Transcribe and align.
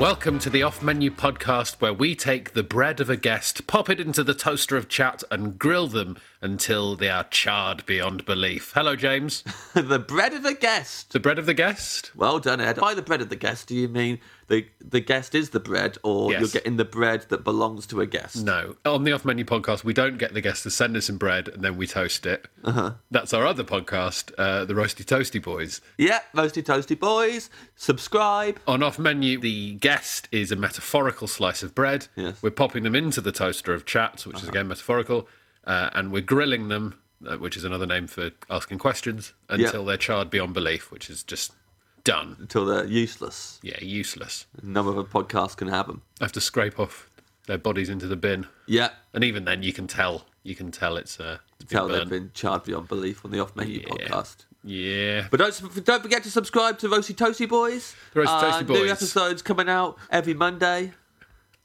Welcome 0.00 0.38
to 0.38 0.48
the 0.48 0.62
Off 0.62 0.82
Menu 0.82 1.10
podcast, 1.10 1.78
where 1.82 1.92
we 1.92 2.14
take 2.14 2.54
the 2.54 2.62
bread 2.62 3.02
of 3.02 3.10
a 3.10 3.18
guest, 3.18 3.66
pop 3.66 3.90
it 3.90 4.00
into 4.00 4.24
the 4.24 4.32
toaster 4.32 4.78
of 4.78 4.88
chat, 4.88 5.22
and 5.30 5.58
grill 5.58 5.88
them 5.88 6.16
until 6.42 6.96
they 6.96 7.08
are 7.10 7.24
charred 7.24 7.84
beyond 7.86 8.24
belief. 8.24 8.72
Hello, 8.74 8.96
James. 8.96 9.44
the 9.74 9.98
bread 9.98 10.32
of 10.32 10.42
the 10.42 10.54
guest. 10.54 11.12
The 11.12 11.20
bread 11.20 11.38
of 11.38 11.46
the 11.46 11.54
guest? 11.54 12.10
Well 12.16 12.38
done, 12.38 12.60
Ed. 12.60 12.76
By 12.76 12.94
the 12.94 13.02
bread 13.02 13.20
of 13.20 13.28
the 13.28 13.36
guest, 13.36 13.68
do 13.68 13.74
you 13.76 13.88
mean 13.88 14.18
the 14.48 14.66
the 14.80 15.00
guest 15.00 15.34
is 15.34 15.50
the 15.50 15.60
bread, 15.60 15.96
or 16.02 16.32
Yes. 16.32 16.40
you're 16.40 16.48
getting 16.48 16.76
the 16.76 16.84
bread 16.84 17.26
that 17.28 17.44
belongs 17.44 17.86
to 17.88 18.00
a 18.00 18.06
guest? 18.06 18.42
No. 18.44 18.74
On 18.84 19.04
the 19.04 19.12
Off 19.12 19.24
Menu 19.24 19.44
podcast, 19.44 19.84
we 19.84 19.92
don't 19.92 20.18
get 20.18 20.32
the 20.34 20.40
guest 20.40 20.62
to 20.64 20.70
send 20.70 20.96
us 20.96 21.06
some 21.06 21.18
bread 21.18 21.46
and 21.48 21.62
then 21.62 21.76
we 21.76 21.86
toast 21.86 22.24
it. 22.26 22.48
Uh-huh. 22.64 22.92
That's 23.10 23.32
our 23.34 23.46
other 23.46 23.62
podcast, 23.64 24.32
uh, 24.38 24.64
the 24.64 24.74
Roasty 24.74 25.04
Toasty 25.04 25.42
Boys. 25.42 25.80
Yeah, 25.98 26.20
roasty 26.34 26.62
toasty 26.64 26.98
boys. 26.98 27.50
Subscribe. 27.76 28.58
On 28.66 28.82
Off 28.82 28.98
Menu, 28.98 29.38
the 29.38 29.74
guest 29.74 30.28
is 30.32 30.50
a 30.50 30.56
metaphorical 30.56 31.26
slice 31.28 31.62
of 31.62 31.74
bread. 31.74 32.08
Yes. 32.16 32.42
We're 32.42 32.50
popping 32.50 32.82
them 32.82 32.94
into 32.94 33.20
the 33.20 33.32
toaster 33.32 33.72
of 33.74 33.84
chats, 33.86 34.26
which 34.26 34.42
is 34.42 34.48
again 34.48 34.68
metaphorical, 34.68 35.28
uh, 35.70 35.90
and 35.94 36.10
we're 36.12 36.22
grilling 36.34 36.68
them, 36.68 36.84
uh, 37.26 37.36
which 37.36 37.56
is 37.56 37.64
another 37.64 37.86
name 37.86 38.06
for 38.06 38.30
asking 38.48 38.78
questions, 38.78 39.32
until 39.48 39.84
they're 39.84 39.96
charred 40.08 40.30
beyond 40.30 40.54
belief, 40.54 40.90
which 40.90 41.08
is 41.10 41.22
just 41.22 41.52
done. 42.04 42.36
Until 42.40 42.64
they're 42.66 42.86
useless. 42.86 43.58
Yeah, 43.62 43.78
useless. 43.82 44.46
None 44.62 44.86
of 44.88 44.96
a 44.96 45.04
podcast 45.04 45.56
can 45.56 45.68
have 45.68 45.86
them. 45.86 46.02
have 46.20 46.32
to 46.32 46.40
scrape 46.40 46.78
off 46.80 47.08
their 47.46 47.58
bodies 47.58 47.88
into 47.88 48.06
the 48.06 48.16
bin, 48.16 48.46
Yeah, 48.66 48.90
and 49.14 49.24
even 49.24 49.44
then, 49.44 49.62
you 49.62 49.72
can 49.72 49.86
tell. 49.86 50.26
You 50.42 50.54
can 50.54 50.70
tell 50.70 50.96
it's 50.96 51.20
uh, 51.20 51.38
it's 51.60 51.68
been 51.70 51.78
tell 51.78 51.88
they've 51.88 52.08
been 52.08 52.30
charred 52.34 52.64
beyond 52.64 52.88
belief 52.88 53.24
on 53.24 53.30
the 53.30 53.40
Off 53.40 53.54
Menu 53.56 53.80
Yeah. 53.80 54.08
podcast. 54.08 54.36
Yeah, 54.64 55.26
But 55.30 55.40
don't 55.40 55.84
don't 55.84 56.02
forget 56.02 56.22
to 56.24 56.30
subscribe 56.30 56.78
to 56.80 56.88
Roasty 56.88 57.14
Toasty 57.14 57.48
Boys. 57.48 57.94
The 58.14 58.20
Roasty 58.20 58.40
Toasty 58.40 58.60
Uh, 58.60 58.62
Boys. 58.64 58.78
New 58.82 58.88
episodes 58.90 59.42
coming 59.42 59.68
out 59.68 59.96
every 60.10 60.34
Monday, 60.34 60.92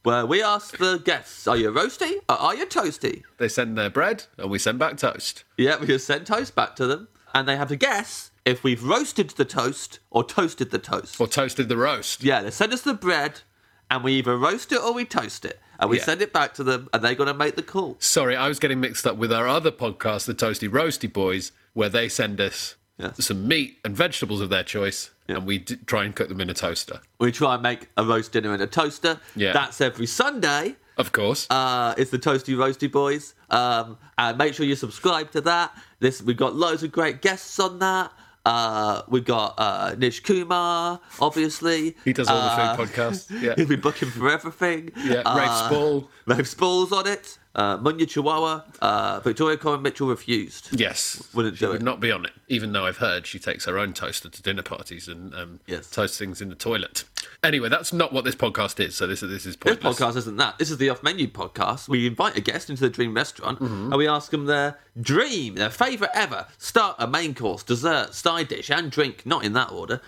where 0.05 0.25
we 0.25 0.41
ask 0.41 0.77
the 0.77 0.97
guests: 0.99 1.47
Are 1.47 1.57
you 1.57 1.71
roasty 1.71 2.13
or 2.29 2.35
are 2.39 2.55
you 2.55 2.65
toasty? 2.65 3.23
they 3.37 3.47
send 3.49 3.77
their 3.77 3.89
bread, 3.89 4.23
and 4.37 4.49
we 4.49 4.59
send 4.59 4.79
back 4.79 4.97
toast. 4.97 5.43
Yeah, 5.57 5.77
we 5.79 5.87
just 5.87 6.07
send 6.07 6.25
toast 6.25 6.55
back 6.55 6.75
to 6.77 6.87
them, 6.87 7.07
and 7.33 7.47
they 7.47 7.57
have 7.57 7.67
to 7.69 7.75
guess 7.75 8.31
if 8.45 8.63
we've 8.63 8.83
roasted 8.83 9.31
the 9.31 9.45
toast 9.45 9.99
or 10.11 10.23
toasted 10.23 10.71
the 10.71 10.79
toast. 10.79 11.19
Or 11.19 11.27
toasted 11.27 11.67
the 11.67 11.77
roast. 11.77 12.23
Yeah, 12.23 12.41
they 12.43 12.51
send 12.51 12.71
us 12.73 12.81
the 12.81 12.93
bread, 12.93 13.41
and 13.89 14.03
we 14.03 14.13
either 14.13 14.37
roast 14.37 14.71
it 14.71 14.79
or 14.81 14.93
we 14.93 15.03
toast 15.05 15.43
it, 15.45 15.59
and 15.79 15.89
we 15.89 15.97
Yeah. 15.97 16.03
send 16.05 16.21
it 16.21 16.31
back 16.31 16.53
to 16.55 16.63
them, 16.63 16.87
and 16.93 17.03
they're 17.03 17.15
going 17.15 17.27
to 17.27 17.33
make 17.33 17.55
the 17.55 17.63
call. 17.63 17.97
Sorry, 17.99 18.35
I 18.35 18.47
was 18.47 18.59
getting 18.59 18.79
mixed 18.79 19.05
up 19.07 19.17
with 19.17 19.33
our 19.33 19.47
other 19.47 19.71
podcast, 19.71 20.25
the 20.25 20.35
Toasty 20.35 20.69
Roasty 20.69 21.11
Boys, 21.11 21.51
where 21.73 21.89
they 21.89 22.07
send 22.07 22.39
us 22.39 22.75
Yes. 22.97 23.25
some 23.25 23.47
meat 23.47 23.79
and 23.83 23.93
vegetables 23.97 24.39
of 24.39 24.49
their 24.49 24.63
choice, 24.63 25.09
Yeah. 25.27 25.37
and 25.37 25.45
we 25.45 25.57
d- 25.59 25.77
try 25.85 26.03
and 26.03 26.15
cook 26.15 26.29
them 26.29 26.39
in 26.41 26.49
a 26.49 26.53
toaster. 26.53 27.01
We 27.19 27.31
try 27.31 27.53
and 27.55 27.63
make 27.63 27.89
a 27.97 28.03
roast 28.05 28.31
dinner 28.31 28.53
in 28.53 28.61
a 28.61 28.67
toaster. 28.67 29.19
Yeah. 29.35 29.53
That's 29.53 29.81
every 29.81 30.05
Sunday. 30.05 30.75
Of 30.97 31.11
course. 31.11 31.47
Uh, 31.49 31.93
it's 31.97 32.11
the 32.11 32.19
Toasty 32.19 32.55
Roasty 32.55 32.89
Boys. 32.91 33.33
Um, 33.49 33.97
and 34.17 34.37
make 34.37 34.53
sure 34.53 34.65
you 34.65 34.75
subscribe 34.75 35.31
to 35.31 35.41
that. 35.41 35.75
This 35.99 36.21
we've 36.21 36.37
got 36.37 36.55
loads 36.55 36.83
of 36.83 36.91
great 36.91 37.21
guests 37.21 37.59
on 37.59 37.79
that. 37.79 38.11
Uh, 38.45 39.01
we've 39.07 39.25
got 39.25 39.55
uh, 39.57 39.95
Nish 39.97 40.19
Kumar, 40.21 40.99
obviously. 41.19 41.95
he 42.05 42.13
does 42.13 42.27
all 42.29 42.37
Uh, 42.37 42.75
the 42.75 42.85
food 42.85 42.89
podcasts. 42.95 43.31
Yeah. 43.41 43.53
He'll 43.57 43.67
be 43.67 43.75
booking 43.75 44.09
for 44.11 44.29
everything. 44.29 44.91
Yeah, 45.03 45.23
Uh, 45.25 45.35
Rafe 45.37 45.65
Spall. 45.65 46.09
Rafe 46.27 46.47
Spall's 46.47 46.91
on 46.91 47.07
it. 47.07 47.39
Uh, 47.55 47.77
Munya 47.77 48.01
Chawawa. 48.05 48.63
Uh, 48.81 49.21
Victoria 49.21 49.55
Coren 49.57 49.81
Mitchell 49.81 50.07
refused. 50.09 50.77
Yes, 50.77 51.23
Wouldn't 51.33 51.55
she 51.57 51.65
do 51.65 51.71
would 51.71 51.81
it. 51.81 51.85
not 51.85 52.01
be 52.01 52.11
on 52.11 52.25
it. 52.25 52.33
Even 52.49 52.73
though 52.73 52.85
I've 52.85 52.97
heard 52.97 53.25
she 53.25 53.39
takes 53.39 53.63
her 53.63 53.79
own 53.79 53.93
toaster 53.93 54.27
to 54.29 54.41
dinner 54.41 54.61
parties 54.61 55.07
and 55.07 55.33
um, 55.33 55.59
Yes. 55.65 55.89
toasts 55.89 56.17
things 56.17 56.41
in 56.41 56.49
the 56.49 56.55
toilet. 56.55 57.05
Anyway, 57.43 57.69
that's 57.69 57.93
not 57.93 58.11
what 58.11 58.25
this 58.25 58.35
podcast 58.35 58.79
is. 58.85 58.95
So 58.95 59.07
this 59.07 59.21
this 59.21 59.45
is 59.45 59.55
pointless. 59.55 59.97
This 59.97 60.05
podcast 60.05 60.17
isn't 60.17 60.35
that. 60.35 60.57
This 60.57 60.69
is 60.69 60.77
the 60.77 60.89
off 60.89 61.01
menu 61.01 61.27
podcast. 61.27 61.87
We 61.87 62.05
invite 62.07 62.35
a 62.37 62.41
guest 62.41 62.69
into 62.69 62.81
the 62.81 62.89
dream 62.89 63.13
restaurant 63.13 63.59
Mm-hmm. 63.59 63.85
and 63.93 63.95
we 63.95 64.07
ask 64.07 64.31
them 64.31 64.45
their 64.47 64.77
dream, 64.99 65.55
their 65.55 65.69
favourite 65.69 66.11
ever 66.13 66.47
starter, 66.57 67.07
main 67.07 67.33
course, 67.33 67.63
dessert, 67.63 68.13
side 68.13 68.49
dish, 68.49 68.69
and 68.69 68.91
drink, 68.91 69.25
not 69.25 69.45
in 69.45 69.53
that 69.53 69.71
order. 69.71 70.01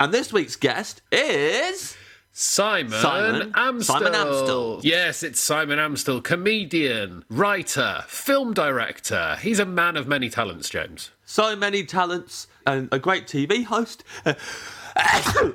And 0.00 0.12
this 0.12 0.32
week's 0.32 0.56
guest 0.56 1.00
is. 1.12 1.96
Simon, 2.40 2.92
Simon- 2.92 3.52
Amstell. 3.54 3.82
Simon 3.82 4.12
Amstell. 4.12 4.80
Yes, 4.84 5.24
it's 5.24 5.40
Simon 5.40 5.80
Amstell, 5.80 6.22
comedian, 6.22 7.24
writer, 7.28 8.04
film 8.06 8.54
director. 8.54 9.36
He's 9.42 9.58
a 9.58 9.64
man 9.66 9.96
of 9.96 10.06
many 10.06 10.30
talents, 10.30 10.70
James. 10.70 11.10
So 11.24 11.56
many 11.56 11.82
talents 11.84 12.46
and 12.64 12.88
a 12.92 13.00
great 13.00 13.26
TV 13.26 13.64
host. 13.64 14.04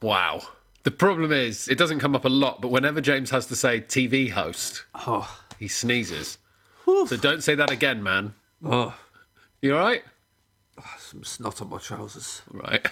Wow. 0.00 0.42
The 0.84 0.90
problem 0.92 1.30
is, 1.32 1.68
it 1.68 1.78
doesn't 1.78 2.00
come 2.00 2.14
up 2.16 2.24
a 2.24 2.28
lot, 2.28 2.60
but 2.60 2.72
whenever 2.72 3.00
James 3.00 3.30
has 3.30 3.46
to 3.46 3.56
say 3.56 3.80
TV 3.80 4.30
host, 4.30 4.84
oh, 5.06 5.40
he 5.58 5.68
sneezes. 5.68 6.38
So 6.84 7.16
don't 7.16 7.42
say 7.42 7.54
that 7.56 7.70
again, 7.70 8.02
man. 8.02 8.34
oh, 8.64 8.94
You 9.60 9.76
all 9.76 9.80
right? 9.84 10.02
some 10.98 11.22
snot 11.24 11.60
on 11.62 11.70
my 11.70 11.78
trousers. 11.78 12.42
Right. 12.50 12.84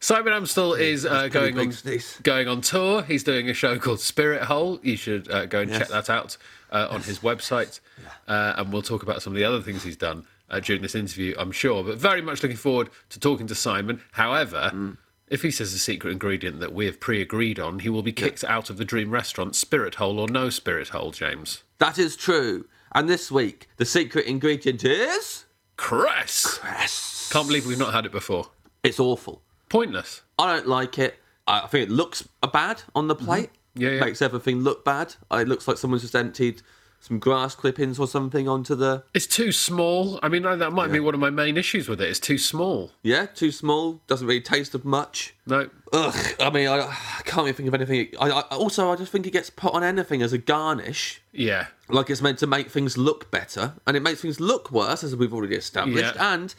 Simon 0.00 0.32
Amstell 0.32 0.78
is 0.78 1.04
uh, 1.04 1.28
going 1.28 1.58
on 1.58 1.72
sneeze. 1.72 2.18
going 2.22 2.46
on 2.48 2.60
tour. 2.60 3.02
He's 3.02 3.24
doing 3.24 3.48
a 3.50 3.54
show 3.54 3.78
called 3.78 4.00
Spirit 4.00 4.42
Hole. 4.42 4.78
You 4.82 4.96
should 4.96 5.30
uh, 5.30 5.46
go 5.46 5.60
and 5.60 5.70
Yes. 5.70 5.78
check 5.80 5.88
that 5.88 6.08
out 6.10 6.36
uh, 6.70 6.86
on 6.90 7.02
his 7.02 7.18
website, 7.20 7.80
uh, 8.28 8.54
and 8.56 8.72
we'll 8.72 8.82
talk 8.82 9.02
about 9.02 9.22
some 9.22 9.32
of 9.32 9.36
the 9.36 9.44
other 9.44 9.60
things 9.60 9.82
he's 9.82 9.96
done. 9.96 10.24
uh, 10.50 10.60
during 10.60 10.80
this 10.80 10.94
interview, 10.94 11.34
I'm 11.38 11.52
sure. 11.52 11.84
But 11.84 11.98
very 11.98 12.22
much 12.22 12.42
looking 12.42 12.56
forward 12.56 12.88
to 13.10 13.20
talking 13.20 13.46
to 13.48 13.54
Simon. 13.54 14.00
However, 14.12 14.70
Mm. 14.72 14.96
if 15.28 15.42
he 15.42 15.50
says 15.50 15.74
a 15.74 15.78
secret 15.78 16.10
ingredient 16.12 16.58
that 16.60 16.72
we 16.72 16.86
have 16.86 17.00
pre 17.00 17.20
agreed 17.20 17.58
on, 17.60 17.80
he 17.80 17.90
will 17.90 18.02
be 18.02 18.12
kicked 18.12 18.42
out 18.44 18.70
of 18.70 18.78
the 18.78 18.84
dream 18.86 19.10
restaurant, 19.10 19.54
spirit 19.56 19.96
hole 19.96 20.18
or 20.18 20.26
no 20.26 20.48
spirit 20.48 20.88
hole, 20.88 21.10
James. 21.10 21.64
That 21.76 21.98
is 21.98 22.16
true. 22.16 22.66
And 22.94 23.10
this 23.10 23.30
week, 23.30 23.68
the 23.76 23.84
secret 23.84 24.24
ingredient 24.24 24.82
is. 24.86 25.44
Cress! 25.76 26.60
Yes. 26.64 27.28
Can't 27.30 27.46
believe 27.46 27.66
we've 27.66 27.78
not 27.78 27.92
had 27.92 28.06
it 28.06 28.12
before. 28.12 28.48
It's 28.82 28.98
awful. 28.98 29.42
Pointless. 29.68 30.22
I 30.38 30.54
don't 30.56 30.66
like 30.68 30.98
it. 30.98 31.18
I 31.46 31.66
think 31.66 31.88
it 31.88 31.92
looks 31.92 32.28
bad 32.52 32.82
on 32.94 33.08
the 33.08 33.14
plate. 33.14 33.50
Mm-hmm. 33.50 33.82
Yeah, 33.82 33.90
yeah. 33.90 34.00
Makes 34.04 34.22
everything 34.22 34.60
look 34.60 34.84
bad. 34.84 35.14
Uh, 35.32 35.36
It 35.38 35.48
looks 35.48 35.66
like 35.68 35.78
someone's 35.78 36.02
just 36.02 36.14
emptied 36.16 36.62
some 37.00 37.20
grass 37.20 37.54
clippings 37.54 37.98
or 38.00 38.08
something 38.08 38.48
onto 38.48 38.74
the. 38.74 39.04
It's 39.14 39.26
too 39.26 39.52
small. 39.52 40.18
I 40.20 40.28
mean, 40.28 40.42
that 40.42 40.72
might 40.72 40.90
be 40.90 40.98
one 40.98 41.14
of 41.14 41.20
my 41.20 41.30
main 41.30 41.56
issues 41.56 41.88
with 41.88 42.00
it. 42.00 42.08
It's 42.08 42.18
too 42.18 42.38
small. 42.38 42.90
Yeah, 43.02 43.26
too 43.26 43.52
small. 43.52 44.02
Doesn't 44.08 44.26
really 44.26 44.40
taste 44.40 44.74
of 44.74 44.84
much. 44.84 45.32
No. 45.46 45.70
Ugh. 45.92 46.34
I 46.40 46.50
mean, 46.50 46.66
I, 46.66 46.80
I 46.80 47.22
can't 47.24 47.46
even 47.46 47.54
think 47.54 47.68
of 47.68 47.74
anything. 47.74 48.08
I, 48.20 48.30
I 48.30 48.40
also 48.56 48.90
I 48.90 48.96
just 48.96 49.12
think 49.12 49.26
it 49.28 49.30
gets 49.32 49.48
put 49.48 49.72
on 49.74 49.84
anything 49.84 50.22
as 50.22 50.32
a 50.32 50.38
garnish. 50.38 51.22
Yeah. 51.32 51.68
like 51.88 52.10
it's 52.10 52.20
meant 52.20 52.38
to 52.40 52.48
make 52.48 52.68
things 52.68 52.98
look 52.98 53.30
better, 53.30 53.74
and 53.86 53.96
it 53.96 54.00
makes 54.02 54.20
things 54.20 54.40
look 54.40 54.72
worse, 54.72 55.04
as 55.04 55.14
we've 55.14 55.32
already 55.32 55.54
established. 55.54 56.16
Yeah. 56.16 56.34
And 56.34 56.52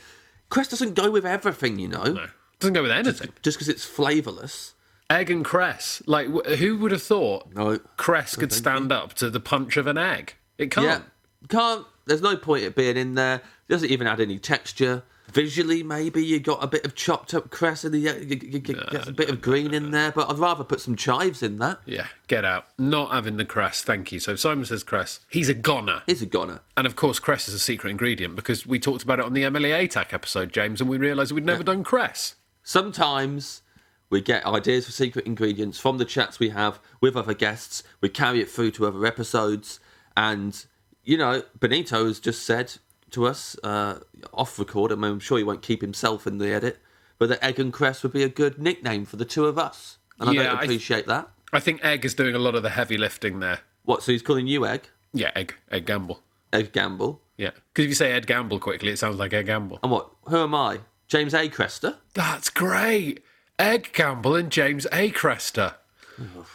cress 0.49 0.69
doesn't 0.69 0.93
go 0.95 1.11
with 1.11 1.25
everything, 1.25 1.79
you 1.79 1.89
know, 1.89 2.03
No. 2.05 2.27
Doesn't 2.59 2.73
go 2.73 2.81
with 2.83 2.91
anything. 2.91 3.29
just 3.41 3.57
because 3.57 3.69
it's 3.69 3.85
flavourless. 3.85 4.73
Egg 5.09 5.31
and 5.31 5.43
cress. 5.43 6.01
Like, 6.05 6.27
wh- 6.27 6.55
who 6.57 6.77
would 6.77 6.91
have 6.91 7.01
thought 7.01 7.53
No. 7.55 7.79
cress 7.97 8.35
could 8.35 8.53
stand 8.53 8.91
up 8.91 9.13
to 9.15 9.29
the 9.29 9.39
punch 9.39 9.75
of 9.77 9.87
an 9.87 9.97
egg? 9.97 10.35
It 10.57 10.69
can't. 10.71 10.85
Yeah, 10.85 11.01
can't. 11.47 11.85
There's 12.05 12.21
no 12.21 12.35
point 12.35 12.63
it 12.63 12.75
being 12.75 12.97
in 12.97 13.15
there. 13.15 13.35
It 13.37 13.71
doesn't 13.71 13.89
even 13.89 14.07
add 14.07 14.19
any 14.19 14.37
texture. 14.39 15.03
Visually, 15.31 15.83
maybe 15.83 16.25
you 16.25 16.39
got 16.39 16.63
a 16.63 16.67
bit 16.67 16.83
of 16.85 16.95
chopped 16.95 17.35
up 17.35 17.51
cress 17.51 17.83
and 17.83 17.93
you, 17.93 18.11
you, 18.13 18.17
you, 18.19 18.37
you 18.51 18.59
get 18.59 19.07
a 19.07 19.11
bit 19.11 19.29
of 19.29 19.41
green 19.41 19.75
in 19.75 19.91
there, 19.91 20.11
but 20.11 20.27
I'd 20.27 20.39
rather 20.39 20.63
put 20.63 20.81
some 20.81 20.95
chives 20.95 21.43
in 21.43 21.57
that. 21.59 21.79
Yeah, 21.85 22.07
get 22.27 22.43
out. 22.45 22.65
Not 22.79 23.11
having 23.11 23.37
the 23.37 23.45
cress, 23.45 23.83
thank 23.83 24.11
you. 24.11 24.19
So 24.19 24.35
Simon 24.35 24.65
says 24.65 24.83
cress. 24.83 25.19
He's 25.29 25.47
a 25.47 25.53
goner. 25.53 26.01
He's 26.07 26.23
a 26.23 26.25
goner. 26.25 26.61
And 26.75 26.87
of 26.87 26.95
course, 26.95 27.19
cress 27.19 27.47
is 27.47 27.53
a 27.53 27.59
secret 27.59 27.91
ingredient 27.91 28.35
because 28.35 28.65
we 28.65 28.79
talked 28.79 29.03
about 29.03 29.19
it 29.19 29.25
on 29.25 29.33
the 29.33 29.43
Emily 29.43 29.69
Atack 29.69 30.13
episode, 30.13 30.51
James, 30.51 30.81
and 30.81 30.89
we 30.89 30.97
realised 30.97 31.31
we'd 31.31 31.45
never 31.45 31.63
done 31.63 31.83
cress. 31.83 32.33
Sometimes 32.69 33.63
we 34.11 34.21
get 34.21 34.45
ideas 34.45 34.85
for 34.85 34.91
secret 34.91 35.25
ingredients 35.25 35.79
from 35.79 35.97
the 35.97 36.05
chats 36.05 36.37
we 36.39 36.49
have 36.49 36.79
with 37.01 37.17
other 37.17 37.33
guests. 37.33 37.81
We 37.99 38.09
carry 38.09 38.41
it 38.41 38.51
through 38.51 38.69
to 38.73 38.85
other 38.85 39.07
episodes. 39.07 39.79
And, 40.15 40.63
you 41.03 41.17
know, 41.17 41.41
Benito 41.59 42.05
has 42.05 42.19
just 42.19 42.43
said 42.43 42.73
to 43.09 43.25
us 43.25 43.57
uh, 43.63 44.01
off 44.35 44.59
record, 44.59 44.91
I 44.91 44.95
mean, 44.97 45.13
I'm 45.13 45.19
sure 45.19 45.39
he 45.39 45.43
won't 45.43 45.63
keep 45.63 45.81
himself 45.81 46.27
in 46.27 46.37
the 46.37 46.53
edit, 46.53 46.77
but 47.17 47.29
that 47.29 47.43
Egg 47.43 47.59
and 47.59 47.73
Cress 47.73 48.03
would 48.03 48.13
be 48.13 48.21
a 48.21 48.29
good 48.29 48.59
nickname 48.59 49.03
for 49.03 49.15
the 49.15 49.25
two 49.25 49.47
of 49.47 49.57
us. 49.57 49.97
And 50.19 50.29
I 50.29 50.33
don't 50.35 50.45
I- 50.45 50.61
appreciate 50.61 51.07
that. 51.07 51.27
I 51.51 51.59
think 51.59 51.83
Egg 51.83 52.05
is 52.05 52.13
doing 52.13 52.35
a 52.35 52.39
lot 52.39 52.53
of 52.53 52.61
the 52.61 52.69
heavy 52.69 52.99
lifting 52.99 53.39
there. 53.39 53.61
What, 53.83 54.03
so 54.03 54.11
he's 54.11 54.21
calling 54.21 54.45
you 54.45 54.67
Egg? 54.67 54.89
Yeah, 55.11 55.31
Egg. 55.35 55.55
Egg 55.71 55.87
Gamble. 55.87 56.21
Egg 56.53 56.71
Gamble? 56.71 57.19
Yeah. 57.35 57.49
Because 57.73 57.85
if 57.85 57.89
you 57.89 57.95
say 57.95 58.11
Ed 58.11 58.27
Gamble 58.27 58.59
quickly, 58.59 58.89
it 58.89 58.99
sounds 58.99 59.17
like 59.17 59.33
Egg 59.33 59.47
Gamble. 59.47 59.79
And 59.81 59.91
what? 59.91 60.11
Who 60.25 60.37
am 60.37 60.53
I? 60.53 60.81
James 61.09 61.33
A. 61.33 61.49
Crester? 61.49 61.97
That's 62.13 62.49
great. 62.49 63.23
Egg 63.57 63.91
Campbell 63.93 64.35
and 64.35 64.51
James 64.51 64.85
A. 64.93 65.11
Crester. 65.11 65.73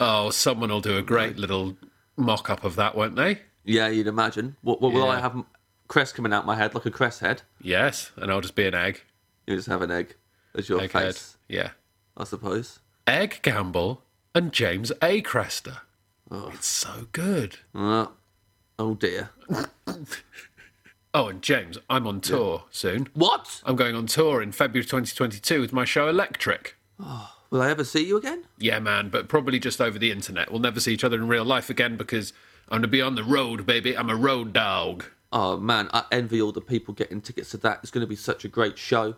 Oh, 0.00 0.30
someone 0.30 0.70
will 0.70 0.80
do 0.80 0.96
a 0.96 1.02
great 1.02 1.36
little 1.36 1.76
mock 2.16 2.48
up 2.48 2.64
of 2.64 2.76
that, 2.76 2.94
won't 2.94 3.16
they? 3.16 3.40
Yeah, 3.64 3.88
you'd 3.88 4.06
imagine. 4.06 4.56
What, 4.62 4.80
what 4.80 4.92
will 4.92 5.02
Yeah. 5.06 5.08
I 5.12 5.20
have? 5.20 5.42
Cress 5.88 6.12
coming 6.12 6.32
out 6.32 6.46
my 6.46 6.54
head 6.56 6.74
like 6.74 6.86
a 6.86 6.90
cress 6.90 7.18
head? 7.18 7.42
Yes, 7.60 8.10
and 8.16 8.30
I'll 8.30 8.40
just 8.40 8.54
be 8.54 8.66
an 8.66 8.74
egg. 8.74 9.02
You 9.46 9.56
just 9.56 9.68
have 9.68 9.82
an 9.82 9.90
egg 9.90 10.14
as 10.54 10.68
your 10.68 10.80
Egghead. 10.80 10.90
face, 10.90 11.36
Yeah. 11.48 11.70
I 12.16 12.24
suppose. 12.24 12.78
Egg 13.06 13.40
Gamble 13.42 14.02
and 14.34 14.52
James 14.52 14.92
A. 15.02 15.20
Crester. 15.20 15.78
It's 16.30 16.66
so 16.66 17.08
good. 17.12 17.58
Uh, 17.74 18.06
oh 18.78 18.94
dear. 18.94 19.30
Oh, 21.16 21.28
and 21.28 21.40
James, 21.40 21.78
I'm 21.88 22.08
on 22.08 22.20
tour 22.20 22.64
soon. 22.72 23.08
What? 23.14 23.62
I'm 23.64 23.76
going 23.76 23.94
on 23.94 24.06
tour 24.06 24.42
in 24.42 24.50
February 24.50 24.84
2022 24.84 25.60
with 25.60 25.72
my 25.72 25.84
show 25.84 26.08
Electric. 26.08 26.76
Oh, 26.98 27.30
will 27.50 27.62
I 27.62 27.70
ever 27.70 27.84
see 27.84 28.04
you 28.04 28.16
again? 28.16 28.46
Yeah, 28.58 28.80
man, 28.80 29.10
but 29.10 29.28
probably 29.28 29.60
just 29.60 29.80
over 29.80 29.96
the 29.96 30.10
internet. 30.10 30.50
We'll 30.50 30.60
never 30.60 30.80
see 30.80 30.92
each 30.92 31.04
other 31.04 31.16
in 31.16 31.28
real 31.28 31.44
life 31.44 31.70
again 31.70 31.96
because 31.96 32.32
I'm 32.68 32.78
going 32.78 32.82
to 32.82 32.88
be 32.88 33.00
on 33.00 33.14
the 33.14 33.22
road, 33.22 33.64
baby. 33.64 33.96
I'm 33.96 34.10
a 34.10 34.16
road 34.16 34.52
dog. 34.52 35.04
Oh 35.32 35.56
man, 35.56 35.88
I 35.92 36.02
envy 36.10 36.42
all 36.42 36.50
the 36.50 36.60
people 36.60 36.92
getting 36.94 37.20
tickets 37.20 37.52
to 37.52 37.58
that. 37.58 37.78
It's 37.82 37.92
going 37.92 38.04
to 38.04 38.08
be 38.08 38.16
such 38.16 38.44
a 38.44 38.48
great 38.48 38.76
show. 38.76 39.14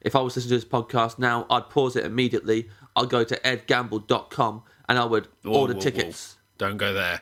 If 0.00 0.16
I 0.16 0.22
was 0.22 0.34
listening 0.34 0.58
to 0.58 0.64
this 0.64 0.64
podcast 0.64 1.16
now, 1.16 1.46
I'd 1.48 1.70
pause 1.70 1.94
it 1.94 2.04
immediately. 2.04 2.68
I'd 2.96 3.08
go 3.08 3.22
to 3.22 3.36
edgamble.com 3.36 4.62
and 4.88 4.98
I 4.98 5.04
would 5.04 5.28
Whoa, 5.42 5.52
order 5.60 5.74
whoa, 5.74 5.78
whoa. 5.78 5.82
tickets. 5.82 6.38
Don't 6.58 6.76
go 6.76 6.92
there. 6.92 7.20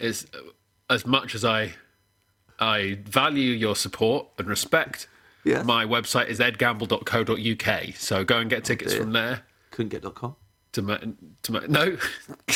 It's 0.00 0.24
uh, 0.32 0.38
as 0.88 1.04
much 1.06 1.34
as 1.34 1.44
I 1.44 1.74
I 2.62 2.98
value 3.04 3.50
your 3.50 3.74
support 3.74 4.28
and 4.38 4.46
respect. 4.46 5.08
Yes. 5.44 5.64
My 5.64 5.84
website 5.84 6.28
is 6.28 6.38
edgamble.co.uk, 6.38 7.94
so 7.96 8.24
go 8.24 8.38
and 8.38 8.48
get 8.48 8.58
oh, 8.58 8.62
tickets 8.62 8.92
dear. 8.92 9.02
from 9.02 9.12
there. 9.12 9.42
Couldn't 9.72 9.88
get.com. 9.88 10.36
To 10.74 10.82
my, 10.82 11.00
to 11.42 11.52
my 11.52 11.66
no, 11.66 11.96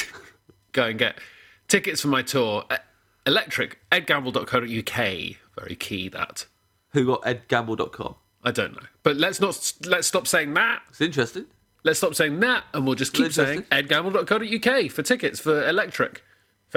go 0.73 0.85
and 0.85 0.99
get 0.99 1.19
tickets 1.67 2.01
for 2.01 2.09
my 2.09 2.23
tour. 2.23 2.65
Electric 3.27 3.79
edgamble.co.uk. 3.91 5.37
Very 5.59 5.77
key 5.77 6.09
that. 6.11 6.47
Who 6.93 7.05
got 7.07 7.23
edgamble.com? 7.23 8.15
I 8.45 8.53
don't 8.53 8.75
know, 8.75 8.87
but 9.03 9.17
let's 9.17 9.41
not 9.41 9.73
let's 9.87 10.07
stop 10.07 10.29
saying 10.29 10.55
that. 10.55 10.83
It's 10.91 11.01
interesting. 11.01 11.47
Let's 11.83 11.99
stop 11.99 12.15
saying 12.15 12.39
that, 12.41 12.65
and 12.73 12.87
we'll 12.87 12.95
just 12.95 13.13
keep 13.13 13.33
saying 13.33 13.63
edgamble.co.uk 13.73 14.91
for 14.93 15.03
tickets 15.03 15.41
for 15.41 15.69
Electric, 15.69 16.23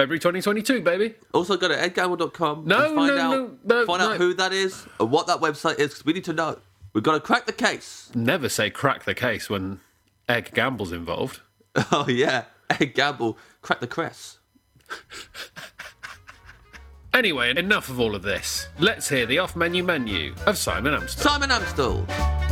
February 0.00 0.18
2022, 0.18 0.80
baby. 0.80 1.14
Also, 1.34 1.58
go 1.58 1.68
to 1.68 1.74
edgamble.com 1.76 2.64
No, 2.64 2.94
find 2.94 2.94
no, 2.94 3.18
out, 3.18 3.30
no, 3.30 3.58
no, 3.64 3.84
find 3.84 4.00
no. 4.00 4.12
out 4.12 4.16
who 4.16 4.32
that 4.32 4.50
is 4.50 4.86
and 4.98 5.10
what 5.10 5.26
that 5.26 5.40
website 5.40 5.78
is 5.78 5.90
because 5.90 6.06
we 6.06 6.14
need 6.14 6.24
to 6.24 6.32
know. 6.32 6.58
We've 6.94 7.04
got 7.04 7.12
to 7.12 7.20
crack 7.20 7.44
the 7.44 7.52
case. 7.52 8.10
Never 8.14 8.48
say 8.48 8.70
crack 8.70 9.04
the 9.04 9.14
case 9.14 9.50
when 9.50 9.80
Egg 10.26 10.52
Gamble's 10.54 10.92
involved. 10.92 11.40
Oh, 11.92 12.06
yeah. 12.08 12.44
Egg 12.80 12.94
Gamble, 12.94 13.36
crack 13.60 13.80
the 13.80 13.86
cress. 13.86 14.38
Anyway, 17.12 17.50
enough 17.56 17.88
of 17.88 17.98
all 17.98 18.14
of 18.14 18.22
this. 18.22 18.68
Let's 18.78 19.08
hear 19.08 19.26
the 19.26 19.40
off 19.40 19.56
menu 19.56 19.82
menu 19.82 20.32
of 20.46 20.56
Simon 20.56 20.94
Amstell. 20.94 21.18
Simon 21.18 21.50
Amstell. 21.50 22.49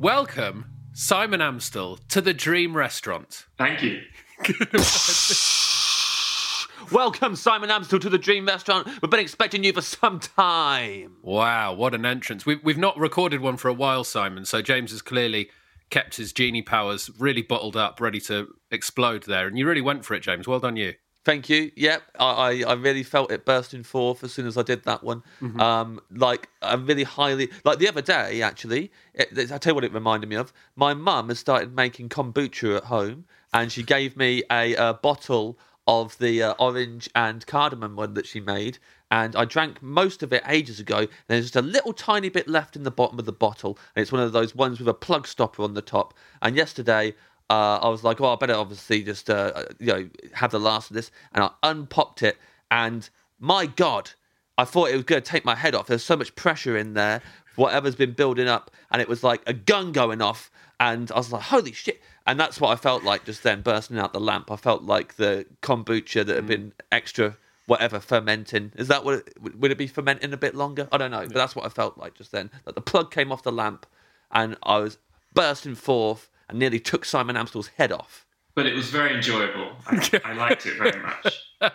Welcome, 0.00 0.64
Simon 0.94 1.40
Amstell, 1.40 1.98
to 2.08 2.22
the 2.22 2.32
Dream 2.32 2.74
Restaurant. 2.74 3.44
Thank 3.58 3.82
you. 3.82 4.00
Welcome, 6.90 7.36
Simon 7.36 7.68
Amstell, 7.68 8.00
to 8.00 8.08
the 8.08 8.16
Dream 8.16 8.46
Restaurant. 8.46 8.88
We've 9.02 9.10
been 9.10 9.20
expecting 9.20 9.62
you 9.62 9.74
for 9.74 9.82
some 9.82 10.18
time. 10.18 11.18
Wow, 11.20 11.74
what 11.74 11.94
an 11.94 12.06
entrance. 12.06 12.46
We've, 12.46 12.64
we've 12.64 12.78
not 12.78 12.96
recorded 12.96 13.42
one 13.42 13.58
for 13.58 13.68
a 13.68 13.74
while, 13.74 14.02
Simon, 14.02 14.46
so 14.46 14.62
James 14.62 14.90
has 14.92 15.02
clearly 15.02 15.50
kept 15.90 16.16
his 16.16 16.32
genie 16.32 16.62
powers 16.62 17.10
really 17.18 17.42
bottled 17.42 17.76
up, 17.76 18.00
ready 18.00 18.20
to 18.20 18.54
explode 18.70 19.24
there. 19.24 19.46
And 19.46 19.58
you 19.58 19.68
really 19.68 19.82
went 19.82 20.06
for 20.06 20.14
it, 20.14 20.22
James. 20.22 20.48
Well 20.48 20.60
done, 20.60 20.76
you. 20.76 20.94
Thank 21.24 21.50
you. 21.50 21.70
Yep, 21.76 22.02
I, 22.18 22.24
I, 22.24 22.62
I 22.68 22.72
really 22.72 23.02
felt 23.02 23.30
it 23.30 23.44
bursting 23.44 23.82
forth 23.82 24.24
as 24.24 24.32
soon 24.32 24.46
as 24.46 24.56
I 24.56 24.62
did 24.62 24.84
that 24.84 25.04
one. 25.04 25.22
Um, 25.60 26.00
like 26.10 26.48
I'm 26.62 26.86
really 26.86 27.02
highly 27.04 27.50
like 27.64 27.78
the 27.78 27.88
other 27.88 28.00
day 28.02 28.40
actually. 28.42 28.90
It, 29.14 29.52
I 29.52 29.58
tell 29.58 29.72
you 29.72 29.74
what 29.74 29.84
it 29.84 29.92
reminded 29.92 30.30
me 30.30 30.36
of. 30.36 30.52
My 30.76 30.94
mum 30.94 31.28
has 31.28 31.38
started 31.38 31.74
making 31.76 32.08
kombucha 32.08 32.78
at 32.78 32.84
home, 32.84 33.26
and 33.52 33.70
she 33.70 33.82
gave 33.82 34.16
me 34.16 34.42
a, 34.50 34.74
uh 34.76 34.92
bottle 34.94 35.58
of 35.86 36.16
the 36.18 36.42
uh, 36.42 36.54
orange 36.58 37.10
and 37.14 37.46
cardamom 37.46 37.96
one 37.96 38.14
that 38.14 38.26
she 38.26 38.40
made. 38.40 38.78
And 39.10 39.34
I 39.34 39.44
drank 39.44 39.82
most 39.82 40.22
of 40.22 40.32
it 40.32 40.42
ages 40.46 40.78
ago. 40.78 41.08
There's 41.26 41.46
just 41.46 41.56
a 41.56 41.62
little 41.62 41.92
tiny 41.92 42.28
bit 42.28 42.46
left 42.46 42.76
in 42.76 42.84
the 42.84 42.92
bottom 42.92 43.18
of 43.18 43.24
the 43.24 43.32
bottle, 43.32 43.76
and 43.96 44.02
it's 44.02 44.12
one 44.12 44.22
of 44.22 44.32
those 44.32 44.54
ones 44.54 44.78
with 44.78 44.88
a 44.88 44.94
plug 44.94 45.26
stopper 45.26 45.62
on 45.64 45.74
the 45.74 45.82
top. 45.82 46.14
And 46.40 46.54
yesterday, 46.56 47.14
uh, 47.50 47.80
I 47.82 47.88
was 47.88 48.04
like, 48.04 48.20
well, 48.20 48.32
I 48.32 48.36
better 48.36 48.54
obviously 48.54 49.02
just 49.02 49.28
uh, 49.28 49.64
you 49.80 49.86
know 49.86 50.08
have 50.32 50.52
the 50.52 50.60
last 50.60 50.90
of 50.90 50.94
this, 50.94 51.10
and 51.34 51.42
I 51.42 51.50
unpopped 51.64 52.22
it, 52.22 52.38
and 52.70 53.10
my 53.40 53.66
God, 53.66 54.12
I 54.56 54.64
thought 54.64 54.90
it 54.90 54.94
was 54.94 55.04
going 55.04 55.20
to 55.20 55.28
take 55.28 55.44
my 55.44 55.56
head 55.56 55.74
off. 55.74 55.88
There's 55.88 56.04
so 56.04 56.16
much 56.16 56.34
pressure 56.36 56.76
in 56.76 56.94
there, 56.94 57.20
whatever's 57.56 57.96
been 57.96 58.12
building 58.12 58.46
up, 58.46 58.70
and 58.92 59.02
it 59.02 59.08
was 59.08 59.24
like 59.24 59.42
a 59.48 59.52
gun 59.52 59.90
going 59.90 60.22
off, 60.22 60.48
and 60.78 61.10
I 61.10 61.16
was 61.16 61.32
like, 61.32 61.42
holy 61.42 61.72
shit! 61.72 62.00
And 62.24 62.38
that's 62.38 62.60
what 62.60 62.70
I 62.70 62.76
felt 62.76 63.02
like 63.02 63.24
just 63.24 63.42
then, 63.42 63.62
bursting 63.62 63.98
out 63.98 64.12
the 64.12 64.20
lamp. 64.20 64.52
I 64.52 64.56
felt 64.56 64.84
like 64.84 65.16
the 65.16 65.44
kombucha 65.60 66.24
that 66.24 66.36
had 66.36 66.46
been 66.46 66.72
extra. 66.92 67.36
Whatever 67.66 68.00
fermenting 68.00 68.72
is 68.74 68.88
that? 68.88 69.04
What 69.04 69.14
it, 69.14 69.56
would 69.56 69.70
it 69.70 69.78
be 69.78 69.86
fermenting 69.86 70.32
a 70.32 70.36
bit 70.36 70.56
longer? 70.56 70.88
I 70.90 70.98
don't 70.98 71.12
know, 71.12 71.20
but 71.20 71.34
that's 71.34 71.54
what 71.54 71.64
I 71.64 71.68
felt 71.68 71.98
like 71.98 72.14
just 72.14 72.32
then. 72.32 72.50
That 72.64 72.74
the 72.74 72.80
plug 72.80 73.12
came 73.12 73.30
off 73.30 73.44
the 73.44 73.52
lamp, 73.52 73.86
and 74.32 74.56
I 74.64 74.78
was 74.78 74.98
bursting 75.34 75.76
forth 75.76 76.30
and 76.50 76.58
nearly 76.58 76.80
took 76.80 77.04
Simon 77.04 77.36
Amstell's 77.36 77.68
head 77.68 77.92
off. 77.92 78.26
but 78.54 78.66
it 78.66 78.74
was 78.74 78.90
very 78.90 79.14
enjoyable. 79.14 79.72
I, 79.86 80.20
I 80.24 80.32
liked 80.34 80.66
it 80.66 80.76
very 80.76 81.00
much. 81.00 81.40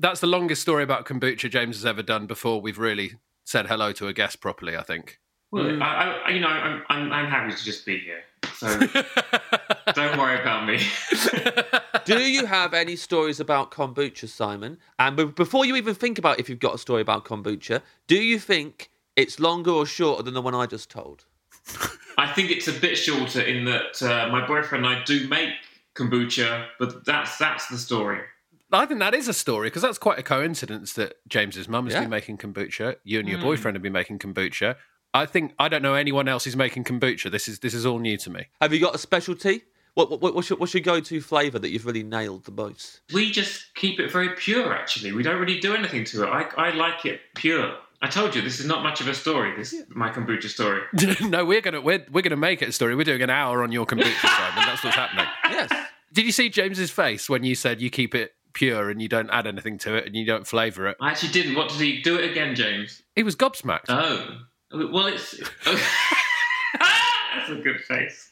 That's 0.00 0.20
the 0.20 0.26
longest 0.26 0.62
story 0.62 0.84
about 0.84 1.06
kombucha 1.06 1.50
James 1.50 1.76
has 1.76 1.86
ever 1.86 2.02
done 2.02 2.26
before 2.26 2.60
we've 2.60 2.78
really 2.78 3.14
said 3.44 3.66
hello 3.66 3.92
to 3.92 4.06
a 4.06 4.12
guest 4.12 4.40
properly, 4.40 4.76
I 4.76 4.82
think. 4.82 5.18
Well, 5.50 5.64
mm. 5.64 5.82
I, 5.82 6.12
I, 6.26 6.30
you 6.30 6.40
know, 6.40 6.48
I'm, 6.48 6.82
I'm, 6.88 7.12
I'm 7.12 7.26
happy 7.26 7.54
to 7.54 7.64
just 7.64 7.86
be 7.86 7.98
here. 7.98 8.22
So 8.54 8.68
don't 9.94 10.18
worry 10.18 10.40
about 10.40 10.66
me. 10.66 10.80
Do 12.04 12.20
you 12.22 12.44
have 12.46 12.74
any 12.74 12.96
stories 12.96 13.40
about 13.40 13.70
kombucha, 13.70 14.28
Simon? 14.28 14.78
And 14.98 15.34
before 15.34 15.64
you 15.64 15.76
even 15.76 15.94
think 15.94 16.18
about 16.18 16.38
if 16.38 16.48
you've 16.48 16.58
got 16.58 16.74
a 16.74 16.78
story 16.78 17.02
about 17.02 17.24
kombucha, 17.24 17.82
do 18.06 18.16
you 18.16 18.38
think 18.38 18.90
it's 19.16 19.40
longer 19.40 19.70
or 19.70 19.86
shorter 19.86 20.22
than 20.22 20.34
the 20.34 20.42
one 20.42 20.54
I 20.54 20.66
just 20.66 20.90
told? 20.90 21.24
I 22.16 22.26
think 22.32 22.50
it's 22.50 22.66
a 22.68 22.72
bit 22.72 22.96
shorter 22.98 23.40
in 23.40 23.64
that 23.66 24.02
uh, 24.02 24.28
my 24.30 24.46
boyfriend 24.46 24.84
and 24.84 24.94
I 24.96 25.04
do 25.04 25.28
make 25.28 25.50
kombucha, 25.94 26.66
but 26.78 27.04
that's 27.04 27.38
that's 27.38 27.68
the 27.68 27.78
story. 27.78 28.20
I 28.70 28.84
think 28.86 29.00
that 29.00 29.14
is 29.14 29.28
a 29.28 29.32
story 29.32 29.68
because 29.68 29.82
that's 29.82 29.98
quite 29.98 30.18
a 30.18 30.22
coincidence 30.22 30.92
that 30.94 31.14
James's 31.26 31.68
mum 31.68 31.86
has 31.86 31.94
Yeah. 31.94 32.00
been 32.00 32.10
making 32.10 32.38
kombucha. 32.38 32.96
You 33.04 33.20
and 33.20 33.28
your 33.28 33.38
boyfriend 33.40 33.76
have 33.76 33.82
been 33.82 33.92
making 33.94 34.18
kombucha. 34.18 34.76
I 35.14 35.24
think 35.26 35.54
I 35.58 35.68
don't 35.68 35.80
know 35.82 35.94
anyone 35.94 36.28
else 36.28 36.44
who's 36.44 36.56
making 36.56 36.84
kombucha. 36.84 37.30
This 37.30 37.48
is 37.48 37.60
this 37.60 37.72
is 37.72 37.86
all 37.86 37.98
new 37.98 38.18
to 38.18 38.30
me. 38.30 38.46
Have 38.60 38.74
you 38.74 38.80
got 38.80 38.94
a 38.94 38.98
specialty? 38.98 39.62
What, 39.94 40.20
what, 40.20 40.32
what's, 40.32 40.48
your, 40.48 40.60
what's 40.60 40.74
your 40.74 40.82
go-to 40.82 41.20
flavour 41.20 41.58
that 41.58 41.70
you've 41.70 41.84
really 41.84 42.04
nailed 42.04 42.44
the 42.44 42.52
most? 42.52 43.00
We 43.12 43.32
just 43.32 43.74
keep 43.74 43.98
it 43.98 44.12
very 44.12 44.28
pure. 44.28 44.72
Actually, 44.72 45.10
we 45.10 45.24
don't 45.24 45.40
really 45.40 45.58
do 45.58 45.74
anything 45.74 46.04
to 46.04 46.22
it. 46.22 46.28
I, 46.28 46.42
I 46.56 46.70
like 46.70 47.04
it 47.04 47.20
pure. 47.34 47.74
I 48.00 48.08
told 48.08 48.34
you 48.34 48.42
this 48.42 48.60
is 48.60 48.66
not 48.66 48.82
much 48.82 49.00
of 49.00 49.08
a 49.08 49.14
story. 49.14 49.56
This 49.56 49.72
is 49.72 49.84
my 49.88 50.10
kombucha 50.10 50.48
story. 50.48 50.82
no, 51.28 51.44
we're 51.44 51.60
gonna 51.60 51.80
we're, 51.80 52.04
we're 52.10 52.22
gonna 52.22 52.36
make 52.36 52.62
it 52.62 52.68
a 52.68 52.72
story. 52.72 52.94
We're 52.94 53.04
doing 53.04 53.22
an 53.22 53.30
hour 53.30 53.62
on 53.62 53.72
your 53.72 53.86
kombucha, 53.86 54.28
Simon. 54.36 54.64
That's 54.66 54.84
what's 54.84 54.96
happening. 54.96 55.26
Yes. 55.50 55.70
Did 56.12 56.24
you 56.24 56.32
see 56.32 56.48
James's 56.48 56.90
face 56.90 57.28
when 57.28 57.42
you 57.42 57.54
said 57.54 57.80
you 57.80 57.90
keep 57.90 58.14
it 58.14 58.32
pure 58.52 58.90
and 58.90 59.02
you 59.02 59.08
don't 59.08 59.30
add 59.30 59.46
anything 59.46 59.78
to 59.78 59.94
it 59.94 60.06
and 60.06 60.14
you 60.14 60.24
don't 60.24 60.46
flavour 60.46 60.86
it? 60.88 60.96
I 61.00 61.10
actually 61.10 61.32
didn't. 61.32 61.56
What 61.56 61.70
did 61.70 61.80
he 61.80 62.00
do 62.02 62.16
it 62.16 62.30
again, 62.30 62.54
James? 62.54 63.02
He 63.16 63.22
was 63.22 63.34
gobsmacked. 63.34 63.86
Oh, 63.88 64.42
well, 64.72 65.06
it's. 65.06 65.40
That's 67.34 67.50
a 67.50 67.56
good 67.56 67.80
face. 67.80 68.30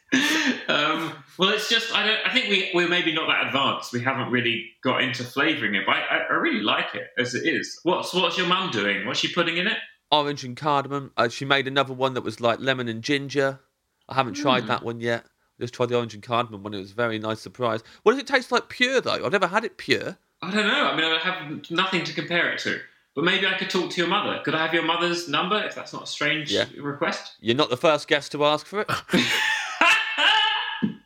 Um, 0.68 1.12
well, 1.38 1.50
it's 1.50 1.68
just 1.68 1.94
I 1.94 2.06
don't. 2.06 2.18
I 2.26 2.32
think 2.32 2.48
we 2.48 2.70
we're 2.74 2.88
maybe 2.88 3.12
not 3.12 3.26
that 3.28 3.46
advanced. 3.46 3.92
We 3.92 4.00
haven't 4.00 4.30
really 4.30 4.70
got 4.82 5.02
into 5.02 5.22
flavouring 5.24 5.74
it, 5.74 5.84
but 5.86 5.96
I, 5.96 6.18
I 6.30 6.32
really 6.34 6.60
like 6.62 6.94
it 6.94 7.08
as 7.18 7.34
it 7.34 7.46
is. 7.46 7.78
What's 7.82 8.12
What's 8.14 8.38
your 8.38 8.46
mum 8.46 8.70
doing? 8.70 9.06
What's 9.06 9.20
she 9.20 9.32
putting 9.32 9.56
in 9.58 9.66
it? 9.66 9.76
Orange 10.10 10.44
and 10.44 10.56
cardamom. 10.56 11.12
Uh, 11.16 11.28
she 11.28 11.44
made 11.44 11.66
another 11.66 11.92
one 11.92 12.14
that 12.14 12.22
was 12.22 12.40
like 12.40 12.60
lemon 12.60 12.88
and 12.88 13.02
ginger. 13.02 13.60
I 14.08 14.14
haven't 14.14 14.34
tried 14.34 14.62
Hmm. 14.62 14.68
that 14.68 14.82
one 14.84 15.00
yet. 15.00 15.24
I 15.58 15.62
just 15.62 15.74
tried 15.74 15.88
the 15.88 15.96
orange 15.96 16.14
and 16.14 16.22
cardamom 16.22 16.62
one. 16.62 16.74
It 16.74 16.78
was 16.78 16.92
a 16.92 16.94
very 16.94 17.18
nice 17.18 17.40
surprise. 17.40 17.82
What 18.02 18.12
does 18.12 18.20
it 18.20 18.26
taste 18.26 18.52
like 18.52 18.68
pure, 18.68 19.00
though? 19.00 19.24
I've 19.24 19.32
never 19.32 19.46
had 19.48 19.64
it 19.64 19.78
pure. 19.78 20.16
I 20.42 20.50
don't 20.50 20.66
know. 20.66 20.86
I 20.86 20.94
mean, 20.96 21.04
I 21.04 21.18
have 21.18 21.70
nothing 21.70 22.04
to 22.04 22.12
compare 22.12 22.52
it 22.52 22.58
to. 22.60 22.78
But 23.16 23.25
maybe 23.25 23.46
I 23.46 23.54
could 23.54 23.70
talk 23.70 23.90
to 23.90 24.00
your 24.00 24.08
mother. 24.08 24.40
Could 24.44 24.54
I 24.54 24.62
have 24.62 24.75
your 24.75 24.82
mother's 24.85 25.26
number 25.28 25.58
if 25.64 25.75
that's 25.75 25.92
not 25.94 26.04
a 26.04 26.06
strange 26.06 26.52
Yeah. 26.52 26.66
request? 26.78 27.32
You're 27.40 27.56
not 27.56 27.70
the 27.70 27.76
first 27.78 28.06
guest 28.06 28.30
to 28.32 28.44
ask 28.44 28.66
for 28.66 28.82
it. 28.82 28.90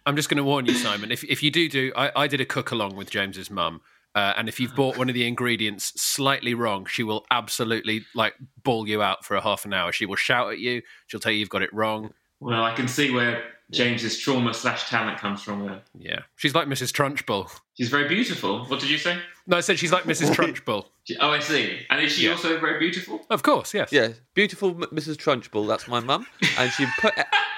I'm 0.07 0.17
just 0.17 0.29
going 0.29 0.38
to 0.38 0.45
warn 0.45 0.67
you, 0.67 0.75
Simon. 0.75 1.12
If 1.12 1.23
if 1.25 1.43
you 1.43 1.50
do 1.50 1.69
do, 1.69 1.93
I, 1.97 2.11
I 2.17 2.26
did 2.26 2.40
a 2.40 2.45
cook 2.45 2.71
along 2.73 2.97
with 2.97 3.11
James's 3.11 3.50
mum, 3.50 3.81
uh, 4.14 4.33
and 4.37 4.49
if 4.49 4.59
you've 4.59 4.75
bought 4.75 4.99
one 4.99 5.09
of 5.09 5.14
the 5.14 5.26
ingredients 5.26 5.93
slightly 6.00 6.52
wrong, 6.55 6.87
she 6.87 7.02
will 7.05 7.25
absolutely 7.31 8.05
like 8.14 8.35
bawl 8.64 8.88
you 8.88 9.02
out 9.02 9.25
for 9.25 9.37
a 9.37 9.40
half 9.40 9.64
an 9.64 9.73
hour. 9.73 9.93
She 9.93 10.07
will 10.07 10.17
shout 10.17 10.50
at 10.52 10.59
you. 10.59 10.83
She'll 11.07 11.21
tell 11.21 11.31
you 11.31 11.38
you've 11.38 11.49
got 11.49 11.62
it 11.62 11.73
wrong. 11.73 12.12
Well, 12.40 12.64
I 12.64 12.75
can 12.75 12.88
see 12.88 13.12
where 13.12 13.45
James's 13.71 14.19
trauma 14.19 14.52
slash 14.55 14.88
talent 14.88 15.19
comes 15.19 15.43
from. 15.43 15.67
There, 15.67 15.83
Yeah, 15.97 16.21
she's 16.37 16.55
like 16.55 16.67
Mrs. 16.67 16.90
Trunchbull. 16.93 17.49
she's 17.76 17.90
very 17.90 18.09
beautiful. 18.09 18.64
What 18.64 18.81
did 18.81 18.90
you 18.90 18.99
say? 18.99 19.19
No, 19.50 19.57
I 19.57 19.61
said 19.61 19.78
she's 19.78 19.92
like 19.92 20.04
Mrs. 20.04 20.35
Trunchbull. 20.35 20.87
Oh, 21.19 21.30
I 21.30 21.40
see. 21.40 21.85
And 21.90 22.00
is 22.00 22.12
she 22.12 22.26
Yeah. 22.26 22.33
also 22.33 22.61
very 22.61 22.78
beautiful? 22.78 23.26
Of 23.30 23.42
course, 23.42 23.75
yes. 23.75 23.90
yeah, 23.90 24.11
beautiful 24.35 24.71
M- 24.71 24.88
Mrs. 24.97 25.16
Trunchbull. 25.16 25.66
That's 25.66 25.88
my 25.88 25.99
mum, 25.99 26.25
and 26.57 26.71
she 26.71 26.87
put 27.00 27.14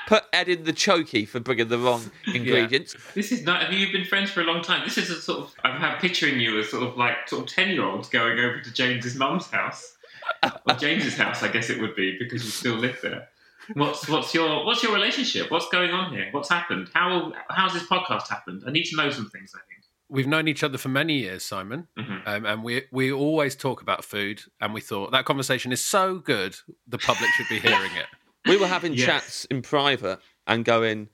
put 0.06 0.25
Ed 0.32 0.49
in 0.49 0.64
the 0.64 0.72
chokey 0.72 1.28
for 1.28 1.38
bringing 1.38 1.68
the 1.68 1.76
wrong 1.78 2.11
ingredients. 2.34 2.96
This 3.14 3.30
is 3.30 3.42
not. 3.44 3.62
Have 3.64 3.75
you 3.75 3.92
been 3.92 4.06
friends 4.06 4.30
for 4.30 4.40
a 4.40 4.44
long 4.44 4.62
time? 4.62 4.84
This 4.84 4.96
is 4.96 5.11
a 5.11 5.20
sort 5.20 5.40
of. 5.40 5.54
I'm 5.64 5.78
ha- 5.78 5.99
picturing 6.00 6.40
you 6.40 6.58
as 6.61 6.70
sort 6.70 6.82
of 6.82 6.96
like 6.96 7.28
sort 7.28 7.42
of 7.42 7.49
ten 7.49 7.68
year 7.68 7.84
olds 7.84 8.08
going 8.08 8.38
over 8.38 8.58
to 8.61 8.72
James's 8.72 9.16
mum's 9.16 9.46
house, 9.49 9.96
or 10.66 10.75
James's 10.76 11.14
house, 11.18 11.42
I 11.42 11.49
guess 11.49 11.68
it 11.68 11.78
would 11.78 11.94
be 11.94 12.16
because 12.18 12.42
you 12.44 12.50
still 12.50 12.76
live 12.76 12.99
there. 13.02 13.28
What's 13.75 14.08
what's 14.08 14.32
your 14.32 14.64
what's 14.64 14.82
your 14.82 14.94
relationship? 14.94 15.50
What's 15.50 15.68
going 15.68 15.90
on 15.90 16.11
here? 16.14 16.28
What's 16.30 16.49
happened? 16.49 16.88
How 16.94 17.34
how's 17.50 17.75
this 17.75 17.84
podcast 17.84 18.28
happened? 18.28 18.62
I 18.66 18.70
need 18.70 18.84
to 18.84 18.96
know 18.96 19.11
some 19.11 19.28
things. 19.28 19.52
I 19.54 19.58
think. 19.68 19.81
We've 20.12 20.26
known 20.26 20.47
each 20.47 20.62
other 20.62 20.76
for 20.78 20.88
many 20.90 21.19
years, 21.21 21.42
Simon, 21.45 21.88
Mhm. 21.99 22.23
um, 22.26 22.45
and 22.47 22.62
we 22.62 22.83
we 22.92 23.11
always 23.11 23.57
talk 23.57 23.81
about 23.81 24.04
food. 24.04 24.42
And 24.61 24.75
we 24.75 24.81
thought 24.81 25.11
that 25.12 25.25
conversation 25.25 25.73
is 25.73 25.83
so 25.85 26.19
good, 26.19 26.54
the 26.87 26.99
public 26.99 27.31
should 27.37 27.49
be 27.49 27.59
hearing 27.59 27.92
it. 27.97 28.07
We 28.47 28.57
were 28.57 28.66
having 28.66 28.92
Yes. 28.95 29.07
chats 29.07 29.45
in 29.47 29.62
private 29.62 30.19
and 30.49 30.64
going, 30.64 31.09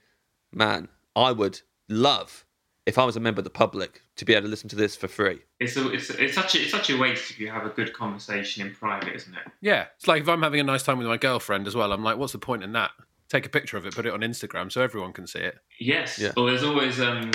man, 0.53 0.89
I 1.15 1.31
would 1.31 1.61
love 1.89 2.45
if 2.87 2.97
I 2.99 3.05
was 3.05 3.17
a 3.17 3.21
member 3.21 3.41
of 3.41 3.45
the 3.45 3.51
public 3.65 4.03
to 4.17 4.25
be 4.25 4.33
able 4.33 4.45
to 4.47 4.49
listen 4.49 4.69
to 4.71 4.77
this 4.77 4.97
for 4.97 5.09
free. 5.09 5.41
It's 5.61 5.77
a, 5.77 5.89
it's 5.93 6.09
it's 6.11 6.35
such 6.35 6.55
a 6.57 6.63
it's 6.63 6.71
such 6.73 6.89
a 6.91 6.97
waste 6.97 7.31
if 7.31 7.39
you 7.39 7.51
have 7.51 7.65
a 7.67 7.71
good 7.71 7.93
conversation 7.93 8.67
in 8.67 8.75
private, 8.75 9.15
isn't 9.15 9.35
it? 9.35 9.47
Yeah, 9.61 9.87
it's 9.97 10.09
like 10.09 10.23
if 10.23 10.29
I'm 10.29 10.43
having 10.43 10.59
a 10.61 10.65
nice 10.65 10.83
time 10.83 10.99
with 10.99 11.07
my 11.07 11.19
girlfriend 11.19 11.67
as 11.67 11.75
well. 11.77 11.93
I'm 11.93 12.03
like, 12.03 12.17
what's 12.17 12.33
the 12.33 12.39
point 12.39 12.65
in 12.65 12.73
that? 12.73 12.91
Take 13.29 13.45
a 13.47 13.51
picture 13.51 13.77
of 13.77 13.85
it, 13.87 13.95
put 13.95 14.07
it 14.07 14.13
on 14.15 14.21
Instagram 14.21 14.73
so 14.73 14.81
everyone 14.81 15.13
can 15.13 15.27
see 15.27 15.41
it. 15.41 15.59
Yes. 15.79 16.19
Yeah. 16.19 16.33
Or 16.37 16.47
there's 16.49 16.65
always 16.65 16.99
um, 16.99 17.31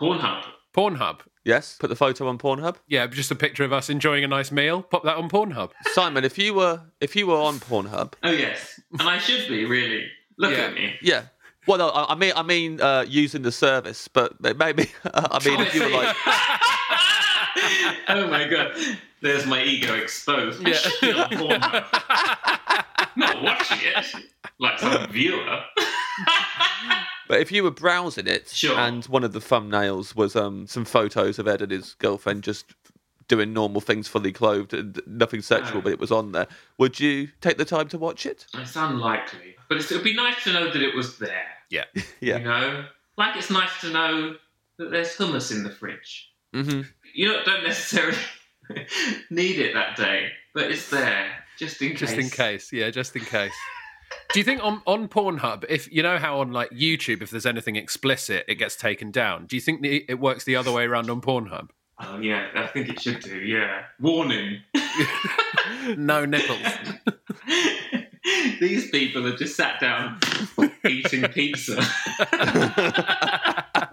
Pornhub. 0.00 0.44
Pornhub. 0.74 1.20
Yes, 1.44 1.76
put 1.80 1.88
the 1.88 1.96
photo 1.96 2.28
on 2.28 2.36
Pornhub. 2.38 2.76
Yeah, 2.86 3.06
just 3.06 3.30
a 3.30 3.34
picture 3.34 3.64
of 3.64 3.72
us 3.72 3.88
enjoying 3.88 4.24
a 4.24 4.28
nice 4.28 4.52
meal. 4.52 4.82
Pop 4.82 5.04
that 5.04 5.16
on 5.16 5.28
Pornhub. 5.30 5.70
Simon, 5.92 6.24
if 6.24 6.36
you 6.38 6.52
were 6.54 6.80
if 7.00 7.16
you 7.16 7.26
were 7.26 7.36
on 7.38 7.58
Pornhub, 7.58 8.12
Oh 8.22 8.30
yes, 8.30 8.78
and 8.98 9.08
I 9.08 9.18
should 9.18 9.48
be 9.48 9.64
really. 9.64 10.06
Look 10.38 10.52
Yeah. 10.52 10.58
at 10.64 10.74
me. 10.74 10.94
yeah. 11.02 11.22
Well, 11.66 11.78
no, 11.78 11.88
I 11.90 12.12
I 12.12 12.14
mean, 12.14 12.32
I 12.36 12.42
mean, 12.42 12.80
uh, 12.80 13.04
using 13.08 13.42
the 13.42 13.52
service, 13.52 14.08
but 14.08 14.40
maybe, 14.40 14.90
I 15.14 15.38
mean, 15.44 15.60
if 15.60 15.74
you 15.74 15.82
were 15.82 15.90
like, 15.90 16.16
oh 18.08 18.26
my 18.30 18.46
god, 18.48 18.72
there's 19.22 19.46
my 19.46 19.62
ego 19.62 19.94
exposed. 19.94 20.66
Yeah. 20.66 20.74
should 20.74 21.30
be. 21.30 21.36
Not 23.16 23.42
watching 23.42 23.78
it 23.82 24.06
like 24.58 24.78
some 24.78 25.06
viewer. 25.10 25.60
But 27.30 27.40
if 27.40 27.52
you 27.52 27.62
were 27.62 27.70
browsing 27.70 28.26
it, 28.26 28.48
Sure. 28.48 28.76
and 28.76 29.04
one 29.06 29.22
of 29.22 29.32
the 29.32 29.38
thumbnails 29.38 30.16
was 30.16 30.34
um 30.34 30.66
some 30.66 30.84
photos 30.84 31.38
of 31.38 31.46
Ed 31.46 31.62
and 31.62 31.70
his 31.70 31.94
girlfriend 31.94 32.42
just 32.42 32.74
doing 33.28 33.52
normal 33.52 33.80
things, 33.80 34.08
fully 34.08 34.32
clothed, 34.32 34.74
and 34.74 35.00
nothing 35.06 35.40
sexual, 35.40 35.80
but 35.80 35.92
it 35.92 36.00
was 36.00 36.10
on 36.10 36.32
there. 36.32 36.48
Would 36.78 36.98
you 36.98 37.28
take 37.40 37.58
the 37.58 37.64
time 37.64 37.86
to 37.90 37.98
watch 37.98 38.26
it? 38.26 38.44
It's 38.54 38.74
unlikely, 38.74 39.54
but 39.68 39.78
it's, 39.78 39.92
it'd 39.92 40.02
be 40.02 40.14
nice 40.14 40.42
to 40.42 40.52
know 40.52 40.68
that 40.72 40.82
it 40.82 40.96
was 40.96 41.18
there. 41.18 41.46
Yeah. 41.70 41.84
Yeah. 42.20 42.38
You 42.38 42.44
know, 42.44 42.84
like 43.16 43.36
it's 43.36 43.48
nice 43.50 43.80
to 43.82 43.90
know 43.90 44.34
that 44.78 44.90
there's 44.90 45.16
hummus 45.16 45.52
in 45.52 45.62
the 45.62 45.70
fridge. 45.70 46.32
hmm 46.52 46.82
You 47.14 47.28
don't, 47.28 47.44
don't 47.46 47.62
necessarily 47.62 48.18
need 49.30 49.58
it 49.60 49.74
that 49.74 49.96
day, 49.96 50.30
but 50.52 50.70
it's 50.70 50.90
there 50.90 51.30
just 51.58 51.80
in 51.82 51.90
case. 51.90 52.00
Just 52.00 52.14
in 52.18 52.30
case. 52.30 52.72
Yeah, 52.72 52.90
just 52.90 53.14
in 53.14 53.24
case. 53.24 53.52
Do 54.32 54.38
you 54.38 54.44
think 54.44 54.62
on, 54.62 54.82
on 54.86 55.08
Pornhub, 55.08 55.64
if 55.68 55.92
you 55.92 56.02
know 56.02 56.18
how 56.18 56.40
on 56.40 56.52
like 56.52 56.70
YouTube, 56.70 57.22
if 57.22 57.30
there's 57.30 57.46
anything 57.46 57.76
explicit, 57.76 58.44
it 58.48 58.56
gets 58.56 58.76
taken 58.76 59.10
down? 59.10 59.46
Do 59.46 59.56
you 59.56 59.60
think 59.60 59.82
the, 59.82 60.04
it 60.08 60.20
works 60.20 60.44
the 60.44 60.56
other 60.56 60.70
way 60.72 60.84
around 60.84 61.10
on 61.10 61.20
Pornhub? 61.20 61.70
Oh 62.00 62.18
yeah, 62.18 62.48
I 62.54 62.66
think 62.68 62.88
it 62.88 63.00
should 63.00 63.20
do. 63.20 63.38
Yeah, 63.38 63.84
warning. 64.00 64.60
No 65.96 66.26
nipples. 66.26 66.58
These 68.60 68.90
people 68.90 69.24
have 69.24 69.38
just 69.38 69.56
sat 69.56 69.80
down 69.80 70.20
eating 70.84 71.22
pizza. 71.28 71.82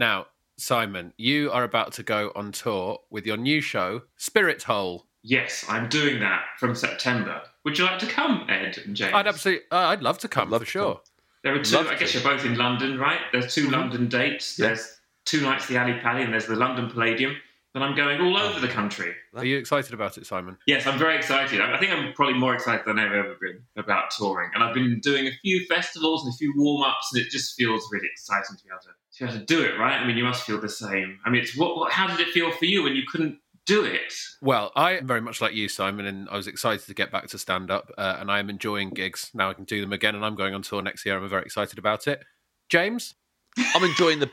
Now, 0.00 0.28
Simon, 0.56 1.12
you 1.18 1.50
are 1.50 1.62
about 1.62 1.92
to 1.92 2.02
go 2.02 2.32
on 2.34 2.52
tour 2.52 3.00
with 3.10 3.26
your 3.26 3.36
new 3.36 3.60
show, 3.60 4.02
Spirit 4.16 4.62
Hole. 4.62 5.06
Yes, 5.22 5.64
I'm 5.68 5.88
doing 5.88 6.20
that 6.20 6.44
from 6.58 6.74
September. 6.74 7.42
Would 7.64 7.78
you 7.78 7.84
like 7.84 7.98
to 8.00 8.06
come, 8.06 8.46
Ed 8.48 8.78
and 8.84 8.96
James? 8.96 9.12
I'd 9.14 9.26
absolutely, 9.26 9.64
uh, 9.70 9.88
I'd 9.88 10.02
love 10.02 10.18
to 10.18 10.28
come 10.28 10.50
love 10.50 10.62
for 10.62 10.66
to 10.66 10.70
sure. 10.70 10.94
come. 10.94 11.02
There 11.44 11.54
are 11.54 11.62
two. 11.62 11.76
love 11.76 11.86
I 11.88 11.96
guess 11.96 12.12
to. 12.12 12.18
you're 12.20 12.30
both 12.30 12.44
in 12.44 12.56
London, 12.56 12.98
right? 12.98 13.20
There's 13.32 13.54
2 13.54 13.70
London 13.70 14.08
dates. 14.08 14.58
Yeah. 14.58 14.68
There's 14.68 15.00
two 15.24 15.40
nights 15.42 15.64
at 15.64 15.68
the 15.70 15.76
Ally 15.76 16.00
Pally, 16.00 16.22
and 16.22 16.32
there's 16.32 16.46
the 16.46 16.56
London 16.56 16.90
Palladium. 16.90 17.36
And 17.72 17.84
I'm 17.84 17.94
going 17.94 18.20
all 18.20 18.36
over 18.36 18.58
the 18.58 18.66
country. 18.66 19.14
Are 19.32 19.44
you 19.44 19.56
excited 19.56 19.94
about 19.94 20.18
it, 20.18 20.26
Simon? 20.26 20.58
Yes, 20.66 20.88
I'm 20.88 20.98
very 20.98 21.16
excited. 21.16 21.60
I 21.60 21.76
I 21.76 21.78
think 21.78 21.92
I'm 21.92 22.12
probably 22.14 22.34
more 22.34 22.52
excited 22.52 22.84
than 22.84 22.98
I've 22.98 23.12
ever 23.12 23.36
been 23.40 23.62
about 23.76 24.10
touring. 24.10 24.50
And 24.54 24.64
I've 24.64 24.74
been 24.74 24.98
doing 24.98 25.28
a 25.28 25.32
few 25.40 25.64
festivals 25.66 26.24
and 26.24 26.34
a 26.34 26.36
few 26.36 26.52
warm 26.56 26.82
ups, 26.82 27.10
and 27.12 27.22
it 27.22 27.30
just 27.30 27.54
feels 27.54 27.88
really 27.92 28.08
exciting 28.10 28.56
to 28.56 28.64
be 28.64 28.70
able 28.70 28.80
to, 28.80 28.88
to, 28.88 29.24
be 29.24 29.30
able 29.30 29.38
to 29.38 29.46
do 29.46 29.62
it, 29.62 29.78
right? 29.78 30.00
I 30.00 30.04
mean, 30.04 30.16
you 30.16 30.24
must 30.24 30.42
feel 30.42 30.60
the 30.60 30.68
same. 30.68 31.20
I 31.24 31.30
mean, 31.30 31.42
it's 31.42 31.56
what, 31.56 31.76
what, 31.76 31.92
how 31.92 32.08
did 32.08 32.18
it 32.18 32.32
feel 32.32 32.50
for 32.50 32.64
you 32.64 32.82
when 32.82 32.96
you 32.96 33.04
couldn't 33.08 33.38
do 33.70 33.84
it? 33.84 34.12
Well, 34.42 34.72
I 34.74 34.96
am 34.96 35.06
very 35.06 35.20
much 35.20 35.40
like 35.40 35.54
you, 35.54 35.68
Simon, 35.68 36.04
and 36.06 36.28
I 36.28 36.36
was 36.36 36.48
excited 36.48 36.84
to 36.86 36.94
get 36.94 37.12
back 37.12 37.28
to 37.28 37.38
stand 37.38 37.70
up, 37.70 37.92
uh, 37.96 38.16
and 38.18 38.28
I 38.28 38.40
am 38.40 38.50
enjoying 38.50 38.90
gigs. 38.90 39.30
Now 39.32 39.48
I 39.48 39.54
can 39.54 39.64
do 39.64 39.80
them 39.80 39.92
again, 39.92 40.16
and 40.16 40.24
I'm 40.24 40.34
going 40.34 40.54
on 40.54 40.62
tour 40.62 40.82
next 40.82 41.06
year. 41.06 41.16
I'm 41.16 41.28
very 41.28 41.44
excited 41.44 41.78
about 41.78 42.08
it. 42.08 42.24
James? 42.68 43.14
I'm 43.56 43.84
enjoying 43.84 44.18
the. 44.18 44.28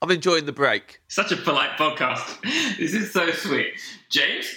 I'm 0.00 0.10
enjoying 0.10 0.46
the 0.46 0.52
break. 0.52 1.00
Such 1.06 1.30
a 1.30 1.36
polite 1.36 1.78
podcast. 1.78 2.40
This 2.76 2.92
is 2.92 3.12
so 3.12 3.30
sweet. 3.30 3.74
James? 4.10 4.52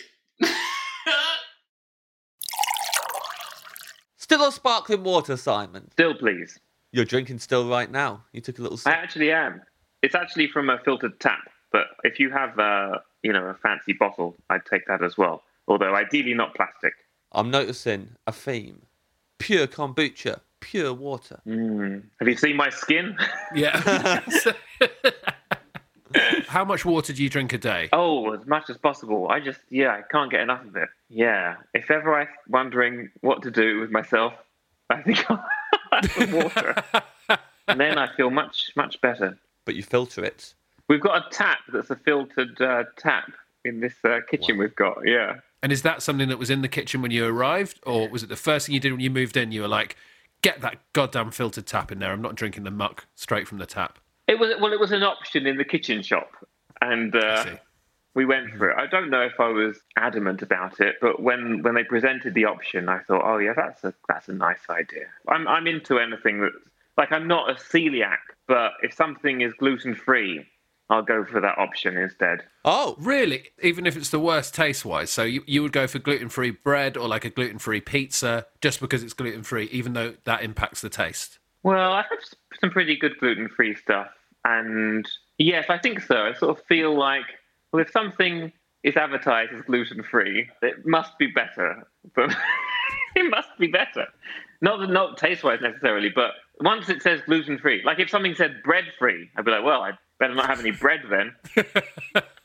Still 4.17 4.41
on 4.41 4.51
sparkling 4.51 5.03
water, 5.03 5.37
Simon. 5.37 5.91
Still, 5.91 6.15
please. 6.15 6.59
You're 6.91 7.05
drinking 7.05 7.37
still 7.37 7.69
right 7.69 7.91
now. 7.91 8.23
You 8.33 8.41
took 8.41 8.57
a 8.57 8.63
little 8.63 8.77
Sip. 8.77 8.91
I 8.91 8.95
actually 8.95 9.31
am. 9.31 9.61
It's 10.01 10.15
actually 10.15 10.47
from 10.47 10.71
a 10.71 10.79
filtered 10.83 11.19
tap, 11.19 11.47
but 11.71 11.85
if 12.03 12.19
you 12.19 12.31
have, 12.31 12.57
uh, 12.57 12.97
you 13.25 13.33
know, 13.33 13.45
a 13.47 13.55
fancy 13.55 13.93
bottle, 13.93 14.35
I'd 14.51 14.65
take 14.67 14.85
that 14.85 15.03
as 15.03 15.17
well. 15.17 15.41
Although 15.67 15.95
ideally 15.95 16.35
not 16.35 16.53
plastic. 16.53 16.93
I'm 17.31 17.49
noticing 17.49 18.09
a 18.27 18.31
theme. 18.31 18.83
Pure 19.39 19.65
kombucha, 19.67 20.41
pure 20.59 20.93
water. 20.93 21.39
Mm. 21.47 22.03
Have 22.19 22.27
you 22.27 22.37
seen 22.37 22.55
my 22.55 22.69
skin? 22.69 23.17
Yeah. 23.55 24.21
How 26.47 26.63
much 26.63 26.85
water 26.85 27.11
do 27.13 27.21
you 27.23 27.29
drink 27.29 27.51
a 27.51 27.57
day? 27.57 27.89
oh, 27.91 28.31
as 28.33 28.45
much 28.45 28.69
as 28.69 28.77
possible. 28.77 29.27
I 29.27 29.39
just, 29.39 29.59
yeah, 29.69 29.89
I 29.89 30.03
can't 30.09 30.29
get 30.29 30.41
enough 30.41 30.63
of 30.63 30.75
it. 30.75 30.87
Yeah. 31.09 31.55
If 31.73 31.89
ever 31.89 32.13
I'm 32.15 32.27
wondering 32.47 33.09
what 33.21 33.41
to 33.41 33.51
do 33.51 33.79
with 33.79 33.89
myself, 33.91 34.33
I 34.91 35.01
think 35.01 35.25
I'll 35.31 35.43
have 35.91 36.11
some 36.11 36.31
water. 36.31 36.75
and 37.67 37.79
then 37.79 37.97
I 37.97 38.15
feel 38.15 38.29
much, 38.29 38.71
much 38.75 39.01
better. 39.01 39.37
But 39.65 39.73
you 39.75 39.81
filter 39.83 40.23
it. 40.23 40.53
We've 40.87 41.01
got 41.01 41.25
a 41.25 41.29
tap 41.31 41.59
that's 41.71 41.89
a 41.89 41.95
filtered 41.95 42.59
uh, 42.61 42.83
tap 42.97 43.31
in 43.63 43.79
this 43.79 43.95
uh, 44.03 44.19
kitchen 44.29 44.57
we've 44.57 44.75
got. 44.75 44.99
Yeah. 45.05 45.37
And 45.63 45.71
is 45.71 45.81
that 45.81 46.01
something 46.01 46.29
that 46.29 46.37
was 46.37 46.49
in 46.49 46.61
the 46.61 46.67
kitchen 46.67 47.01
when 47.01 47.11
you 47.11 47.25
arrived, 47.25 47.79
or 47.85 48.07
was 48.07 48.21
it 48.21 48.29
the 48.29 48.35
first 48.35 48.67
thing 48.67 48.75
you 48.75 48.79
did 48.79 48.91
when 48.91 49.01
you 49.01 49.09
moved 49.09 49.35
in? 49.35 49.51
You 49.51 49.63
were 49.63 49.67
like, 49.67 49.95
"Get 50.41 50.61
that 50.61 50.77
goddamn 50.93 51.31
filtered 51.31 51.65
tap 51.65 51.91
in 51.91 51.99
there. 51.99 52.11
I'm 52.11 52.21
not 52.21 52.35
drinking 52.35 52.65
the 52.65 52.71
muck 52.71 53.07
straight 53.15 53.47
from 53.47 53.57
the 53.57 53.65
tap." 53.65 53.97
It 54.27 54.39
was 54.39 54.53
well, 54.61 54.73
it 54.73 54.79
was 54.79 54.91
an 54.91 55.01
option 55.01 55.47
in 55.47 55.57
the 55.57 55.63
kitchen 55.63 56.03
shop, 56.03 56.29
and 56.81 57.15
uh, 57.15 57.45
we 58.13 58.25
went 58.25 58.51
for 58.57 58.69
it. 58.69 58.77
I 58.77 58.85
don't 58.85 59.09
know 59.09 59.21
if 59.21 59.39
I 59.39 59.49
was 59.49 59.79
adamant 59.97 60.41
about 60.41 60.79
it, 60.79 60.95
but 61.01 61.21
when 61.21 61.63
when 61.63 61.73
they 61.73 61.83
presented 61.83 62.35
the 62.35 62.45
option, 62.45 62.87
I 62.87 62.99
thought, 62.99 63.23
oh 63.25 63.39
yeah, 63.39 63.53
that's 63.55 63.83
a 63.83 63.93
that's 64.07 64.29
a 64.29 64.33
nice 64.33 64.69
idea. 64.69 65.05
I'm 65.27 65.47
I'm 65.47 65.65
into 65.65 65.97
anything 65.97 66.41
that's 66.41 66.55
like 66.97 67.11
I'm 67.11 67.27
not 67.27 67.49
a 67.49 67.55
celiac, 67.55 68.19
but 68.47 68.73
if 68.83 68.93
something 68.93 69.41
is 69.41 69.53
gluten 69.53 69.95
free, 69.95 70.45
I'll 70.89 71.01
go 71.01 71.25
for 71.25 71.41
that 71.41 71.57
option 71.57 71.97
instead. 71.97 72.41
Oh, 72.63 72.95
Really, 72.99 73.49
even 73.61 73.85
if 73.87 73.97
it's 73.97 74.09
the 74.09 74.19
worst 74.19 74.53
taste 74.53 74.85
wise, 74.85 75.09
so 75.09 75.23
you, 75.23 75.43
you 75.47 75.61
would 75.63 75.71
go 75.71 75.87
for 75.87 75.97
gluten 75.99 76.29
free 76.29 76.51
bread 76.51 76.95
or 76.95 77.07
like 77.07 77.25
a 77.25 77.29
gluten 77.29 77.57
free 77.59 77.81
pizza 77.81 78.45
just 78.61 78.79
because 78.79 79.01
it's 79.03 79.13
gluten 79.13 79.41
free, 79.43 79.65
even 79.71 79.93
though 79.93 80.13
that 80.25 80.43
impacts 80.43 80.81
the 80.81 80.89
taste. 80.89 81.39
Well, 81.63 81.91
I 81.93 82.03
have 82.03 82.19
s- 82.19 82.35
some 82.61 82.69
pretty 82.69 82.95
good 82.97 83.17
gluten 83.19 83.49
free 83.49 83.73
stuff. 83.75 84.09
And 84.43 85.09
yes, 85.39 85.65
I 85.69 85.79
think 85.79 86.01
so. 86.01 86.17
I 86.27 86.33
sort 86.33 86.57
of 86.59 86.63
feel 86.65 86.95
like, 86.95 87.23
well, 87.73 87.81
if 87.81 87.89
something 87.91 88.51
is 88.83 88.95
advertised 88.95 89.51
as 89.53 89.63
gluten 89.63 90.03
free, 90.03 90.47
it 90.61 90.85
must 90.85 91.17
be 91.17 91.25
better. 91.27 91.87
But 92.13 92.35
it 93.15 93.27
must 93.31 93.49
be 93.59 93.67
better. 93.67 94.05
Not 94.61 94.79
that- 94.81 94.91
not 94.91 95.17
taste 95.17 95.43
wise 95.43 95.61
necessarily, 95.61 96.09
but 96.13 96.31
once 96.61 96.89
it 96.89 97.01
says 97.01 97.21
gluten 97.25 97.57
free, 97.57 97.81
like 97.83 97.99
if 97.99 98.11
something 98.11 98.35
said 98.35 98.61
bread 98.63 98.85
free, 98.99 99.29
I'd 99.35 99.45
be 99.45 99.51
like, 99.51 99.63
well, 99.65 99.81
I 99.81 99.93
better 100.25 100.35
not 100.35 100.47
have 100.47 100.59
any 100.59 100.71
bread 100.71 101.01
then. 101.09 101.35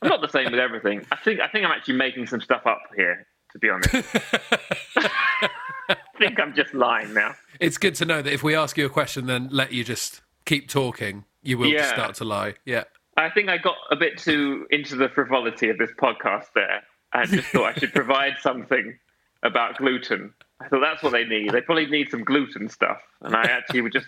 I'm 0.02 0.08
not 0.08 0.20
the 0.20 0.28
same 0.28 0.50
with 0.50 0.60
everything. 0.60 1.06
I 1.12 1.16
think 1.16 1.40
I 1.40 1.48
think 1.48 1.64
I'm 1.64 1.72
actually 1.72 1.94
making 1.96 2.26
some 2.26 2.40
stuff 2.40 2.66
up 2.66 2.80
here, 2.96 3.26
to 3.52 3.58
be 3.58 3.68
honest. 3.70 3.94
I 4.96 5.96
think 6.18 6.38
I'm 6.38 6.54
just 6.54 6.74
lying 6.74 7.14
now. 7.14 7.34
It's 7.58 7.78
good 7.78 7.94
to 7.96 8.04
know 8.04 8.22
that 8.22 8.32
if 8.32 8.42
we 8.42 8.54
ask 8.54 8.76
you 8.76 8.86
a 8.86 8.90
question, 8.90 9.26
then 9.26 9.48
let 9.50 9.72
you 9.72 9.82
just 9.84 10.20
keep 10.44 10.68
talking, 10.68 11.24
you 11.42 11.58
will 11.58 11.66
Yeah. 11.68 11.86
start 11.92 12.14
to 12.16 12.24
lie. 12.24 12.54
Yeah. 12.64 12.84
I 13.16 13.30
think 13.30 13.48
I 13.48 13.58
got 13.58 13.76
a 13.90 13.96
bit 13.96 14.18
too 14.18 14.66
into 14.70 14.96
the 14.96 15.08
frivolity 15.08 15.68
of 15.68 15.78
this 15.78 15.90
podcast 16.00 16.46
there. 16.54 16.82
I 17.12 17.26
just 17.26 17.48
thought 17.48 17.76
I 17.76 17.78
should 17.78 17.92
provide 17.92 18.34
something 18.40 18.98
about 19.42 19.78
gluten. 19.78 20.32
I 20.60 20.68
thought 20.68 20.80
that's 20.80 21.02
what 21.02 21.12
they 21.12 21.24
need. 21.24 21.50
They 21.52 21.60
probably 21.62 21.86
need 21.86 22.10
some 22.10 22.22
gluten 22.24 22.68
stuff. 22.68 23.00
And 23.22 23.34
I 23.34 23.42
actually 23.44 23.80
would 23.80 23.92
just, 23.92 24.06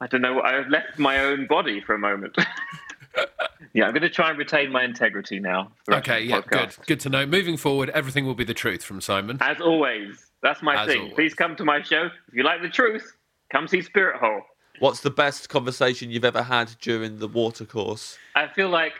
I 0.00 0.06
don't 0.06 0.20
know, 0.20 0.40
I 0.40 0.66
left 0.68 0.98
my 0.98 1.20
own 1.24 1.46
body 1.46 1.80
for 1.80 1.94
a 1.94 1.98
moment. 1.98 2.36
yeah, 3.72 3.84
I'm 3.84 3.92
going 3.92 4.02
to 4.02 4.10
try 4.10 4.30
and 4.30 4.38
retain 4.38 4.70
my 4.70 4.84
integrity 4.84 5.40
now. 5.40 5.70
for 5.84 5.92
the 5.92 5.96
rest 5.96 6.08
Okay, 6.08 6.22
yeah, 6.22 6.40
good. 6.40 6.68
podcast. 6.68 6.86
Good 6.86 7.00
to 7.00 7.08
know. 7.08 7.26
Moving 7.26 7.56
forward, 7.56 7.90
everything 7.90 8.26
will 8.26 8.34
be 8.34 8.44
the 8.44 8.54
truth 8.54 8.82
from 8.82 9.00
Simon. 9.00 9.38
As 9.40 9.60
always, 9.60 10.26
that's 10.42 10.62
my 10.62 10.82
As 10.82 10.88
thing. 10.88 11.00
always. 11.00 11.14
Please 11.14 11.34
come 11.34 11.56
to 11.56 11.64
my 11.64 11.82
show. 11.82 12.06
If 12.28 12.34
you 12.34 12.42
like 12.42 12.62
the 12.62 12.68
truth, 12.68 13.16
come 13.50 13.68
see 13.68 13.82
Spirit 13.82 14.20
Hole. 14.20 14.42
what's 14.78 15.00
the 15.00 15.10
best 15.10 15.48
conversation 15.48 16.10
you've 16.10 16.24
ever 16.24 16.42
had 16.42 16.74
during 16.80 17.18
the 17.18 17.28
water 17.28 17.64
course? 17.64 18.18
I 18.34 18.46
feel 18.48 18.68
like 18.68 18.92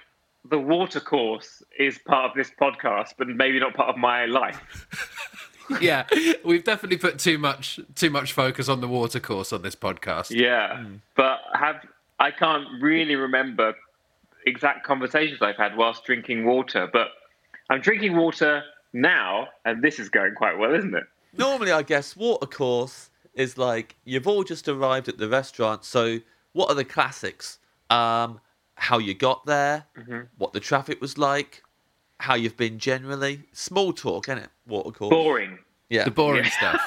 the 0.48 0.58
water 0.58 1.00
course 1.00 1.62
is 1.78 1.98
part 1.98 2.30
of 2.30 2.36
this 2.36 2.50
podcast, 2.60 3.14
but 3.18 3.28
maybe 3.28 3.58
not 3.58 3.74
part 3.74 3.88
of 3.88 3.96
my 3.96 4.26
life. 4.26 4.86
yeah, 5.80 6.04
we've 6.44 6.64
definitely 6.64 6.98
put 6.98 7.18
too 7.18 7.38
much 7.38 7.80
too 7.94 8.10
much 8.10 8.32
focus 8.32 8.68
on 8.68 8.80
the 8.80 8.88
water 8.88 9.20
course 9.20 9.52
on 9.52 9.62
this 9.62 9.74
podcast. 9.74 10.30
Yeah, 10.30 10.84
hmm. 10.84 10.94
but 11.16 11.40
have 11.54 11.76
I 12.18 12.30
can't 12.30 12.66
really 12.80 13.16
remember 13.16 13.74
exact 14.46 14.84
conversations 14.86 15.42
I've 15.42 15.56
had 15.56 15.76
whilst 15.76 16.04
drinking 16.04 16.44
water. 16.46 16.88
But 16.92 17.08
I'm 17.68 17.80
drinking 17.80 18.16
water 18.16 18.62
now, 18.92 19.48
and 19.64 19.82
this 19.82 19.98
is 19.98 20.08
going 20.08 20.34
quite 20.34 20.56
well, 20.58 20.74
isn't 20.74 20.94
it? 20.94 21.04
Normally, 21.36 21.72
I 21.72 21.82
guess 21.82 22.16
water 22.16 22.46
course 22.46 23.10
is 23.34 23.58
like 23.58 23.96
you've 24.04 24.26
all 24.26 24.42
just 24.44 24.68
arrived 24.68 25.08
at 25.08 25.18
the 25.18 25.28
restaurant. 25.28 25.84
So, 25.84 26.20
what 26.52 26.70
are 26.70 26.74
the 26.74 26.84
classics? 26.84 27.58
Um, 27.90 28.40
how 28.76 28.98
you 28.98 29.14
got 29.14 29.46
there, 29.46 29.84
what 30.38 30.52
the 30.52 30.60
traffic 30.60 31.00
was 31.00 31.16
like, 31.16 31.62
how 32.18 32.34
you've 32.34 32.56
been 32.56 32.78
generally. 32.78 33.44
Small 33.52 33.92
talk, 33.92 34.28
isn't 34.28 34.38
it? 34.42 34.50
Water 34.66 34.90
course. 34.90 35.10
Boring. 35.10 35.58
Yeah, 35.88 36.04
The 36.04 36.10
boring 36.10 36.44
stuff. 36.44 36.86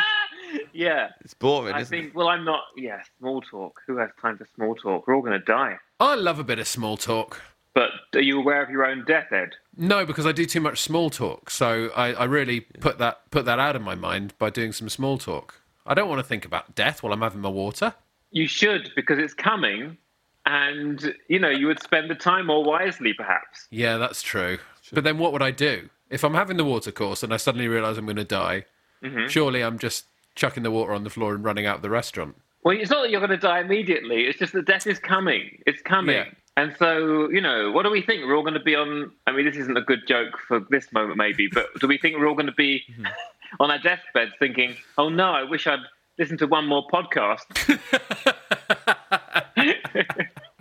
yeah, 0.72 1.08
it's 1.20 1.34
boring, 1.34 1.74
I 1.74 1.80
isn't 1.80 1.90
think. 1.90 2.06
it? 2.08 2.14
Well, 2.14 2.28
I'm 2.28 2.44
not. 2.44 2.64
Yeah, 2.76 3.00
small 3.18 3.40
talk. 3.40 3.80
Who 3.86 3.96
has 3.98 4.10
time 4.20 4.36
for 4.36 4.46
small 4.54 4.74
talk? 4.74 5.06
We're 5.06 5.14
all 5.16 5.22
going 5.22 5.38
to 5.38 5.44
die. 5.44 5.76
I 5.98 6.14
love 6.14 6.38
a 6.38 6.44
bit 6.44 6.58
of 6.58 6.68
small 6.68 6.96
talk. 6.96 7.42
But 7.74 7.90
are 8.14 8.22
you 8.22 8.38
aware 8.38 8.62
of 8.62 8.70
your 8.70 8.86
own 8.86 9.04
death, 9.06 9.32
Ed? 9.32 9.50
No, 9.76 10.06
because 10.06 10.26
I 10.26 10.32
do 10.32 10.46
too 10.46 10.60
much 10.60 10.80
small 10.80 11.10
talk. 11.10 11.50
So 11.50 11.90
I, 11.94 12.14
I 12.14 12.24
really 12.24 12.60
put 12.60 12.98
that 12.98 13.30
put 13.30 13.44
that 13.44 13.58
out 13.58 13.76
of 13.76 13.82
my 13.82 13.94
mind 13.94 14.32
by 14.38 14.48
doing 14.48 14.72
some 14.72 14.88
small 14.88 15.18
talk. 15.18 15.60
I 15.86 15.94
don't 15.94 16.08
want 16.08 16.18
to 16.18 16.24
think 16.24 16.44
about 16.44 16.74
death 16.74 17.02
while 17.02 17.12
I'm 17.12 17.20
having 17.20 17.42
my 17.42 17.50
water. 17.50 17.94
You 18.30 18.46
should, 18.46 18.90
because 18.96 19.18
it's 19.18 19.34
coming, 19.34 19.98
and 20.46 21.14
you 21.28 21.38
know 21.38 21.50
you 21.50 21.66
would 21.66 21.82
spend 21.82 22.10
the 22.10 22.14
time 22.14 22.46
more 22.46 22.64
wisely, 22.64 23.12
perhaps. 23.12 23.66
Yeah, 23.70 23.98
that's 23.98 24.22
true. 24.22 24.58
But 24.92 25.04
then 25.04 25.18
what 25.18 25.32
would 25.32 25.42
I 25.42 25.50
do 25.50 25.90
if 26.08 26.24
I'm 26.24 26.34
having 26.34 26.56
the 26.56 26.64
water 26.64 26.92
course 26.92 27.22
and 27.22 27.34
I 27.34 27.36
suddenly 27.36 27.68
realise 27.68 27.98
I'm 27.98 28.06
going 28.06 28.16
to 28.16 28.24
die? 28.24 28.64
Mm-hmm. 29.02 29.28
Surely 29.28 29.62
I'm 29.62 29.78
just 29.78 30.06
chucking 30.34 30.62
the 30.62 30.70
water 30.70 30.92
on 30.92 31.04
the 31.04 31.10
floor 31.10 31.34
and 31.34 31.44
running 31.44 31.66
out 31.66 31.76
of 31.76 31.82
the 31.82 31.90
restaurant. 31.90 32.36
Well, 32.66 32.76
it's 32.76 32.90
not 32.90 33.02
that 33.02 33.10
you're 33.10 33.20
going 33.20 33.30
to 33.30 33.36
die 33.36 33.60
immediately. 33.60 34.24
It's 34.24 34.40
just 34.40 34.52
that 34.54 34.66
death 34.66 34.88
is 34.88 34.98
coming. 34.98 35.62
It's 35.68 35.80
coming. 35.82 36.16
Yeah. 36.16 36.24
And 36.56 36.74
so, 36.76 37.30
you 37.30 37.40
know, 37.40 37.70
what 37.70 37.84
do 37.84 37.92
we 37.92 38.02
think? 38.02 38.24
We're 38.24 38.34
all 38.34 38.42
going 38.42 38.54
to 38.54 38.60
be 38.60 38.74
on. 38.74 39.12
I 39.28 39.30
mean, 39.30 39.46
this 39.46 39.54
isn't 39.54 39.76
a 39.76 39.82
good 39.82 40.00
joke 40.08 40.36
for 40.48 40.58
this 40.68 40.92
moment, 40.92 41.16
maybe, 41.16 41.46
but 41.52 41.66
do 41.78 41.86
we 41.86 41.96
think 41.96 42.16
we're 42.16 42.26
all 42.26 42.34
going 42.34 42.46
to 42.46 42.52
be 42.52 42.82
on 43.60 43.70
our 43.70 43.78
deathbeds 43.78 44.32
thinking, 44.40 44.74
oh 44.98 45.08
no, 45.08 45.30
I 45.30 45.44
wish 45.44 45.68
I'd 45.68 45.78
listened 46.18 46.40
to 46.40 46.48
one 46.48 46.66
more 46.66 46.84
podcast? 46.88 47.44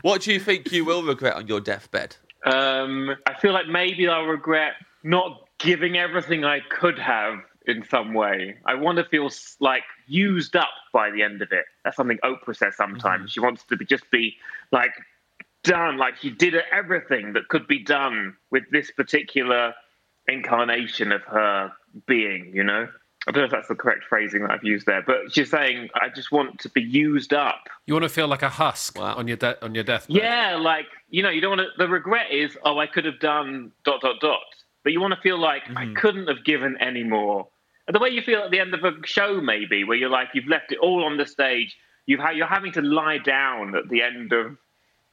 What 0.03 0.21
do 0.21 0.31
you 0.31 0.39
think 0.39 0.71
you 0.71 0.85
will 0.85 1.01
regret 1.01 1.33
on 1.33 1.47
your 1.47 1.59
deathbed? 1.59 2.15
Um, 2.45 3.15
I 3.25 3.33
feel 3.39 3.53
like 3.53 3.65
maybe 3.65 4.07
I'll 4.07 4.25
regret 4.25 4.73
not 5.01 5.47
giving 5.57 5.97
everything 5.97 6.45
I 6.45 6.59
could 6.69 6.99
have 6.99 7.39
in 7.67 7.83
some 7.89 8.13
way. 8.13 8.57
I 8.65 8.75
want 8.75 8.97
to 8.97 9.05
feel 9.05 9.29
like 9.59 9.83
used 10.07 10.55
up 10.55 10.69
by 10.93 11.11
the 11.11 11.23
end 11.23 11.41
of 11.41 11.51
it. 11.51 11.65
That's 11.83 11.97
something 11.97 12.19
Oprah 12.23 12.55
says 12.55 12.75
sometimes. 12.75 13.21
Mm-hmm. 13.21 13.27
She 13.27 13.39
wants 13.39 13.63
to 13.65 13.77
be 13.77 13.85
just 13.85 14.09
be 14.11 14.35
like 14.71 14.91
done, 15.63 15.97
like 15.97 16.17
she 16.17 16.29
did 16.29 16.55
everything 16.71 17.33
that 17.33 17.47
could 17.49 17.67
be 17.67 17.79
done 17.83 18.35
with 18.51 18.63
this 18.71 18.91
particular 18.91 19.73
incarnation 20.27 21.11
of 21.11 21.21
her 21.23 21.71
being, 22.07 22.51
you 22.53 22.63
know? 22.63 22.87
I 23.27 23.31
don't 23.31 23.41
know 23.41 23.45
if 23.45 23.51
that's 23.51 23.67
the 23.67 23.75
correct 23.75 24.03
phrasing 24.07 24.43
that 24.43 24.51
I've 24.51 24.63
used 24.63 24.85
there, 24.85 25.01
but 25.01 25.33
she's 25.33 25.49
saying, 25.49 25.89
I 25.95 26.09
just 26.09 26.31
want 26.31 26.59
to 26.59 26.69
be 26.69 26.81
used 26.81 27.33
up. 27.33 27.67
You 27.87 27.95
want 27.95 28.03
to 28.03 28.09
feel 28.09 28.27
like 28.27 28.43
a 28.43 28.49
husk 28.49 28.99
Wow. 28.99 29.15
on 29.15 29.27
your 29.27 29.37
de- 29.37 29.63
on 29.65 29.73
your 29.73 29.83
deathbed. 29.83 30.15
Yeah, 30.15 30.57
like 30.61 30.85
you 31.09 31.23
know, 31.23 31.29
you 31.29 31.41
don't 31.41 31.57
want 31.57 31.61
to. 31.61 31.77
The 31.77 31.89
regret 31.89 32.31
is, 32.31 32.55
oh, 32.63 32.77
I 32.77 32.85
could 32.85 33.03
have 33.05 33.19
done 33.19 33.71
dot 33.83 34.01
dot 34.01 34.19
dot, 34.21 34.43
but 34.83 34.93
you 34.93 35.01
want 35.01 35.15
to 35.15 35.21
feel 35.21 35.39
like 35.39 35.63
I 35.75 35.85
mm-hmm. 35.85 35.95
couldn't 35.95 36.27
have 36.27 36.43
given 36.45 36.77
any 36.79 37.03
more. 37.03 37.47
The 37.91 37.99
way 37.99 38.09
you 38.09 38.21
feel 38.21 38.39
at 38.41 38.51
the 38.51 38.59
end 38.59 38.73
of 38.73 38.83
a 38.83 38.93
show, 39.05 39.39
maybe, 39.41 39.83
where 39.83 39.97
you're 39.97 40.09
like 40.09 40.29
you've 40.33 40.47
left 40.47 40.71
it 40.71 40.79
all 40.79 41.03
on 41.03 41.17
the 41.17 41.25
stage. 41.25 41.75
You've 42.07 42.19
ha- 42.19 42.31
you're 42.31 42.47
having 42.47 42.71
to 42.73 42.81
lie 42.81 43.19
down 43.19 43.75
at 43.75 43.89
the 43.89 44.01
end 44.01 44.33
of 44.33 44.57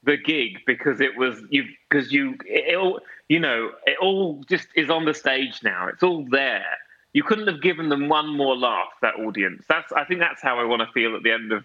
the 0.05 0.17
gig 0.17 0.59
because 0.67 1.01
it 1.01 1.17
was 1.17 1.43
you 1.51 1.65
because 1.89 2.13
you 2.13 2.37
it 2.45 2.75
all 2.77 3.01
you 3.29 3.39
know 3.39 3.71
it 3.87 3.97
all 4.01 4.43
just 4.49 4.69
is 4.75 4.91
on 4.91 5.05
the 5.05 5.15
stage 5.15 5.61
now. 5.63 5.89
It's 5.89 6.03
all 6.03 6.27
there. 6.31 6.65
You 7.13 7.23
couldn't 7.23 7.47
have 7.47 7.61
given 7.61 7.91
them 7.91 8.09
one 8.09 8.29
more 8.35 8.57
laugh. 8.57 8.89
That 9.03 9.17
audience. 9.17 9.65
That's 9.69 9.93
I 9.93 10.05
think 10.05 10.21
that's 10.21 10.43
how 10.43 10.59
I 10.59 10.65
want 10.65 10.81
to 10.81 10.93
feel 10.93 11.15
at 11.15 11.23
the 11.23 11.31
end 11.31 11.53
of 11.53 11.65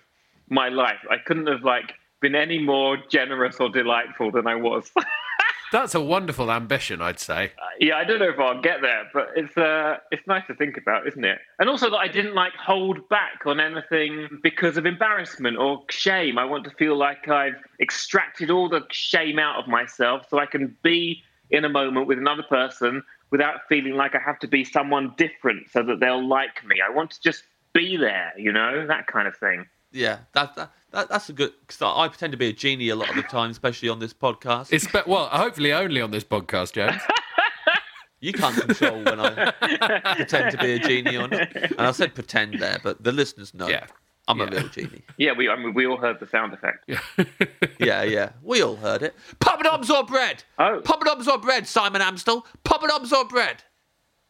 my 0.49 0.69
life. 0.69 0.99
I 1.09 1.17
couldn't 1.17 1.47
have 1.47 1.63
like 1.63 1.93
been 2.21 2.35
any 2.35 2.59
more 2.59 2.97
generous 3.09 3.59
or 3.59 3.69
delightful 3.69 4.31
than 4.31 4.47
I 4.47 4.55
was. 4.55 4.91
That's 5.71 5.95
a 5.95 6.01
wonderful 6.01 6.51
ambition, 6.51 7.01
I'd 7.01 7.19
say. 7.19 7.51
yeah, 7.79 7.97
I 7.97 8.03
don't 8.03 8.19
know 8.19 8.29
if 8.29 8.39
I'll 8.39 8.61
get 8.61 8.81
there, 8.81 9.09
but 9.13 9.29
it's 9.35 9.57
uh, 9.57 9.97
it's 10.11 10.25
nice 10.27 10.45
to 10.47 10.55
think 10.55 10.77
about, 10.77 11.07
isn't 11.07 11.25
it? 11.25 11.39
And 11.59 11.69
also 11.69 11.89
that 11.89 11.97
I 11.97 12.07
didn't 12.07 12.35
like 12.35 12.53
hold 12.53 13.07
back 13.09 13.45
on 13.45 13.59
anything 13.59 14.39
because 14.43 14.77
of 14.77 14.85
embarrassment 14.85 15.57
or 15.57 15.83
shame. 15.89 16.37
I 16.37 16.45
want 16.45 16.63
to 16.65 16.71
feel 16.71 16.97
like 16.97 17.27
I've 17.27 17.57
extracted 17.81 18.49
all 18.49 18.69
the 18.69 18.81
shame 18.91 19.39
out 19.39 19.61
of 19.61 19.67
myself, 19.67 20.25
so 20.29 20.39
I 20.39 20.45
can 20.45 20.75
be 20.83 21.23
in 21.49 21.65
a 21.65 21.69
moment 21.69 22.07
with 22.07 22.17
another 22.17 22.43
person 22.43 23.03
without 23.29 23.67
feeling 23.67 23.93
like 23.93 24.15
I 24.15 24.19
have 24.19 24.39
to 24.39 24.47
be 24.47 24.63
someone 24.63 25.13
different 25.17 25.69
so 25.69 25.83
that 25.83 25.99
they'll 25.99 26.25
like 26.25 26.65
me. 26.65 26.77
I 26.85 26.89
want 26.89 27.11
to 27.11 27.21
just 27.21 27.43
be 27.73 27.97
there, 27.97 28.33
you 28.37 28.51
know, 28.51 28.87
that 28.87 29.07
kind 29.07 29.27
of 29.27 29.35
thing. 29.35 29.65
Yeah, 29.91 30.19
that, 30.33 30.55
that, 30.55 30.71
that 30.91 31.09
that's 31.09 31.29
a 31.29 31.33
good. 31.33 31.51
Because 31.61 31.81
I 31.81 32.03
I 32.03 32.07
pretend 32.07 32.31
to 32.31 32.37
be 32.37 32.47
a 32.47 32.53
genie 32.53 32.89
a 32.89 32.95
lot 32.95 33.09
of 33.09 33.15
the 33.15 33.23
time, 33.23 33.51
especially 33.51 33.89
on 33.89 33.99
this 33.99 34.13
podcast. 34.13 34.71
It's 34.71 34.87
be- 34.87 34.99
well, 35.07 35.27
hopefully 35.27 35.73
only 35.73 36.01
on 36.01 36.11
this 36.11 36.23
podcast, 36.23 36.73
James. 36.73 37.01
You 38.19 38.33
can't 38.33 38.55
control 38.59 39.03
when 39.03 39.19
I 39.19 39.51
pretend 40.15 40.51
to 40.51 40.57
be 40.57 40.71
a 40.73 40.79
genie 40.79 41.17
or 41.17 41.27
not. 41.27 41.55
And 41.55 41.81
I 41.81 41.91
said 41.91 42.15
pretend 42.15 42.55
there, 42.59 42.79
but 42.83 43.03
the 43.03 43.11
listeners 43.11 43.53
know. 43.53 43.67
Yeah. 43.67 43.85
I'm 44.27 44.41
a 44.41 44.45
Yeah. 44.45 44.49
real 44.59 44.67
genie. 44.69 45.03
Yeah, 45.17 45.33
we 45.33 45.47
I 45.47 45.55
mean, 45.55 45.75
we 45.75 45.85
all 45.85 45.97
heard 45.97 46.19
the 46.19 46.25
sound 46.25 46.51
effect. 46.51 46.89
Yeah, 47.79 48.01
yeah. 48.01 48.29
We 48.41 48.63
all 48.63 48.75
heard 48.77 49.03
it. 49.03 49.13
Poppadoms 49.39 49.91
or 49.91 50.03
bread? 50.03 50.43
Oh. 50.57 50.81
Poppadoms 50.83 51.27
or 51.27 51.37
bread, 51.37 51.67
Simon 51.67 52.01
Amstell? 52.01 52.43
Poppadoms 52.65 53.11
or 53.11 53.23
bread? 53.27 53.63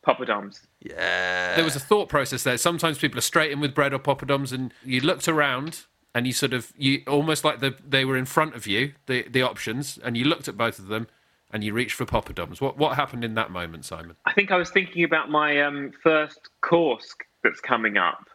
Poppadoms. 0.06 0.68
Yeah. 0.82 1.56
there 1.56 1.64
was 1.64 1.78
a 1.78 1.80
thought 1.80 2.10
process 2.10 2.44
there. 2.44 2.58
Sometimes 2.58 2.98
people 2.98 3.18
are 3.18 3.22
straight 3.22 3.52
in 3.54 3.62
with 3.62 3.74
bread 3.74 3.94
or 3.94 4.00
poppadoms, 4.00 4.52
and 4.52 4.74
you 4.84 5.00
looked 5.00 5.30
around 5.30 5.86
and 6.14 6.26
you 6.26 6.34
sort 6.34 6.54
of 6.54 6.74
you 6.78 7.04
almost 7.08 7.44
like 7.44 7.60
the, 7.60 7.76
they 7.88 8.06
were 8.06 8.18
in 8.18 8.26
front 8.26 8.56
of 8.56 8.68
you, 8.68 8.94
the 9.06 9.28
the 9.30 9.42
options, 9.42 9.98
and 10.04 10.18
you 10.18 10.26
looked 10.26 10.48
at 10.48 10.58
both 10.58 10.80
of 10.80 10.88
them 10.88 11.08
and 11.52 11.64
you 11.64 11.74
reached 11.74 11.96
for 11.96 12.06
poppadoms. 12.06 12.60
What 12.62 12.78
what 12.78 12.96
happened 12.96 13.24
in 13.24 13.36
that 13.36 13.52
moment, 13.52 13.86
Simon? 13.86 14.16
I 14.26 14.34
think 14.34 14.52
I 14.52 14.58
was 14.58 14.70
thinking 14.70 15.04
about 15.04 15.30
my 15.30 15.62
um, 15.62 15.92
first 16.04 16.50
course 16.62 17.16
that's 17.44 17.60
coming 17.60 17.98
up. 17.98 18.30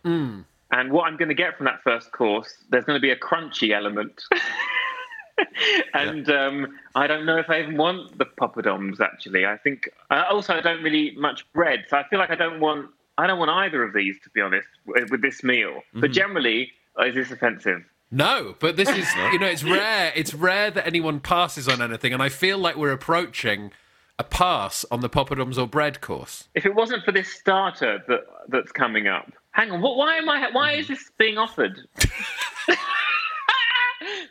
And 0.71 0.91
what 0.91 1.07
I'm 1.07 1.19
going 1.19 1.29
to 1.29 1.35
get 1.35 1.57
from 1.57 1.67
that 1.67 1.83
first 1.85 2.13
course, 2.13 2.55
there's 2.71 2.85
going 2.87 2.97
to 2.97 3.01
be 3.01 3.11
a 3.11 3.17
crunchy 3.17 3.75
element. 3.77 4.23
and 5.95 6.31
um, 6.31 6.79
I 6.95 7.07
don't 7.07 7.27
know 7.27 7.37
if 7.37 7.51
I 7.51 7.61
even 7.61 7.77
want 7.77 8.17
the 8.17 8.25
poppadoms. 8.25 9.01
Actually, 9.01 9.45
I 9.45 9.59
think 9.59 9.91
uh, 10.11 10.25
also 10.31 10.55
I 10.55 10.63
don't 10.63 10.83
really 10.83 11.09
eat 11.09 11.19
much 11.19 11.51
bread, 11.53 11.85
so 11.89 11.99
I 11.99 12.05
feel 12.09 12.19
like 12.19 12.31
I 12.31 12.37
don't 12.37 12.61
want 12.61 12.89
I 13.19 13.27
don't 13.27 13.39
want 13.39 13.51
either 13.51 13.83
of 13.83 13.93
these 13.93 14.19
to 14.25 14.31
be 14.31 14.41
honest 14.41 14.69
with, 14.87 15.21
this 15.21 15.43
meal. 15.43 15.83
But 15.95 16.13
generally, 16.13 16.73
Oh, 16.97 17.05
is 17.05 17.15
this 17.15 17.31
offensive? 17.31 17.85
No, 18.11 18.55
but 18.61 18.77
this 18.77 18.89
is 18.91 19.09
you 19.33 19.39
know 19.39 19.47
it's 19.47 19.65
rare. 19.65 20.13
It's 20.15 20.35
rare 20.35 20.71
that 20.71 20.87
anyone 20.87 21.21
passes 21.21 21.69
on 21.69 21.81
anything, 21.81 22.13
and 22.13 22.23
I 22.23 22.29
feel 22.29 22.59
like 22.59 22.77
we're 22.77 22.93
approaching 22.93 23.73
a 24.19 24.25
pass 24.25 24.85
on 24.91 25.01
the 25.01 25.09
poppadoms 25.09 25.57
or 25.57 25.67
bread 25.67 26.01
course. 26.03 26.49
If 26.55 26.67
it 26.67 26.75
wasn't 26.75 27.05
for 27.05 27.13
this 27.13 27.33
starter 27.33 28.03
that 28.09 28.21
that's 28.49 28.71
coming 28.71 29.09
up, 29.09 29.33
hang 29.53 29.71
on. 29.71 29.81
What? 29.81 29.97
Why 29.97 30.17
am 30.17 30.29
I? 30.29 30.51
Why 30.53 30.73
is 30.73 30.89
this 30.89 31.11
being 31.19 31.39
offered? 31.39 31.81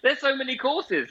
There's 0.04 0.20
so 0.20 0.36
many 0.36 0.58
courses. 0.58 1.10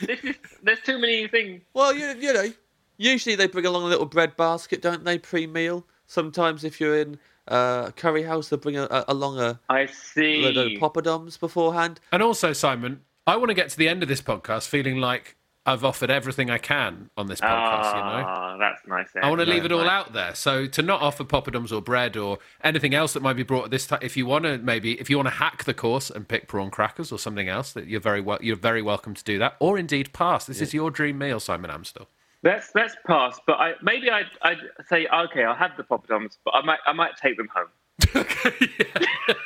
This 0.00 0.24
is 0.24 0.36
there's 0.62 0.80
too 0.80 0.98
many 0.98 1.28
things. 1.28 1.62
Well, 1.74 1.94
you, 1.94 2.14
you 2.18 2.32
know, 2.32 2.52
usually 2.96 3.36
they 3.36 3.46
bring 3.46 3.66
along 3.66 3.84
a 3.84 3.86
little 3.86 4.06
bread 4.06 4.36
basket, 4.36 4.82
don't 4.82 5.04
they, 5.04 5.18
pre-meal? 5.18 5.86
Sometimes 6.08 6.64
if 6.64 6.80
you're 6.80 6.98
in 6.98 7.18
uh, 7.46 7.84
a 7.88 7.92
curry 7.92 8.24
house, 8.24 8.48
they'll 8.48 8.58
bring 8.58 8.76
a, 8.76 8.84
a, 8.90 9.04
along 9.08 9.38
a 9.38 9.60
I 9.68 9.86
see. 9.86 10.42
load 10.42 10.56
of 10.56 10.72
poppadoms 10.72 11.38
beforehand. 11.38 12.00
And 12.10 12.22
also, 12.22 12.52
Simon, 12.52 13.02
I 13.26 13.36
want 13.36 13.50
to 13.50 13.54
get 13.54 13.68
to 13.70 13.76
the 13.76 13.88
end 13.88 14.02
of 14.02 14.08
this 14.08 14.22
podcast 14.22 14.66
feeling 14.68 14.96
like 14.96 15.36
I've 15.66 15.84
offered 15.84 16.10
everything 16.10 16.48
I 16.48 16.56
can 16.56 17.10
on 17.18 17.26
this 17.26 17.42
podcast. 17.42 17.90
you 17.94 18.00
know. 18.00 18.24
Ah, 18.26 18.56
that's 18.58 18.86
nice. 18.86 19.08
I 19.22 19.28
want 19.28 19.42
to 19.42 19.46
leave 19.46 19.66
it 19.66 19.72
all 19.72 19.86
out 19.86 20.14
there. 20.14 20.34
So 20.34 20.66
to 20.66 20.80
not 20.80 21.02
offer 21.02 21.24
poppadoms 21.24 21.72
or 21.72 21.82
bread 21.82 22.16
or 22.16 22.38
anything 22.64 22.94
else 22.94 23.12
that 23.12 23.22
might 23.22 23.34
be 23.36 23.42
brought 23.42 23.66
at 23.66 23.70
this 23.70 23.86
time, 23.86 23.98
if 24.00 24.16
you 24.16 24.24
want 24.24 24.44
to 24.44 24.56
maybe 24.56 24.98
if 24.98 25.10
you 25.10 25.18
want 25.18 25.26
to 25.26 25.34
hack 25.34 25.64
the 25.64 25.74
course 25.74 26.08
and 26.08 26.26
pick 26.26 26.48
prawn 26.48 26.70
crackers 26.70 27.12
or 27.12 27.18
something 27.18 27.50
else, 27.50 27.72
that 27.74 27.86
you're 27.86 28.00
very 28.00 28.22
well 28.22 28.38
you're 28.40 28.56
very 28.56 28.80
welcome 28.80 29.12
to 29.12 29.22
do 29.22 29.38
that. 29.40 29.56
Or 29.60 29.76
indeed 29.76 30.14
pass. 30.14 30.46
This 30.46 30.62
is 30.62 30.72
your 30.72 30.90
dream 30.90 31.18
meal, 31.18 31.38
Simon 31.38 31.70
Amstell. 31.70 32.06
Let's 32.42 32.70
let's 32.74 32.96
pass. 33.06 33.38
But 33.46 33.54
I 33.54 33.74
maybe 33.82 34.10
I'd, 34.10 34.26
I'd 34.42 34.58
say 34.88 35.06
okay, 35.06 35.44
I'll 35.44 35.54
have 35.54 35.76
the 35.76 35.82
poppadoms, 35.82 36.36
but 36.44 36.54
I 36.54 36.62
might 36.62 36.78
I 36.86 36.92
might 36.92 37.16
take 37.16 37.36
them 37.36 37.48
home. 37.54 37.68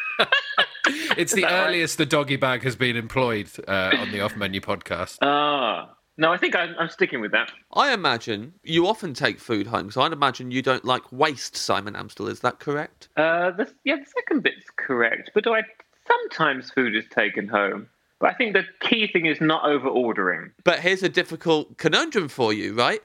It's 1.17 1.33
the 1.35 1.43
that 1.43 1.53
right? 1.53 1.67
earliest 1.69 1.99
the 1.99 2.07
doggy 2.07 2.37
bag 2.37 2.63
has 2.65 2.77
been 2.77 2.97
employed 2.97 3.49
uh, 3.69 3.93
on 3.99 4.11
the 4.11 4.21
off 4.21 4.37
menu 4.37 4.61
podcast. 4.61 5.19
Ah, 5.23 5.95
no, 6.19 6.31
I 6.33 6.37
think 6.37 6.55
I'm, 6.55 6.75
I'm 6.79 6.89
sticking 6.89 7.21
with 7.21 7.33
that. 7.33 7.51
I 7.73 7.93
imagine 7.95 8.53
you 8.63 8.87
often 8.87 9.15
take 9.15 9.41
food 9.41 9.67
home, 9.67 9.91
so 9.91 10.03
I'd 10.03 10.13
imagine 10.13 10.51
you 10.51 10.61
don't 10.61 10.85
like 10.85 11.11
waste, 11.11 11.57
Simon 11.57 11.95
Amstell. 11.95 12.29
Is 12.29 12.41
that 12.41 12.59
correct? 12.61 13.09
Uh, 13.17 13.51
the, 13.53 13.73
yeah, 13.85 13.97
the 13.97 14.05
second 14.05 14.43
bit's 14.43 14.67
correct. 14.77 15.31
But 15.33 15.45
do 15.45 15.55
I 15.55 15.63
sometimes 16.07 16.71
food 16.71 16.95
is 16.95 17.05
taken 17.11 17.49
home? 17.49 17.89
But 18.23 18.31
I 18.31 18.35
think 18.35 18.53
the 18.53 18.65
key 18.79 19.09
thing 19.09 19.27
is 19.27 19.41
not 19.41 19.65
over 19.65 19.89
ordering. 19.89 20.53
But 20.63 20.79
here's 20.79 21.03
a 21.03 21.09
difficult 21.09 21.77
conundrum 21.77 22.29
for 22.29 22.53
you, 22.53 22.73
right? 22.73 23.01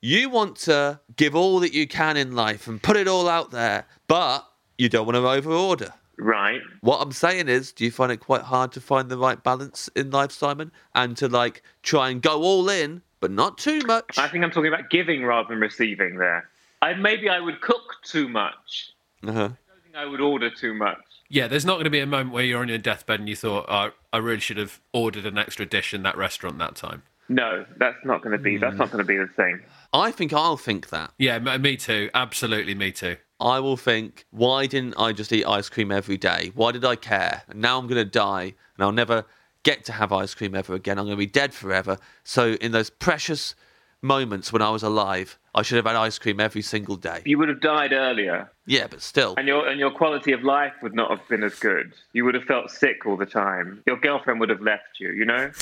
You 0.00 0.30
want 0.30 0.56
to 0.60 1.00
give 1.16 1.36
all 1.36 1.60
that 1.60 1.74
you 1.74 1.86
can 1.86 2.16
in 2.16 2.34
life 2.34 2.66
and 2.66 2.82
put 2.82 2.96
it 2.96 3.06
all 3.06 3.28
out 3.28 3.50
there, 3.50 3.84
but 4.08 4.48
you 4.78 4.88
don't 4.88 5.04
want 5.04 5.16
to 5.16 5.20
overorder. 5.20 5.92
Right. 6.16 6.62
What 6.80 7.02
I'm 7.02 7.12
saying 7.12 7.48
is, 7.48 7.72
do 7.72 7.84
you 7.84 7.90
find 7.90 8.10
it 8.10 8.18
quite 8.20 8.40
hard 8.40 8.72
to 8.72 8.80
find 8.80 9.10
the 9.10 9.18
right 9.18 9.42
balance 9.42 9.90
in 9.94 10.10
life, 10.10 10.32
Simon? 10.32 10.72
And 10.94 11.14
to 11.18 11.28
like 11.28 11.62
try 11.82 12.08
and 12.08 12.22
go 12.22 12.42
all 12.42 12.70
in, 12.70 13.02
but 13.20 13.30
not 13.30 13.58
too 13.58 13.82
much? 13.86 14.16
I 14.16 14.28
think 14.28 14.44
I'm 14.44 14.50
talking 14.50 14.72
about 14.72 14.88
giving 14.88 15.26
rather 15.26 15.48
than 15.50 15.60
receiving 15.60 16.16
there. 16.16 16.48
I 16.80 16.94
maybe 16.94 17.28
I 17.28 17.38
would 17.38 17.60
cook 17.60 17.96
too 18.02 18.30
much. 18.30 18.92
Uh-huh. 19.26 19.40
I 19.40 19.42
don't 19.42 19.82
think 19.82 19.94
I 19.94 20.06
would 20.06 20.22
order 20.22 20.48
too 20.48 20.72
much. 20.72 21.04
Yeah, 21.34 21.48
there's 21.48 21.64
not 21.64 21.74
going 21.74 21.84
to 21.84 21.90
be 21.90 21.98
a 21.98 22.06
moment 22.06 22.32
where 22.32 22.44
you're 22.44 22.60
on 22.60 22.68
your 22.68 22.78
deathbed 22.78 23.18
and 23.18 23.28
you 23.28 23.34
thought, 23.34 23.64
oh, 23.68 23.90
I 24.12 24.18
really 24.18 24.38
should 24.38 24.56
have 24.56 24.80
ordered 24.92 25.26
an 25.26 25.36
extra 25.36 25.66
dish 25.66 25.92
in 25.92 26.04
that 26.04 26.16
restaurant 26.16 26.58
that 26.58 26.76
time. 26.76 27.02
No, 27.28 27.66
that's 27.76 27.98
not 28.04 28.22
going 28.22 28.38
to 28.38 28.42
be. 28.42 28.56
That's 28.56 28.76
not 28.76 28.86
mm. 28.86 28.92
going 28.92 29.04
to 29.04 29.08
be 29.08 29.16
the 29.16 29.26
thing. 29.26 29.60
I 29.92 30.12
think 30.12 30.32
I'll 30.32 30.56
think 30.56 30.90
that. 30.90 31.10
Yeah, 31.18 31.40
m- 31.44 31.60
me 31.60 31.76
too. 31.76 32.08
Absolutely, 32.14 32.76
me 32.76 32.92
too. 32.92 33.16
I 33.40 33.58
will 33.58 33.76
think, 33.76 34.26
why 34.30 34.66
didn't 34.66 34.94
I 34.96 35.10
just 35.10 35.32
eat 35.32 35.44
ice 35.44 35.68
cream 35.68 35.90
every 35.90 36.16
day? 36.16 36.52
Why 36.54 36.70
did 36.70 36.84
I 36.84 36.94
care? 36.94 37.42
And 37.48 37.60
now 37.60 37.80
I'm 37.80 37.88
going 37.88 37.96
to 37.96 38.08
die 38.08 38.54
and 38.76 38.84
I'll 38.84 38.92
never 38.92 39.24
get 39.64 39.84
to 39.86 39.92
have 39.92 40.12
ice 40.12 40.34
cream 40.34 40.54
ever 40.54 40.72
again. 40.72 41.00
I'm 41.00 41.06
going 41.06 41.16
to 41.16 41.18
be 41.18 41.26
dead 41.26 41.52
forever. 41.52 41.98
So, 42.22 42.52
in 42.52 42.70
those 42.70 42.90
precious 42.90 43.56
moments 44.04 44.52
when 44.52 44.62
I 44.62 44.70
was 44.70 44.82
alive, 44.84 45.38
I 45.54 45.62
should 45.62 45.76
have 45.76 45.86
had 45.86 45.96
ice 45.96 46.18
cream 46.18 46.38
every 46.38 46.62
single 46.62 46.96
day. 46.96 47.22
You 47.24 47.38
would 47.38 47.48
have 47.48 47.60
died 47.60 47.92
earlier, 47.92 48.50
Yeah, 48.66 48.86
but 48.88 49.02
still. 49.02 49.34
and 49.36 49.48
your 49.48 49.66
and 49.66 49.80
your 49.80 49.90
quality 49.90 50.32
of 50.32 50.44
life 50.44 50.74
would 50.82 50.94
not 50.94 51.10
have 51.10 51.26
been 51.28 51.42
as 51.42 51.54
good. 51.58 51.92
You 52.12 52.24
would 52.24 52.34
have 52.34 52.44
felt 52.44 52.70
sick 52.70 53.06
all 53.06 53.16
the 53.16 53.26
time. 53.26 53.82
Your 53.86 53.96
girlfriend 53.98 54.38
would 54.40 54.50
have 54.50 54.60
left 54.60 55.00
you. 55.00 55.10
You 55.12 55.24
know. 55.24 55.50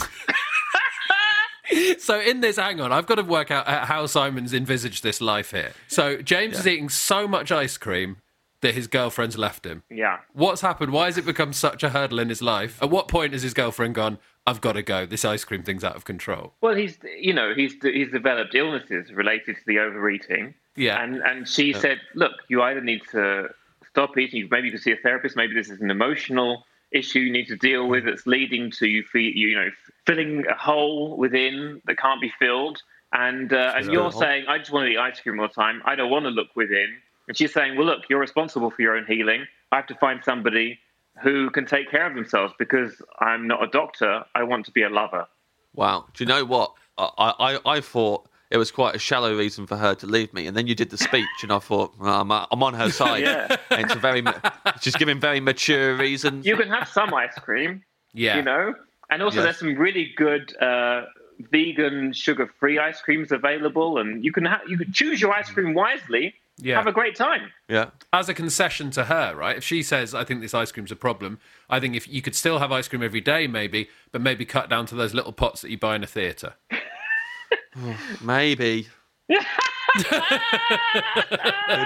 So 1.99 2.21
in 2.21 2.41
this, 2.41 2.57
hang 2.57 2.81
on, 2.83 2.93
I've 2.93 3.07
got 3.07 3.15
to 3.15 3.23
work 3.23 3.51
out 3.51 3.67
uh, 3.67 3.87
how 3.87 4.05
Simon's 4.07 4.53
envisaged 4.53 5.03
this 5.03 5.21
life 5.23 5.53
here. 5.53 5.73
So 5.89 6.21
James 6.21 6.59
is 6.59 6.67
eating 6.67 6.91
so 6.91 7.27
much 7.27 7.51
ice 7.51 7.79
cream 7.79 8.17
that 8.61 8.75
his 8.75 8.89
girlfriend's 8.89 9.39
left 9.39 9.65
him. 9.65 9.83
Yeah. 9.89 10.19
What's 10.35 10.61
happened? 10.61 10.93
Why 10.93 11.07
has 11.07 11.17
it 11.17 11.25
become 11.25 11.53
such 11.55 11.83
a 11.83 11.89
hurdle 11.91 12.19
in 12.19 12.29
his 12.29 12.43
life? 12.43 12.83
At 12.83 12.91
what 12.91 13.09
point 13.09 13.33
has 13.33 13.43
his 13.43 13.55
girlfriend 13.55 13.95
gone? 13.95 14.19
I've 14.47 14.61
got 14.61 14.73
to 14.73 14.83
go. 14.83 15.07
This 15.07 15.25
ice 15.25 15.45
cream 15.45 15.63
thing's 15.63 15.85
out 15.85 15.95
of 15.95 16.05
control. 16.05 16.53
Well, 16.61 16.75
he's 16.75 16.99
you 17.19 17.33
know 17.33 17.55
he's 17.55 17.75
he's 17.83 18.11
developed 18.11 18.55
illnesses 18.55 19.13
related 19.13 19.57
to 19.57 19.63
the 19.67 19.79
overeating. 19.79 20.55
Yeah. 20.77 21.03
And 21.03 21.17
and 21.23 21.49
she 21.49 21.73
said, 21.73 22.01
look, 22.15 22.33
you 22.49 22.63
either 22.63 22.81
need 22.81 23.03
to 23.13 23.51
stop 23.89 24.17
eating. 24.19 24.49
Maybe 24.51 24.67
you 24.67 24.73
can 24.73 24.81
see 24.81 24.93
a 24.93 24.97
therapist. 24.97 25.37
Maybe 25.37 25.55
this 25.55 25.71
is 25.71 25.81
an 25.81 25.91
emotional 25.91 26.65
issue 26.91 27.21
you 27.21 27.33
need 27.33 27.47
to 27.47 27.57
deal 27.57 27.89
with 27.89 28.05
that's 28.05 28.27
leading 28.27 28.71
to 28.71 28.87
you 28.87 29.03
feel 29.05 29.31
you 29.33 29.55
know 29.55 29.71
filling 30.07 30.45
a 30.47 30.55
hole 30.55 31.17
within 31.17 31.81
that 31.87 31.99
can't 31.99 32.21
be 32.21 32.33
filled. 32.39 32.83
And 33.13 33.53
uh, 33.53 33.75
and 33.77 33.93
you're 33.93 34.11
saying, 34.11 34.47
I 34.49 34.59
just 34.59 34.73
want 34.73 34.87
to 34.87 34.93
eat 34.93 34.99
ice 34.99 35.21
cream 35.21 35.39
all 35.39 35.47
the 35.47 35.55
time. 35.55 35.83
I 35.85 35.95
don't 35.95 36.11
want 36.11 36.25
to 36.25 36.31
look 36.31 36.57
within. 36.57 36.97
And 37.29 37.37
she's 37.37 37.53
saying, 37.53 37.77
well, 37.77 37.87
look, 37.87 38.05
you're 38.09 38.19
responsible 38.19 38.71
for 38.71 38.83
your 38.83 38.97
own 38.97 39.05
healing. 39.07 39.47
I 39.71 39.77
have 39.77 39.87
to 39.89 39.95
find 39.97 40.25
somebody 40.25 40.81
who 41.23 41.51
can 41.51 41.67
take 41.67 41.91
care 41.91 42.07
of 42.07 42.15
themselves 42.15 42.55
because 42.59 43.01
I'm 43.21 43.47
not 43.47 43.63
a 43.63 43.67
doctor. 43.67 44.25
I 44.35 44.43
want 44.45 44.65
to 44.67 44.73
be 44.73 44.83
a 44.83 44.89
lover. 44.89 45.27
Wow. 45.75 46.07
Do 46.15 46.25
you 46.25 46.29
know 46.29 46.45
what? 46.45 46.73
I, 46.99 47.59
I, 47.67 47.77
I 47.77 47.81
thought 47.81 48.29
it 48.51 48.57
was 48.59 48.71
quite 48.71 48.95
a 48.95 48.99
shallow 48.99 49.37
reason 49.37 49.67
for 49.67 49.77
her 49.77 49.95
to 49.97 50.07
leave 50.07 50.33
me. 50.35 50.47
And 50.47 50.57
then 50.57 50.67
you 50.67 50.75
did 50.75 50.91
the 50.91 50.99
speech, 50.99 51.25
and 51.43 51.53
I 51.53 51.59
thought, 51.59 51.95
well, 51.99 52.21
I'm, 52.21 52.31
I'm 52.31 52.63
on 52.63 52.75
her 52.75 52.91
side. 53.03 53.23
Yeah. 53.23 53.57
And 53.71 53.83
it's 53.83 53.95
a 53.95 53.99
very, 53.99 54.23
she's 54.81 54.97
giving 54.97 55.21
very 55.21 55.41
mature 55.41 55.97
reasons. 55.97 56.47
You 56.47 56.57
can 56.57 56.69
have 56.69 56.89
some 56.89 57.13
ice 57.15 57.35
cream. 57.37 57.83
Yeah. 58.13 58.37
you 58.37 58.43
know. 58.43 58.75
And 59.11 59.23
also, 59.23 59.37
Yes. 59.37 59.45
there's 59.45 59.59
some 59.59 59.75
really 59.77 60.13
good 60.17 60.55
uh, 60.61 61.05
vegan, 61.51 62.13
sugar-free 62.13 62.79
ice 62.79 63.01
creams 63.01 63.33
available, 63.33 63.99
and 63.99 64.25
you 64.25 64.33
can 64.33 64.45
ha- 64.45 64.61
you 64.69 64.77
can 64.79 64.93
choose 64.93 65.21
your 65.21 65.33
ice 65.33 65.51
cream 65.51 65.75
wisely. 65.75 66.35
Yeah. 66.63 66.77
have 66.77 66.87
a 66.87 66.93
great 66.93 67.17
time. 67.17 67.51
Yeah. 67.69 67.91
As 68.13 68.29
a 68.29 68.35
concession 68.35 68.91
to 68.93 69.05
her, 69.05 69.35
right? 69.35 69.57
If 69.57 69.65
she 69.65 69.83
says, 69.83 70.15
I 70.15 70.25
think 70.25 70.41
this 70.41 70.55
ice 70.55 70.71
cream's 70.73 70.93
a 70.93 70.97
problem, 70.97 71.41
I 71.69 71.81
think 71.81 71.97
if 71.97 72.09
you 72.09 72.23
could 72.23 72.37
still 72.37 72.61
have 72.61 72.71
ice 72.71 72.89
cream 72.89 73.03
every 73.03 73.21
day, 73.21 73.47
maybe, 73.47 73.89
but 74.13 74.21
maybe 74.21 74.45
cut 74.45 74.71
down 74.71 74.87
to 74.87 74.95
those 74.95 75.13
little 75.13 75.33
pots 75.33 75.61
that 75.63 75.71
you 75.71 75.79
buy 75.79 75.97
in 75.97 76.03
a 76.03 76.07
theatre. 76.07 76.55
Oh, 77.75 77.97
maybe. 78.23 78.89
It'd 79.31 79.47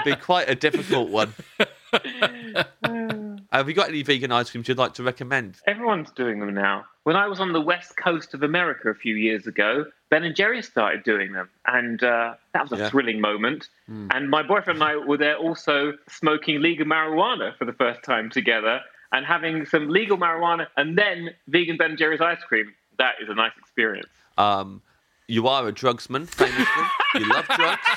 be 0.03 0.15
quite 0.17 0.49
a 0.49 0.55
difficult 0.55 1.09
one. 1.09 1.33
Have 3.51 3.69
you 3.69 3.73
got 3.73 3.87
any 3.89 4.03
vegan 4.03 4.31
ice 4.31 4.49
creams 4.51 4.67
you'd 4.67 4.77
like 4.77 4.93
to 4.95 5.03
recommend? 5.03 5.57
Everyone's 5.65 6.11
doing 6.11 6.39
them 6.39 6.53
now. 6.53 6.85
When 7.03 7.15
I 7.15 7.27
was 7.27 7.39
on 7.39 7.53
the 7.53 7.61
west 7.61 7.95
coast 7.95 8.33
of 8.33 8.43
America 8.43 8.89
a 8.89 8.93
few 8.93 9.15
years 9.15 9.47
ago, 9.47 9.85
Ben 10.09 10.23
and 10.23 10.35
Jerry 10.35 10.61
started 10.61 11.03
doing 11.03 11.31
them, 11.31 11.49
and 11.65 12.03
uh, 12.03 12.33
that 12.53 12.63
was 12.63 12.73
a 12.73 12.83
Yeah. 12.83 12.89
thrilling 12.89 13.21
moment. 13.21 13.69
And 13.87 14.29
my 14.29 14.43
boyfriend 14.43 14.81
and 14.81 14.83
I 14.83 14.97
were 14.97 15.15
there 15.17 15.37
also 15.37 15.93
smoking 16.09 16.61
legal 16.61 16.85
marijuana 16.85 17.55
for 17.57 17.63
the 17.63 17.71
first 17.71 18.03
time 18.03 18.29
together, 18.29 18.81
and 19.13 19.25
having 19.25 19.65
some 19.65 19.87
legal 19.87 20.17
marijuana 20.17 20.67
and 20.75 20.97
then 20.97 21.29
vegan 21.47 21.77
Ben 21.77 21.91
and 21.91 21.97
Jerry's 21.97 22.19
ice 22.19 22.43
cream. 22.45 22.73
That 22.97 23.15
is 23.21 23.29
a 23.29 23.33
nice 23.35 23.53
experience. 23.57 24.09
Um, 24.37 24.81
you 25.27 25.47
are 25.47 25.65
a 25.67 25.71
drugsman, 25.71 26.27
famously. 26.27 26.83
you 27.15 27.29
love 27.29 27.47
drugs. 27.55 27.81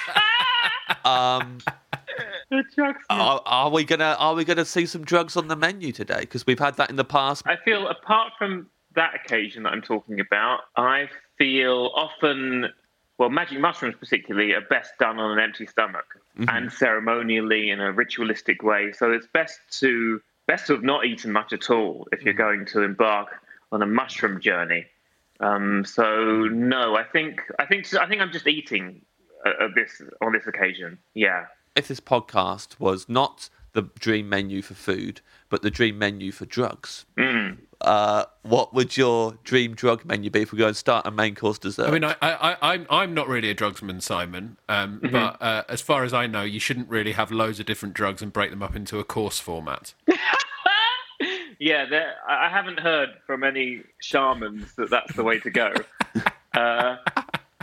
Um, 1.05 1.59
are, 3.11 3.41
are 3.45 3.71
we 3.71 3.85
gonna 3.85 4.17
are 4.19 4.35
we 4.35 4.45
gonna 4.45 4.65
see 4.65 4.87
some 4.87 5.05
drugs 5.05 5.37
on 5.37 5.49
the 5.49 5.57
menu 5.57 5.93
today? 5.93 6.21
Because 6.21 6.47
we've 6.47 6.59
had 6.59 6.77
that 6.77 6.91
in 6.91 6.97
the 6.97 7.05
past. 7.05 7.43
I 7.47 7.57
feel, 7.65 7.89
apart 7.89 8.33
from 8.39 8.69
that 8.95 9.15
occasion 9.15 9.63
that 9.65 9.73
I'm 9.73 9.83
talking 9.83 10.21
about, 10.21 10.61
I 10.77 11.09
feel 11.39 11.91
often, 11.95 12.67
well, 13.19 13.31
magic 13.31 13.61
mushrooms 13.61 13.95
particularly 13.99 14.53
are 14.53 14.61
best 14.63 14.93
done 14.99 15.19
on 15.19 15.31
an 15.31 15.43
empty 15.43 15.67
stomach 15.67 16.07
and 16.49 16.73
ceremonially 16.73 17.71
in 17.71 17.81
a 17.81 17.93
ritualistic 17.93 18.63
way. 18.63 18.93
So 18.93 19.13
it's 19.13 19.27
best 19.27 19.61
to 19.81 20.21
best 20.47 20.67
to 20.67 20.75
have 20.75 20.83
not 20.83 21.07
eaten 21.07 21.33
much 21.33 21.53
at 21.53 21.71
all 21.71 22.09
if 22.13 22.23
you're 22.23 22.35
going 22.35 22.67
to 22.67 22.83
embark 22.83 23.29
on 23.71 23.83
a 23.83 23.87
mushroom 23.87 24.41
journey. 24.41 24.87
Um, 25.39 25.85
so 25.85 26.49
no, 26.49 26.97
I 26.97 27.05
think 27.05 27.41
I 27.59 27.67
think 27.67 27.93
I 27.95 28.07
think 28.07 28.21
I'm 28.21 28.33
just 28.33 28.47
eating 28.47 29.03
uh, 29.47 29.69
this 29.75 30.03
on 30.21 30.33
this 30.33 30.47
occasion. 30.47 30.99
Yeah. 31.15 31.47
If 31.81 31.88
this 31.88 31.99
podcast 31.99 32.79
was 32.79 33.09
not 33.09 33.49
the 33.73 33.88
dream 33.99 34.29
menu 34.29 34.61
for 34.61 34.75
food, 34.75 35.23
but 35.49 35.62
the 35.62 35.71
dream 35.71 35.97
menu 35.97 36.31
for 36.31 36.45
drugs, 36.45 37.07
uh, 37.81 38.25
what 38.43 38.75
would 38.75 38.99
your 38.99 39.38
dream 39.45 39.75
drug 39.75 40.05
menu 40.05 40.29
be 40.29 40.43
if 40.43 40.53
we 40.53 40.59
go 40.59 40.66
and 40.66 40.77
start 40.77 41.07
a 41.07 41.11
main 41.11 41.35
course 41.35 41.59
dessert? 41.59 41.88
I 41.88 41.90
mean, 41.90 42.05
I, 42.05 42.16
I, 42.21 42.33
I, 42.33 42.57
I'm, 42.61 42.87
I'm 42.90 43.14
not 43.14 43.29
really 43.29 43.49
a 43.49 43.55
drugsman, 43.55 44.03
Simon, 44.03 44.59
um, 44.69 45.01
but 45.11 45.40
uh, 45.40 45.62
as 45.71 45.81
far 45.81 46.05
as 46.05 46.12
I 46.12 46.27
know, 46.27 46.43
you 46.43 46.61
shouldn't 46.61 46.90
really 46.90 47.12
have 47.12 47.33
loads 47.33 47.59
of 47.59 47.64
different 47.64 47.95
drugs 47.95 48.21
and 48.21 48.31
break 48.31 48.51
them 48.51 48.62
up 48.62 48.77
into 48.77 48.99
a 48.99 49.05
course 49.05 49.38
format. 49.38 49.95
Yeah, 51.62 51.85
I 52.27 52.47
I 52.47 52.49
haven't 52.49 52.81
heard 52.81 53.11
from 53.27 53.45
any 53.45 53.83
shamans 54.01 54.75
that 54.77 54.88
that's 54.88 55.14
the 55.14 55.23
way 55.23 55.40
to 55.40 55.51
go. 55.51 55.75
uh, 56.55 56.97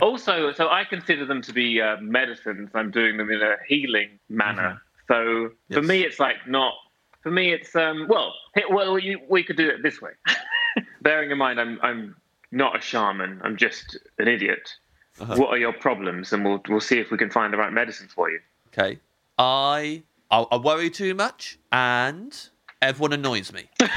also, 0.00 0.52
so 0.52 0.68
I 0.68 0.84
consider 0.84 1.24
them 1.26 1.42
to 1.42 1.52
be 1.52 1.80
uh, 1.80 1.96
medicines. 2.00 2.70
I'm 2.74 2.90
doing 2.90 3.16
them 3.16 3.30
in 3.30 3.40
a 3.42 3.56
healing 3.66 4.18
manner. 4.28 4.80
So 5.08 5.50
for 5.72 5.82
me, 5.82 6.04
it's 6.04 6.20
like 6.20 6.36
not. 6.46 6.74
For 7.22 7.30
me, 7.30 7.52
it's 7.52 7.74
um. 7.74 8.06
Well, 8.08 8.32
he- 8.54 8.64
well, 8.70 8.98
you, 8.98 9.20
we 9.28 9.42
could 9.42 9.56
do 9.56 9.68
it 9.68 9.82
this 9.82 10.00
way. 10.00 10.12
Bearing 11.02 11.30
in 11.30 11.38
mind, 11.38 11.60
I'm 11.60 11.78
I'm 11.82 12.14
not 12.52 12.76
a 12.76 12.80
shaman. 12.80 13.40
I'm 13.42 13.56
just 13.56 13.98
an 14.18 14.28
idiot. 14.28 14.70
What 15.18 15.48
are 15.48 15.58
your 15.58 15.72
problems? 15.72 16.32
And 16.32 16.44
we'll 16.44 16.62
we'll 16.68 16.80
see 16.80 16.98
if 17.00 17.10
we 17.10 17.18
can 17.18 17.30
find 17.30 17.52
the 17.52 17.56
right 17.58 17.72
medicine 17.72 18.06
for 18.08 18.30
you. 18.30 18.38
okay, 18.68 19.00
I, 19.36 20.04
I 20.30 20.46
I 20.52 20.56
worry 20.58 20.90
too 20.90 21.14
much, 21.14 21.58
and 21.72 22.36
everyone 22.80 23.12
annoys 23.12 23.52
me. 23.52 23.64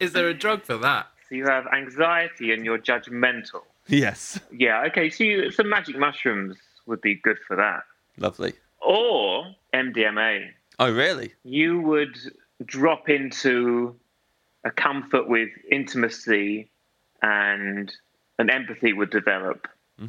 Is 0.00 0.12
there 0.12 0.28
a 0.28 0.34
drug 0.34 0.62
for 0.64 0.76
that? 0.78 1.06
You 1.34 1.46
have 1.46 1.66
anxiety 1.72 2.52
and 2.52 2.64
you're 2.64 2.78
judgmental. 2.78 3.62
yes, 3.88 4.38
Yeah, 4.52 4.84
okay, 4.88 5.10
so 5.10 5.24
you, 5.24 5.50
some 5.50 5.68
magic 5.68 5.98
mushrooms 5.98 6.56
would 6.86 7.00
be 7.00 7.14
good 7.16 7.38
for 7.46 7.56
that. 7.56 7.82
lovely. 8.18 8.52
Or 8.80 9.46
MDMA. 9.72 10.48
Oh, 10.78 10.92
really? 10.92 11.32
You 11.42 11.80
would 11.80 12.16
drop 12.64 13.08
into 13.08 13.96
a 14.64 14.70
comfort 14.70 15.28
with 15.28 15.48
intimacy 15.70 16.70
and 17.22 17.90
an 18.38 18.50
empathy 18.50 18.92
would 18.92 19.10
develop 19.10 19.66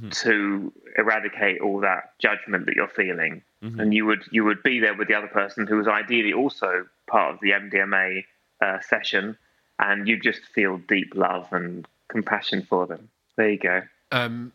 to 0.09 0.73
eradicate 0.97 1.61
all 1.61 1.79
that 1.79 2.13
judgment 2.19 2.65
that 2.65 2.75
you're 2.75 2.87
feeling. 2.87 3.43
And 3.61 3.93
you 3.93 4.05
would 4.05 4.23
you 4.31 4.43
would 4.43 4.61
be 4.63 4.79
there 4.79 4.93
with 4.95 5.07
the 5.07 5.13
other 5.15 5.27
person 5.27 5.65
who 5.67 5.77
was 5.77 5.87
ideally 5.87 6.33
also 6.33 6.85
part 7.07 7.33
of 7.33 7.39
the 7.41 7.51
MDMA 7.51 8.23
uh, 8.61 8.79
session, 8.81 9.37
and 9.79 10.07
you 10.07 10.19
just 10.19 10.41
feel 10.53 10.77
deep 10.77 11.13
love 11.15 11.47
and 11.51 11.87
compassion 12.07 12.65
for 12.69 12.85
them. 12.85 13.09
There 13.37 13.49
you 13.49 13.59
go. 13.59 13.81
Um, 14.11 14.53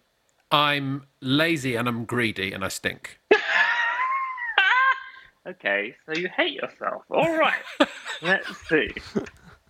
I'm 0.50 1.04
lazy 1.20 1.76
and 1.76 1.88
I'm 1.88 2.04
greedy 2.04 2.52
and 2.52 2.64
I 2.64 2.68
stink. 2.68 3.20
Okay, 5.46 5.96
so 6.06 6.12
you 6.12 6.28
hate 6.28 6.52
yourself. 6.52 7.02
All 7.10 7.36
right. 7.36 7.62
Let's 8.22 8.56
see. 8.68 8.90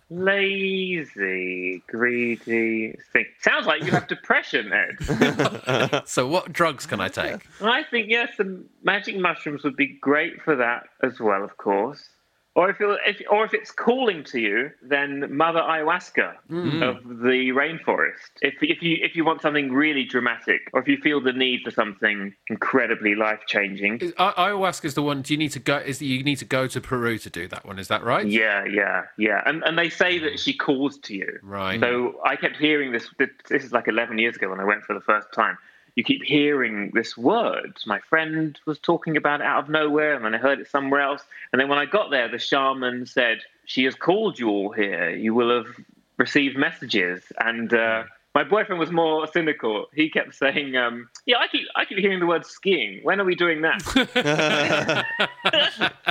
Lazy, 0.09 1.81
greedy, 1.87 2.97
think. 3.13 3.27
Sounds 3.39 3.65
like 3.65 3.81
you 3.81 3.91
have 3.91 4.07
depression, 4.07 4.71
Ed. 4.73 6.01
So, 6.05 6.27
what 6.27 6.51
drugs 6.51 6.85
can 6.85 6.99
I 6.99 7.07
take? 7.07 7.47
I 7.61 7.83
think 7.83 8.07
yes, 8.09 8.35
some 8.35 8.65
magic 8.83 9.15
mushrooms 9.17 9.63
would 9.63 9.77
be 9.77 9.87
great 9.87 10.41
for 10.41 10.57
that 10.57 10.89
as 11.01 11.21
well, 11.21 11.43
of 11.43 11.55
course. 11.55 12.09
Or 12.53 12.69
if, 12.69 12.77
if 12.81 13.21
or 13.29 13.45
if 13.45 13.53
it's 13.53 13.71
calling 13.71 14.25
to 14.25 14.39
you, 14.39 14.71
then 14.81 15.33
Mother 15.35 15.61
Ayahuasca 15.61 16.35
hmm. 16.49 16.83
of 16.83 17.01
the 17.03 17.51
rainforest. 17.55 18.29
If 18.41 18.55
if 18.61 18.81
you 18.81 18.97
if 19.01 19.15
you 19.15 19.23
want 19.23 19.41
something 19.41 19.71
really 19.71 20.03
dramatic, 20.03 20.61
or 20.73 20.81
if 20.81 20.87
you 20.87 20.97
feel 20.97 21.21
the 21.21 21.31
need 21.31 21.61
for 21.63 21.71
something 21.71 22.33
incredibly 22.49 23.15
life 23.15 23.39
changing, 23.47 23.99
Ayahuasca 23.99 24.83
is 24.83 24.95
the 24.95 25.01
one. 25.01 25.21
Do 25.21 25.33
you 25.33 25.37
need 25.37 25.53
to 25.53 25.59
go? 25.59 25.77
Is 25.77 26.01
you 26.01 26.23
need 26.23 26.39
to 26.39 26.45
go 26.45 26.67
to 26.67 26.81
Peru 26.81 27.17
to 27.19 27.29
do 27.29 27.47
that 27.47 27.65
one? 27.65 27.79
Is 27.79 27.87
that 27.87 28.03
right? 28.03 28.27
Yeah, 28.27 28.65
yeah, 28.65 29.03
yeah. 29.17 29.43
And 29.45 29.63
and 29.63 29.79
they 29.79 29.89
say 29.89 30.19
that 30.19 30.37
she 30.37 30.53
calls 30.53 30.97
to 30.99 31.15
you. 31.15 31.39
Right. 31.41 31.79
So 31.79 32.19
I 32.25 32.35
kept 32.35 32.57
hearing 32.57 32.91
this. 32.91 33.07
This 33.17 33.63
is 33.63 33.71
like 33.71 33.87
11 33.87 34.17
years 34.17 34.35
ago 34.35 34.49
when 34.49 34.59
I 34.59 34.65
went 34.65 34.83
for 34.83 34.93
the 34.93 35.01
first 35.01 35.31
time. 35.33 35.57
You 35.95 36.03
keep 36.03 36.23
hearing 36.23 36.91
this 36.93 37.17
word. 37.17 37.77
My 37.85 37.99
friend 37.99 38.57
was 38.65 38.79
talking 38.79 39.17
about 39.17 39.41
it 39.41 39.47
out 39.47 39.63
of 39.63 39.69
nowhere, 39.69 40.15
and 40.15 40.23
then 40.23 40.33
I 40.33 40.37
heard 40.37 40.59
it 40.59 40.69
somewhere 40.69 41.01
else. 41.01 41.23
And 41.51 41.59
then 41.59 41.67
when 41.67 41.79
I 41.79 41.85
got 41.85 42.11
there, 42.11 42.27
the 42.29 42.39
shaman 42.39 43.05
said, 43.05 43.39
"She 43.65 43.83
has 43.83 43.95
called 43.95 44.39
you 44.39 44.49
all 44.49 44.71
here. 44.71 45.09
You 45.09 45.33
will 45.33 45.63
have 45.63 45.75
received 46.17 46.57
messages." 46.57 47.23
And 47.39 47.73
uh, 47.73 48.03
my 48.33 48.43
boyfriend 48.43 48.79
was 48.79 48.91
more 48.91 49.27
cynical. 49.27 49.87
He 49.93 50.09
kept 50.09 50.35
saying, 50.35 50.77
um, 50.77 51.09
"Yeah, 51.25 51.37
I 51.39 51.47
keep 51.47 51.67
I 51.75 51.85
keep 51.85 51.97
hearing 51.97 52.19
the 52.19 52.25
word 52.25 52.45
skiing. 52.45 53.03
When 53.03 53.19
are 53.19 53.25
we 53.25 53.35
doing 53.35 53.61
that?" 53.61 55.05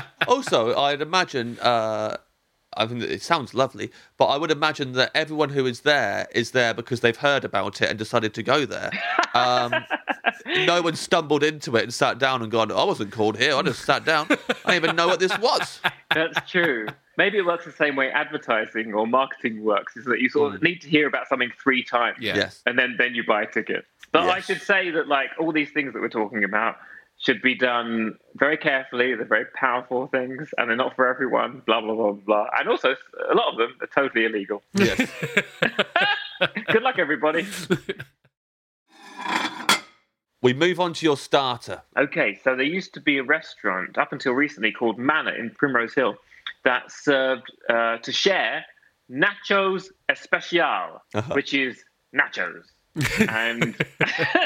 also, 0.29 0.77
I'd 0.77 1.01
imagine. 1.01 1.59
Uh, 1.59 2.19
I 2.77 2.87
think 2.87 3.01
that 3.01 3.11
it 3.11 3.23
sounds 3.23 3.53
lovely, 3.53 3.91
but 4.17 4.27
I 4.27 4.37
would 4.37 4.51
imagine 4.51 4.93
that 4.93 5.11
everyone 5.15 5.51
who 5.51 5.67
is 5.67 5.81
there 5.81 6.29
is 6.33 6.53
there 6.53 6.73
because 6.73 7.01
they've 7.01 7.17
heard 7.17 7.45
about 7.45 7.83
it 7.83 7.91
and 7.91 7.99
decided 7.99 8.33
to 8.35 8.43
go 8.43 8.65
there. 8.65 8.91
Um, 9.35 9.75
no 10.67 10.81
one 10.83 10.95
stumbled 10.95 11.43
into 11.43 11.77
it 11.77 11.83
and 11.83 11.95
sat 11.95 12.19
down 12.19 12.43
and 12.43 12.51
gone, 12.51 12.71
"I 12.71 12.85
wasn't 12.85 13.13
called 13.13 13.39
here. 13.39 13.57
I 13.57 13.63
just 13.63 13.85
sat 13.85 14.05
down. 14.05 14.27
I 14.31 14.37
didn't 14.37 14.75
even 14.75 14.97
know 14.97 15.09
what 15.09 15.21
this 15.21 15.37
was." 15.39 15.81
That's 16.15 16.51
true. 16.51 16.87
Maybe 17.17 17.39
it 17.39 17.45
works 17.45 17.65
the 17.65 17.73
same 17.73 17.97
way 17.97 18.11
advertising 18.11 18.95
or 18.95 19.07
marketing 19.07 19.63
works, 19.63 19.97
is 19.97 20.05
that 20.07 20.21
you 20.21 20.29
sort 20.29 20.55
of 20.55 20.63
need 20.63 20.81
to 20.81 20.89
hear 20.89 21.07
about 21.07 21.29
something 21.29 21.51
three 21.63 21.83
times. 21.83 22.19
Yeah. 22.21 22.37
Yes. 22.37 22.63
And 22.67 22.79
then, 22.79 22.95
then 22.99 23.15
you 23.15 23.25
buy 23.25 23.43
a 23.43 23.47
ticket. 23.47 23.85
But 24.13 24.29
I 24.29 24.41
should 24.41 24.63
say 24.63 24.91
that 24.91 25.07
like 25.07 25.31
all 25.39 25.53
these 25.53 25.71
things 25.71 25.93
that 25.93 26.01
we're 26.01 26.09
talking 26.09 26.45
about 26.45 26.77
should 27.21 27.43
be 27.43 27.55
done 27.55 28.19
very 28.37 28.57
carefully. 28.57 29.15
They're 29.15 29.27
very 29.27 29.45
powerful 29.55 30.07
things 30.09 30.49
and 30.57 30.69
they're 30.69 30.77
not 30.77 30.97
for 30.97 31.07
everyone, 31.07 31.63
blah 31.67 31.81
blah 31.81 31.95
blah 31.95 32.13
blah. 32.13 32.47
And 32.59 32.69
also 32.69 32.91
a 33.31 33.35
lot 33.35 33.53
of 33.53 33.59
them 33.59 33.77
are 33.81 33.87
totally 33.87 34.25
illegal. 34.25 34.63
Yes. 34.75 34.99
Good 36.73 36.83
luck 36.83 36.99
everybody. 36.99 37.47
we 40.43 40.55
move 40.55 40.81
on 40.81 40.95
to 40.95 41.05
your 41.05 41.19
starter. 41.19 41.83
Okay, 41.99 42.39
so 42.43 42.57
there 42.57 42.65
used 42.65 42.95
to 42.95 43.01
be 43.01 43.19
a 43.19 43.23
restaurant 43.23 43.99
up 43.99 44.13
until 44.13 44.33
recently 44.33 44.73
called 44.73 44.99
Manna 44.99 45.33
in 45.33 45.51
Primrose 45.51 45.95
Hill 45.95 46.17
that 46.65 46.91
served 46.91 47.53
uh, 47.69 47.99
to 47.99 48.13
share 48.13 48.65
nachos 49.11 49.89
especial, 50.09 51.03
which 51.33 51.53
is 51.53 51.85
nachos. 52.15 52.65
And 53.29 53.77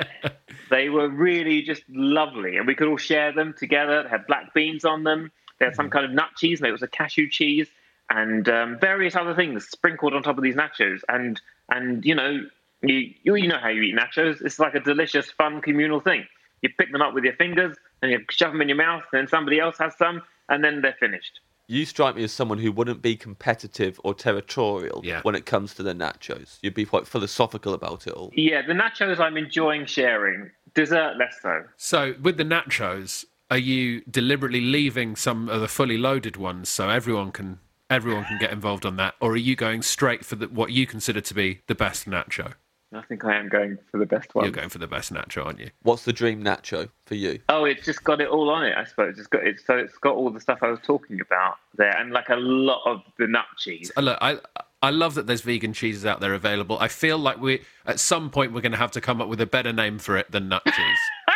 they 0.71 0.89
were 0.89 1.09
really 1.09 1.63
just 1.63 1.83
lovely. 1.89 2.57
And 2.57 2.67
we 2.67 2.75
could 2.75 2.89
all 2.89 2.97
share 2.97 3.33
them 3.33 3.55
together. 3.59 4.03
They 4.03 4.09
had 4.09 4.27
black 4.27 4.55
beans 4.55 4.85
on 4.85 5.05
them. 5.05 5.31
They 5.59 5.67
had 5.67 5.77
some 5.77 5.91
kind 5.91 6.05
of 6.05 6.11
nut 6.11 6.31
cheese, 6.37 6.61
maybe 6.61 6.71
it 6.71 6.73
was 6.73 6.83
a 6.83 6.89
cashew 6.89 7.29
cheese, 7.31 7.69
and 8.11 8.49
um, 8.49 8.79
various 8.81 9.15
other 9.15 9.35
things 9.35 9.67
sprinkled 9.69 10.15
on 10.15 10.23
top 10.23 10.37
of 10.37 10.43
these 10.43 10.57
nachos. 10.57 11.01
And 11.09 11.41
and 11.69 12.05
you 12.05 12.15
know, 12.15 12.45
you 12.83 13.15
you 13.23 13.35
you 13.37 13.49
know 13.49 13.59
how 13.59 13.69
you 13.69 13.83
eat 13.83 13.95
nachos. 13.95 14.43
It's 14.43 14.59
like 14.59 14.75
a 14.75 14.81
delicious, 14.81 15.31
fun 15.31 15.61
communal 15.61 16.01
thing. 16.01 16.27
You 16.63 16.71
pick 16.77 16.91
them 16.91 17.03
up 17.03 17.15
with 17.15 17.25
your 17.25 17.35
fingers 17.35 17.77
and 18.03 18.11
you 18.11 18.25
shove 18.31 18.53
them 18.53 18.63
in 18.63 18.69
your 18.69 18.77
mouth, 18.77 19.05
and 19.13 19.29
somebody 19.29 19.61
else 19.61 19.79
has 19.79 19.97
some, 19.97 20.23
and 20.49 20.63
then 20.63 20.83
they're 20.83 20.97
finished. 20.99 21.41
You 21.67 21.85
strike 21.87 22.15
me 22.17 22.25
as 22.25 22.33
someone 22.33 22.59
who 22.59 22.71
wouldn't 22.73 23.01
be 23.03 23.17
competitive 23.17 23.99
or 24.05 24.15
territorial 24.15 25.01
Yeah. 25.05 25.23
when 25.23 25.35
it 25.35 25.47
comes 25.47 25.75
to 25.75 25.83
the 25.83 25.95
nachos. 25.95 26.59
You'd 26.63 26.75
be 26.75 26.85
quite 26.85 27.07
philosophical 27.07 27.73
about 27.73 28.07
it 28.07 28.13
all. 28.13 28.31
Yeah, 28.37 28.63
the 28.67 28.75
nachos 28.75 29.19
I'm 29.19 29.37
enjoying 29.37 29.87
sharing. 29.87 30.51
Dessert 30.75 31.17
less 31.17 31.39
so. 31.41 31.65
So 31.77 32.15
with 32.21 32.37
the 32.37 32.45
nachos, 32.45 33.25
are 33.51 33.59
you 33.59 34.03
deliberately 34.11 34.61
leaving 34.61 35.17
some 35.17 35.49
of 35.49 35.61
the 35.61 35.69
fully 35.69 35.97
loaded 35.97 36.37
ones 36.37 36.69
so 36.69 36.91
everyone 36.91 37.33
can 37.33 37.61
everyone 37.91 38.25
can 38.25 38.39
get 38.39 38.51
involved 38.51 38.85
on 38.87 38.97
that, 38.97 39.15
or 39.21 39.33
are 39.33 39.37
you 39.37 39.55
going 39.55 39.83
straight 39.83 40.25
for 40.25 40.37
the, 40.37 40.49
what 40.49 40.73
you 40.73 40.87
consider 40.87 41.21
to 41.21 41.35
be 41.35 41.61
the 41.67 41.75
best 41.75 42.07
nacho? 42.09 42.55
I 42.97 43.03
think 43.03 43.25
I 43.25 43.37
am 43.37 43.49
going 43.49 43.79
for 43.91 43.99
the 43.99 44.07
best 44.07 44.35
one. 44.35 44.45
You're 44.45 44.53
going 44.53 44.69
for 44.69 44.79
the 44.79 44.87
best 44.87 45.13
nacho, 45.13 45.45
aren't 45.45 45.61
you? 45.61 45.71
What's 45.83 46.05
the 46.05 46.13
dream 46.13 46.43
nacho 46.43 46.91
for 47.07 47.15
you? 47.15 47.41
Oh, 47.49 47.65
it's 47.65 47.85
just 47.85 48.05
got 48.05 48.21
it 48.21 48.29
all 48.29 48.51
on 48.51 48.65
it, 48.65 48.77
I 48.77 48.85
suppose. 48.85 49.19
It's 49.19 49.27
got 49.27 49.47
it, 49.47 49.61
so 49.65 49.77
it's 49.77 49.97
got 49.99 50.15
all 50.15 50.31
the 50.31 50.41
stuff 50.41 50.59
I 50.63 50.71
was 50.71 50.81
talking 50.83 51.21
about 51.21 51.57
there, 51.77 51.97
and 51.97 52.13
like 52.13 52.29
a 52.29 52.37
lot 52.37 52.83
of 52.87 53.03
the 53.19 53.27
nut 53.27 53.47
cheese. 53.59 53.91
Uh, 53.97 54.03
Look, 54.03 54.19
I 54.21 54.39
I 54.83 54.91
love 54.91 55.15
that 55.15 55.27
there's 55.27 55.41
vegan 55.41 55.73
cheeses 55.73 56.05
out 56.05 56.21
there 56.21 56.35
available. 56.35 56.79
I 56.79 56.89
feel 56.89 57.19
like 57.19 57.41
we 57.41 57.63
at 57.87 57.99
some 57.99 58.31
point 58.31 58.53
we're 58.53 58.61
going 58.61 58.73
to 58.73 58.79
have 58.79 58.91
to 58.93 59.01
come 59.01 59.21
up 59.21 59.29
with 59.29 59.41
a 59.41 59.47
better 59.47 59.73
name 59.73 59.99
for 59.99 60.17
it 60.17 60.31
than 60.31 60.49
nut 60.49 60.63
cheese. 60.67 60.99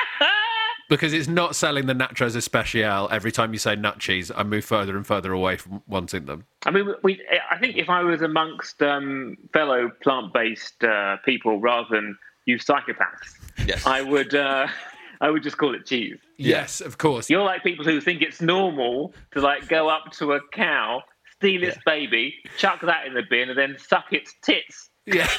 Because 0.88 1.12
it's 1.12 1.28
not 1.28 1.54
selling 1.54 1.86
the 1.86 1.92
nachos 1.94 2.34
especial. 2.34 3.08
Every 3.10 3.30
time 3.30 3.52
you 3.52 3.58
say 3.58 3.76
nut 3.76 3.98
cheese, 3.98 4.30
I 4.34 4.42
move 4.42 4.64
further 4.64 4.96
and 4.96 5.06
further 5.06 5.32
away 5.32 5.56
from 5.56 5.82
wanting 5.86 6.24
them. 6.24 6.44
I 6.64 6.70
mean, 6.70 6.94
we. 7.02 7.20
I 7.50 7.58
think 7.58 7.76
if 7.76 7.90
I 7.90 8.02
was 8.02 8.22
amongst 8.22 8.80
um, 8.82 9.36
fellow 9.52 9.90
plant-based 10.02 10.82
uh, 10.84 11.18
people 11.24 11.60
rather 11.60 11.88
than 11.90 12.16
you 12.46 12.58
psychopaths, 12.58 13.34
Yes. 13.66 13.86
I 13.86 14.00
would. 14.02 14.34
Uh, 14.34 14.66
I 15.20 15.30
would 15.30 15.42
just 15.42 15.58
call 15.58 15.74
it 15.74 15.84
cheese. 15.84 16.16
Yes, 16.36 16.80
of 16.80 16.96
course. 16.98 17.28
You're 17.28 17.42
like 17.42 17.64
people 17.64 17.84
who 17.84 18.00
think 18.00 18.22
it's 18.22 18.40
normal 18.40 19.12
to 19.32 19.40
like 19.40 19.68
go 19.68 19.88
up 19.88 20.12
to 20.12 20.34
a 20.34 20.40
cow, 20.52 21.02
steal 21.34 21.64
its 21.64 21.76
baby, 21.84 22.36
chuck 22.56 22.80
that 22.82 23.04
in 23.04 23.14
the 23.14 23.24
bin, 23.28 23.48
and 23.50 23.58
then 23.58 23.76
suck 23.80 24.12
its 24.12 24.34
tits. 24.42 24.90
Yeah. 25.06 25.28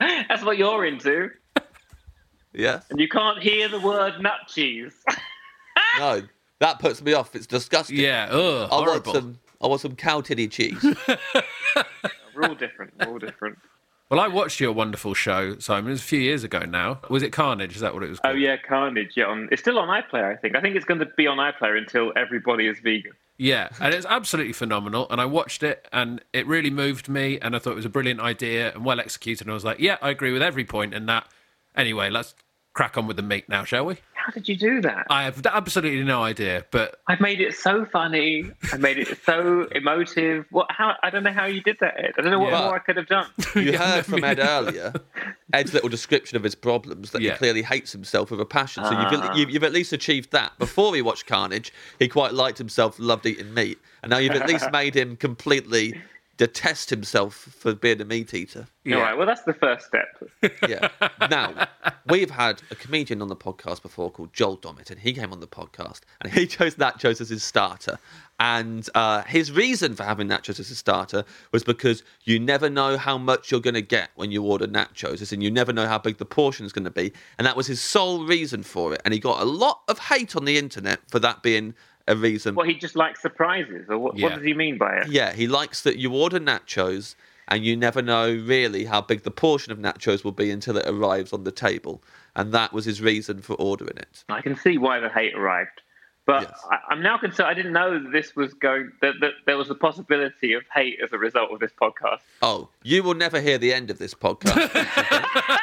That's 0.28 0.42
what 0.42 0.56
you're 0.58 0.84
into, 0.86 1.30
Yes. 2.54 2.84
and 2.90 3.00
you 3.00 3.08
can't 3.08 3.38
hear 3.42 3.68
the 3.68 3.80
word 3.80 4.20
nut 4.20 4.40
cheese. 4.48 4.92
No, 5.98 6.22
that 6.60 6.78
puts 6.78 7.02
me 7.02 7.12
off. 7.12 7.34
It's 7.34 7.46
disgusting. 7.46 7.96
yeah. 7.98 8.28
Ugh, 8.30 8.68
I 8.70 8.74
want 8.74 8.88
horrible. 8.88 9.12
some. 9.14 9.38
I 9.60 9.66
want 9.68 9.80
some 9.80 9.94
cow 9.96 10.20
titty 10.20 10.48
cheese. 10.48 10.82
We're 12.34 12.48
all 12.48 12.54
different. 12.54 12.94
We're 12.98 13.08
all 13.12 13.18
different. 13.18 13.58
Well, 14.10 14.20
I 14.20 14.28
watched 14.28 14.60
your 14.60 14.72
wonderful 14.72 15.14
show, 15.14 15.58
Simon. 15.58 15.88
It 15.88 15.92
was 15.92 16.00
a 16.00 16.04
few 16.04 16.18
years 16.20 16.44
ago 16.44 16.60
now. 16.60 17.00
Was 17.08 17.22
it 17.22 17.30
Carnage? 17.30 17.74
Is 17.74 17.80
that 17.80 17.94
what 17.94 18.02
it 18.02 18.10
was 18.10 18.18
Oh 18.24 18.32
yeah, 18.32 18.56
Carnage. 18.58 19.12
Yeah, 19.16 19.24
on, 19.24 19.48
it's 19.50 19.62
still 19.62 19.78
on 19.78 19.88
iPlayer. 19.88 20.30
I 20.30 20.36
think. 20.36 20.54
I 20.54 20.60
think 20.60 20.76
it's 20.76 20.84
going 20.84 21.00
to 21.00 21.06
be 21.16 21.26
on 21.26 21.38
iPlayer 21.38 21.78
until 21.78 22.12
everybody 22.16 22.66
is 22.66 22.78
vegan. 22.80 23.12
Yeah, 23.38 23.70
and 23.80 23.94
it's 23.94 24.04
absolutely 24.06 24.52
phenomenal. 24.52 25.06
And 25.10 25.20
I 25.20 25.24
watched 25.24 25.62
it, 25.62 25.88
and 25.92 26.22
it 26.34 26.46
really 26.46 26.70
moved 26.70 27.08
me. 27.08 27.38
And 27.40 27.56
I 27.56 27.58
thought 27.58 27.70
it 27.72 27.76
was 27.76 27.86
a 27.86 27.90
brilliant 27.90 28.20
idea 28.20 28.72
and 28.74 28.84
well 28.84 29.00
executed. 29.00 29.46
And 29.46 29.50
I 29.50 29.54
was 29.54 29.64
like, 29.64 29.78
yeah, 29.78 29.96
I 30.02 30.10
agree 30.10 30.32
with 30.32 30.42
every 30.42 30.64
point 30.64 30.92
in 30.92 31.06
that. 31.06 31.26
Anyway, 31.76 32.10
let's 32.10 32.34
crack 32.74 32.96
on 32.96 33.06
with 33.06 33.16
the 33.16 33.22
meat 33.22 33.48
now, 33.48 33.64
shall 33.64 33.84
we? 33.84 33.96
How 34.14 34.32
did 34.32 34.48
you 34.48 34.56
do 34.56 34.80
that? 34.82 35.06
I 35.10 35.24
have 35.24 35.44
absolutely 35.46 36.04
no 36.04 36.22
idea, 36.22 36.64
but 36.70 37.00
I've 37.08 37.20
made 37.20 37.40
it 37.40 37.54
so 37.54 37.84
funny. 37.84 38.44
I 38.72 38.76
made 38.76 38.96
it 38.98 39.18
so 39.26 39.66
emotive. 39.74 40.46
What? 40.50 40.68
How? 40.70 40.94
I 41.02 41.10
don't 41.10 41.24
know 41.24 41.32
how 41.32 41.46
you 41.46 41.60
did 41.60 41.76
that, 41.80 41.94
Ed. 41.98 42.12
I 42.16 42.22
don't 42.22 42.30
know 42.30 42.38
what 42.38 42.52
Yeah. 42.52 42.60
more 42.60 42.76
I 42.76 42.78
could 42.78 42.96
have 42.96 43.08
done. 43.08 43.26
You 43.56 43.76
heard 43.76 44.06
from 44.06 44.22
Ed 44.22 44.38
earlier, 44.42 44.92
Ed's 45.52 45.74
little 45.74 45.88
description 45.88 46.36
of 46.36 46.44
his 46.44 46.54
problems 46.54 47.10
that 47.10 47.20
Yeah. 47.20 47.32
he 47.32 47.38
clearly 47.38 47.62
hates 47.62 47.90
himself 47.92 48.30
with 48.30 48.40
a 48.40 48.46
passion. 48.46 48.84
So 48.84 48.92
you've, 48.92 49.20
Ah. 49.20 49.34
you've, 49.34 49.50
you've 49.50 49.64
at 49.64 49.72
least 49.72 49.92
achieved 49.92 50.30
that. 50.32 50.56
Before 50.58 50.94
he 50.94 51.02
watched 51.02 51.26
Carnage, 51.26 51.72
he 51.98 52.06
quite 52.08 52.32
liked 52.32 52.58
himself, 52.58 52.98
loved 53.00 53.26
eating 53.26 53.52
meat, 53.52 53.78
and 54.04 54.10
now 54.10 54.18
you've 54.18 54.32
at 54.36 54.46
least 54.48 54.70
made 54.70 54.94
him 54.96 55.16
completely 55.16 56.00
detest 56.46 56.90
himself 56.90 57.34
for 57.34 57.72
being 57.72 58.00
a 58.00 58.04
meat 58.04 58.34
eater. 58.34 58.66
yeah. 58.84 58.96
All 58.96 59.02
right. 59.02 59.16
Well, 59.16 59.26
that's 59.28 59.42
the 59.42 59.54
first 59.54 59.86
step. 59.86 60.08
Yeah. 60.68 60.88
now, 61.30 61.68
we've 62.08 62.30
had 62.30 62.62
a 62.72 62.74
comedian 62.74 63.22
on 63.22 63.28
the 63.28 63.36
podcast 63.36 63.80
before 63.80 64.10
called 64.10 64.32
Joel 64.32 64.56
Dommett, 64.58 64.90
and 64.90 64.98
he 64.98 65.12
came 65.12 65.32
on 65.32 65.38
the 65.38 65.46
podcast 65.46 66.00
and 66.20 66.32
he 66.32 66.46
chose 66.56 66.74
nachos 66.74 67.20
as 67.20 67.28
his 67.28 67.44
starter. 67.44 67.98
And 68.40 68.88
uh, 68.96 69.22
his 69.22 69.52
reason 69.52 69.94
for 69.94 70.02
having 70.02 70.26
nachos 70.26 70.58
as 70.58 70.68
a 70.70 70.74
starter 70.74 71.24
was 71.52 71.62
because 71.62 72.02
you 72.24 72.40
never 72.40 72.68
know 72.68 72.96
how 72.96 73.16
much 73.18 73.52
you're 73.52 73.60
going 73.60 73.74
to 73.74 73.82
get 73.82 74.10
when 74.16 74.32
you 74.32 74.42
order 74.42 74.66
nachos, 74.66 75.30
and 75.32 75.44
you 75.44 75.50
never 75.50 75.72
know 75.72 75.86
how 75.86 75.98
big 75.98 76.16
the 76.18 76.24
portion 76.24 76.66
is 76.66 76.72
going 76.72 76.84
to 76.84 76.90
be. 76.90 77.12
And 77.38 77.46
that 77.46 77.56
was 77.56 77.68
his 77.68 77.80
sole 77.80 78.24
reason 78.26 78.64
for 78.64 78.92
it. 78.94 79.00
And 79.04 79.14
he 79.14 79.20
got 79.20 79.40
a 79.40 79.44
lot 79.44 79.82
of 79.86 80.00
hate 80.00 80.34
on 80.34 80.44
the 80.44 80.58
internet 80.58 80.98
for 81.08 81.20
that 81.20 81.44
being 81.44 81.74
a 82.08 82.16
reason. 82.16 82.54
What 82.54 82.68
he 82.68 82.74
just 82.74 82.96
likes 82.96 83.20
surprises, 83.22 83.86
or 83.88 83.98
what, 83.98 84.16
Yeah. 84.16 84.24
what 84.28 84.34
does 84.36 84.44
he 84.44 84.54
mean 84.54 84.78
by 84.78 84.96
it? 84.98 85.08
Yeah, 85.08 85.32
he 85.32 85.46
likes 85.46 85.82
that 85.82 85.96
you 85.98 86.12
order 86.14 86.40
nachos 86.40 87.14
and 87.48 87.64
you 87.64 87.76
never 87.76 88.02
know 88.02 88.32
really 88.32 88.84
how 88.84 89.00
big 89.00 89.22
the 89.22 89.30
portion 89.30 89.72
of 89.72 89.78
nachos 89.78 90.24
will 90.24 90.32
be 90.32 90.50
until 90.50 90.76
it 90.76 90.86
arrives 90.88 91.32
on 91.32 91.44
the 91.44 91.52
table. 91.52 92.02
And 92.34 92.52
that 92.52 92.72
was 92.72 92.84
his 92.84 93.00
reason 93.00 93.42
for 93.42 93.54
ordering 93.54 93.96
it. 93.98 94.24
I 94.28 94.40
can 94.40 94.56
see 94.56 94.78
why 94.78 95.00
the 95.00 95.08
hate 95.08 95.34
arrived, 95.34 95.82
but 96.26 96.42
Yes. 96.42 96.60
I, 96.70 96.78
I'm 96.90 97.02
now 97.02 97.18
concerned. 97.18 97.48
I 97.48 97.54
didn't 97.54 97.72
know 97.72 97.98
that 98.02 98.12
this 98.12 98.34
was 98.36 98.54
going. 98.54 98.92
That, 99.00 99.14
that 99.20 99.32
there 99.46 99.56
was 99.56 99.70
a 99.70 99.74
possibility 99.74 100.52
of 100.52 100.62
hate 100.74 100.98
as 101.02 101.12
a 101.12 101.18
result 101.18 101.50
of 101.52 101.58
this 101.60 101.72
podcast. 101.80 102.20
Oh, 102.42 102.68
you 102.82 103.02
will 103.02 103.14
never 103.14 103.40
hear 103.40 103.58
the 103.58 103.72
end 103.72 103.90
of 103.90 103.98
this 103.98 104.14
podcast. 104.14 104.70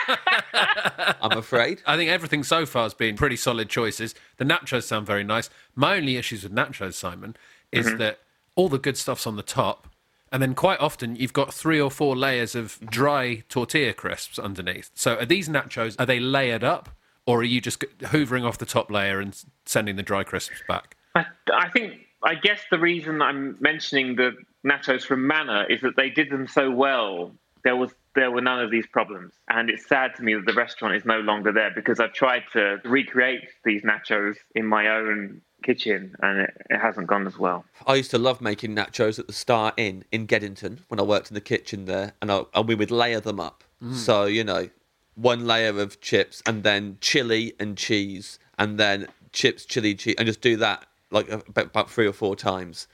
I'm 1.22 1.38
afraid. 1.38 1.82
I 1.86 1.95
think 1.98 2.10
everything 2.10 2.43
so 2.43 2.65
far 2.65 2.84
has 2.84 2.93
been 2.93 3.15
pretty 3.15 3.36
solid 3.36 3.69
choices. 3.69 4.15
The 4.38 4.45
nachos 4.45 4.84
sound 4.84 5.06
very 5.08 5.24
nice. 5.24 5.50
My 5.76 5.95
only 5.98 6.17
issues 6.17 6.43
with 6.43 6.54
nachos, 6.54 6.93
Simon, 6.93 7.36
is 7.72 7.86
Mm-hmm. 7.88 7.98
that 7.98 8.19
all 8.56 8.67
the 8.69 8.80
good 8.80 8.98
stuff's 8.98 9.26
on 9.28 9.36
the 9.38 9.43
top, 9.43 9.88
and 10.32 10.41
then 10.41 10.54
quite 10.54 10.80
often 10.80 11.15
you've 11.15 11.34
got 11.34 11.54
three 11.54 11.80
or 11.80 11.89
four 11.89 12.15
layers 12.15 12.56
of 12.56 12.78
dry 12.89 13.43
tortilla 13.48 13.93
crisps 13.93 14.38
underneath. 14.38 14.91
So 14.95 15.15
are 15.17 15.26
these 15.26 15.48
nachos 15.48 15.95
are 16.00 16.06
they 16.06 16.19
layered 16.19 16.63
up, 16.63 16.89
or 17.30 17.42
are 17.42 17.44
you 17.44 17.62
just 17.62 17.80
hoovering 18.00 18.44
off 18.44 18.58
the 18.58 18.65
top 18.65 18.89
layer 18.89 19.20
and 19.20 19.39
sending 19.63 19.98
the 19.98 20.02
dry 20.02 20.24
crisps 20.24 20.63
back? 20.68 20.98
I, 21.13 21.26
I 21.54 21.70
think. 21.70 21.94
I 22.24 22.36
guess 22.36 22.60
the 22.70 22.80
reason 22.80 23.22
I'm 23.22 23.56
mentioning 23.62 24.15
the 24.15 24.32
nachos 24.65 25.04
from 25.04 25.26
Manna 25.26 25.65
is 25.70 25.80
that 25.82 25.96
they 25.96 26.10
did 26.10 26.32
them 26.32 26.48
so 26.48 26.70
well. 26.72 27.32
There 27.63 27.76
was 27.76 27.92
there 28.15 28.32
were 28.32 28.42
none 28.42 28.60
of 28.60 28.72
these 28.72 28.88
problems, 28.88 29.34
and 29.48 29.70
it's 29.70 29.88
sad 29.88 30.15
to 30.15 30.24
me 30.24 30.34
that 30.34 30.48
the 30.48 30.54
restaurant 30.54 30.96
is 30.96 31.06
no 31.06 31.20
longer 31.20 31.54
there 31.54 31.72
because 31.74 32.00
I've 32.00 32.13
tried 32.13 32.44
to 32.54 32.82
recreate 32.84 33.48
these 33.63 33.84
nachos 33.84 34.36
in 34.56 34.65
my 34.65 34.88
own 34.88 35.42
kitchen, 35.63 36.15
and 36.24 36.39
it, 36.39 36.58
it 36.72 36.80
hasn't 36.80 37.06
gone 37.06 37.28
as 37.28 37.38
well. 37.38 37.63
I 37.86 37.96
used 37.96 38.12
to 38.12 38.18
love 38.18 38.42
making 38.42 38.76
nachos 38.76 39.20
at 39.20 39.28
the 39.28 39.34
Star 39.34 39.72
Inn 39.78 40.04
in 40.12 40.26
Geddington 40.26 40.80
when 40.88 41.00
I 41.00 41.04
worked 41.04 41.30
in 41.30 41.36
the 41.36 41.42
kitchen 41.42 41.86
there, 41.86 42.13
and, 42.22 42.32
I, 42.32 42.42
and 42.56 42.68
we 42.68 42.76
would 42.76 42.92
layer 42.92 43.20
them 43.20 43.39
up. 43.39 43.63
Mm. 43.82 43.94
So, 43.94 44.26
you 44.26 44.44
know, 44.44 44.68
one 45.15 45.45
layer 45.45 45.80
of 45.80 46.00
chips 46.02 46.41
and 46.45 46.63
then 46.63 46.98
chili 47.02 47.54
and 47.60 47.78
cheese, 47.78 48.39
and 48.58 48.80
then 48.80 49.08
chips, 49.32 49.65
chili, 49.65 49.95
cheese, 49.95 50.15
and 50.17 50.26
just 50.26 50.41
do 50.41 50.58
that 50.58 50.86
like 51.12 51.30
about, 51.30 51.89
three 51.89 52.08
or 52.08 52.13
four 52.13 52.36
times. 52.36 52.88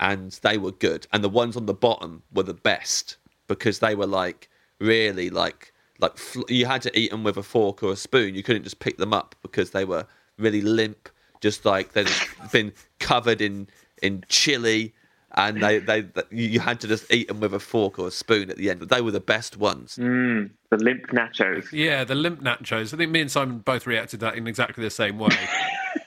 And 0.00 0.32
they 0.42 0.58
were 0.58 0.72
good. 0.72 1.06
And 1.12 1.24
the 1.24 1.28
ones 1.28 1.56
on 1.56 1.66
the 1.66 1.74
bottom 1.74 2.22
were 2.32 2.44
the 2.44 2.54
best 2.54 3.16
because 3.48 3.80
they 3.80 3.94
were 3.94 4.06
like 4.06 4.48
really 4.78 5.28
like 5.28 5.72
like 5.98 6.16
you 6.48 6.66
had 6.66 6.82
to 6.82 6.96
eat 6.98 7.10
them 7.10 7.24
with 7.24 7.36
a 7.36 7.42
fork 7.42 7.82
or 7.82 7.92
a 7.92 7.96
spoon. 7.96 8.34
You 8.34 8.42
couldn't 8.42 8.62
just 8.62 8.78
pick 8.78 8.98
them 8.98 9.12
up 9.12 9.34
because 9.42 9.72
they 9.72 9.84
were 9.84 10.06
really 10.38 10.60
limp, 10.60 11.08
just 11.40 11.64
like 11.64 11.92
they'd 11.92 12.08
been 12.52 12.72
covered 13.00 13.40
in 13.40 13.68
in 14.02 14.24
chili, 14.28 14.94
and 15.34 15.62
they 15.62 15.78
they 15.78 16.06
you 16.30 16.46
you 16.48 16.60
had 16.60 16.80
to 16.80 16.88
just 16.88 17.12
eat 17.12 17.28
them 17.28 17.40
with 17.40 17.52
a 17.54 17.60
fork 17.60 17.98
or 17.98 18.08
a 18.08 18.10
spoon 18.10 18.50
at 18.50 18.56
the 18.56 18.70
end. 18.70 18.80
But 18.80 18.88
they 18.88 19.00
were 19.00 19.10
the 19.10 19.20
best 19.20 19.56
ones. 19.56 19.96
Mm, 19.96 20.50
the 20.70 20.76
limp 20.78 21.06
nachos. 21.08 21.70
Yeah, 21.72 22.04
the 22.04 22.14
limp 22.14 22.40
nachos. 22.42 22.94
I 22.94 22.96
think 22.96 23.10
me 23.10 23.20
and 23.20 23.30
Simon 23.30 23.58
both 23.58 23.86
reacted 23.86 24.20
to 24.20 24.26
that 24.26 24.36
in 24.36 24.46
exactly 24.46 24.82
the 24.84 24.90
same 24.90 25.18
way. 25.18 25.36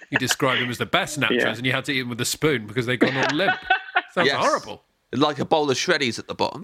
you 0.09 0.17
described 0.17 0.61
them 0.61 0.69
as 0.69 0.77
the 0.77 0.85
best 0.85 1.19
nachos, 1.21 1.39
Yeah. 1.41 1.55
and 1.55 1.65
you 1.65 1.71
had 1.71 1.85
to 1.85 1.91
eat 1.93 1.99
them 2.01 2.09
with 2.09 2.21
a 2.21 2.25
spoon 2.25 2.67
because 2.67 2.85
they'd 2.85 2.99
gone 2.99 3.15
all 3.15 3.35
limp. 3.35 3.55
Sounds 4.13 4.27
Yes. 4.27 4.35
horrible. 4.43 4.83
Like 5.13 5.39
a 5.39 5.45
bowl 5.45 5.69
of 5.69 5.75
shreddies 5.77 6.19
at 6.19 6.27
the 6.27 6.33
bottom. 6.35 6.63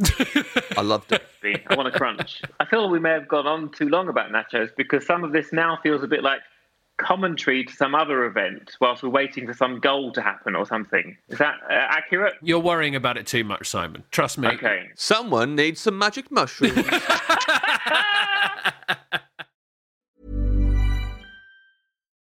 I 0.78 0.82
loved 0.82 1.12
it. 1.12 1.22
I 1.70 1.76
want 1.76 1.91
to 1.91 1.97
crunch. 1.97 2.41
I 2.62 2.66
feel 2.66 2.89
we 2.89 2.99
may 2.99 3.12
have 3.12 3.28
gone 3.28 3.45
on 3.45 3.72
too 3.72 3.89
long 3.89 4.08
about 4.08 4.32
nachos 4.32 4.70
because 4.78 5.05
some 5.05 5.24
of 5.26 5.34
this 5.34 5.51
now 5.51 5.78
feels 5.84 6.01
a 6.01 6.08
bit 6.08 6.24
like 6.24 6.39
commentary 6.98 7.64
to 7.64 7.74
some 7.74 7.95
other 7.95 8.26
event 8.26 8.76
whilst 8.82 9.04
we're 9.04 9.10
waiting 9.10 9.45
for 9.48 9.54
some 9.54 9.80
goal 9.80 10.12
to 10.12 10.22
happen 10.22 10.56
or 10.56 10.66
something. 10.66 11.16
Is 11.30 11.38
that 11.38 11.56
uh, 11.70 11.74
accurate? 11.74 12.34
You're 12.41 12.60
worrying 12.60 12.95
about 12.95 13.18
it 13.18 13.28
too 13.28 13.43
much, 13.43 13.68
Simon. 13.68 14.04
Trust 14.12 14.38
me. 14.38 14.48
Okay. 14.50 14.89
Someone 14.95 15.56
needs 15.56 15.80
some 15.82 15.98
magic 15.98 16.32
mushrooms. 16.32 16.76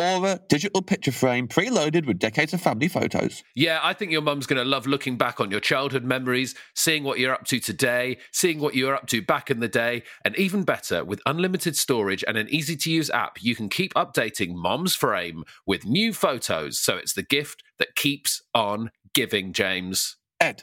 Aura 0.00 0.38
digital 0.48 0.80
picture 0.80 1.10
frame 1.10 1.48
preloaded 1.48 2.06
with 2.06 2.20
decades 2.20 2.54
of 2.54 2.60
family 2.60 2.86
photos. 2.86 3.42
Yeah, 3.56 3.80
I 3.82 3.94
think 3.94 4.12
your 4.12 4.22
mum's 4.22 4.46
going 4.46 4.62
to 4.62 4.64
love 4.64 4.86
looking 4.86 5.16
back 5.16 5.40
on 5.40 5.50
your 5.50 5.58
childhood 5.58 6.04
memories, 6.04 6.54
seeing 6.76 7.02
what 7.02 7.18
you're 7.18 7.34
up 7.34 7.46
to 7.46 7.58
today, 7.58 8.18
seeing 8.30 8.60
what 8.60 8.76
you 8.76 8.86
were 8.86 8.94
up 8.94 9.08
to 9.08 9.20
back 9.20 9.50
in 9.50 9.58
the 9.58 9.66
day, 9.66 10.04
and 10.24 10.36
even 10.36 10.62
better, 10.62 11.04
with 11.04 11.20
unlimited 11.26 11.76
storage 11.76 12.22
and 12.28 12.36
an 12.36 12.48
easy 12.48 12.76
to 12.76 12.92
use 12.92 13.10
app, 13.10 13.42
you 13.42 13.56
can 13.56 13.68
keep 13.68 13.92
updating 13.94 14.54
mom's 14.54 14.94
frame 14.94 15.42
with 15.66 15.84
new 15.84 16.12
photos. 16.12 16.78
So 16.78 16.96
it's 16.96 17.14
the 17.14 17.24
gift 17.24 17.64
that 17.80 17.96
keeps 17.96 18.40
on 18.54 18.92
giving, 19.14 19.52
James. 19.52 20.16
Ed, 20.40 20.62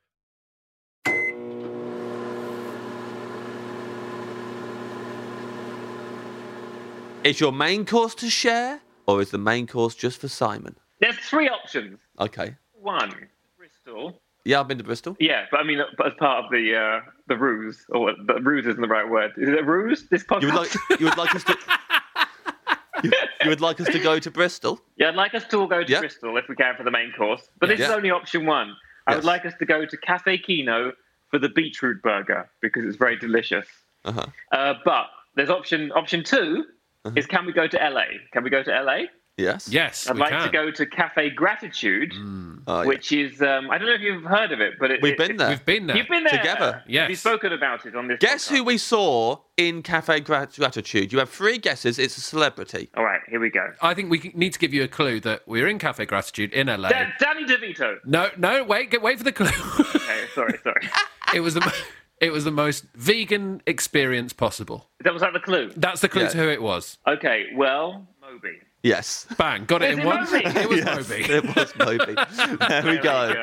Is 7.23 7.39
your 7.39 7.51
main 7.51 7.85
course 7.85 8.15
to 8.15 8.29
share, 8.29 8.81
or 9.05 9.21
is 9.21 9.29
the 9.29 9.37
main 9.37 9.67
course 9.67 9.93
just 9.93 10.19
for 10.19 10.27
Simon? 10.27 10.75
There's 10.99 11.17
three 11.17 11.49
options. 11.49 11.99
Okay. 12.19 12.55
One, 12.73 13.13
Bristol. 13.57 14.19
Yeah, 14.43 14.59
I've 14.59 14.67
been 14.67 14.79
to 14.79 14.83
Bristol. 14.83 15.15
Yeah, 15.19 15.45
but 15.51 15.59
I 15.59 15.63
mean, 15.63 15.79
but 15.97 16.07
as 16.07 16.13
part 16.17 16.45
of 16.45 16.51
the 16.51 16.75
uh, 16.75 17.01
the 17.27 17.37
ruse, 17.37 17.85
or 17.89 18.13
the 18.25 18.41
ruse 18.41 18.65
isn't 18.65 18.81
the 18.81 18.87
right 18.87 19.07
word. 19.07 19.33
Is 19.37 19.49
it 19.49 19.59
a 19.59 19.63
ruse? 19.63 20.07
This 20.09 20.23
podcast. 20.23 20.41
You 20.41 20.47
would 20.47 20.55
like 20.55 20.99
you 20.99 21.05
would 21.05 21.17
like 21.17 21.35
us 21.35 21.43
to 21.43 21.57
you, 23.03 23.11
you 23.43 23.49
would 23.49 23.61
like 23.61 23.79
us 23.79 23.87
to 23.87 23.99
go 23.99 24.17
to 24.17 24.31
Bristol? 24.31 24.79
Yeah, 24.97 25.09
I'd 25.09 25.15
like 25.15 25.35
us 25.35 25.43
to 25.45 25.57
all 25.59 25.67
go 25.67 25.83
to 25.83 25.91
Yeah. 25.91 25.99
Bristol 25.99 26.35
if 26.37 26.45
we 26.49 26.55
can 26.55 26.75
for 26.75 26.83
the 26.83 26.91
main 26.91 27.11
course. 27.15 27.47
But 27.59 27.69
this 27.69 27.79
is 27.79 27.89
only 27.89 28.09
option 28.09 28.47
one. 28.47 28.75
I 29.05 29.15
would 29.15 29.25
like 29.25 29.45
us 29.45 29.53
to 29.59 29.65
go 29.65 29.85
to 29.85 29.97
Cafe 29.97 30.39
Kino 30.39 30.93
for 31.29 31.37
the 31.37 31.49
beetroot 31.49 32.01
burger 32.01 32.49
because 32.61 32.83
it's 32.85 32.97
very 32.97 33.17
delicious. 33.17 33.67
Uh-huh. 34.05 34.25
Uh, 34.51 34.73
but 34.83 35.05
there's 35.35 35.49
option 35.51 35.91
option 35.91 36.23
2 36.23 36.65
is 37.15 37.25
can 37.25 37.45
we 37.45 37.53
go 37.53 37.67
to 37.67 37.77
LA? 37.77 38.03
Can 38.33 38.43
we 38.43 38.49
go 38.49 38.63
to 38.63 38.71
LA? 38.83 38.97
Yes. 39.37 39.69
Yes, 39.69 40.07
I'd 40.07 40.15
we 40.15 40.19
like 40.19 40.29
can. 40.31 40.43
to 40.45 40.51
go 40.51 40.69
to 40.69 40.85
Cafe 40.85 41.31
Gratitude, 41.31 42.13
Oh, 42.67 42.81
yeah. 42.81 42.85
which 42.85 43.11
is 43.11 43.41
um, 43.41 43.71
I 43.71 43.77
don't 43.79 43.87
know 43.87 43.93
if 43.93 44.01
you've 44.01 44.23
heard 44.23 44.51
of 44.51 44.59
it, 44.59 44.73
but 44.79 44.91
it, 44.91 45.01
We've 45.01 45.13
it- 45.13 45.17
been 45.17 45.37
there. 45.37 45.49
We've 45.49 45.65
been 45.65 45.87
there. 45.87 45.97
You've 45.97 46.09
been 46.09 46.25
there 46.25 46.37
Together. 46.37 46.83
Yes. 46.85 47.09
Have 47.09 47.17
spoken 47.17 47.53
about 47.53 47.85
it 47.87 47.95
on 47.95 48.07
this? 48.07 48.19
Guess 48.19 48.47
podcast? 48.49 48.57
who 48.57 48.63
we 48.65 48.77
saw 48.77 49.37
in 49.57 49.81
Cafe 49.81 50.19
Gratitude? 50.19 51.11
You 51.11 51.19
have 51.19 51.29
three 51.29 51.57
guesses. 51.57 51.97
It's 51.97 52.17
a 52.17 52.21
celebrity. 52.21 52.89
All 52.95 53.03
right, 53.05 53.21
here 53.29 53.39
we 53.39 53.49
go. 53.49 53.71
I 53.81 53.93
think 53.95 54.11
we 54.11 54.31
need 54.35 54.53
to 54.53 54.59
give 54.59 54.73
you 54.73 54.83
a 54.83 54.87
clue 54.87 55.19
that 55.21 55.41
we're 55.47 55.67
in 55.67 55.79
Cafe 55.79 56.05
Gratitude 56.05 56.53
in 56.53 56.67
LA. 56.67 56.89
Dan- 56.89 57.13
Danny 57.19 57.45
DeVito. 57.45 57.97
no, 58.05 58.29
no, 58.37 58.63
wait, 58.63 58.91
get, 58.91 59.01
wait 59.01 59.17
for 59.17 59.23
the 59.23 59.31
clue. 59.31 59.47
Okay, 59.47 60.25
sorry, 60.35 60.59
sorry. 60.61 60.81
it 61.33 61.39
was 61.39 61.55
the 61.55 61.61
mo- 61.61 61.71
it 62.21 62.31
was 62.31 62.43
the 62.45 62.51
most 62.51 62.85
vegan 62.95 63.61
experience 63.67 64.31
possible. 64.31 64.87
That 65.03 65.11
was 65.13 65.21
that 65.21 65.33
the 65.33 65.39
clue. 65.39 65.71
That's 65.75 65.99
the 66.01 66.07
clue 66.09 66.23
Yeah. 66.23 66.29
to 66.29 66.37
who 66.37 66.49
it 66.49 66.61
was. 66.61 66.97
Okay, 67.07 67.47
well, 67.55 68.07
Moby. 68.21 68.59
Yes. 68.83 69.27
Bang, 69.37 69.65
got 69.65 69.83
it 69.83 69.91
Is 69.91 69.97
in 69.97 69.99
it 70.01 70.05
one. 70.05 70.23
Moby? 70.23 70.43
It 70.45 70.69
was 70.69 70.79
Yes, 70.79 71.09
Moby. 71.09 71.23
It 71.33 71.55
was 71.55 71.75
Moby. 71.77 72.15
there 72.67 72.83
we 72.83 72.97
go. 72.97 73.33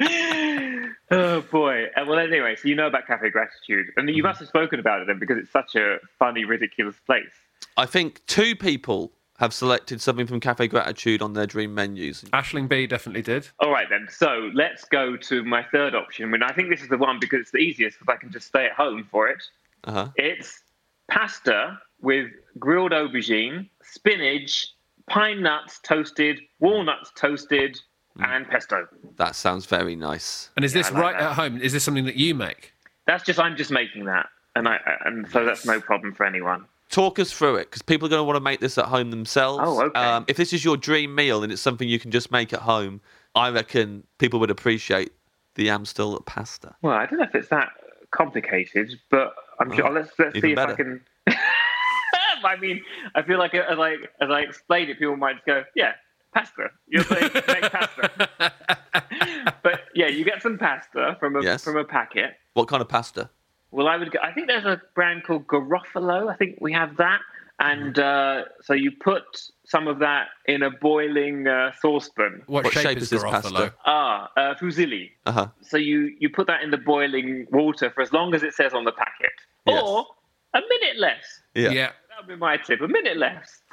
go. 0.00 0.88
oh 1.10 1.40
boy. 1.42 1.84
Uh, 1.96 2.04
well, 2.06 2.18
anyway, 2.18 2.56
so 2.56 2.66
you 2.68 2.74
know 2.74 2.86
about 2.86 3.06
Cafe 3.06 3.30
Gratitude, 3.30 3.86
and 3.96 4.08
you 4.10 4.22
must 4.22 4.40
have 4.40 4.48
spoken 4.48 4.80
about 4.80 5.00
it 5.02 5.06
then 5.06 5.18
because 5.18 5.38
it's 5.38 5.50
such 5.50 5.74
a 5.76 5.98
funny, 6.18 6.44
ridiculous 6.44 6.96
place. 7.06 7.30
I 7.76 7.86
think 7.86 8.24
two 8.26 8.56
people 8.56 9.12
have 9.38 9.52
selected 9.52 10.00
something 10.00 10.26
from 10.26 10.40
Cafe 10.40 10.66
Gratitude 10.68 11.20
on 11.22 11.34
their 11.34 11.46
dream 11.46 11.74
menus. 11.74 12.22
Aisling 12.32 12.68
Bea 12.68 12.86
definitely 12.86 13.22
did. 13.22 13.48
All 13.60 13.70
right 13.70 13.86
then. 13.90 14.08
So 14.10 14.50
let's 14.54 14.84
go 14.84 15.16
to 15.16 15.44
my 15.44 15.62
third 15.72 15.94
option. 15.94 16.32
And 16.32 16.42
I 16.44 16.52
think 16.52 16.70
this 16.70 16.80
is 16.82 16.88
the 16.88 16.96
one 16.98 17.18
because 17.20 17.40
it's 17.40 17.50
the 17.50 17.58
easiest 17.58 17.98
because 17.98 18.14
I 18.14 18.18
can 18.18 18.30
just 18.32 18.46
stay 18.46 18.66
at 18.66 18.72
home 18.72 19.06
for 19.10 19.28
it. 19.28 19.42
Uh-huh. 19.84 20.08
It's 20.16 20.62
pasta 21.10 21.78
with 22.00 22.30
grilled 22.58 22.92
aubergine, 22.92 23.68
spinach, 23.82 24.68
pine 25.08 25.42
nuts 25.42 25.80
toasted, 25.82 26.40
walnuts 26.60 27.12
toasted, 27.16 27.78
and 28.18 28.48
pesto. 28.48 28.88
That 29.16 29.36
sounds 29.36 29.66
very 29.66 29.94
nice. 29.94 30.48
And 30.56 30.64
is 30.64 30.74
Yeah, 30.74 30.80
this 30.82 30.90
I 30.90 30.94
like 30.94 31.02
right 31.02 31.18
that. 31.18 31.30
at 31.30 31.34
home? 31.34 31.60
Is 31.60 31.72
this 31.74 31.84
something 31.84 32.06
that 32.06 32.16
you 32.16 32.34
make? 32.34 32.72
That's 33.06 33.22
just 33.22 33.38
I'm 33.38 33.56
just 33.56 33.70
making 33.70 34.06
that, 34.06 34.28
and 34.56 34.66
I 34.66 34.78
and 35.04 35.28
so 35.30 35.44
that's 35.44 35.64
no 35.66 35.80
problem 35.80 36.12
for 36.14 36.24
anyone. 36.26 36.64
Talk 36.96 37.18
us 37.18 37.30
through 37.30 37.56
it 37.56 37.64
because 37.68 37.82
people 37.82 38.06
are 38.06 38.08
going 38.08 38.20
to 38.20 38.24
want 38.24 38.36
to 38.36 38.40
make 38.40 38.60
this 38.60 38.78
at 38.78 38.86
home 38.86 39.10
themselves. 39.10 39.62
Oh, 39.62 39.82
okay. 39.82 40.00
Um, 40.00 40.24
if 40.28 40.38
this 40.38 40.54
is 40.54 40.64
your 40.64 40.78
dream 40.78 41.14
meal 41.14 41.42
and 41.42 41.52
it's 41.52 41.60
something 41.60 41.86
you 41.86 41.98
can 41.98 42.10
just 42.10 42.30
make 42.30 42.54
at 42.54 42.60
home, 42.60 43.02
I 43.34 43.50
reckon 43.50 44.04
people 44.16 44.40
would 44.40 44.50
appreciate 44.50 45.12
the 45.56 45.66
Amstell 45.66 46.24
pasta. 46.24 46.74
Well, 46.80 46.94
I 46.94 47.04
don't 47.04 47.18
know 47.18 47.26
if 47.26 47.34
it's 47.34 47.48
that 47.48 47.68
complicated, 48.12 48.98
but 49.10 49.34
I'm 49.60 49.70
sure. 49.74 49.88
Oh, 49.88 49.92
let's 49.92 50.10
let's 50.18 50.40
see 50.40 50.52
if 50.52 50.58
I 50.58 50.72
can. 50.72 51.02
I 51.26 52.56
mean, 52.58 52.82
I 53.14 53.20
feel 53.20 53.38
like 53.38 53.54
as 53.54 53.78
I 53.78 53.96
as 54.22 54.30
I 54.30 54.40
explain 54.40 54.88
it, 54.88 54.98
people 54.98 55.18
might 55.18 55.34
just 55.34 55.44
go, 55.44 55.64
"Yeah, 55.74 55.92
pasta. 56.32 56.70
You're 56.86 57.04
saying 57.04 57.30
make 57.34 57.72
pasta. 57.72 58.10
but 59.62 59.80
yeah, 59.94 60.06
you 60.06 60.24
get 60.24 60.40
some 60.40 60.56
pasta 60.56 61.16
from 61.20 61.36
a 61.36 61.42
Yes. 61.42 61.62
from 61.62 61.76
a 61.76 61.84
packet. 61.84 62.36
What 62.54 62.68
kind 62.68 62.80
of 62.80 62.88
pasta? 62.88 63.28
Well, 63.70 63.88
I 63.88 63.96
would. 63.96 64.10
go- 64.10 64.20
I 64.22 64.32
think 64.32 64.46
there's 64.48 64.64
a 64.64 64.80
brand 64.94 65.24
called 65.24 65.46
Garofalo. 65.46 66.32
I 66.32 66.36
think 66.36 66.58
we 66.60 66.72
have 66.72 66.96
that, 66.98 67.20
and 67.58 67.94
Mm-hmm. 67.94 68.48
uh, 68.48 68.62
so 68.62 68.72
you 68.74 68.90
put 68.92 69.24
some 69.64 69.88
of 69.88 69.98
that 69.98 70.28
in 70.46 70.62
a 70.62 70.70
boiling 70.70 71.46
uh, 71.48 71.72
saucepan. 71.80 72.42
What, 72.46 72.64
What 72.64 72.72
shape, 72.72 72.82
shape 72.84 72.96
is 72.98 73.04
is 73.04 73.10
this 73.10 73.22
Garofalo? 73.24 73.30
pasta? 73.42 73.74
Ah, 73.84 74.30
uh, 74.36 74.54
fusilli. 74.54 75.10
Uh 75.26 75.32
huh. 75.32 75.48
So 75.62 75.76
you 75.76 76.14
you 76.18 76.28
put 76.30 76.46
that 76.46 76.62
in 76.62 76.70
the 76.70 76.78
boiling 76.78 77.46
water 77.50 77.90
for 77.90 78.00
as 78.02 78.12
long 78.12 78.34
as 78.34 78.42
it 78.42 78.54
says 78.54 78.72
on 78.72 78.84
the 78.84 78.92
packet, 78.92 79.32
Yes. 79.66 79.82
or 79.84 80.06
a 80.54 80.60
minute 80.60 80.96
less. 80.98 81.24
Yeah. 81.54 81.70
Yeah. 81.70 81.86
That 82.08 82.18
would 82.20 82.28
be 82.28 82.36
my 82.36 82.56
tip. 82.56 82.80
A 82.80 82.88
minute 82.88 83.16
less. 83.18 83.60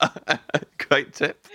Great 0.92 1.14
tip. 1.14 1.46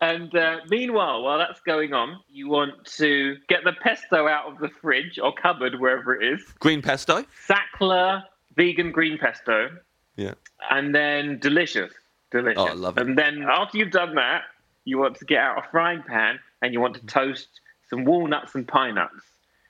And 0.00 0.34
uh, 0.34 0.56
meanwhile, 0.68 1.22
while 1.22 1.38
that's 1.38 1.60
going 1.60 1.92
on, 1.92 2.18
you 2.28 2.48
want 2.48 2.84
to 2.96 3.36
get 3.48 3.62
the 3.62 3.72
pesto 3.72 4.26
out 4.26 4.50
of 4.52 4.58
the 4.58 4.68
fridge 4.68 5.16
or 5.22 5.32
cupboard, 5.32 5.78
wherever 5.78 6.20
it 6.20 6.26
is. 6.34 6.42
Green 6.58 6.82
pesto. 6.82 7.24
Sacla 7.48 8.24
vegan 8.56 8.90
green 8.90 9.16
pesto, 9.16 9.70
Yeah. 10.16 10.34
and 10.70 10.92
then 10.92 11.38
delicious, 11.38 11.92
delicious. 12.32 12.58
Oh, 12.58 12.66
I 12.66 12.72
love 12.72 12.98
it. 12.98 13.06
And 13.06 13.16
then 13.16 13.44
after 13.48 13.78
you've 13.78 13.92
done 13.92 14.16
that, 14.16 14.42
you 14.84 14.98
want 14.98 15.16
to 15.18 15.24
get 15.24 15.38
out 15.38 15.64
a 15.64 15.70
frying 15.70 16.02
pan 16.02 16.40
and 16.60 16.72
you 16.74 16.80
want 16.80 16.96
to 16.96 17.06
toast 17.06 17.46
some 17.88 18.04
walnuts 18.04 18.56
and 18.56 18.66
pine 18.66 18.96
nuts. 18.96 19.22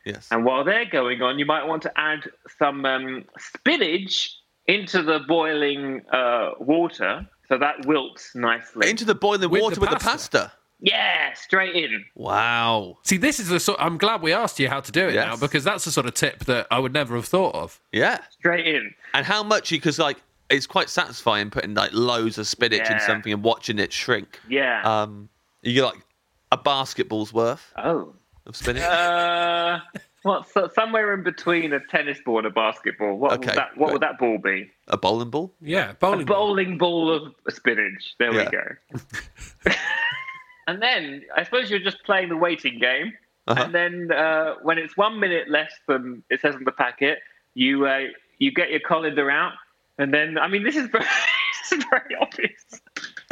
Yes. 0.06 0.28
And 0.30 0.46
while 0.46 0.64
they're 0.64 0.86
going 0.86 1.20
on, 1.20 1.38
you 1.38 1.44
might 1.44 1.66
want 1.66 1.82
to 1.82 1.92
add 2.00 2.20
some 2.58 2.86
um, 2.86 3.24
spinach 3.38 4.34
into 4.66 5.02
the 5.02 5.18
boiling 5.28 6.00
uh, 6.10 6.52
water 6.58 7.28
so 7.48 7.58
that 7.58 7.86
wilts 7.86 8.34
nicely. 8.34 8.88
Into 8.90 9.04
the 9.04 9.14
boiling 9.14 9.50
With 9.50 9.62
water 9.62 9.74
the 9.76 9.80
with 9.82 9.90
the 9.90 9.96
pasta? 9.96 10.38
pasta. 10.38 10.52
yeah, 10.80 11.32
straight 11.34 11.74
in. 11.76 12.04
Wow. 12.14 12.98
See, 13.02 13.16
this 13.16 13.38
is 13.40 13.48
the 13.48 13.60
sort. 13.60 13.78
I'm 13.80 13.98
glad 13.98 14.22
we 14.22 14.32
asked 14.32 14.58
you 14.60 14.68
how 14.68 14.80
to 14.80 14.92
do 14.92 15.08
it 15.08 15.14
Yes. 15.14 15.26
now 15.26 15.36
because 15.36 15.64
that's 15.64 15.84
the 15.84 15.90
sort 15.90 16.06
of 16.06 16.14
tip 16.14 16.44
that 16.46 16.66
I 16.70 16.78
would 16.78 16.92
never 16.92 17.14
have 17.16 17.26
thought 17.26 17.54
of. 17.54 17.80
Yeah. 17.92 18.18
Straight 18.38 18.66
in. 18.66 18.94
And 19.14 19.24
how 19.26 19.42
much 19.42 19.70
you 19.70 19.78
because 19.78 19.98
like 19.98 20.22
it's 20.50 20.66
quite 20.66 20.90
satisfying 20.90 21.50
putting 21.50 21.74
like 21.74 21.92
loads 21.92 22.36
of 22.38 22.46
spinach 22.46 22.90
in 22.90 23.00
something 23.00 23.32
and 23.32 23.42
watching 23.42 23.78
it 23.78 23.92
shrink. 23.92 24.40
Yeah. 24.48 24.82
Um, 24.84 25.28
you 25.62 25.74
get 25.74 25.84
like 25.84 26.04
a 26.52 26.58
basketball's 26.58 27.32
worth 27.32 27.72
oh. 27.76 28.14
of 28.46 28.54
spinach. 28.54 28.82
Uh, 28.82 29.78
what? 30.24 30.50
So 30.50 30.68
somewhere 30.74 31.14
in 31.14 31.22
between 31.22 31.72
a 31.72 31.80
tennis 31.86 32.18
ball 32.24 32.38
and 32.38 32.46
a 32.46 32.50
basketball. 32.50 33.16
What 33.16 33.32
Okay, 33.34 33.50
would 33.50 33.56
that? 33.58 33.76
What 33.76 33.92
would 33.92 34.02
that 34.02 34.18
ball 34.18 34.38
be? 34.38 34.68
a 34.88 34.96
bowling 34.96 35.30
ball. 35.30 35.54
Yeah, 35.60 35.90
A 35.90 35.94
bowling. 35.94 36.26
ball. 36.26 36.48
bowling 36.48 36.76
ball 36.78 37.10
of 37.14 37.34
spinach. 37.54 38.14
There 38.18 38.32
Yeah. 38.34 38.44
we 38.44 38.50
go. 38.50 39.72
and 40.66 40.82
then 40.82 41.22
I 41.36 41.44
suppose 41.44 41.70
you're 41.70 41.78
just 41.78 42.02
playing 42.04 42.28
the 42.28 42.36
waiting 42.36 42.78
game. 42.78 43.12
Uh-huh. 43.46 43.62
And 43.64 43.74
then 43.74 44.10
uh, 44.12 44.54
when 44.62 44.78
it's 44.78 44.96
one 44.96 45.20
minute 45.20 45.48
less 45.50 45.70
than 45.86 46.22
it 46.30 46.40
says 46.40 46.54
on 46.54 46.64
the 46.64 46.72
packet, 46.72 47.18
you 47.54 47.86
uh, 47.86 48.00
you 48.38 48.50
get 48.52 48.70
your 48.70 48.80
colander 48.80 49.30
out, 49.30 49.52
and 49.98 50.12
then 50.12 50.38
I 50.38 50.48
mean 50.48 50.62
this 50.64 50.76
is 50.76 50.88
very, 50.92 51.04
this 51.04 51.78
is 51.78 51.84
very 51.90 52.16
obvious. 52.20 52.80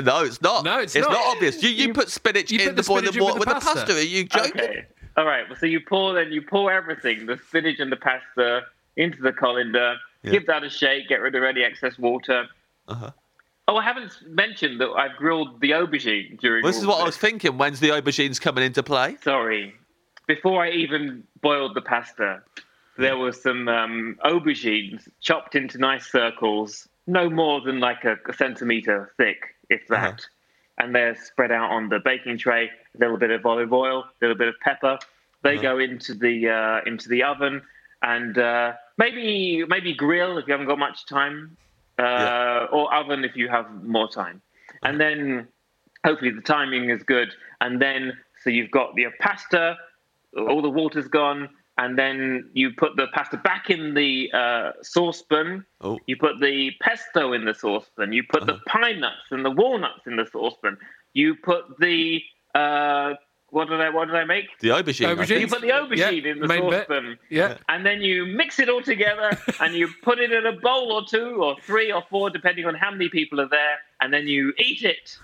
No, 0.02 0.22
it's 0.24 0.42
not. 0.42 0.64
No, 0.64 0.78
it's 0.80 0.94
it's 0.94 1.06
not. 1.06 1.12
not 1.14 1.34
obvious. 1.36 1.62
You 1.62 1.70
you, 1.70 1.94
put 1.94 2.10
spinach 2.10 2.50
you 2.50 2.60
in 2.60 2.66
put 2.68 2.76
the, 2.76 2.82
the 2.82 2.88
boiling 2.88 3.04
spinach 3.06 3.16
in 3.16 3.22
water 3.24 3.38
with 3.38 3.48
with 3.48 3.48
the 3.48 3.60
the 3.60 3.60
pasta. 3.64 3.80
pasta. 3.86 3.96
Are 3.96 4.00
you 4.02 4.24
joking? 4.24 4.60
Okay. 4.60 4.86
All 5.16 5.26
right. 5.26 5.48
Well, 5.48 5.58
so 5.58 5.66
you 5.66 5.80
pour 5.80 6.14
then 6.14 6.32
you 6.32 6.42
pour 6.42 6.72
everything, 6.72 7.26
the 7.26 7.38
spinach 7.48 7.78
and 7.80 7.92
the 7.92 7.96
pasta, 7.96 8.62
into 8.96 9.20
the 9.20 9.32
colander. 9.32 9.96
Yeah. 10.22 10.32
Give 10.32 10.46
that 10.46 10.64
a 10.64 10.70
shake. 10.70 11.08
Get 11.08 11.20
rid 11.20 11.34
of 11.34 11.42
any 11.42 11.62
excess 11.62 11.98
water. 11.98 12.46
Uh-huh. 12.88 13.10
Oh, 13.68 13.76
I 13.76 13.84
haven't 13.84 14.12
mentioned 14.26 14.80
that 14.80 14.90
I've 14.90 15.16
grilled 15.16 15.60
the 15.60 15.70
aubergine 15.70 16.38
during. 16.40 16.62
Well, 16.62 16.72
this 16.72 16.80
is 16.80 16.86
what 16.86 17.00
I 17.00 17.04
was 17.04 17.16
thinking. 17.16 17.58
When's 17.58 17.80
the 17.80 17.90
aubergines 17.90 18.40
coming 18.40 18.64
into 18.64 18.82
play? 18.82 19.16
Sorry. 19.22 19.74
Before 20.26 20.64
I 20.64 20.70
even 20.70 21.24
boiled 21.40 21.74
the 21.74 21.80
pasta, 21.80 22.42
there 22.98 23.16
was 23.16 23.40
some 23.40 23.68
um, 23.68 24.18
aubergines 24.24 25.08
chopped 25.20 25.54
into 25.54 25.78
nice 25.78 26.10
circles, 26.10 26.88
no 27.06 27.30
more 27.30 27.60
than 27.60 27.80
like 27.80 28.04
a, 28.04 28.16
a 28.28 28.32
centimeter 28.32 29.12
thick, 29.16 29.54
if 29.68 29.86
that. 29.88 30.08
Uh-huh. 30.08 30.16
And 30.78 30.94
they're 30.94 31.14
spread 31.14 31.52
out 31.52 31.70
on 31.70 31.88
the 31.88 32.00
baking 32.00 32.38
tray. 32.38 32.64
A 32.96 32.98
little 32.98 33.18
bit 33.18 33.30
of 33.30 33.44
olive 33.44 33.72
oil, 33.72 34.00
a 34.04 34.10
little 34.20 34.36
bit 34.36 34.48
of 34.48 34.54
pepper. 34.60 34.98
They 35.42 35.54
Uh-huh. 35.54 35.62
go 35.62 35.78
into 35.78 36.14
the 36.14 36.48
uh, 36.48 36.80
into 36.86 37.08
the 37.08 37.22
oven, 37.24 37.62
and 38.02 38.38
uh, 38.38 38.72
maybe 38.98 39.64
maybe 39.68 39.92
grill 39.94 40.38
if 40.38 40.46
you 40.46 40.52
haven't 40.52 40.66
got 40.68 40.78
much 40.78 41.06
time, 41.06 41.56
uh, 41.98 42.02
Yeah. 42.02 42.66
or 42.72 42.92
oven 42.94 43.24
if 43.24 43.36
you 43.36 43.48
have 43.48 43.66
more 43.84 44.08
time. 44.08 44.40
And 44.82 45.00
then 45.00 45.48
hopefully 46.04 46.30
the 46.30 46.40
timing 46.40 46.90
is 46.90 47.02
good. 47.02 47.32
And 47.60 47.80
then 47.80 48.16
so 48.42 48.50
you've 48.50 48.70
got 48.70 48.96
your 48.96 49.12
pasta, 49.20 49.76
all 50.36 50.62
the 50.62 50.70
water's 50.70 51.08
gone, 51.08 51.48
and 51.78 51.98
then 51.98 52.50
you 52.52 52.70
put 52.76 52.96
the 52.96 53.06
pasta 53.14 53.36
back 53.38 53.70
in 53.70 53.94
the 53.94 54.30
uh, 54.32 54.72
saucepan. 54.82 55.64
Oh. 55.80 55.98
You 56.06 56.16
put 56.16 56.38
the 56.40 56.70
pesto 56.80 57.32
in 57.32 57.44
the 57.44 57.54
saucepan. 57.54 58.12
You 58.12 58.22
put 58.28 58.46
the 58.46 58.58
pine 58.66 59.00
nuts 59.00 59.30
and 59.30 59.44
the 59.44 59.50
walnuts 59.50 60.06
in 60.06 60.16
the 60.16 60.26
saucepan. 60.30 60.76
You 61.14 61.34
put 61.34 61.64
the 61.80 62.20
uh, 62.54 63.14
what 63.48 63.68
did 63.68 63.80
I 63.80 63.90
what 63.90 64.06
did 64.06 64.16
I 64.16 64.24
make? 64.24 64.46
The 64.60 64.68
aubergine. 64.68 65.14
Aubergine. 65.14 65.40
You 65.40 65.46
put 65.46 65.60
the 65.62 65.68
aubergine 65.68 66.22
Yeah, 66.24 66.30
in 66.32 66.40
the 66.40 66.46
main 66.46 66.68
bit. 66.70 66.86
saucepan. 66.88 67.18
Yeah. 67.30 67.56
And 67.68 67.84
then 67.84 68.00
you 68.00 68.26
mix 68.26 68.58
it 68.58 68.68
all 68.68 68.82
together 68.82 69.30
and 69.60 69.74
you 69.74 69.88
put 70.02 70.18
it 70.18 70.32
in 70.32 70.46
a 70.46 70.52
bowl 70.52 70.92
or 70.92 71.04
two 71.06 71.42
or 71.42 71.56
three 71.62 71.90
or 71.92 72.02
four, 72.10 72.30
depending 72.30 72.66
on 72.66 72.74
how 72.74 72.90
many 72.90 73.08
people 73.08 73.40
are 73.40 73.48
there, 73.48 73.76
and 74.00 74.12
then 74.12 74.26
you 74.26 74.52
eat 74.58 74.82
it. 74.82 75.18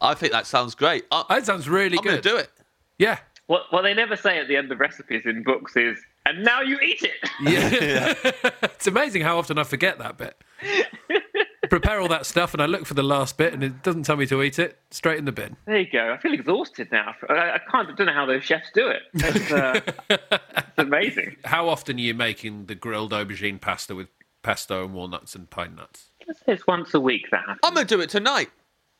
I 0.00 0.14
think 0.14 0.32
that 0.32 0.46
sounds 0.46 0.74
great. 0.74 1.04
I, 1.10 1.24
That 1.28 1.46
sounds 1.46 1.68
really 1.68 1.98
I'm 1.98 2.04
going 2.04 2.16
good. 2.16 2.22
to 2.24 2.28
do 2.30 2.36
it. 2.36 2.50
Yeah. 2.98 3.18
What, 3.46 3.64
what 3.70 3.82
they 3.82 3.92
never 3.92 4.16
say 4.16 4.38
at 4.38 4.48
the 4.48 4.56
end 4.56 4.72
of 4.72 4.80
recipes 4.80 5.22
in 5.26 5.42
books 5.42 5.76
is, 5.76 5.98
and 6.24 6.42
now 6.42 6.62
you 6.62 6.78
eat 6.80 7.02
it. 7.02 7.30
Yeah. 7.42 8.50
it's 8.62 8.86
amazing 8.86 9.22
how 9.22 9.38
often 9.38 9.58
I 9.58 9.64
forget 9.64 9.98
that 9.98 10.16
bit. 10.16 10.40
Prepare 11.70 12.00
all 12.00 12.08
that 12.08 12.24
stuff 12.24 12.54
and 12.54 12.62
I 12.62 12.66
look 12.66 12.86
for 12.86 12.94
the 12.94 13.02
last 13.02 13.36
bit 13.36 13.52
and 13.52 13.62
it 13.64 13.82
doesn't 13.82 14.04
tell 14.04 14.16
me 14.16 14.26
to 14.26 14.42
eat 14.42 14.58
it. 14.58 14.78
Straight 14.90 15.18
in 15.18 15.24
the 15.24 15.32
bin. 15.32 15.56
There 15.66 15.78
you 15.78 15.90
go. 15.90 16.12
I 16.12 16.18
feel 16.18 16.32
exhausted 16.32 16.88
now. 16.92 17.14
I, 17.28 17.34
I 17.34 17.60
can't. 17.70 17.90
I 17.90 17.94
don't 17.94 18.06
know 18.06 18.12
how 18.12 18.26
those 18.26 18.44
chefs 18.44 18.70
do 18.74 18.88
it. 18.88 19.02
It's, 19.14 19.50
uh, 19.50 19.80
it's 20.08 20.78
amazing. 20.78 21.36
How 21.44 21.68
often 21.68 21.96
are 21.96 22.00
you 22.00 22.14
making 22.14 22.66
the 22.66 22.74
grilled 22.74 23.12
aubergine 23.12 23.60
pasta 23.60 23.94
with 23.94 24.08
pesto 24.42 24.84
and 24.84 24.94
walnuts 24.94 25.34
and 25.34 25.48
pine 25.50 25.74
nuts? 25.74 26.10
It's 26.46 26.66
once 26.66 26.94
a 26.94 27.00
week 27.00 27.26
that 27.30 27.40
happens. 27.40 27.60
I'm 27.64 27.74
going 27.74 27.86
to 27.86 27.96
do 27.96 28.00
it 28.00 28.10
tonight. 28.10 28.50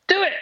do 0.08 0.22
it. 0.22 0.32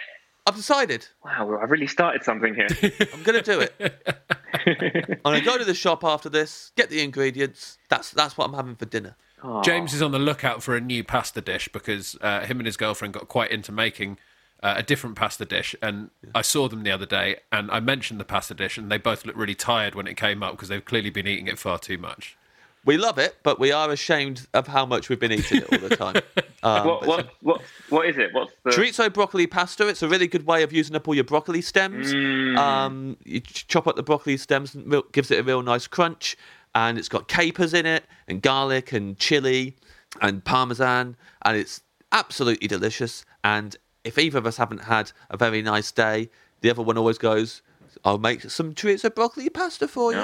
I've 0.45 0.55
decided. 0.55 1.07
Wow, 1.23 1.57
I've 1.61 1.71
really 1.71 1.87
started 1.87 2.23
something 2.23 2.53
here. 2.53 2.67
I'm 3.13 3.23
going 3.23 3.41
to 3.41 3.41
do 3.41 3.59
it. 3.61 3.73
I'm 5.23 5.31
going 5.31 5.39
to 5.39 5.45
go 5.45 5.57
to 5.57 5.63
the 5.63 5.73
shop 5.73 6.03
after 6.03 6.29
this, 6.29 6.71
get 6.75 6.89
the 6.89 7.01
ingredients. 7.01 7.77
That's 7.89 8.11
that's 8.11 8.37
what 8.37 8.49
I'm 8.49 8.53
having 8.53 8.75
for 8.75 8.85
dinner. 8.85 9.15
James 9.63 9.93
is 9.93 10.01
on 10.01 10.11
the 10.11 10.19
lookout 10.19 10.63
for 10.63 10.75
a 10.75 10.79
new 10.79 11.03
pasta 11.03 11.41
dish 11.41 11.67
because 11.67 12.17
uh, 12.21 12.45
him 12.45 12.59
and 12.59 12.65
his 12.65 12.77
girlfriend 12.77 13.13
got 13.13 13.27
quite 13.27 13.51
into 13.51 13.73
making 13.73 14.17
uh, 14.61 14.75
a 14.77 14.83
different 14.83 15.17
pasta 15.17 15.43
dish. 15.43 15.75
And 15.81 16.11
I 16.33 16.41
saw 16.41 16.69
them 16.69 16.83
the 16.83 16.91
other 16.91 17.05
day 17.05 17.37
and 17.51 17.69
I 17.69 17.81
mentioned 17.81 18.21
the 18.21 18.25
pasta 18.25 18.53
dish 18.53 18.77
and 18.77 18.89
they 18.89 18.97
both 18.97 19.25
looked 19.25 19.37
really 19.37 19.55
tired 19.55 19.95
when 19.95 20.07
it 20.07 20.15
came 20.15 20.41
up 20.41 20.53
because 20.53 20.69
they've 20.69 20.83
clearly 20.83 21.09
been 21.09 21.27
eating 21.27 21.47
it 21.47 21.59
far 21.59 21.77
too 21.77 21.97
much. 21.97 22.37
We 22.85 22.97
love 22.97 23.17
it, 23.17 23.37
but 23.43 23.59
we 23.59 23.71
are 23.71 23.89
ashamed 23.91 24.47
of 24.53 24.67
how 24.67 24.85
much 24.85 25.07
we've 25.09 25.19
been 25.19 25.31
eating 25.31 25.61
it 25.61 25.71
all 25.71 25.89
the 25.89 25.95
time. 25.95 26.15
Um, 26.65 26.87
what, 26.87 27.05
what, 27.05 27.29
what, 27.41 27.61
what 27.89 28.05
is 28.07 28.17
it? 28.17 28.33
What's 28.33 28.53
the? 28.63 28.69
Chorizo 28.71 29.11
broccoli 29.13 29.47
pasta. 29.47 29.85
It's 29.89 30.01
a 30.01 30.07
really 30.07 30.27
good 30.27 30.45
way 30.45 30.63
of 30.63 30.71
using 30.71 30.95
up 30.95 31.05
all 31.09 31.13
your 31.13 31.25
broccoli 31.25 31.61
stems. 31.61 32.13
Um, 32.57 33.17
you 33.25 33.41
chop 33.41 33.85
up 33.85 33.97
the 33.97 34.01
broccoli 34.01 34.37
stems, 34.37 34.73
and 34.73 34.89
real- 34.89 35.03
gives 35.11 35.29
it 35.29 35.39
a 35.39 35.43
real 35.43 35.61
nice 35.61 35.87
crunch. 35.87 36.37
And 36.73 36.97
it's 36.97 37.09
got 37.09 37.27
capers 37.27 37.73
in 37.73 37.85
it, 37.85 38.05
and 38.29 38.41
garlic, 38.41 38.93
and 38.93 39.17
chili, 39.19 39.75
and 40.21 40.41
parmesan, 40.45 41.17
and 41.43 41.57
it's 41.57 41.81
absolutely 42.13 42.69
delicious. 42.69 43.25
And 43.43 43.75
if 44.05 44.17
either 44.17 44.37
of 44.37 44.45
us 44.45 44.55
haven't 44.55 44.83
had 44.83 45.11
a 45.29 45.35
very 45.35 45.61
nice 45.61 45.91
day, 45.91 46.29
the 46.61 46.69
other 46.69 46.81
one 46.81 46.97
always 46.97 47.17
goes, 47.17 47.61
"I'll 48.03 48.17
make 48.17 48.49
some 48.49 48.73
chorizo 48.73 49.13
broccoli 49.13 49.49
pasta 49.49 49.87
for 49.87 50.11
you." 50.13 50.19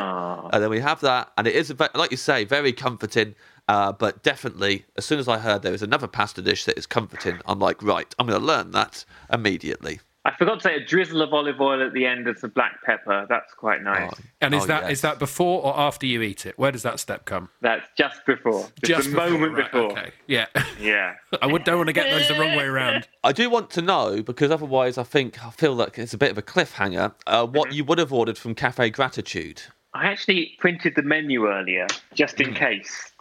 And 0.52 0.64
then 0.64 0.70
we 0.70 0.80
have 0.80 1.02
that, 1.02 1.32
and 1.38 1.48
it 1.48 1.56
is, 1.56 1.74
like 1.96 2.12
you 2.12 2.18
say, 2.18 2.44
very 2.46 2.74
comforting. 2.74 3.36
Uh, 3.68 3.92
but 3.92 4.24
definitely, 4.24 4.86
as 4.98 5.06
soon 5.06 5.20
as 5.20 5.28
I 5.28 5.38
heard 5.38 5.62
there 5.62 5.72
was 5.72 5.84
another 5.84 6.08
pasta 6.08 6.42
dish 6.42 6.66
that 6.66 6.78
is 6.78 6.88
comforting, 6.88 7.40
I'm 7.46 7.60
like, 7.60 7.84
right, 7.84 8.14
I'm 8.18 8.26
going 8.26 8.40
to 8.40 8.46
learn 8.46 8.72
that 8.72 9.06
immediately. 9.32 10.00
I 10.26 10.36
forgot 10.36 10.56
to 10.56 10.62
say 10.62 10.76
a 10.76 10.86
drizzle 10.86 11.22
of 11.22 11.34
olive 11.34 11.62
oil 11.62 11.82
at 11.82 11.94
the 11.94 12.06
end 12.06 12.28
and 12.28 12.38
some 12.38 12.50
black 12.50 12.84
pepper. 12.84 13.26
That's 13.30 13.54
quite 13.54 13.82
nice. 13.82 14.12
And 14.42 14.54
is 14.54 14.64
Oh, 14.64 14.68
that 14.68 14.84
is 14.84 14.90
yes. 14.90 15.02
that 15.02 15.20
before 15.20 15.64
or 15.64 15.80
after 15.80 16.06
you 16.06 16.22
eat 16.22 16.46
it? 16.46 16.60
Where 16.60 16.72
does 16.72 16.84
that 16.84 17.00
step 17.00 17.24
come? 17.26 17.50
That's 17.62 17.88
just 17.98 18.26
before. 18.26 18.68
Just, 18.84 19.08
a 19.08 19.12
moment 19.12 19.54
right, 19.54 19.72
before. 19.72 19.92
Okay. 19.92 20.12
Yeah. 20.28 20.48
Yeah. 20.80 21.16
I 21.42 21.48
would, 21.48 21.66
don't 21.66 21.76
want 21.78 21.88
to 21.88 21.94
get 21.94 22.10
those 22.10 22.28
the 22.30 22.36
wrong 22.36 22.56
way 22.56 22.64
around. 22.64 23.08
I 23.24 23.34
do 23.34 23.50
want 23.50 23.70
to 23.72 23.82
know 23.82 24.24
because 24.24 24.50
otherwise, 24.50 24.98
I 24.98 25.04
think 25.04 25.46
I 25.46 25.50
feel 25.50 25.74
like 25.74 25.98
it's 26.00 26.14
a 26.14 26.18
bit 26.18 26.32
of 26.32 26.38
a 26.38 26.42
cliffhanger. 26.42 27.14
Uh, 27.28 27.46
what 27.46 27.74
you 27.74 27.84
would 27.84 27.98
have 27.98 28.14
ordered 28.14 28.38
from 28.38 28.56
Cafe 28.56 28.90
Gratitude? 28.92 29.62
I 29.94 30.06
actually 30.06 30.56
printed 30.60 30.96
the 30.96 31.02
menu 31.02 31.48
earlier 31.48 31.88
just 32.14 32.40
in 32.40 32.54
case. 32.54 33.12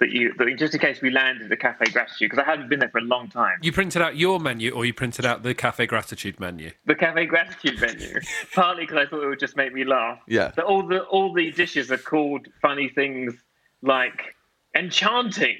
That 0.00 0.10
you 0.10 0.32
that 0.38 0.52
just 0.58 0.74
in 0.74 0.80
case 0.80 1.00
we 1.00 1.10
landed 1.10 1.52
at 1.52 1.60
Cafe 1.60 1.84
Gratitude 1.92 2.30
because 2.30 2.38
I 2.38 2.50
hadn't 2.50 2.68
been 2.68 2.80
there 2.80 2.88
for 2.88 2.98
a 2.98 3.02
long 3.02 3.28
time. 3.28 3.58
You 3.62 3.70
printed 3.70 4.02
out 4.02 4.16
your 4.16 4.40
menu, 4.40 4.72
or 4.72 4.84
you 4.84 4.92
printed 4.92 5.24
out 5.24 5.42
the 5.42 5.54
Cafe 5.54 5.86
Gratitude 5.86 6.40
menu. 6.40 6.72
the 6.86 6.94
Cafe 6.94 7.26
Gratitude 7.26 7.80
menu, 7.80 8.20
partly 8.54 8.84
because 8.84 8.96
I 8.96 9.06
thought 9.06 9.22
it 9.22 9.28
would 9.28 9.38
just 9.38 9.56
make 9.56 9.72
me 9.72 9.84
laugh. 9.84 10.18
Yeah. 10.26 10.52
But 10.56 10.64
all 10.64 10.82
the 10.82 11.02
all 11.04 11.32
the 11.32 11.52
dishes 11.52 11.92
are 11.92 11.98
called 11.98 12.48
funny 12.60 12.88
things 12.88 13.34
like 13.82 14.34
enchanting, 14.74 15.58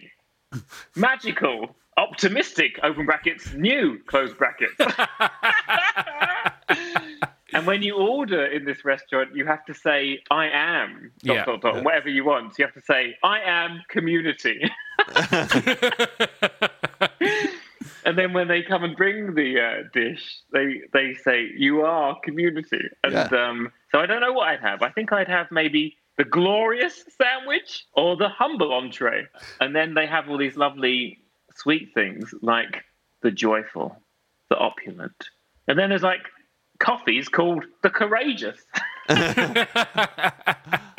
magical, 0.97 1.76
optimistic 1.97 2.80
(open 2.82 3.07
brackets), 3.07 3.53
new 3.53 4.01
(close 4.07 4.32
brackets). 4.32 4.74
and 7.55 7.66
when 7.66 7.82
you 7.82 7.96
order 7.96 8.44
in 8.46 8.64
this 8.64 8.84
restaurant, 8.84 9.34
you 9.34 9.46
have 9.46 9.64
to 9.66 9.74
say 9.74 10.20
"I 10.30 10.48
am" 10.48 11.12
dot 11.24 11.36
Yeah. 11.36 11.44
dot 11.44 11.61
dot 11.62 11.84
whatever 11.84 12.09
you 12.09 12.24
want. 12.24 12.59
You 12.59 12.64
have 12.66 12.74
to 12.74 12.82
say 12.82 13.16
"I 13.22 13.40
am 13.40 13.82
community." 13.88 14.61
And 18.03 18.18
then 18.18 18.32
when 18.32 18.48
they 18.48 18.62
come 18.62 18.82
and 18.82 18.96
bring 18.96 19.34
the 19.34 19.61
uh, 19.61 19.82
dish, 19.92 20.38
they 20.53 20.80
they 20.92 21.12
say 21.14 21.48
you 21.57 21.82
are 21.82 22.18
community. 22.24 22.80
And 23.05 23.12
Yeah. 23.12 23.28
um, 23.48 23.70
so 23.92 24.01
I 24.01 24.07
don't 24.07 24.20
know 24.22 24.32
what 24.32 24.48
I'd 24.48 24.61
have. 24.61 24.82
I 24.82 24.88
think 24.90 25.12
I'd 25.12 25.28
have 25.28 25.48
maybe 25.51 25.96
the 26.16 26.24
glorious 26.24 27.05
sandwich 27.20 27.84
or 27.92 28.16
the 28.16 28.28
humble 28.28 28.72
entree. 28.72 29.26
And 29.61 29.76
then 29.76 29.94
they 29.94 30.07
have 30.07 30.28
all 30.30 30.38
these 30.38 30.57
lovely 30.57 31.18
sweet 31.55 31.92
things 31.94 32.34
like 32.40 32.84
the 33.22 33.30
joyful, 33.30 34.01
the 34.48 34.57
opulent, 34.57 35.28
and 35.68 35.78
then 35.78 35.90
there's 35.90 36.03
like 36.03 36.22
coffees 36.80 37.28
called 37.28 37.64
the 37.82 37.90
courageous. 37.90 38.58
I 39.08 39.66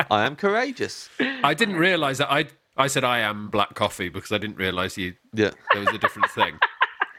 am 0.10 0.38
courageous. 0.38 1.10
I 1.44 1.54
didn't 1.54 1.76
realise 1.76 2.20
that 2.20 2.32
I 2.32 2.46
I 2.78 2.88
said 2.88 3.04
I 3.04 3.20
am 3.20 3.50
black 3.50 3.76
coffee 3.76 4.10
because 4.10 4.32
I 4.32 4.38
didn't 4.38 4.58
realise 4.58 4.98
you 4.98 5.14
Yeah. 5.34 5.52
there 5.74 5.82
was 5.82 5.94
a 5.94 5.98
different 5.98 6.30
thing. 6.32 6.58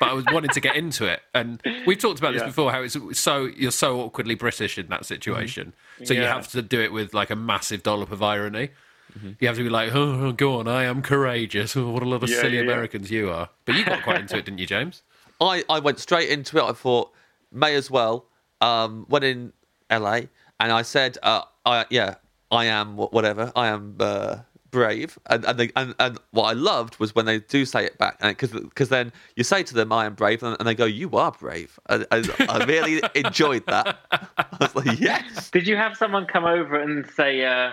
But 0.00 0.08
I 0.08 0.12
was 0.14 0.24
wanting 0.32 0.50
to 0.50 0.60
get 0.60 0.74
into 0.74 1.06
it, 1.06 1.20
and 1.32 1.62
we've 1.86 1.98
talked 1.98 2.18
about 2.18 2.32
this 2.32 2.42
Yeah. 2.42 2.48
before. 2.48 2.72
How 2.72 2.82
it's 2.82 2.96
so 3.18 3.44
you're 3.44 3.70
so 3.70 4.00
awkwardly 4.00 4.34
British 4.34 4.78
in 4.78 4.88
that 4.88 5.06
situation, 5.06 5.74
mm-hmm. 5.94 6.04
so 6.06 6.14
you 6.14 6.22
have 6.22 6.48
to 6.48 6.62
do 6.62 6.80
it 6.80 6.92
with 6.92 7.14
like 7.14 7.30
a 7.30 7.36
massive 7.36 7.82
dollop 7.82 8.10
of 8.10 8.22
irony. 8.22 8.70
Mm-hmm. 9.16 9.32
You 9.40 9.48
have 9.48 9.58
to 9.58 9.62
be 9.62 9.68
like, 9.68 9.94
oh, 9.94 10.26
oh, 10.26 10.32
go 10.32 10.58
on, 10.58 10.66
I 10.66 10.84
am 10.84 11.02
courageous. 11.02 11.76
Oh, 11.76 11.90
what 11.90 12.02
a 12.02 12.06
lot 12.06 12.22
of 12.22 12.30
Yeah, 12.30 12.40
silly 12.40 12.56
yeah, 12.56 12.62
yeah. 12.62 12.72
Americans 12.72 13.10
you 13.10 13.30
are. 13.30 13.50
But 13.66 13.74
you 13.74 13.84
got 13.84 14.02
quite 14.02 14.22
into 14.22 14.38
it, 14.38 14.46
didn't 14.46 14.58
you, 14.58 14.66
James? 14.66 15.02
I, 15.40 15.62
I 15.68 15.80
went 15.80 15.98
straight 15.98 16.30
into 16.30 16.56
it. 16.58 16.62
I 16.62 16.72
thought 16.72 17.12
may 17.52 17.74
as 17.74 17.90
well. 17.90 18.26
Um, 18.62 19.06
went 19.08 19.24
in 19.24 19.52
LA 19.90 20.20
and 20.60 20.72
I 20.72 20.82
said, 20.82 21.18
uh, 21.22 21.42
I 21.66 21.84
yeah, 21.90 22.14
I 22.50 22.66
am 22.66 22.96
whatever. 22.96 23.52
I 23.56 23.68
am 23.68 23.96
uh, 23.98 24.36
brave. 24.70 25.18
And 25.26 25.44
and, 25.44 25.58
they, 25.58 25.70
and 25.76 25.94
and 26.00 26.18
what 26.32 26.44
I 26.44 26.52
loved 26.52 26.98
was 26.98 27.14
when 27.14 27.26
they 27.26 27.38
do 27.38 27.64
say 27.64 27.84
it 27.84 27.98
back, 27.98 28.20
because 28.20 28.50
because 28.50 28.88
then 28.88 29.12
you 29.36 29.44
say 29.44 29.62
to 29.62 29.74
them, 29.74 29.92
I 29.92 30.06
am 30.06 30.14
brave, 30.14 30.42
and, 30.42 30.56
and 30.58 30.66
they 30.66 30.74
go, 30.74 30.84
you 30.84 31.10
are 31.12 31.30
brave. 31.30 31.78
And, 31.88 32.06
and 32.10 32.34
I 32.40 32.64
really 32.64 33.00
enjoyed 33.14 33.66
that. 33.66 33.98
I 34.10 34.56
was 34.60 34.74
like, 34.74 35.00
yes. 35.00 35.50
Did 35.50 35.66
you 35.68 35.76
have 35.76 35.96
someone 35.96 36.26
come 36.26 36.44
over 36.44 36.80
and 36.80 37.08
say, 37.08 37.44
uh, 37.44 37.72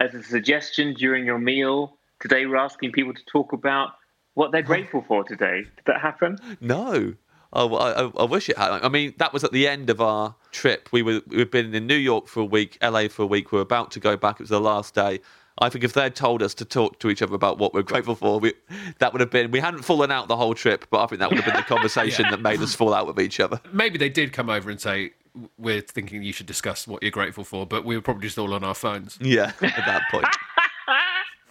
as 0.00 0.14
a 0.14 0.22
suggestion 0.22 0.94
during 0.94 1.24
your 1.24 1.38
meal, 1.38 1.96
today 2.20 2.46
we're 2.46 2.56
asking 2.56 2.92
people 2.92 3.14
to 3.14 3.24
talk 3.26 3.52
about 3.52 3.92
what 4.34 4.52
they're 4.52 4.62
grateful 4.62 5.04
for 5.06 5.24
today? 5.24 5.62
Did 5.76 5.84
that 5.86 6.00
happen? 6.00 6.38
No. 6.60 7.14
Oh, 7.54 7.74
I, 7.76 8.04
I, 8.04 8.10
I 8.18 8.24
wish 8.24 8.48
it 8.48 8.58
had. 8.58 8.70
I 8.70 8.88
mean, 8.88 9.14
that 9.18 9.32
was 9.32 9.44
at 9.44 9.52
the 9.52 9.68
end 9.68 9.88
of 9.90 10.00
our 10.00 10.34
trip. 10.50 10.88
We 10.92 11.02
were 11.02 11.20
we've 11.28 11.50
been 11.50 11.74
in 11.74 11.86
New 11.86 11.94
York 11.94 12.26
for 12.26 12.40
a 12.40 12.44
week, 12.44 12.78
LA 12.82 13.08
for 13.08 13.22
a 13.22 13.26
week. 13.26 13.52
We 13.52 13.56
were 13.56 13.62
about 13.62 13.90
to 13.92 14.00
go 14.00 14.16
back. 14.16 14.36
It 14.36 14.40
was 14.40 14.50
the 14.50 14.60
last 14.60 14.94
day. 14.94 15.20
I 15.58 15.68
think 15.68 15.84
if 15.84 15.92
they'd 15.92 16.14
told 16.14 16.42
us 16.42 16.52
to 16.54 16.64
talk 16.64 16.98
to 16.98 17.10
each 17.10 17.22
other 17.22 17.34
about 17.34 17.58
what 17.58 17.72
we're 17.72 17.82
grateful 17.82 18.16
for, 18.16 18.40
we, 18.40 18.54
that 18.98 19.12
would 19.12 19.20
have 19.20 19.30
been. 19.30 19.52
We 19.52 19.60
hadn't 19.60 19.82
fallen 19.82 20.10
out 20.10 20.26
the 20.26 20.36
whole 20.36 20.54
trip, 20.54 20.86
but 20.90 21.00
I 21.00 21.06
think 21.06 21.20
that 21.20 21.30
would 21.30 21.38
have 21.38 21.44
been 21.44 21.54
the 21.54 21.62
conversation 21.74 22.26
that 22.30 22.40
made 22.40 22.60
us 22.60 22.74
fall 22.74 22.92
out 22.92 23.06
with 23.06 23.20
each 23.20 23.38
other. 23.38 23.60
Maybe 23.72 23.96
they 23.96 24.08
did 24.08 24.32
come 24.32 24.50
over 24.50 24.68
and 24.68 24.80
say, 24.80 25.12
we're 25.56 25.80
thinking 25.80 26.24
you 26.24 26.32
should 26.32 26.46
discuss 26.46 26.88
what 26.88 27.02
you're 27.02 27.12
grateful 27.12 27.44
for, 27.44 27.66
but 27.66 27.84
we 27.84 27.96
were 27.96 28.02
probably 28.02 28.22
just 28.22 28.38
all 28.38 28.52
on 28.52 28.64
our 28.64 28.74
phones. 28.74 29.16
Yeah, 29.20 29.52
at 29.60 29.76
that 29.86 30.02
point. 30.10 30.26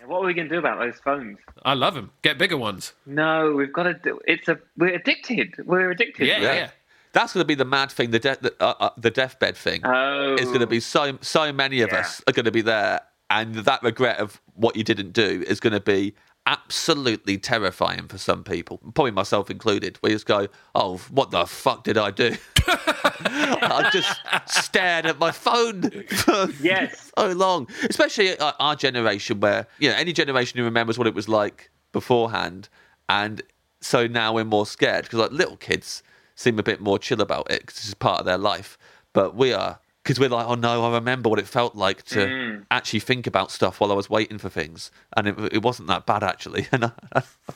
What 0.06 0.22
are 0.22 0.26
we 0.26 0.34
going 0.34 0.50
to 0.50 0.54
do 0.56 0.60
about 0.60 0.80
those 0.80 1.00
phones? 1.04 1.38
I 1.64 1.74
love 1.74 1.94
them. 1.96 2.12
Get 2.22 2.38
bigger 2.38 2.58
ones. 2.58 2.94
No, 3.06 3.54
we've 3.54 3.72
got 3.74 3.84
to 3.84 3.94
do. 3.94 4.20
It's 4.28 4.48
a. 4.48 4.60
We're 4.78 4.94
addicted. 4.96 5.56
We're 5.66 5.92
addicted. 5.92 6.28
Yeah, 6.28 6.40
yeah. 6.42 6.70
That's 7.14 7.34
going 7.34 7.44
to 7.44 7.48
be 7.48 7.56
the 7.56 7.66
mad 7.66 7.92
thing. 7.92 8.12
The 8.12 8.20
de- 8.20 8.38
the, 8.42 8.54
uh, 8.60 8.74
uh, 8.80 8.90
the 8.98 9.12
deathbed 9.12 9.56
thing. 9.56 9.82
Oh, 9.86 10.34
It's 10.34 10.46
going 10.46 10.60
to 10.62 10.68
be 10.68 10.80
so 10.80 11.18
so 11.22 11.54
many 11.54 11.82
of 11.82 11.92
Yeah. 11.92 12.00
us 12.00 12.22
are 12.28 12.34
going 12.34 12.46
to 12.46 12.52
be 12.52 12.62
there, 12.62 13.02
and 13.30 13.54
that 13.56 13.84
regret 13.84 14.18
of 14.20 14.42
what 14.56 14.76
you 14.76 14.84
didn't 14.84 15.14
do 15.14 15.44
is 15.48 15.60
going 15.60 15.74
to 15.74 15.80
be 15.80 16.16
absolutely 16.46 17.38
terrifying 17.38 18.08
for 18.08 18.18
some 18.18 18.44
people, 18.44 18.80
probably 18.94 19.12
myself 19.12 19.50
included. 19.50 19.98
We 20.02 20.10
just 20.10 20.26
go, 20.26 20.48
"Oh, 20.76 20.98
what 21.10 21.32
the 21.32 21.46
fuck 21.46 21.84
did 21.84 21.98
I 21.98 22.12
do?" 22.12 22.36
I 22.68 23.90
just 23.92 24.20
stared 24.46 25.06
at 25.06 25.20
my 25.20 25.32
phone 25.32 25.90
for 26.08 26.50
Yes. 26.62 27.12
so 27.18 27.32
long, 27.32 27.68
especially 27.90 28.38
our 28.40 28.76
generation, 28.76 29.40
where 29.40 29.68
you 29.80 29.90
know 29.90 29.96
any 29.96 30.14
generation 30.14 30.58
who 30.58 30.64
remembers 30.64 30.98
what 30.98 31.08
it 31.08 31.14
was 31.14 31.30
like 31.30 31.72
beforehand, 31.92 32.70
and 33.10 33.42
so 33.82 34.08
now 34.08 34.34
we're 34.34 34.44
more 34.44 34.66
scared 34.66 35.04
because 35.04 35.20
like 35.20 35.32
little 35.32 35.58
kids 35.58 36.04
seem 36.36 36.58
a 36.58 36.64
bit 36.64 36.82
more 36.82 36.98
chill 36.98 37.22
about 37.22 37.52
it 37.52 37.62
because 37.62 37.84
it's 37.86 37.94
part 37.94 38.20
of 38.20 38.26
their 38.26 38.38
life, 38.38 38.78
but 39.14 39.36
we 39.36 39.54
are 39.54 39.80
because 40.04 40.20
we're 40.20 40.30
like, 40.30 40.46
oh 40.48 40.56
no, 40.56 40.84
I 40.86 40.94
remember 40.96 41.30
what 41.30 41.40
it 41.40 41.48
felt 41.48 41.76
like 41.76 42.04
to 42.06 42.20
Mm. 42.26 42.66
actually 42.72 43.00
think 43.00 43.26
about 43.26 43.52
stuff 43.52 43.80
while 43.80 43.92
I 43.92 43.96
was 43.96 44.10
waiting 44.10 44.38
for 44.38 44.50
things, 44.50 44.92
and 45.16 45.28
it, 45.28 45.36
it 45.54 45.62
wasn't 45.64 45.88
that 45.88 46.06
bad 46.06 46.24
actually. 46.24 46.68
And 46.74 46.86
I, 46.86 46.92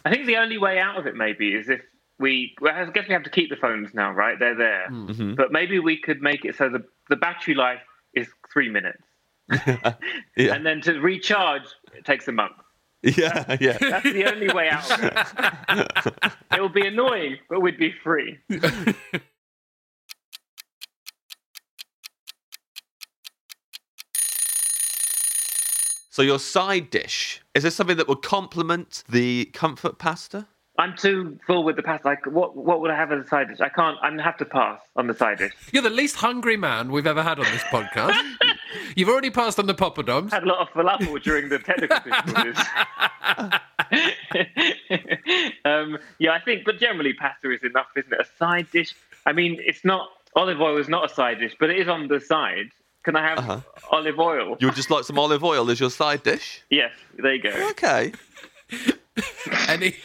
I 0.05 0.09
think 0.09 0.25
the 0.27 0.37
only 0.37 0.57
way 0.57 0.79
out 0.79 0.97
of 0.97 1.05
it 1.07 1.15
maybe 1.15 1.53
is 1.53 1.69
if 1.69 1.81
we. 2.19 2.55
Well, 2.61 2.73
I 2.73 2.85
guess 2.91 3.07
we 3.07 3.13
have 3.13 3.23
to 3.23 3.29
keep 3.29 3.49
the 3.49 3.55
phones 3.57 3.93
now, 3.93 4.11
right? 4.11 4.39
They're 4.39 4.55
there, 4.55 4.87
Mm-hmm. 4.89 5.35
but 5.35 5.51
maybe 5.51 5.79
we 5.79 5.97
could 5.97 6.21
make 6.21 6.45
it 6.45 6.55
so 6.55 6.69
the 6.69 6.83
the 7.09 7.15
battery 7.17 7.53
life 7.55 7.81
is 8.13 8.27
three 8.51 8.69
minutes, 8.69 9.03
yeah, 9.67 10.53
and 10.53 10.65
then 10.65 10.81
to 10.81 10.99
recharge 10.99 11.63
it 11.93 12.05
takes 12.05 12.27
a 12.27 12.31
month. 12.31 12.53
yeah, 13.03 13.55
yeah. 13.61 13.77
That's 13.79 14.03
the 14.11 14.25
only 14.25 14.51
way 14.51 14.69
out 14.69 14.89
of 14.91 15.03
it. 15.03 16.13
it 16.51 16.59
will 16.59 16.67
be 16.69 16.87
annoying, 16.87 17.37
but 17.47 17.61
we'd 17.61 17.77
be 17.77 17.93
free. 18.03 18.39
So 26.17 26.23
your 26.23 26.39
side 26.39 26.89
dish 26.89 27.43
is 27.53 27.61
this 27.61 27.75
something 27.75 27.97
that 27.97 28.07
would 28.07 28.23
complement 28.23 29.03
the 29.07 29.45
comfort 29.53 29.99
pasta? 29.99 30.47
I'm 30.79 30.97
too 30.97 31.37
full 31.45 31.63
with 31.63 31.75
the 31.75 31.83
pasta. 31.83 32.07
Like, 32.07 32.25
what 32.25 32.57
what 32.57 32.81
would 32.81 32.89
I 32.89 32.95
have 32.95 33.11
as 33.11 33.23
a 33.23 33.27
side 33.27 33.49
dish? 33.49 33.59
I 33.59 33.69
can't. 33.69 33.99
I'm 34.01 34.13
gonna 34.13 34.23
have 34.23 34.37
to 34.37 34.45
pass 34.45 34.81
on 34.95 35.05
the 35.05 35.13
side 35.13 35.37
dish. 35.37 35.51
You're 35.71 35.83
the 35.83 35.91
least 35.91 36.15
hungry 36.15 36.57
man 36.57 36.91
we've 36.91 37.05
ever 37.05 37.21
had 37.21 37.37
on 37.37 37.45
this 37.51 37.61
podcast. 37.65 38.19
You've 38.95 39.09
already 39.09 39.29
passed 39.29 39.59
on 39.59 39.67
the 39.67 39.75
poppadoms. 39.75 40.31
had 40.31 40.41
a 40.41 40.47
lot 40.47 40.57
of 40.57 40.69
falafel 40.69 41.21
during 41.21 41.49
the 41.49 41.59
technical 41.59 41.99
difficulties. 41.99 42.57
um, 45.65 45.99
yeah, 46.17 46.31
I 46.31 46.39
think, 46.43 46.65
but 46.65 46.79
generally 46.79 47.13
pasta 47.13 47.51
is 47.51 47.61
enough, 47.61 47.89
isn't 47.95 48.11
it? 48.11 48.21
A 48.21 48.37
side 48.39 48.71
dish. 48.71 48.95
I 49.27 49.33
mean, 49.33 49.59
it's 49.59 49.85
not 49.85 50.09
olive 50.35 50.61
oil 50.61 50.77
is 50.77 50.89
not 50.89 51.11
a 51.11 51.13
side 51.13 51.37
dish, 51.41 51.55
but 51.59 51.69
it 51.69 51.77
is 51.77 51.87
on 51.87 52.07
the 52.07 52.19
side. 52.19 52.71
Can 53.03 53.15
I 53.15 53.27
have 53.29 53.39
Uh-huh. 53.39 53.59
olive 53.91 54.19
oil? 54.19 54.57
You 54.59 54.67
would 54.67 54.75
just 54.75 54.89
like 54.91 55.03
some 55.05 55.17
olive 55.19 55.43
oil 55.43 55.69
as 55.71 55.79
your 55.79 55.89
side 55.89 56.23
dish? 56.23 56.61
Yes, 56.69 56.91
there 57.17 57.33
you 57.35 57.41
go. 57.43 57.69
Okay. 57.71 58.11
Any 59.69 59.95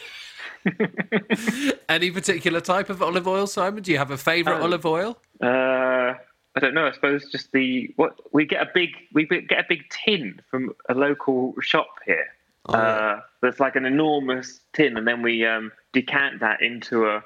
any 1.89 2.11
particular 2.11 2.61
type 2.61 2.89
of 2.89 3.01
olive 3.01 3.27
oil, 3.27 3.47
Simon? 3.47 3.83
Do 3.83 3.91
you 3.91 3.97
have 3.97 4.11
a 4.11 4.17
favourite 4.17 4.59
Oh. 4.59 4.63
olive 4.63 4.85
oil? 4.85 5.17
Uh, 5.41 6.13
I 6.55 6.59
don't 6.59 6.73
know. 6.73 6.85
I 6.87 6.91
suppose 6.93 7.29
just 7.31 7.51
the 7.51 7.91
what 7.97 8.15
we 8.31 8.45
get 8.45 8.61
a 8.61 8.69
big 8.73 8.91
we 9.13 9.25
get 9.25 9.59
a 9.59 9.65
big 9.67 9.81
tin 9.89 10.39
from 10.49 10.71
a 10.89 10.93
local 10.93 11.53
shop 11.61 11.99
here. 12.05 12.27
Oh, 12.67 12.73
yeah. 12.77 12.79
uh, 12.81 13.19
that's 13.41 13.59
like 13.59 13.75
an 13.75 13.85
enormous 13.85 14.61
tin, 14.71 14.95
and 14.97 15.05
then 15.05 15.21
we 15.21 15.45
um, 15.45 15.71
decant 15.91 16.39
that 16.39 16.61
into 16.61 17.07
a, 17.07 17.21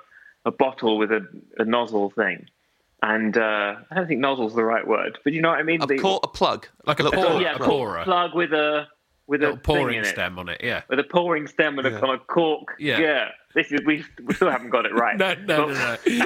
a 0.45 0.51
bottle 0.51 0.97
with 0.97 1.11
a, 1.11 1.21
a 1.59 1.65
nozzle 1.65 2.09
thing. 2.09 2.47
And 3.03 3.37
uh, 3.37 3.75
I 3.91 3.95
don't 3.95 4.07
think 4.07 4.19
nozzle's 4.21 4.55
the 4.55 4.63
right 4.63 4.85
word, 4.85 5.19
but 5.23 5.31
you 5.33 5.41
know 5.41 5.49
what 5.49 5.59
I 5.59 5.63
mean. 5.63 5.81
I've 5.81 5.87
The- 5.87 5.99
caught 5.99 6.21
a 6.23 6.27
plug. 6.27 6.67
Like 6.85 6.99
a 6.99 7.03
Little 7.03 7.21
pour- 7.23 7.41
yeah, 7.41 7.53
a 7.53 7.55
a 7.57 7.59
pourer. 7.59 8.03
plug 8.03 8.33
with 8.33 8.53
a 8.53 8.87
with 9.27 9.41
Little 9.41 9.55
a 9.55 9.59
thing 9.59 9.63
pouring 9.75 9.97
in 9.97 10.03
it. 10.03 10.07
stem 10.07 10.39
on 10.39 10.49
it, 10.49 10.61
yeah. 10.63 10.81
with 10.89 10.99
a 10.99 11.03
pouring 11.03 11.47
stem 11.47 11.77
and 11.77 11.87
a, 11.87 11.91
Yeah. 11.91 11.99
on 11.99 12.09
a 12.15 12.17
cork. 12.17 12.75
Yeah. 12.79 13.29
This 13.53 13.71
is 13.71 13.81
we, 13.85 14.03
we 14.25 14.33
still 14.33 14.49
haven't 14.49 14.69
got 14.71 14.85
it 14.85 14.93
right. 14.93 15.17
No, 15.17 15.33
no, 15.45 15.67
no, 15.67 15.97
But- 16.05 16.07
no. 16.07 16.25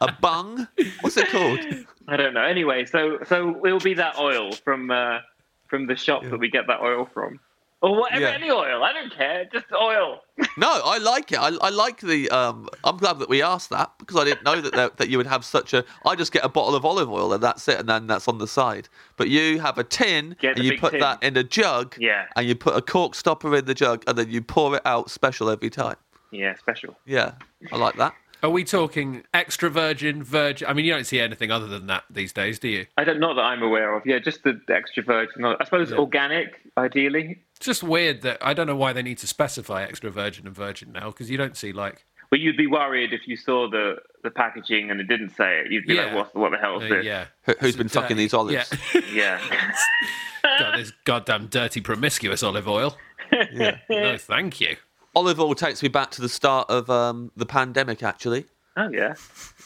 A 0.00 0.12
bung? 0.20 0.68
What's 1.00 1.16
it 1.16 1.28
called? 1.30 1.60
I 2.08 2.16
don't 2.16 2.34
know. 2.34 2.42
Anyway, 2.42 2.84
so 2.84 3.18
so 3.26 3.50
it 3.50 3.62
will 3.62 3.78
be 3.78 3.94
that 3.94 4.18
oil 4.18 4.52
from 4.52 4.90
uh, 4.90 5.20
from 5.68 5.86
the 5.86 5.96
shop 5.96 6.22
that 6.24 6.38
we 6.38 6.50
get 6.50 6.66
that 6.66 6.80
oil 6.80 7.06
from. 7.12 7.40
Or 7.84 8.00
whatever, 8.00 8.22
Yeah. 8.22 8.30
any 8.30 8.50
oil. 8.50 8.82
I 8.82 8.92
don't 8.92 9.12
care, 9.12 9.44
just 9.52 9.66
oil. 9.72 10.20
No, 10.56 10.80
I 10.84 10.98
like 10.98 11.30
it. 11.32 11.38
I, 11.38 11.48
I 11.60 11.70
like 11.70 12.00
the. 12.00 12.28
Um, 12.30 12.68
I'm 12.84 12.96
glad 12.96 13.18
that 13.20 13.28
we 13.28 13.42
asked 13.42 13.70
that 13.70 13.92
because 13.98 14.16
I 14.16 14.24
didn't 14.24 14.44
know 14.44 14.60
that 14.60 14.72
there, 14.72 14.90
that 14.96 15.08
you 15.08 15.16
would 15.18 15.26
have 15.26 15.44
such 15.44 15.74
a. 15.74 15.84
I 16.06 16.14
just 16.16 16.32
get 16.32 16.44
a 16.44 16.48
bottle 16.48 16.74
of 16.74 16.84
olive 16.84 17.10
oil 17.10 17.32
and 17.32 17.42
that's 17.42 17.66
it, 17.68 17.78
and 17.80 17.88
then 17.88 18.06
that's 18.06 18.26
on 18.28 18.38
the 18.38 18.46
side. 18.48 18.88
But 19.16 19.28
you 19.28 19.60
have 19.60 19.78
a 19.78 19.84
tin 19.84 20.36
Get 20.40 20.56
and 20.56 20.64
you 20.64 20.78
put 20.78 20.92
tin. 20.92 21.00
that 21.00 21.22
in 21.22 21.36
a 21.36 21.44
jug. 21.44 21.96
Yeah. 21.98 22.26
And 22.36 22.46
you 22.48 22.54
put 22.54 22.76
a 22.76 22.82
cork 22.82 23.14
stopper 23.14 23.54
in 23.56 23.64
the 23.66 23.74
jug, 23.74 24.02
and 24.06 24.16
then 24.18 24.30
you 24.30 24.42
pour 24.42 24.74
it 24.76 24.82
out 24.84 25.10
special 25.10 25.50
every 25.50 25.70
time. 25.70 25.96
Yeah, 26.32 26.54
special. 26.56 26.96
Yeah, 27.06 27.32
I 27.72 27.76
like 27.76 27.96
that. 27.96 28.14
Are 28.42 28.50
we 28.50 28.62
talking 28.64 29.22
extra 29.32 29.70
virgin, 29.70 30.22
virgin? 30.22 30.68
I 30.68 30.72
mean, 30.74 30.84
you 30.84 30.92
don't 30.92 31.06
see 31.06 31.18
anything 31.20 31.50
other 31.50 31.66
than 31.66 31.86
that 31.86 32.04
these 32.10 32.32
days, 32.32 32.58
do 32.58 32.68
you? 32.68 32.86
I 32.98 33.04
don't 33.04 33.18
not 33.20 33.34
that 33.34 33.42
I'm 33.44 33.62
aware 33.62 33.94
of. 33.94 34.04
Yeah, 34.04 34.18
just 34.18 34.42
the 34.42 34.60
extra 34.68 35.02
virgin. 35.02 35.44
I 35.44 35.64
suppose 35.64 35.92
organic, 35.92 36.60
ideally. 36.76 37.40
It's 37.64 37.80
just 37.80 37.82
weird 37.82 38.20
that 38.20 38.36
I 38.42 38.52
don't 38.52 38.66
know 38.66 38.76
why 38.76 38.92
they 38.92 39.00
need 39.00 39.16
to 39.18 39.26
specify 39.26 39.84
extra 39.84 40.10
virgin 40.10 40.46
and 40.46 40.54
virgin 40.54 40.92
now 40.92 41.06
because 41.06 41.30
you 41.30 41.38
don't 41.38 41.56
see 41.56 41.72
like 41.72 42.04
But 42.28 42.40
you'd 42.40 42.58
be 42.58 42.66
worried 42.66 43.14
if 43.14 43.26
you 43.26 43.38
saw 43.38 43.70
the, 43.70 43.96
the 44.22 44.30
packaging 44.30 44.90
and 44.90 45.00
it 45.00 45.04
didn't 45.08 45.30
say 45.30 45.60
it. 45.60 45.72
You'd 45.72 45.86
be 45.86 45.94
like, 45.94 46.12
what, 46.14 46.36
what 46.36 46.50
the 46.50 46.58
hell 46.58 46.78
is 46.82 46.92
uh, 46.92 46.96
this? 46.96 47.06
yeah. 47.06 47.24
Who, 47.44 47.54
who's 47.60 47.74
been 47.74 47.86
Dirty. 47.86 48.00
fucking 48.00 48.16
these 48.18 48.34
olives? 48.34 48.70
Yeah, 48.94 49.00
Yeah. 49.14 49.40
God, 50.58 50.78
this 50.78 50.92
goddamn 51.04 51.46
dirty 51.46 51.80
promiscuous 51.80 52.42
olive 52.42 52.68
oil. 52.68 52.98
Yeah. 53.50 53.78
No, 53.88 54.18
thank 54.18 54.60
you. 54.60 54.76
Olive 55.16 55.40
oil 55.40 55.54
takes 55.54 55.82
me 55.82 55.88
back 55.88 56.10
to 56.10 56.20
the 56.20 56.28
start 56.28 56.68
of 56.68 56.90
um, 56.90 57.32
the 57.34 57.46
pandemic, 57.46 58.02
actually. 58.02 58.44
oh, 58.76 58.90
yeah. 58.90 59.14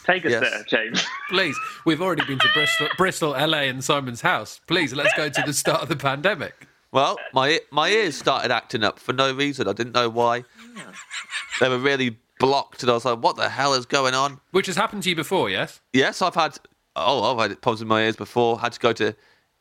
Take 0.05 0.25
us 0.25 0.31
Yes. 0.31 0.39
there, 0.39 0.63
James. 0.69 1.05
Please, 1.29 1.57
we've 1.85 2.01
already 2.01 2.23
been 2.23 2.39
to 2.39 2.47
Bristol, 2.53 2.87
Bristol, 2.97 3.29
LA, 3.31 3.63
and 3.63 3.83
Simon's 3.83 4.21
house. 4.21 4.61
Please, 4.67 4.93
let's 4.93 5.13
go 5.17 5.27
to 5.27 5.43
the 5.45 5.51
start 5.53 5.81
of 5.81 5.89
the 5.89 5.97
pandemic. 5.97 6.68
Well, 6.91 7.17
my 7.33 7.59
my 7.71 7.89
ears 7.89 8.17
started 8.17 8.51
acting 8.51 8.83
up 8.83 8.99
for 8.99 9.13
no 9.13 9.33
reason. 9.33 9.67
I 9.67 9.73
didn't 9.73 9.93
know 9.93 10.09
why. 10.09 10.43
They 11.59 11.69
were 11.69 11.77
really 11.77 12.17
blocked, 12.39 12.81
and 12.83 12.89
I 12.89 12.93
was 12.95 13.05
like, 13.05 13.19
"What 13.19 13.35
the 13.35 13.49
hell 13.49 13.73
is 13.73 13.85
going 13.85 14.13
on?" 14.15 14.39
Which 14.51 14.65
has 14.67 14.75
happened 14.75 15.03
to 15.03 15.09
you 15.09 15.15
before, 15.15 15.49
yes? 15.49 15.81
Yes, 15.93 16.21
I've 16.21 16.35
had. 16.35 16.57
Oh, 16.95 17.31
I've 17.37 17.49
had 17.49 17.61
problems 17.61 17.81
with 17.81 17.87
my 17.89 18.01
ears 18.03 18.15
before. 18.15 18.59
Had 18.59 18.71
to 18.73 18.79
go 18.79 18.91
to 18.93 19.15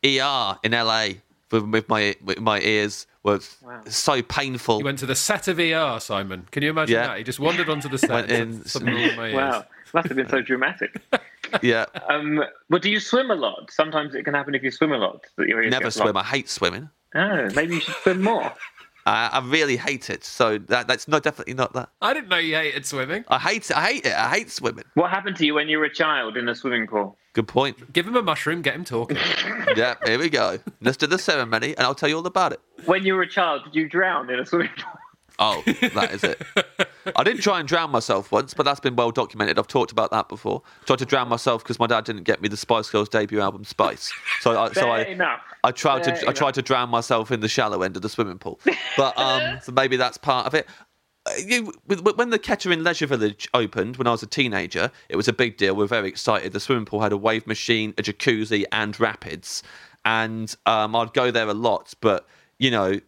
ER 0.04 0.58
in 0.64 0.72
LA 0.72 1.08
with, 1.50 1.64
with 1.64 1.88
my 1.88 2.16
with 2.24 2.40
my 2.40 2.60
ears. 2.60 3.06
Was 3.24 3.58
so 3.88 4.22
painful. 4.22 4.78
You 4.78 4.84
went 4.86 5.00
to 5.00 5.06
the 5.06 5.14
set 5.14 5.48
of 5.48 5.58
ER, 5.58 5.98
Simon. 6.00 6.46
Can 6.50 6.62
you 6.62 6.70
imagine 6.70 6.94
Yeah. 6.94 7.08
that? 7.08 7.18
He 7.18 7.24
just 7.24 7.40
wandered 7.40 7.68
onto 7.68 7.88
the 7.88 7.98
set. 7.98 8.10
Went 8.10 8.30
and 8.30 8.54
in- 8.54 8.64
something 8.64 8.94
wrong 8.94 9.02
with 9.02 9.16
my 9.16 9.26
ears. 9.26 9.34
wow. 9.34 9.64
Must 9.92 10.08
have 10.08 10.16
been 10.16 10.28
so 10.28 10.40
dramatic. 10.40 10.96
yeah, 11.62 11.86
Um, 12.08 12.42
but 12.70 12.80
do 12.80 12.90
you 12.90 13.00
swim 13.00 13.30
a 13.30 13.34
lot? 13.34 13.70
Sometimes 13.70 14.14
it 14.14 14.22
can 14.24 14.34
happen 14.34 14.54
if 14.54 14.62
you 14.62 14.70
swim 14.70 14.92
a 14.92 14.98
lot. 14.98 15.26
That 15.36 15.48
your 15.48 15.62
ears 15.62 15.70
never 15.72 15.84
get 15.84 15.92
swim. 15.94 16.16
I 16.16 16.22
hate 16.22 16.48
swimming. 16.48 16.88
Oh, 17.14 17.48
maybe 17.54 17.76
you 17.76 17.80
should 17.80 17.94
swim 18.02 18.22
more. 18.22 18.52
I, 19.06 19.30
I 19.32 19.40
really 19.46 19.78
hate 19.78 20.10
it. 20.10 20.22
So 20.22 20.58
that 20.58 20.86
that's 20.86 21.08
not 21.08 21.22
definitely 21.22 21.54
not 21.54 21.72
that. 21.72 21.88
I 22.02 22.12
didn't 22.12 22.28
know 22.28 22.36
you 22.36 22.54
hated 22.56 22.84
swimming. 22.84 23.24
I 23.28 23.38
hate 23.38 23.70
it. 23.70 23.76
I 23.76 23.86
hate 23.86 24.04
it. 24.06 24.12
I 24.12 24.28
hate 24.28 24.50
swimming. 24.50 24.84
What 24.94 25.10
happened 25.10 25.36
to 25.36 25.46
you 25.46 25.54
when 25.54 25.68
you 25.68 25.78
were 25.78 25.86
a 25.86 25.92
child 25.94 26.36
in 26.36 26.46
a 26.48 26.54
swimming 26.54 26.86
pool? 26.86 27.16
Good 27.32 27.48
point. 27.48 27.92
Give 27.92 28.06
him 28.06 28.16
a 28.16 28.22
mushroom, 28.22 28.60
get 28.62 28.74
him 28.74 28.84
talking. 28.84 29.16
Yeah, 29.76 29.94
here 30.04 30.18
we 30.18 30.28
go. 30.28 30.58
Let's 30.80 30.96
do 30.96 31.06
the 31.06 31.18
ceremony, 31.18 31.76
and 31.76 31.80
I'll 31.80 31.94
tell 31.94 32.08
you 32.08 32.16
all 32.16 32.26
about 32.26 32.52
it. 32.52 32.60
When 32.86 33.04
you 33.04 33.14
were 33.14 33.22
a 33.22 33.28
child, 33.28 33.64
did 33.64 33.74
you 33.74 33.88
drown 33.88 34.28
in 34.30 34.40
a 34.40 34.46
swimming 34.46 34.70
pool? 34.76 34.98
Oh, 35.38 35.62
that 35.94 36.10
is 36.12 36.24
it. 36.24 36.42
I 37.16 37.24
didn't 37.24 37.40
try 37.42 37.58
and 37.60 37.68
drown 37.68 37.90
myself 37.90 38.30
once, 38.32 38.54
but 38.54 38.64
that's 38.64 38.80
been 38.80 38.96
well 38.96 39.10
documented. 39.10 39.58
I've 39.58 39.66
talked 39.68 39.92
about 39.92 40.10
that 40.10 40.28
before. 40.28 40.62
Tried 40.86 40.98
to 41.00 41.06
drown 41.06 41.28
myself 41.28 41.62
because 41.62 41.78
my 41.78 41.86
dad 41.86 42.04
didn't 42.04 42.24
get 42.24 42.40
me 42.42 42.48
the 42.48 42.56
Spice 42.56 42.90
Girls 42.90 43.08
debut 43.08 43.40
album 43.40 43.64
Spice. 43.64 44.12
So 44.40 44.58
I, 44.60 44.68
so 44.68 44.80
Fair 44.82 44.90
I, 44.90 45.02
enough. 45.04 45.40
I 45.64 45.70
tried 45.72 46.04
Fair 46.04 46.16
to 46.16 46.28
I 46.28 46.32
tried 46.32 46.54
to 46.54 46.62
drown 46.62 46.88
myself 46.90 47.30
in 47.30 47.40
the 47.40 47.48
shallow 47.48 47.82
end 47.82 47.96
of 47.96 48.02
the 48.02 48.08
swimming 48.08 48.38
pool. 48.38 48.60
But 48.96 49.18
um, 49.18 49.58
so 49.62 49.72
maybe 49.72 49.96
that's 49.96 50.18
part 50.18 50.46
of 50.46 50.54
it. 50.54 50.66
Uh, 51.26 51.32
You, 51.46 51.72
with- 51.86 52.02
with- 52.02 52.16
when 52.16 52.30
the 52.30 52.38
Kettering 52.38 52.82
Leisure 52.82 53.06
Village 53.06 53.48
opened 53.54 53.96
when 53.96 54.06
I 54.06 54.10
was 54.12 54.22
a 54.22 54.26
teenager, 54.26 54.90
it 55.08 55.16
was 55.16 55.28
a 55.28 55.32
big 55.32 55.56
deal. 55.56 55.74
We 55.74 55.80
were 55.84 55.86
very 55.86 56.08
excited. 56.08 56.52
The 56.52 56.60
swimming 56.60 56.84
pool 56.84 57.00
had 57.00 57.12
a 57.12 57.16
wave 57.16 57.46
machine, 57.46 57.94
a 57.98 58.02
jacuzzi, 58.02 58.64
and 58.72 58.98
rapids, 59.00 59.62
and 60.04 60.54
um, 60.66 60.94
I'd 60.96 61.12
go 61.12 61.30
there 61.30 61.48
a 61.48 61.54
lot. 61.54 61.94
But 62.00 62.26
you 62.58 62.70
know, 62.70 63.00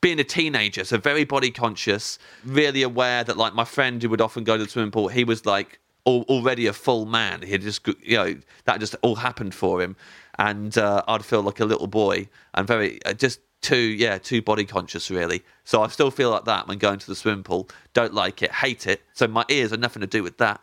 being 0.00 0.20
a 0.20 0.24
teenager, 0.24 0.84
so 0.84 0.98
very 0.98 1.24
body 1.24 1.50
conscious, 1.50 2.18
really 2.44 2.82
aware 2.82 3.24
that 3.24 3.36
like 3.36 3.54
my 3.54 3.64
friend 3.64 4.02
who 4.02 4.08
would 4.08 4.20
often 4.20 4.44
go 4.44 4.56
to 4.56 4.64
the 4.64 4.70
swimming 4.70 4.90
pool, 4.90 5.08
he 5.08 5.24
was 5.24 5.44
like 5.46 5.80
al- 6.06 6.24
already 6.28 6.66
a 6.66 6.72
full 6.72 7.06
man. 7.06 7.42
He 7.42 7.52
had 7.52 7.62
just 7.62 7.86
you 8.02 8.16
know 8.16 8.36
that 8.64 8.80
just 8.80 8.96
all 9.02 9.16
happened 9.16 9.54
for 9.54 9.82
him, 9.82 9.96
and 10.38 10.76
uh, 10.78 11.02
I'd 11.08 11.24
feel 11.24 11.42
like 11.42 11.60
a 11.60 11.64
little 11.64 11.86
boy 11.86 12.28
and 12.54 12.66
very 12.66 13.04
uh, 13.04 13.14
just 13.14 13.40
too 13.62 13.76
yeah 13.76 14.18
too 14.18 14.42
body 14.42 14.64
conscious 14.64 15.10
really. 15.10 15.42
So 15.64 15.82
I 15.82 15.88
still 15.88 16.10
feel 16.10 16.30
like 16.30 16.44
that 16.44 16.68
when 16.68 16.78
going 16.78 16.98
to 16.98 17.06
the 17.06 17.16
swimming 17.16 17.44
pool. 17.44 17.68
Don't 17.94 18.14
like 18.14 18.42
it, 18.42 18.52
hate 18.52 18.86
it. 18.86 19.02
So 19.12 19.26
my 19.26 19.44
ears 19.48 19.72
are 19.72 19.78
nothing 19.78 20.00
to 20.00 20.06
do 20.06 20.22
with 20.22 20.38
that. 20.38 20.60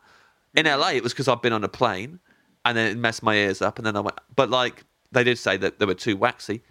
In 0.53 0.66
LA, 0.66 0.91
it 0.91 1.03
was 1.03 1.14
because 1.14 1.28
I've 1.28 1.41
been 1.41 1.53
on 1.53 1.64
a 1.64 1.70
plane, 1.70 2.20
and 2.66 2.78
then 2.78 2.91
it 2.91 2.97
messed 2.97 3.24
my 3.24 3.36
ears 3.36 3.62
up, 3.62 3.78
and 3.78 3.86
then 3.86 3.95
I 3.95 4.01
went. 4.01 4.20
But 4.36 4.49
like 4.49 4.84
they 5.12 5.24
did 5.24 5.38
say 5.38 5.57
that 5.57 5.80
they 5.80 5.86
were 5.86 5.93
too 5.93 6.16
waxy. 6.16 6.62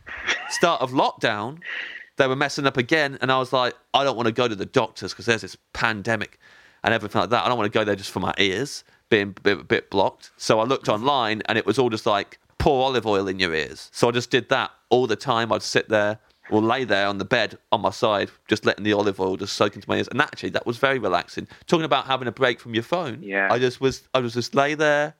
Start 0.48 0.80
of 0.80 0.92
lockdown, 0.92 1.58
they 2.20 2.26
were 2.26 2.36
messing 2.36 2.66
up 2.66 2.76
again, 2.76 3.18
and 3.22 3.32
I 3.32 3.38
was 3.38 3.52
like, 3.52 3.74
I 3.94 4.04
don't 4.04 4.14
want 4.14 4.26
to 4.26 4.32
go 4.32 4.46
to 4.46 4.54
the 4.54 4.66
doctors 4.66 5.12
because 5.12 5.24
there's 5.24 5.40
this 5.40 5.56
pandemic 5.72 6.38
and 6.84 6.92
everything 6.92 7.18
like 7.20 7.30
that. 7.30 7.44
I 7.44 7.48
don't 7.48 7.56
want 7.56 7.72
to 7.72 7.76
go 7.76 7.82
there 7.82 7.96
just 7.96 8.10
for 8.10 8.20
my 8.20 8.34
ears 8.38 8.84
being 9.08 9.34
a 9.38 9.40
bit, 9.40 9.68
bit 9.68 9.90
blocked. 9.90 10.30
So 10.36 10.60
I 10.60 10.64
looked 10.64 10.88
online, 10.88 11.42
and 11.46 11.56
it 11.56 11.64
was 11.64 11.78
all 11.78 11.88
just 11.88 12.04
like 12.06 12.38
pour 12.58 12.84
olive 12.84 13.06
oil 13.06 13.26
in 13.26 13.38
your 13.38 13.54
ears. 13.54 13.88
So 13.92 14.08
I 14.08 14.10
just 14.12 14.30
did 14.30 14.50
that 14.50 14.70
all 14.90 15.06
the 15.06 15.16
time. 15.16 15.50
I'd 15.50 15.62
sit 15.62 15.88
there 15.88 16.18
or 16.50 16.60
lay 16.60 16.84
there 16.84 17.06
on 17.06 17.16
the 17.16 17.24
bed 17.24 17.56
on 17.72 17.80
my 17.80 17.90
side, 17.90 18.30
just 18.48 18.66
letting 18.66 18.84
the 18.84 18.92
olive 18.92 19.18
oil 19.18 19.36
just 19.36 19.54
soak 19.54 19.74
into 19.74 19.88
my 19.88 19.96
ears. 19.96 20.08
And 20.08 20.20
actually, 20.20 20.50
that 20.50 20.66
was 20.66 20.76
very 20.76 20.98
relaxing. 20.98 21.48
Talking 21.66 21.84
about 21.86 22.06
having 22.06 22.28
a 22.28 22.32
break 22.32 22.60
from 22.60 22.74
your 22.74 22.82
phone, 22.82 23.22
Yeah. 23.22 23.48
I 23.50 23.58
just 23.58 23.80
was, 23.80 24.06
I 24.12 24.18
was 24.18 24.34
just 24.34 24.54
lay 24.54 24.74
there, 24.74 25.14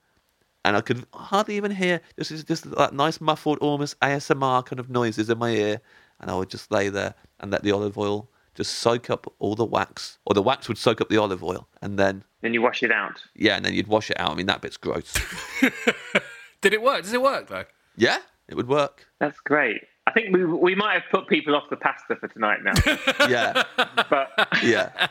and 0.63 0.77
I 0.77 0.81
could 0.81 1.03
hardly 1.13 1.57
even 1.57 1.71
hear 1.71 1.99
just 2.19 2.47
just 2.47 2.69
that 2.77 2.93
nice 2.93 3.19
muffled, 3.19 3.57
almost 3.57 3.99
ASMR 4.01 4.63
kind 4.63 4.79
of 4.79 4.89
noises 4.89 5.29
in 5.31 5.39
my 5.39 5.49
ear, 5.49 5.81
and 6.21 6.31
I 6.31 6.35
would 6.35 6.49
just 6.49 6.71
lay 6.71 6.87
there 6.89 7.15
and 7.39 7.51
let 7.51 7.63
the 7.63 7.71
olive 7.71 7.97
oil 7.97 8.29
just 8.55 8.75
soak 8.75 9.09
up 9.09 9.31
all 9.39 9.55
the 9.55 9.65
wax, 9.65 10.17
or 10.25 10.33
the 10.33 10.41
wax 10.41 10.67
would 10.67 10.77
soak 10.77 11.01
up 11.01 11.09
the 11.09 11.17
olive 11.17 11.43
oil, 11.43 11.67
and 11.81 11.97
then 11.97 12.23
Then 12.41 12.53
you 12.53 12.61
wash 12.61 12.83
it 12.83 12.91
out. 12.91 13.21
yeah, 13.35 13.55
and 13.55 13.65
then 13.65 13.73
you'd 13.73 13.87
wash 13.87 14.09
it 14.11 14.19
out. 14.19 14.31
I 14.31 14.35
mean, 14.35 14.45
that 14.47 14.61
bit's 14.61 14.77
gross. 14.77 15.13
Did 16.61 16.73
it 16.73 16.81
work? 16.81 17.03
Does 17.03 17.13
it 17.13 17.21
work 17.21 17.47
though? 17.47 17.65
yeah, 17.97 18.19
it 18.47 18.55
would 18.55 18.67
work. 18.67 19.07
That's 19.19 19.39
great. 19.39 19.81
I 20.07 20.11
think 20.11 20.35
we 20.35 20.43
we 20.45 20.75
might 20.75 20.93
have 20.93 21.03
put 21.11 21.27
people 21.27 21.55
off 21.55 21.69
the 21.69 21.75
pasta 21.77 22.15
for 22.15 22.27
tonight 22.27 22.59
now. 22.63 22.73
Yeah, 23.29 23.63
but 24.09 24.29
yeah. 24.63 25.07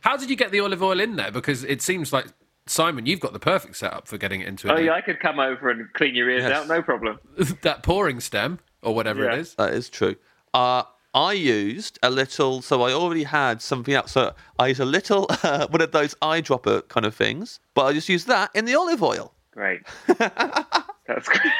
How 0.00 0.16
did 0.16 0.28
you 0.30 0.36
get 0.36 0.50
the 0.50 0.60
olive 0.60 0.82
oil 0.82 1.00
in 1.00 1.16
there? 1.16 1.30
Because 1.30 1.64
it 1.64 1.80
seems 1.82 2.12
like 2.12 2.26
Simon, 2.66 3.06
you've 3.06 3.20
got 3.20 3.32
the 3.32 3.38
perfect 3.38 3.76
setup 3.76 4.06
for 4.06 4.18
getting 4.18 4.40
it 4.42 4.46
into 4.48 4.72
oh 4.72 4.78
yeah, 4.78 4.92
I 4.92 5.00
could 5.00 5.18
come 5.20 5.38
over 5.40 5.70
and 5.70 5.90
clean 5.94 6.14
your 6.14 6.30
ears 6.30 6.42
Yes. 6.44 6.52
out, 6.52 6.68
no 6.68 6.82
problem. 6.82 7.18
that 7.62 7.82
pouring 7.82 8.20
stem 8.20 8.58
or 8.84 8.94
whatever 8.94 9.24
Yeah. 9.24 9.34
it 9.34 9.40
is. 9.40 9.54
That 9.56 9.72
is 9.74 9.88
true. 9.90 10.16
Uh, 10.52 10.84
I 11.14 11.32
used 11.32 11.98
a 12.02 12.10
little, 12.10 12.60
so 12.62 12.82
I 12.82 12.92
already 12.92 13.22
had 13.24 13.62
something 13.62 13.94
else. 13.94 14.12
So 14.12 14.34
I 14.58 14.68
used 14.68 14.80
a 14.80 14.84
little, 14.84 15.26
uh, 15.42 15.66
one 15.68 15.80
of 15.80 15.92
those 15.92 16.14
eyedropper 16.16 16.86
kind 16.88 17.06
of 17.06 17.14
things, 17.14 17.60
but 17.74 17.84
I 17.86 17.92
just 17.92 18.08
used 18.08 18.26
that 18.28 18.50
in 18.54 18.64
the 18.64 18.74
olive 18.74 19.02
oil. 19.02 19.32
Great. 19.52 19.82
That's 20.18 21.28
great. 21.28 21.52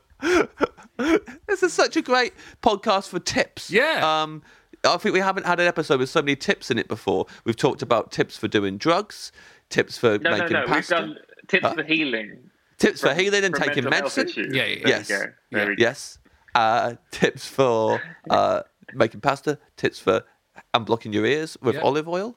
This 1.48 1.64
is 1.64 1.74
such 1.74 1.96
a 1.98 2.02
great 2.02 2.34
podcast 2.62 3.10
for 3.10 3.20
tips. 3.20 3.70
Yeah. 3.70 4.02
Um, 4.24 4.42
I 4.84 4.98
think 4.98 5.14
we 5.14 5.20
haven't 5.20 5.46
had 5.46 5.60
an 5.60 5.68
episode 5.68 6.00
with 6.00 6.10
so 6.10 6.22
many 6.22 6.36
tips 6.36 6.70
in 6.72 6.78
it 6.78 6.88
before. 6.88 7.26
We've 7.46 7.56
talked 7.56 7.82
about 7.82 8.12
tips 8.12 8.38
for 8.38 8.48
doing 8.48 8.78
drugs, 8.78 9.32
tips 9.70 9.98
for 9.98 10.18
No, 10.20 10.32
no, 10.32 10.38
making 10.38 10.54
no. 10.54 10.66
We've 10.70 10.88
done 10.88 11.18
tips 11.48 11.74
for 11.74 11.84
healing. 11.84 12.50
Tips 12.78 13.02
for 13.02 13.10
from- 13.10 13.20
healing 13.20 13.44
and 13.44 13.56
from 13.56 13.68
taking 13.68 13.90
medicine. 13.90 14.28
issues. 14.28 14.56
Yeah, 14.56 14.66
yeah, 14.66 14.80
There 14.84 14.88
yes. 14.88 15.10
you 15.10 15.18
go. 15.18 15.24
There 15.52 15.70
Yeah. 15.72 15.76
Yes. 15.78 16.18
Uh, 16.56 16.94
tips 17.12 17.48
for 17.48 18.02
uh, 18.30 18.62
making 18.94 19.22
pasta. 19.22 19.58
Tips 19.78 20.00
for 20.00 20.24
unblocking 20.74 21.14
your 21.14 21.26
ears 21.26 21.58
with 21.62 21.76
Yeah. 21.76 21.82
olive 21.82 22.08
oil. 22.08 22.36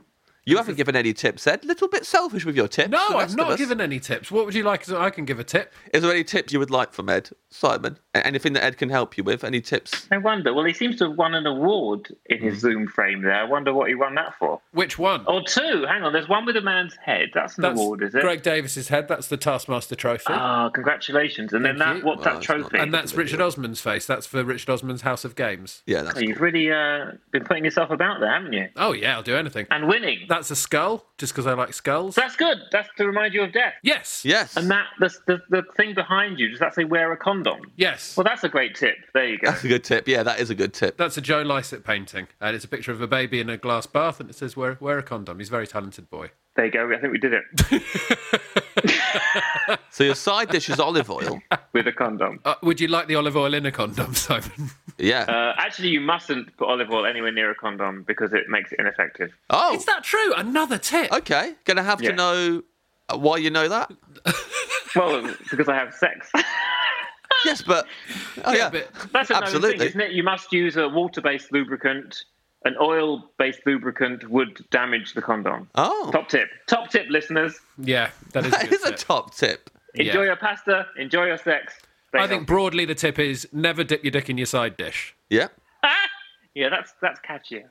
You 0.48 0.56
haven't 0.58 0.76
given 0.76 0.94
any 0.94 1.12
tips, 1.12 1.44
Ed. 1.46 1.64
Little 1.64 1.88
bit 1.88 2.06
selfish 2.06 2.44
with 2.44 2.54
your 2.56 2.68
tips. 2.68 2.90
No, 2.90 3.04
I've 3.18 3.34
not 3.36 3.58
given 3.58 3.80
any 3.80 3.98
tips. 3.98 4.30
What 4.30 4.46
would 4.46 4.54
you 4.54 4.62
like? 4.62 4.88
I 4.88 5.10
can 5.10 5.24
give 5.24 5.40
a 5.40 5.44
tip. 5.44 5.74
Is 5.92 6.02
there 6.02 6.10
any 6.12 6.22
tips 6.22 6.52
you 6.52 6.60
would 6.60 6.70
like 6.70 6.92
from 6.92 7.08
Ed, 7.08 7.30
Simon? 7.50 7.98
Anything 8.14 8.52
that 8.52 8.62
Ed 8.62 8.78
can 8.78 8.88
help 8.88 9.18
you 9.18 9.24
with? 9.24 9.42
Any 9.42 9.60
tips? 9.60 10.06
I 10.12 10.18
wonder. 10.18 10.54
Well, 10.54 10.64
he 10.64 10.72
seems 10.72 10.96
to 10.98 11.08
have 11.08 11.18
won 11.18 11.34
an 11.34 11.46
award 11.46 12.14
in 12.26 12.40
his 12.40 12.60
Zoom 12.60 12.86
frame 12.86 13.22
there. 13.22 13.34
I 13.34 13.42
wonder 13.44 13.74
what 13.74 13.88
he 13.88 13.96
won 13.96 14.14
that 14.14 14.34
for. 14.38 14.60
Which 14.70 14.98
one? 15.00 15.24
Or 15.26 15.42
two. 15.42 15.84
Hang 15.88 16.04
on. 16.04 16.12
There's 16.12 16.28
one 16.28 16.46
with 16.46 16.56
a 16.56 16.60
man's 16.62 16.94
head. 17.04 17.30
That's 17.34 17.56
an 17.58 17.62
That's 17.62 17.80
award, 17.80 18.04
is 18.04 18.14
it? 18.14 18.20
Greg 18.22 18.44
Davies's 18.44 18.86
head. 18.88 19.08
That's 19.08 19.26
the 19.26 19.36
Taskmaster 19.36 19.96
Trophy. 19.96 20.26
Ah, 20.28 20.68
congratulations. 20.70 21.52
And 21.54 21.64
then 21.64 21.78
that, 21.78 21.96
you. 21.98 22.04
what's 22.04 22.24
Well, 22.24 22.34
that 22.36 22.42
trophy? 22.42 22.78
and 22.78 22.94
that's 22.94 23.14
Richard 23.14 23.40
Osman's 23.40 23.80
face. 23.80 24.06
That's 24.06 24.26
for 24.28 24.44
Richard 24.44 24.70
Osman's 24.70 25.02
House 25.02 25.24
of 25.24 25.34
Games. 25.34 25.82
Yeah, 25.86 26.02
that's 26.02 26.18
Oh, 26.18 26.20
You've 26.20 26.40
really 26.40 26.70
uh, 26.70 27.12
been 27.32 27.42
putting 27.44 27.64
yourself 27.64 27.90
about 27.90 28.20
there, 28.20 28.32
haven't 28.32 28.52
you? 28.52 28.68
Oh 28.76 28.92
yeah, 28.92 29.16
I'll 29.16 29.22
do 29.24 29.34
anything. 29.36 29.66
And 29.70 29.88
winning. 29.88 30.20
that's 30.28 30.35
a 30.50 30.56
skull, 30.56 31.04
just 31.18 31.32
because 31.32 31.46
I 31.46 31.54
like 31.54 31.72
skulls. 31.74 32.14
That's 32.14 32.36
good. 32.36 32.58
That's 32.70 32.88
to 32.96 33.06
remind 33.06 33.34
you 33.34 33.42
of 33.42 33.52
death. 33.52 33.74
yes. 33.82 34.24
Yes. 34.24 34.56
And 34.56 34.70
that 34.70 34.86
the, 35.00 35.10
the 35.26 35.42
the 35.50 35.62
thing 35.76 35.94
behind 35.94 36.38
you 36.38 36.50
does 36.50 36.58
that 36.60 36.74
say 36.74 36.84
wear 36.84 37.12
a 37.12 37.16
condom? 37.16 37.60
Yes. 37.76 38.16
Well, 38.16 38.24
that's 38.24 38.44
a 38.44 38.48
great 38.48 38.74
tip. 38.74 38.96
There 39.14 39.26
you 39.26 39.38
go. 39.38 39.50
That's 39.50 39.64
a 39.64 39.68
good 39.68 39.84
tip. 39.84 40.06
Yeah, 40.08 40.22
that 40.22 40.38
is 40.40 40.50
a 40.50 40.54
good 40.54 40.72
tip. 40.74 40.96
That's 40.96 41.16
a 41.16 41.20
Joe 41.20 41.42
Lycett 41.42 41.84
painting, 41.84 42.28
and 42.40 42.54
it's 42.54 42.64
a 42.64 42.68
picture 42.68 42.92
of 42.92 43.00
a 43.00 43.06
baby 43.06 43.40
in 43.40 43.48
a 43.50 43.56
glass 43.56 43.86
bath, 43.86 44.20
and 44.20 44.28
it 44.30 44.34
says 44.34 44.56
"Wear, 44.56 44.76
wear 44.80 44.98
a 44.98 45.02
condom." 45.02 45.38
He's 45.38 45.48
a 45.48 45.50
very 45.52 45.66
talented 45.66 46.10
boy. 46.10 46.30
There 46.56 46.64
you 46.66 46.72
go. 46.72 46.90
I 46.90 46.98
think 46.98 47.12
we 47.12 47.18
did 47.18 47.34
it 47.34 47.44
So 49.90 50.04
your 50.04 50.14
side 50.14 50.50
dish 50.50 50.68
is 50.68 50.78
olive 50.78 51.10
oil. 51.10 51.40
with 51.72 51.86
a 51.86 51.92
condom. 51.92 52.40
Uh, 52.44 52.54
would 52.62 52.80
you 52.80 52.88
like 52.88 53.06
the 53.08 53.14
olive 53.14 53.36
oil 53.36 53.54
in 53.54 53.64
a 53.64 53.72
condom, 53.72 54.14
Simon? 54.26 54.70
Yeah. 54.98 55.22
Uh, 55.22 55.54
actually, 55.56 55.88
you 55.88 56.00
mustn't 56.00 56.54
put 56.58 56.68
olive 56.68 56.90
oil 56.90 57.06
anywhere 57.06 57.32
near 57.32 57.50
a 57.50 57.54
condom 57.54 58.02
because 58.06 58.32
it 58.34 58.44
makes 58.48 58.72
it 58.72 58.78
ineffective. 58.78 59.30
oh, 59.50 59.74
Is 59.74 59.86
that 59.86 60.04
true? 60.04 60.34
Another 60.34 60.76
tip. 60.78 61.10
okay. 61.12 61.54
Gonna 61.64 61.82
have 61.82 62.02
Yeah. 62.02 62.10
to 62.10 62.16
know 62.16 62.62
uh, 63.08 63.16
why 63.16 63.38
you 63.38 63.50
know 63.50 63.68
that. 63.68 63.90
Well, 64.94 65.30
because 65.50 65.68
I 65.68 65.74
have 65.74 65.92
sex. 65.92 66.30
Yes, 67.44 67.60
but 67.60 67.86
oh 68.44 68.54
yeah, 68.54 68.70
but- 68.70 68.88
That's 69.12 69.28
a 69.28 69.34
known 69.34 69.42
Absolutely. 69.42 69.78
thing, 69.78 69.88
isn't 69.88 70.00
it? 70.00 70.12
You 70.12 70.22
must 70.22 70.52
use 70.54 70.78
a 70.78 70.88
water-based 70.88 71.52
lubricant. 71.52 72.24
An 72.66 72.74
oil-based 72.80 73.60
lubricant 73.64 74.28
would 74.28 74.68
damage 74.70 75.14
the 75.14 75.22
condom. 75.22 75.68
oh, 75.76 76.10
Top 76.12 76.28
tip. 76.28 76.48
Top 76.66 76.90
tip, 76.90 77.06
listeners. 77.08 77.60
Yeah, 77.78 78.10
that 78.32 78.44
is. 78.44 78.50
that 78.54 78.64
a 78.64 78.66
good 78.66 78.80
is 78.80 78.84
a 78.84 78.92
top 78.92 79.34
tip. 79.36 79.70
Enjoy 79.94 80.20
Yeah. 80.22 80.26
your 80.26 80.36
pasta. 80.36 80.84
Enjoy 80.98 81.26
your 81.26 81.38
sex. 81.38 81.74
Stay 82.08 82.18
I 82.18 82.26
think 82.26 82.46
broadly 82.48 82.84
the 82.84 82.96
tip 82.96 83.20
is 83.20 83.46
never 83.52 83.84
dip 83.84 84.02
your 84.02 84.10
dick 84.10 84.28
in 84.28 84.36
your 84.36 84.46
side 84.46 84.76
dish. 84.76 85.14
Yeah. 85.30 85.46
healthy. 85.82 85.96
yeah, 86.56 86.68
that's 86.68 86.92
that's 87.00 87.20
catchier. 87.20 87.66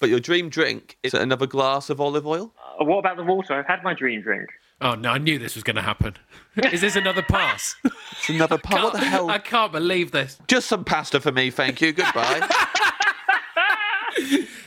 But 0.00 0.08
your 0.08 0.18
dream 0.20 0.48
drink 0.48 0.96
is 1.02 1.12
another 1.14 1.46
glass 1.46 1.90
of 1.90 2.00
olive 2.00 2.26
oil. 2.26 2.54
Uh, 2.80 2.84
what 2.84 2.98
about 2.98 3.16
the 3.18 3.22
water? 3.22 3.52
I've 3.54 3.66
had 3.66 3.84
my 3.84 3.92
dream 3.94 4.22
drink. 4.22 4.48
Oh 4.82 4.94
no, 4.94 5.10
I 5.10 5.18
knew 5.18 5.38
this 5.38 5.54
was 5.54 5.64
going 5.64 5.76
to 5.76 5.82
happen. 5.82 6.16
Is 6.72 6.80
this 6.80 6.96
another 6.96 7.22
pass? 7.22 7.76
It's 8.18 8.28
another 8.28 8.58
pass. 8.58 8.84
What 8.84 8.92
the 8.92 9.00
hell? 9.00 9.30
I 9.30 9.38
can't 9.38 9.72
believe 9.72 10.12
this. 10.12 10.38
Just 10.46 10.68
some 10.68 10.84
pasta 10.84 11.20
for 11.20 11.32
me, 11.32 11.50
thank 11.50 11.80
you. 11.80 11.92
Goodbye. 11.92 12.48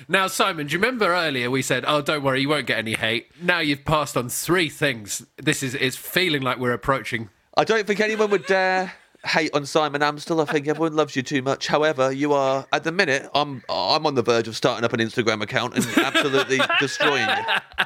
Now, 0.07 0.27
Simon, 0.27 0.67
do 0.67 0.73
you 0.73 0.79
remember 0.79 1.07
earlier 1.07 1.49
we 1.49 1.61
said, 1.63 1.83
"Oh, 1.87 2.01
don't 2.01 2.21
worry, 2.23 2.41
you 2.41 2.49
won't 2.49 2.67
get 2.67 2.77
any 2.77 2.93
hate." 2.93 3.27
Now 3.41 3.59
you've 3.59 3.85
passed 3.85 4.15
on 4.15 4.29
three 4.29 4.69
things. 4.69 5.25
This 5.37 5.63
is 5.63 5.73
it's 5.75 5.95
feeling 5.95 6.41
like 6.43 6.59
we're 6.59 6.73
approaching. 6.73 7.29
I 7.57 7.63
don't 7.63 7.87
think 7.87 7.99
anyone 7.99 8.29
would 8.29 8.45
dare 8.45 8.93
hate 9.25 9.51
on 9.55 9.65
Simon 9.65 10.01
Amstell. 10.01 10.47
I 10.47 10.51
think 10.51 10.67
everyone 10.67 10.95
loves 10.95 11.15
you 11.15 11.23
too 11.23 11.41
much. 11.41 11.67
However, 11.67 12.11
you 12.11 12.33
are 12.33 12.67
at 12.71 12.83
the 12.83 12.91
minute. 12.91 13.29
I'm 13.33 13.63
I'm 13.69 14.05
on 14.05 14.13
the 14.13 14.21
verge 14.21 14.47
of 14.47 14.55
starting 14.55 14.85
up 14.85 14.93
an 14.93 14.99
Instagram 14.99 15.41
account 15.41 15.75
and 15.75 15.85
absolutely 15.97 16.59
destroying 16.79 17.27
you. 17.27 17.85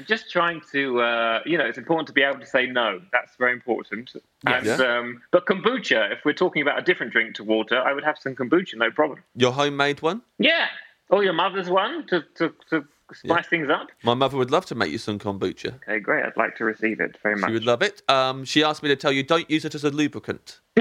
I'm 0.00 0.06
just 0.06 0.30
trying 0.30 0.62
to, 0.72 1.00
uh, 1.02 1.40
you 1.44 1.58
know, 1.58 1.66
it's 1.66 1.76
important 1.76 2.06
to 2.06 2.14
be 2.14 2.22
able 2.22 2.40
to 2.40 2.46
say 2.46 2.64
no. 2.66 3.02
That's 3.12 3.36
very 3.36 3.52
important. 3.52 4.10
And, 4.46 4.64
Yeah. 4.64 4.76
um, 4.76 5.20
but 5.30 5.44
kombucha, 5.44 6.10
if 6.10 6.24
we're 6.24 6.32
talking 6.32 6.62
about 6.62 6.78
a 6.78 6.82
different 6.82 7.12
drink 7.12 7.34
to 7.34 7.44
water, 7.44 7.78
I 7.78 7.92
would 7.92 8.02
have 8.02 8.16
some 8.18 8.34
kombucha, 8.34 8.76
no 8.76 8.90
problem. 8.90 9.22
Your 9.36 9.52
homemade 9.52 10.00
one. 10.00 10.22
Yeah. 10.38 10.68
Or 11.10 11.22
your 11.22 11.34
mother's 11.34 11.68
one 11.68 12.06
to, 12.06 12.24
to, 12.36 12.54
to 12.70 12.86
spice 13.12 13.46
things 13.48 13.68
up. 13.68 13.88
My 14.02 14.14
mother 14.14 14.38
would 14.38 14.50
love 14.50 14.64
to 14.66 14.74
make 14.74 14.90
you 14.90 14.96
some 14.96 15.18
kombucha. 15.18 15.74
Okay, 15.74 16.00
great. 16.00 16.24
I'd 16.24 16.34
like 16.38 16.56
to 16.56 16.64
receive 16.64 16.98
it 17.00 17.18
very 17.22 17.36
much. 17.36 17.50
She 17.50 17.52
would 17.52 17.66
love 17.66 17.82
it. 17.82 18.00
Um, 18.08 18.46
she 18.46 18.64
asked 18.64 18.82
me 18.82 18.88
to 18.88 18.96
tell 18.96 19.12
you 19.12 19.22
don't 19.22 19.50
use 19.50 19.66
it 19.66 19.74
as 19.74 19.84
a 19.84 19.90
lubricant. 19.90 20.60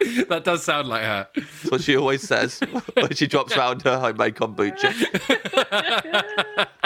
That 0.28 0.42
does 0.44 0.64
sound 0.64 0.88
like 0.88 1.02
her. 1.02 1.28
That's 1.34 1.70
what 1.70 1.80
she 1.82 1.96
always 1.96 2.22
says 2.26 2.60
when 2.94 3.14
she 3.14 3.26
drops 3.26 3.56
round 3.56 3.82
her 3.82 3.98
homemade 3.98 4.34
kombucha. 4.36 4.94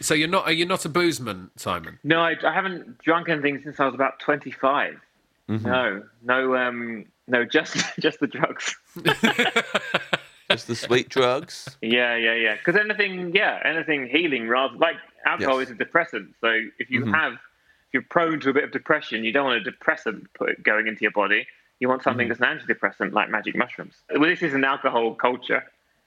So 0.00 0.14
you're 0.14 0.28
not 0.28 0.44
are 0.46 0.52
you 0.52 0.66
not 0.66 0.84
a 0.84 0.88
boozeman, 0.88 1.50
Simon? 1.56 1.98
No, 2.04 2.20
I, 2.20 2.34
I 2.44 2.52
haven't 2.52 2.98
drunk 2.98 3.28
anything 3.28 3.60
since 3.62 3.80
I 3.80 3.86
was 3.86 3.94
about 3.94 4.18
25. 4.20 5.00
Mm-hmm. 5.48 5.66
No, 5.66 6.02
no, 6.22 6.56
um, 6.56 7.04
no, 7.28 7.44
just 7.44 7.76
just 8.00 8.20
the 8.20 8.26
drugs. 8.26 8.74
Just 10.50 10.66
the 10.68 10.74
sweet 10.76 11.08
drugs. 11.08 11.76
Yeah, 11.80 12.16
yeah, 12.16 12.34
yeah. 12.34 12.56
Because 12.56 12.76
anything, 12.76 13.34
yeah, 13.34 13.60
anything 13.64 14.06
healing 14.08 14.48
rather 14.48 14.76
like 14.76 14.96
alcohol 15.26 15.58
Yes. 15.60 15.68
is 15.68 15.74
a 15.74 15.78
depressant. 15.78 16.34
So 16.40 16.48
if 16.78 16.90
you 16.90 17.02
Mhm. 17.02 17.14
have, 17.14 17.32
if 17.32 17.38
you're 17.94 18.02
prone 18.02 18.40
to 18.40 18.50
a 18.50 18.52
bit 18.52 18.64
of 18.64 18.72
depression, 18.72 19.24
you 19.24 19.32
don't 19.32 19.46
want 19.46 19.56
a 19.56 19.64
depressant 19.64 20.26
put, 20.34 20.62
going 20.62 20.88
into 20.88 21.02
your 21.02 21.12
body. 21.12 21.46
You 21.80 21.88
want 21.88 22.02
something 22.02 22.28
that's 22.28 22.40
an 22.40 22.46
antidepressant 22.46 23.12
like 23.12 23.30
magic 23.30 23.56
mushrooms. 23.56 23.94
Well, 24.10 24.28
this 24.28 24.42
is 24.42 24.52
an 24.52 24.64
alcohol 24.64 25.14
culture. 25.14 25.64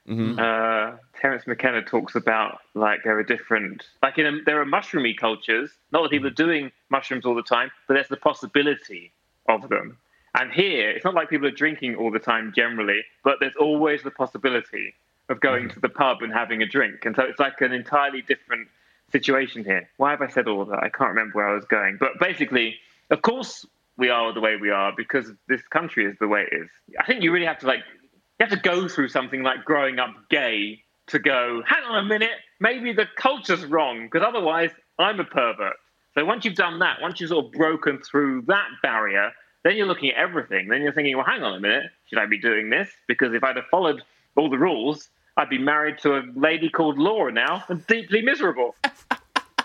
Mhm. 0.08 0.38
Uh, 0.38 0.96
Terence 1.20 1.46
McKenna 1.46 1.82
talks 1.82 2.14
about 2.14 2.60
like 2.74 3.02
there 3.04 3.18
are 3.18 3.22
different, 3.22 3.86
like 4.02 4.18
in 4.18 4.26
a, 4.26 4.42
there 4.44 4.60
are 4.60 4.64
mushroomy 4.64 5.16
cultures. 5.16 5.70
Not 5.92 6.02
that 6.02 6.10
people 6.10 6.28
are 6.28 6.42
doing 6.46 6.72
mushrooms 6.88 7.26
all 7.26 7.34
the 7.34 7.42
time, 7.42 7.70
but 7.86 7.94
there's 7.94 8.08
the 8.08 8.16
possibility 8.16 9.12
of 9.48 9.68
them. 9.68 9.98
And 10.34 10.52
here, 10.52 10.90
it's 10.90 11.04
not 11.04 11.14
like 11.14 11.30
people 11.30 11.46
are 11.46 11.58
drinking 11.64 11.96
all 11.96 12.10
the 12.10 12.18
time 12.18 12.52
generally, 12.54 13.02
but 13.22 13.36
there's 13.40 13.56
always 13.56 14.02
the 14.02 14.10
possibility 14.10 14.94
of 15.28 15.40
going 15.40 15.68
to 15.68 15.80
the 15.80 15.88
pub 15.88 16.22
and 16.22 16.32
having 16.32 16.62
a 16.62 16.66
drink. 16.66 17.04
And 17.04 17.14
so 17.14 17.22
it's 17.22 17.38
like 17.38 17.60
an 17.60 17.72
entirely 17.72 18.22
different 18.22 18.68
situation 19.12 19.64
here. 19.64 19.88
Why 19.96 20.10
have 20.10 20.22
I 20.22 20.28
said 20.28 20.48
all 20.48 20.62
of 20.62 20.68
that? 20.68 20.82
I 20.82 20.88
can't 20.88 21.10
remember 21.10 21.36
where 21.36 21.48
I 21.48 21.54
was 21.54 21.64
going. 21.64 21.96
But 21.98 22.18
basically, 22.20 22.76
of 23.10 23.22
course, 23.22 23.66
we 23.96 24.08
are 24.10 24.32
the 24.32 24.40
way 24.40 24.56
we 24.56 24.70
are 24.70 24.92
because 24.96 25.32
this 25.48 25.62
country 25.68 26.04
is 26.06 26.16
the 26.18 26.28
way 26.28 26.46
it 26.50 26.54
is. 26.54 26.68
I 27.00 27.04
think 27.04 27.22
you 27.22 27.32
really 27.32 27.46
have 27.46 27.58
to 27.58 27.66
like, 27.66 27.80
you 28.02 28.46
have 28.46 28.50
to 28.50 28.56
go 28.56 28.88
through 28.88 29.08
something 29.08 29.42
like 29.42 29.64
growing 29.64 29.98
up 29.98 30.14
gay 30.30 30.82
to 31.08 31.18
go, 31.18 31.62
hang 31.66 31.82
on 31.84 32.04
a 32.04 32.06
minute, 32.06 32.38
maybe 32.60 32.92
the 32.92 33.06
culture's 33.16 33.64
wrong 33.64 34.04
because 34.04 34.22
otherwise 34.26 34.70
I'm 34.98 35.18
a 35.18 35.24
pervert. 35.24 35.76
So 36.14 36.24
once 36.24 36.44
you've 36.44 36.54
done 36.54 36.78
that, 36.80 37.00
once 37.00 37.20
you've 37.20 37.30
sort 37.30 37.46
of 37.46 37.52
broken 37.52 37.98
through 37.98 38.42
that 38.42 38.66
barrier, 38.82 39.32
then 39.64 39.76
you're 39.76 39.86
looking 39.86 40.10
at 40.10 40.16
everything. 40.16 40.68
Then 40.68 40.82
you're 40.82 40.92
thinking, 40.92 41.16
well, 41.16 41.26
hang 41.26 41.42
on 41.42 41.54
a 41.54 41.60
minute, 41.60 41.90
should 42.06 42.18
I 42.18 42.26
be 42.26 42.38
doing 42.38 42.70
this? 42.70 42.88
Because 43.06 43.34
if 43.34 43.42
I'd 43.42 43.56
have 43.56 43.66
followed 43.70 44.02
all 44.36 44.48
the 44.48 44.58
rules, 44.58 45.08
I'd 45.38 45.48
be 45.48 45.58
married 45.58 45.98
to 45.98 46.16
a 46.16 46.22
lady 46.34 46.68
called 46.68 46.98
Laura 46.98 47.30
now 47.30 47.64
and 47.68 47.86
deeply 47.86 48.20
miserable. 48.22 48.74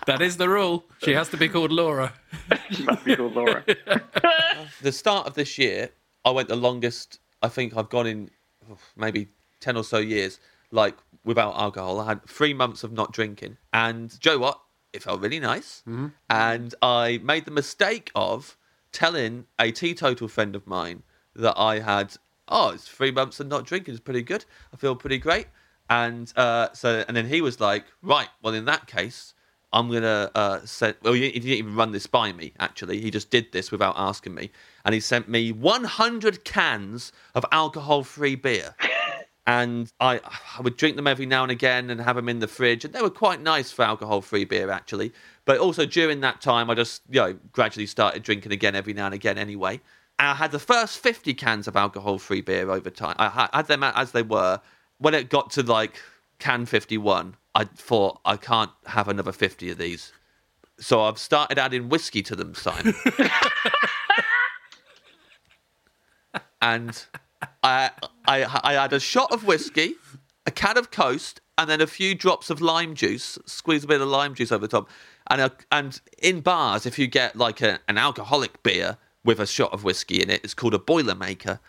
That 0.05 0.21
is 0.21 0.35
the 0.35 0.49
rule. 0.49 0.83
She 1.01 1.13
has 1.13 1.29
to 1.29 1.37
be 1.37 1.47
called 1.47 1.71
Laura. 1.71 2.11
she 2.71 2.83
must 2.83 3.05
be 3.05 3.15
called 3.15 3.35
Laura. 3.35 3.63
the 4.81 4.91
start 4.91 5.27
of 5.27 5.33
this 5.35 5.57
year, 5.57 5.91
I 6.25 6.31
went 6.31 6.49
the 6.49 6.57
longest 6.57 7.19
I 7.41 7.47
think 7.47 7.77
I've 7.77 7.87
gone 7.87 8.07
in 8.07 8.29
maybe 8.97 9.29
10 9.61 9.77
or 9.77 9.83
so 9.85 9.99
years, 9.99 10.41
like 10.71 10.97
without 11.23 11.55
alcohol. 11.55 12.01
I 12.01 12.07
had 12.07 12.25
three 12.25 12.53
months 12.53 12.83
of 12.83 12.91
not 12.91 13.13
drinking. 13.13 13.55
And 13.71 14.19
Joe, 14.19 14.39
what? 14.39 14.59
It 14.91 15.03
felt 15.03 15.21
really 15.21 15.39
nice. 15.39 15.83
Mm-hmm. 15.87 16.07
And 16.29 16.75
I 16.81 17.21
made 17.23 17.45
the 17.45 17.51
mistake 17.51 18.11
of 18.13 18.57
telling 18.91 19.45
a 19.57 19.71
teetotal 19.71 20.27
friend 20.27 20.53
of 20.53 20.67
mine 20.67 21.03
that 21.33 21.57
I 21.57 21.79
had, 21.79 22.17
oh, 22.49 22.71
it's 22.71 22.89
three 22.89 23.11
months 23.11 23.39
of 23.39 23.47
not 23.47 23.65
drinking. 23.65 23.93
It's 23.93 24.03
pretty 24.03 24.21
good. 24.21 24.43
I 24.73 24.75
feel 24.75 24.97
pretty 24.97 25.17
great. 25.17 25.47
And 25.89 26.31
uh, 26.35 26.69
so, 26.73 27.03
and 27.07 27.15
then 27.15 27.27
he 27.27 27.41
was 27.41 27.59
like, 27.59 27.85
right, 28.01 28.29
well, 28.41 28.53
in 28.53 28.65
that 28.65 28.87
case, 28.87 29.33
I'm 29.73 29.91
gonna 29.91 30.29
uh, 30.35 30.59
send. 30.65 30.95
Well, 31.01 31.13
he 31.13 31.31
didn't 31.31 31.49
even 31.49 31.75
run 31.75 31.91
this 31.91 32.05
by 32.05 32.31
me. 32.31 32.53
Actually, 32.59 33.01
he 33.01 33.09
just 33.09 33.31
did 33.31 33.51
this 33.51 33.71
without 33.71 33.95
asking 33.97 34.35
me, 34.35 34.51
and 34.85 34.93
he 34.93 35.01
sent 35.01 35.27
me 35.27 35.51
100 35.51 36.45
cans 36.45 37.11
of 37.33 37.43
alcohol-free 37.51 38.35
beer. 38.35 38.75
and 39.47 39.91
I, 39.99 40.21
I 40.57 40.61
would 40.61 40.77
drink 40.77 40.95
them 40.95 41.07
every 41.07 41.25
now 41.25 41.41
and 41.41 41.51
again 41.51 41.89
and 41.89 41.99
have 41.99 42.15
them 42.15 42.29
in 42.29 42.37
the 42.37 42.47
fridge, 42.47 42.85
and 42.85 42.93
they 42.93 43.01
were 43.01 43.09
quite 43.09 43.41
nice 43.41 43.71
for 43.71 43.83
alcohol-free 43.83 44.45
beer, 44.45 44.69
actually. 44.69 45.11
But 45.43 45.57
also 45.57 45.87
during 45.87 46.21
that 46.21 46.39
time, 46.39 46.69
I 46.69 46.75
just 46.75 47.01
you 47.09 47.19
know 47.19 47.33
gradually 47.51 47.87
started 47.87 48.21
drinking 48.21 48.51
again 48.51 48.75
every 48.75 48.93
now 48.93 49.05
and 49.05 49.15
again. 49.15 49.39
Anyway, 49.39 49.81
and 50.19 50.27
I 50.27 50.35
had 50.35 50.51
the 50.51 50.59
first 50.59 50.99
50 50.99 51.33
cans 51.33 51.67
of 51.67 51.75
alcohol-free 51.75 52.41
beer 52.41 52.69
over 52.69 52.91
time. 52.91 53.15
I 53.17 53.49
had 53.51 53.67
them 53.67 53.83
as 53.83 54.11
they 54.11 54.23
were. 54.23 54.61
When 55.03 55.13
it 55.13 55.29
got 55.29 55.51
to 55.51 55.63
like 55.63 56.01
can 56.39 56.65
51, 56.65 57.35
I 57.53 57.65
thought 57.65 58.21
I 58.23 58.37
can't 58.37 58.71
have 58.85 59.09
another 59.09 59.33
50 59.33 59.69
of 59.69 59.77
these. 59.77 60.13
So 60.79 61.01
I've 61.01 61.17
started 61.17 61.59
adding 61.59 61.89
whiskey 61.89 62.23
to 62.23 62.37
them, 62.37 62.55
Simon. 62.55 62.95
and 66.61 67.05
I, 67.61 67.91
I, 68.25 68.61
I 68.63 68.73
had 68.75 68.93
a 68.93 68.99
shot 69.01 69.33
of 69.33 69.45
whiskey, 69.45 69.95
a 70.45 70.51
can 70.51 70.77
of 70.77 70.89
Coast, 70.89 71.41
and 71.57 71.69
then 71.69 71.81
a 71.81 71.87
few 71.87 72.15
drops 72.15 72.49
of 72.49 72.61
lime 72.61 72.95
juice. 72.95 73.37
Squeeze 73.45 73.83
a 73.83 73.87
bit 73.87 73.99
of 73.99 74.07
lime 74.07 74.33
juice 74.33 74.53
over 74.53 74.65
the 74.65 74.71
top. 74.71 74.89
And 75.27 75.41
a, 75.41 75.51
and 75.69 75.99
in 76.19 76.39
bars, 76.39 76.85
if 76.85 76.97
you 76.97 77.07
get 77.07 77.35
like 77.35 77.59
a, 77.59 77.81
an 77.89 77.97
alcoholic 77.97 78.63
beer 78.63 78.95
with 79.25 79.41
a 79.41 79.47
shot 79.47 79.73
of 79.73 79.83
whiskey 79.83 80.23
in 80.23 80.29
it, 80.29 80.39
it's 80.45 80.53
called 80.53 80.73
a 80.73 80.79
Boilermaker. 80.79 81.59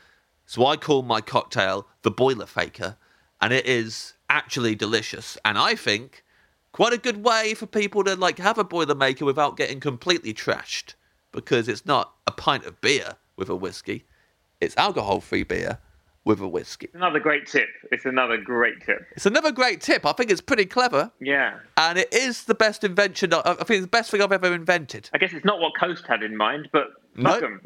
So 0.47 0.67
I 0.67 0.77
call 0.77 1.03
my 1.03 1.21
cocktail 1.21 1.89
the 2.03 2.13
Boiler 2.13 2.47
Faker, 2.47 2.97
and 3.41 3.53
it 3.53 3.67
is 3.67 4.15
actually 4.29 4.75
delicious. 4.75 5.37
And 5.45 5.59
I 5.59 5.75
think 5.75 6.25
quite 6.73 6.93
a 6.93 6.99
good 6.99 7.23
way 7.25 7.55
for 7.55 7.67
people 7.67 8.03
to 8.05 8.17
like 8.17 8.39
have 8.39 8.59
a 8.59 8.65
Boilermaker 8.65 9.23
without 9.23 9.57
getting 9.57 9.81
completely 9.81 10.35
trashed, 10.35 10.95
because 11.33 11.69
it's 11.69 11.87
not 11.87 12.15
a 12.27 12.33
pint 12.33 12.65
of 12.65 12.81
beer 12.81 13.17
with 13.37 13.49
a 13.49 13.57
whiskey. 13.57 14.05
It's 14.61 14.77
alcohol-free 14.77 15.45
beer 15.45 15.79
with 16.25 16.41
a 16.41 16.49
whiskey. 16.49 16.87
It's 16.87 16.95
another 16.95 17.21
great 17.21 17.47
tip. 17.47 17.69
It's 17.93 18.07
another 18.07 18.39
great 18.39 18.81
tip. 18.81 19.05
It's 19.13 19.27
another 19.27 19.53
great 19.53 19.83
tip. 19.83 20.07
I 20.07 20.13
think 20.13 20.31
it's 20.31 20.41
pretty 20.41 20.65
clever, 20.65 21.13
Yeah. 21.21 21.59
and 21.77 21.99
it 21.99 22.15
is 22.15 22.45
the 22.45 22.55
best 22.55 22.83
invention. 22.83 23.35
I 23.35 23.53
think 23.55 23.71
it's 23.71 23.81
the 23.83 23.87
best 23.89 24.11
thing 24.11 24.23
I've 24.23 24.33
ever 24.33 24.55
invented. 24.55 25.11
I 25.13 25.19
guess 25.19 25.35
it's 25.35 25.45
not 25.45 25.61
what 25.61 25.73
Coast 25.79 26.07
had 26.07 26.23
in 26.23 26.35
mind, 26.37 26.71
but 26.73 26.93
fuck 27.23 27.43
'em. 27.43 27.61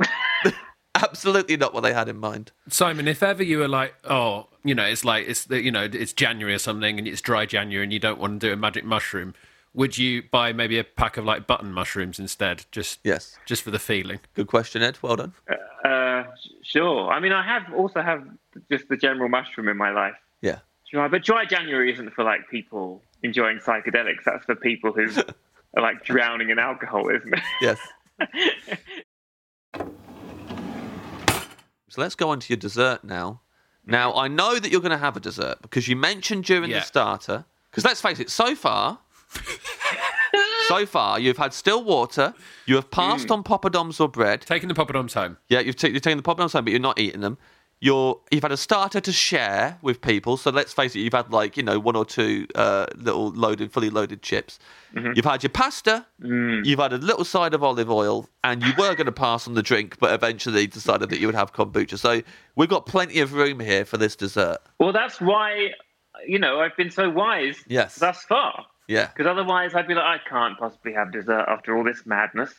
Absolutely 1.03 1.57
not 1.57 1.73
what 1.75 1.83
they 1.83 1.93
had 1.93 2.09
in 2.09 2.19
mind. 2.19 2.53
Simon, 2.69 3.07
if 3.09 3.23
ever 3.23 3.43
you 3.43 3.59
were 3.59 3.69
like, 3.69 3.95
oh, 4.05 4.49
you 4.65 4.75
know, 4.75 4.85
it's 4.85 5.05
like 5.05 5.29
it's 5.29 5.45
the- 5.45 5.63
you 5.63 5.71
know, 5.71 5.89
it's 5.91 6.13
January 6.13 6.55
or 6.55 6.59
something, 6.59 6.99
and 6.99 7.07
it's 7.07 7.21
dry 7.21 7.47
January, 7.47 7.85
and 7.85 7.93
you 7.93 7.99
don't 7.99 8.19
want 8.19 8.41
to 8.41 8.47
do 8.49 8.53
a 8.53 8.57
magic 8.57 8.85
mushroom, 8.85 9.35
would 9.75 9.97
you 9.99 10.23
buy 10.31 10.53
maybe 10.53 10.79
a 10.79 10.85
pack 10.85 11.17
of 11.17 11.25
like 11.25 11.47
button 11.47 11.73
mushrooms 11.73 12.19
instead, 12.19 12.65
just 12.73 12.99
Yes. 13.05 13.39
just 13.47 13.63
for 13.63 13.71
the 13.71 13.79
feeling? 13.79 14.21
Good 14.35 14.47
question, 14.49 14.83
Ed. 14.83 14.99
Well 15.03 15.17
done. 15.17 15.33
uh, 15.85 16.25
sure. 16.63 17.11
I 17.11 17.21
mean, 17.21 17.33
I 17.33 17.43
have 17.45 17.73
also 17.73 18.01
have 18.03 18.25
just 18.71 18.89
the 18.89 18.97
general 18.97 19.29
mushroom 19.29 19.69
in 19.69 19.77
my 19.77 19.91
life. 19.91 20.17
Yeah. 20.41 20.59
Dry, 20.91 21.07
but 21.09 21.23
dry 21.23 21.45
January 21.45 21.93
isn't 21.93 22.11
for 22.15 22.25
like 22.25 22.49
people 22.51 23.03
enjoying 23.23 23.59
psychedelics. 23.59 24.25
That's 24.25 24.45
for 24.47 24.55
people 24.57 24.93
who 24.93 25.07
are 25.77 25.83
like 25.83 26.05
drowning 26.05 26.51
in 26.51 26.59
alcohol, 26.59 27.09
isn't 27.11 27.33
it? 27.35 27.43
Yes. 27.61 27.79
so 31.89 32.01
let's 32.01 32.15
go 32.15 32.31
on 32.31 32.41
to 32.41 32.49
your 32.49 32.59
dessert 32.59 33.05
now. 33.05 33.41
Now, 33.87 34.15
I 34.15 34.29
know 34.29 34.59
that 34.59 34.71
you're 34.71 34.83
going 34.83 34.91
to 34.91 34.99
have 34.99 35.17
a 35.17 35.21
dessert 35.21 35.63
because 35.63 35.89
you 35.89 35.97
mentioned 35.97 36.45
during 36.45 36.71
Yeah. 36.71 36.81
the 36.81 36.85
starter. 36.85 37.45
Because 37.71 37.85
let's 37.85 38.03
face 38.03 38.21
it, 38.21 38.29
so 38.31 38.55
far, 38.55 38.99
so 40.69 40.85
far, 40.85 41.19
you've 41.19 41.39
had 41.39 41.55
still 41.55 41.83
water, 41.83 42.35
you 42.67 42.75
have 42.77 42.91
passed 42.91 43.29
mm. 43.29 43.33
on 43.33 43.45
poppadoms 43.45 44.01
or 44.01 44.09
bread. 44.09 44.43
Taking 44.43 44.69
the 44.69 44.75
poppadoms 44.75 45.15
home. 45.15 45.39
Yeah, 45.49 45.61
you've, 45.61 45.77
ta- 45.77 45.89
you've 45.89 46.03
taken 46.03 46.19
the 46.19 46.23
poppadoms 46.23 46.53
home, 46.53 46.65
but 46.65 46.71
you're 46.71 46.81
not 46.81 46.99
eating 46.99 47.23
them. 47.23 47.39
You're, 47.81 48.19
you've 48.33 48.43
had 48.43 48.51
a 48.53 48.57
starter 48.57 49.01
to 49.01 49.13
share 49.13 49.79
with 49.83 50.01
people. 50.01 50.37
So 50.37 50.51
let's 50.51 50.73
face 50.73 50.97
it, 50.97 50.99
you've 51.01 51.13
had 51.13 51.33
like, 51.33 51.57
you 51.57 51.63
know, 51.63 51.79
one 51.79 51.95
or 51.95 52.05
two 52.05 52.47
uh, 52.57 52.87
little 52.97 53.31
loaded, 53.31 53.71
fully 53.71 53.89
loaded 53.91 54.23
chips. 54.23 54.59
You've 55.15 55.25
had 55.25 55.43
your 55.45 55.51
pasta, 55.51 56.05
you've 56.21 56.79
had 56.81 56.93
a 56.93 56.99
little 56.99 57.25
side 57.25 57.55
of 57.55 57.63
olive 57.63 57.89
oil, 57.91 58.29
and 58.43 58.63
you 58.65 58.73
were 58.79 58.95
going 58.95 59.07
to 59.07 59.13
pass 59.13 59.47
on 59.47 59.55
the 59.55 59.63
drink, 59.63 59.97
but 60.01 60.13
eventually 60.13 60.67
decided 60.67 61.11
that 61.11 61.21
you 61.21 61.27
would 61.29 61.37
have 61.37 61.53
kombucha. 61.53 61.99
So 61.99 62.23
we've 62.57 62.69
got 62.69 62.87
plenty 62.87 63.21
of 63.21 63.33
room 63.35 63.61
here 63.61 63.85
for 63.85 63.97
this 63.97 64.17
dessert. 64.17 64.59
well, 64.81 64.93
that's 64.93 65.21
why 65.21 65.69
you 66.27 66.39
know 66.39 66.59
I've 66.61 66.77
been 66.77 66.91
so 66.91 67.09
wise 67.11 67.57
Yes. 67.69 67.97
thus 67.97 68.25
far. 68.25 68.67
Yeah. 68.89 69.07
Because 69.15 69.27
otherwise, 69.27 69.75
I'd 69.75 69.87
be 69.87 69.95
like, 69.95 70.05
I 70.05 70.19
can't 70.29 70.59
possibly 70.59 70.95
have 70.95 71.13
dessert 71.13 71.45
after 71.47 71.77
all 71.77 71.85
this 71.85 72.05
madness. 72.07 72.51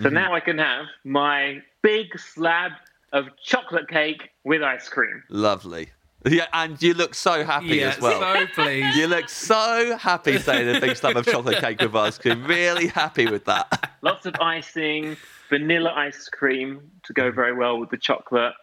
So 0.00 0.06
Mm-hmm. 0.06 0.14
now 0.14 0.34
I 0.34 0.40
can 0.40 0.58
have 0.58 0.86
my 1.04 1.62
big 1.82 2.18
slab 2.18 2.72
of 3.14 3.28
chocolate 3.42 3.88
cake 3.88 4.30
with 4.44 4.62
ice 4.62 4.88
cream. 4.88 5.22
Lovely. 5.30 5.88
Yeah, 6.26 6.46
and 6.54 6.80
you 6.82 6.94
look 6.94 7.14
so 7.14 7.44
happy 7.44 7.76
Yeah, 7.76 7.90
as 7.90 8.00
well. 8.00 8.18
so 8.20 8.46
pleased. 8.54 8.96
You 8.96 9.06
look 9.06 9.28
so 9.28 9.96
happy 9.98 10.38
saying 10.38 10.74
a 10.74 10.80
big 10.80 10.96
slab 10.96 11.16
of 11.18 11.26
chocolate 11.26 11.58
cake 11.58 11.80
with 11.80 11.94
ice 11.94 12.16
cream. 12.18 12.44
Really 12.46 12.86
happy 12.86 13.26
with 13.26 13.44
that. 13.44 13.90
Lots 14.02 14.24
of 14.24 14.34
icing, 14.40 15.16
vanilla 15.50 15.92
ice 15.94 16.28
cream 16.30 16.90
to 17.04 17.12
go 17.12 17.30
very 17.30 17.52
well 17.54 17.78
with 17.78 17.90
the 17.90 17.98
chocolate. 17.98 18.54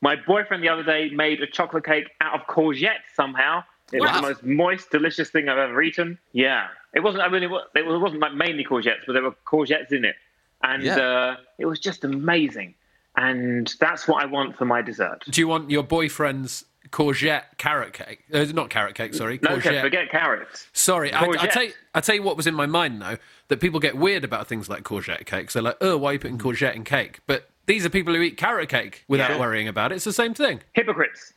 My 0.00 0.16
boyfriend 0.16 0.62
the 0.64 0.70
other 0.70 0.82
day 0.82 1.10
made 1.10 1.42
a 1.42 1.46
chocolate 1.46 1.84
cake 1.84 2.08
out 2.22 2.40
of 2.40 2.46
courgette 2.46 3.02
somehow. 3.14 3.64
It 3.92 4.00
was 4.00 4.10
the 4.12 4.22
most 4.22 4.42
moist, 4.44 4.90
delicious 4.90 5.28
thing 5.30 5.48
I've 5.50 5.58
ever 5.58 5.82
eaten. 5.82 6.16
Yeah, 6.32 6.68
it 6.94 7.00
wasn't. 7.00 7.22
I 7.24 7.28
mean, 7.28 7.42
it, 7.42 7.50
wa- 7.50 7.64
it 7.74 7.86
wasn't 7.86 8.20
like 8.22 8.34
mainly 8.34 8.64
courgettes, 8.64 9.00
but 9.06 9.12
there 9.12 9.22
were 9.22 9.34
courgettes 9.46 9.92
in 9.92 10.04
it, 10.06 10.16
and 10.62 10.82
Yeah. 10.82 10.96
uh, 10.96 11.36
it 11.58 11.66
was 11.66 11.78
just 11.80 12.02
amazing. 12.04 12.74
And 13.16 13.72
that's 13.80 14.06
what 14.08 14.22
I 14.22 14.26
want 14.26 14.56
for 14.56 14.64
my 14.64 14.82
dessert. 14.82 15.24
Do 15.28 15.40
you 15.40 15.48
want 15.48 15.70
your 15.70 15.82
boyfriend's 15.82 16.64
courgette 16.90 17.42
carrot 17.58 17.92
cake? 17.92 18.24
Uh, 18.32 18.44
not 18.52 18.70
carrot 18.70 18.94
cake, 18.94 19.14
sorry. 19.14 19.38
No, 19.42 19.50
courgette. 19.50 19.82
forget 19.82 20.10
carrots. 20.10 20.68
Sorry, 20.72 21.12
I, 21.12 21.24
I 21.24 21.46
tell 21.48 21.64
you, 21.64 21.72
I 21.94 22.00
tell 22.00 22.14
you 22.14 22.22
what 22.22 22.36
was 22.36 22.46
in 22.46 22.54
my 22.54 22.66
mind 22.66 23.02
though 23.02 23.16
that 23.48 23.60
people 23.60 23.80
get 23.80 23.96
weird 23.96 24.24
about 24.24 24.46
things 24.46 24.68
like 24.68 24.84
courgette 24.84 25.26
cakes. 25.26 25.54
They're 25.54 25.62
like, 25.62 25.76
oh, 25.80 25.96
why 25.98 26.10
are 26.10 26.12
you 26.14 26.18
putting 26.18 26.38
courgette 26.38 26.74
in 26.76 26.84
cake? 26.84 27.20
But 27.26 27.50
these 27.66 27.84
are 27.84 27.90
people 27.90 28.14
who 28.14 28.20
eat 28.22 28.36
carrot 28.36 28.68
cake 28.68 29.04
without 29.08 29.30
Yeah. 29.30 29.40
worrying 29.40 29.68
about 29.68 29.92
it. 29.92 29.96
It's 29.96 30.04
the 30.04 30.12
same 30.12 30.34
thing. 30.34 30.60
Hypocrites. 30.72 31.32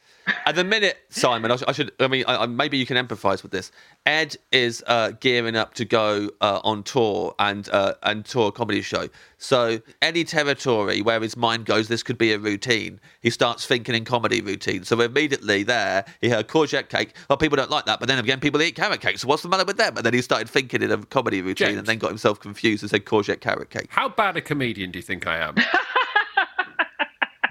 At 0.46 0.56
the 0.56 0.64
minute, 0.64 0.98
Simon, 1.10 1.52
I, 1.52 1.56
sh- 1.58 1.64
I 1.68 1.72
should. 1.72 1.92
I 2.00 2.08
mean, 2.08 2.24
I, 2.28 2.44
I, 2.44 2.46
maybe 2.46 2.78
you 2.78 2.86
can 2.86 2.98
empathise 2.98 3.44
with 3.44 3.52
this. 3.52 3.72
Ed 4.06 4.36
is 4.52 4.84
uh, 4.88 5.12
gearing 5.20 5.56
up 5.56 5.74
to 5.76 5.86
go 5.86 6.30
uh, 6.42 6.62
on 6.64 6.84
tour 6.84 7.36
and 7.40 7.68
uh, 7.70 7.96
and 8.04 8.26
tour 8.26 8.48
a 8.50 8.52
comedy 8.52 8.82
show. 8.82 9.10
So 9.38 9.82
any 10.02 10.24
territory 10.24 11.02
where 11.02 11.20
his 11.20 11.36
mind 11.36 11.66
goes, 11.66 11.88
this 11.90 12.04
could 12.04 12.18
be 12.18 12.32
a 12.32 12.40
routine. 12.40 13.02
He 13.22 13.30
starts 13.30 13.66
thinking 13.66 13.96
in 13.96 14.06
comedy 14.06 14.42
routine. 14.42 14.84
So 14.84 15.00
immediately 15.02 15.64
there, 15.64 16.06
he 16.22 16.30
heard 16.30 16.48
courgette 16.48 16.90
cake. 16.90 17.14
Well, 17.30 17.38
people 17.38 17.58
don't 17.58 17.70
like 17.70 17.86
that, 17.86 18.00
but 18.00 18.08
then 18.08 18.20
again, 18.20 18.40
people 18.40 18.62
eat 18.62 18.76
carrot 18.76 19.02
cake. 19.02 19.18
So 19.20 19.28
what's 19.28 19.44
the 19.44 19.50
matter 19.50 19.66
with 19.66 19.78
them? 19.78 19.98
And 19.98 20.06
then 20.06 20.14
he 20.14 20.22
started 20.22 20.50
thinking 20.50 20.82
in 20.82 20.92
a 20.92 20.98
comedy 21.06 21.42
routine, 21.42 21.68
James. 21.68 21.78
and 21.80 21.88
then 21.88 21.98
got 21.98 22.10
himself 22.10 22.40
confused 22.40 22.84
and 22.84 22.90
said 22.90 23.06
courgette 23.06 23.42
carrot 23.42 23.70
cake. 23.70 23.88
How 23.90 24.08
bad 24.08 24.38
a 24.38 24.42
comedian 24.42 24.92
do 24.92 25.00
you 25.00 25.04
think 25.04 25.28
I 25.28 25.38
am? 25.40 25.56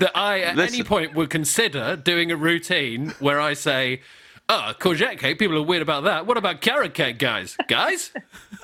that 0.00 0.16
I, 0.16 0.40
at 0.40 0.56
Listen. 0.56 0.74
any 0.76 0.84
point, 0.84 1.14
would 1.14 1.30
consider 1.30 1.96
doing 1.96 2.30
a 2.30 2.36
routine 2.36 3.10
where 3.18 3.40
I 3.40 3.54
say, 3.54 4.00
oh, 4.48 4.72
courgette 4.78 5.18
cake, 5.18 5.38
people 5.38 5.56
are 5.56 5.62
weird 5.62 5.82
about 5.82 6.04
that. 6.04 6.26
What 6.26 6.36
about 6.36 6.60
carrot 6.60 6.94
cake, 6.94 7.18
guys? 7.18 7.56
Guys? 7.68 8.12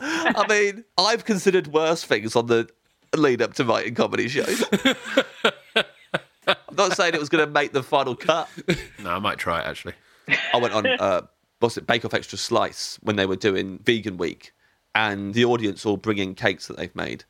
I 0.01 0.45
mean, 0.49 0.85
I've 0.97 1.24
considered 1.24 1.68
worse 1.68 2.05
things 2.05 2.37
on 2.37 2.47
the 2.47 2.68
lead 3.16 3.43
up 3.43 3.55
to 3.55 3.64
writing 3.64 3.95
comedy 3.95 4.29
shows. 4.29 4.64
I'm 6.47 6.76
not 6.76 6.97
saying 6.97 7.14
it 7.14 7.20
was 7.20 7.29
going 7.29 7.45
to 7.47 7.51
make 7.51 7.72
the 7.72 7.83
final 7.83 8.16
cut. 8.16 8.49
No, 9.03 9.11
I 9.11 9.18
might 9.18 9.39
try 9.39 9.61
it 9.61 9.66
actually. 9.66 9.95
I 10.53 10.59
went 10.59 10.74
on, 10.74 10.87
uh, 10.87 11.22
what's 11.61 11.76
it, 11.76 11.87
Bake 11.87 12.05
Off 12.05 12.14
Extra 12.14 12.39
Slice 12.39 12.99
when 13.03 13.16
they 13.16 13.26
were 13.26 13.37
doing 13.37 13.79
Vegan 13.79 14.16
Week, 14.16 14.53
and 14.95 15.35
the 15.35 15.45
audience 15.45 15.85
all 15.87 15.97
bring 15.97 16.18
in 16.18 16.35
cakes 16.35 16.66
that 16.68 16.76
they've 16.76 16.95
made. 16.95 17.24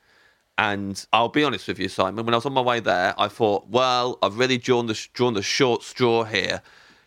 And 0.59 1.07
I'll 1.13 1.29
be 1.29 1.45
honest 1.45 1.69
with 1.69 1.79
you, 1.79 1.89
Simon. 1.89 2.25
When 2.25 2.35
I 2.35 2.37
was 2.37 2.45
on 2.47 2.53
my 2.53 2.61
way 2.61 2.81
there, 2.81 3.15
I 3.17 3.29
thought, 3.29 3.69
well, 3.69 4.19
I've 4.23 4.39
really 4.39 4.59
drawn 4.59 4.87
the 4.87 5.09
drawn 5.15 5.35
the 5.35 5.43
short 5.43 5.85
straw 5.85 6.25
here 6.25 6.61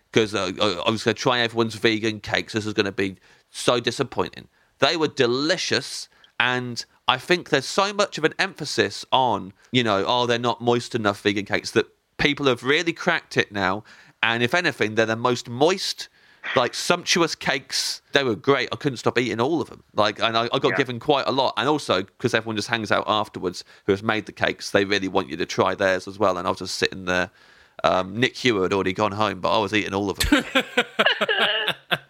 because 0.10 0.34
uh, 0.34 0.52
I 0.60 0.84
I 0.88 0.90
was 0.90 1.04
going 1.04 1.16
to 1.16 1.22
try 1.22 1.40
everyone's 1.40 1.76
vegan 1.76 2.22
cakes. 2.22 2.54
This 2.54 2.66
is 2.66 2.74
going 2.74 2.86
to 2.86 2.94
be 2.94 3.18
so 3.50 3.82
disappointing. 3.82 4.48
They 4.80 4.96
were 4.96 5.10
delicious, 5.10 6.08
and 6.40 6.84
I 7.10 7.18
think 7.18 7.50
there's 7.50 7.66
so 7.66 7.92
much 7.92 8.18
of 8.18 8.24
an 8.24 8.34
emphasis 8.40 9.06
on, 9.12 9.52
you 9.74 9.84
know, 9.84 10.06
oh, 10.08 10.26
they're 10.26 10.40
not 10.40 10.62
moist 10.62 10.96
enough 10.96 11.22
vegan 11.22 11.46
cakes 11.46 11.72
that 11.72 11.88
people 12.18 12.46
have 12.46 12.64
really 12.64 12.94
cracked 12.94 13.36
it 13.36 13.52
now. 13.52 13.84
And 14.24 14.42
if 14.42 14.54
anything, 14.54 14.96
they're 14.96 15.06
the 15.06 15.18
most 15.18 15.50
moist, 15.50 16.08
like 16.56 16.74
sumptuous 16.74 17.36
cakes. 17.36 18.02
They 18.14 18.24
were 18.24 18.36
great. 18.36 18.70
I 18.72 18.76
couldn't 18.76 18.98
stop 18.98 19.18
eating 19.18 19.40
all 19.40 19.62
of 19.62 19.70
them. 19.70 19.84
Like, 19.94 20.20
and 20.20 20.36
I, 20.38 20.46
I 20.52 20.60
got 20.60 20.70
Yeah. 20.72 20.78
given 20.78 21.00
quite 21.00 21.28
a 21.28 21.32
lot. 21.32 21.54
And 21.58 21.68
also 21.70 22.02
because 22.04 22.34
everyone 22.34 22.56
just 22.56 22.68
hangs 22.68 22.92
out 22.92 23.04
afterwards 23.08 23.64
who 23.86 23.92
has 23.94 24.02
made 24.04 24.26
the 24.26 24.32
cakes, 24.32 24.72
they 24.72 24.86
really 24.86 25.08
want 25.08 25.30
you 25.30 25.38
to 25.38 25.46
try 25.46 25.76
theirs 25.76 26.08
as 26.08 26.18
well. 26.20 26.38
And 26.38 26.48
I 26.48 26.50
was 26.52 26.60
just 26.60 26.76
sitting 26.76 27.06
there. 27.06 27.30
Um, 27.84 28.20
Nick 28.20 28.38
Hewer 28.38 28.64
had 28.64 28.74
already 28.74 28.94
gone 28.94 29.12
home, 29.12 29.40
but 29.40 29.56
I 29.56 29.60
was 29.60 29.74
eating 29.74 29.94
all 29.94 30.10
of 30.12 30.20
them. 30.20 30.44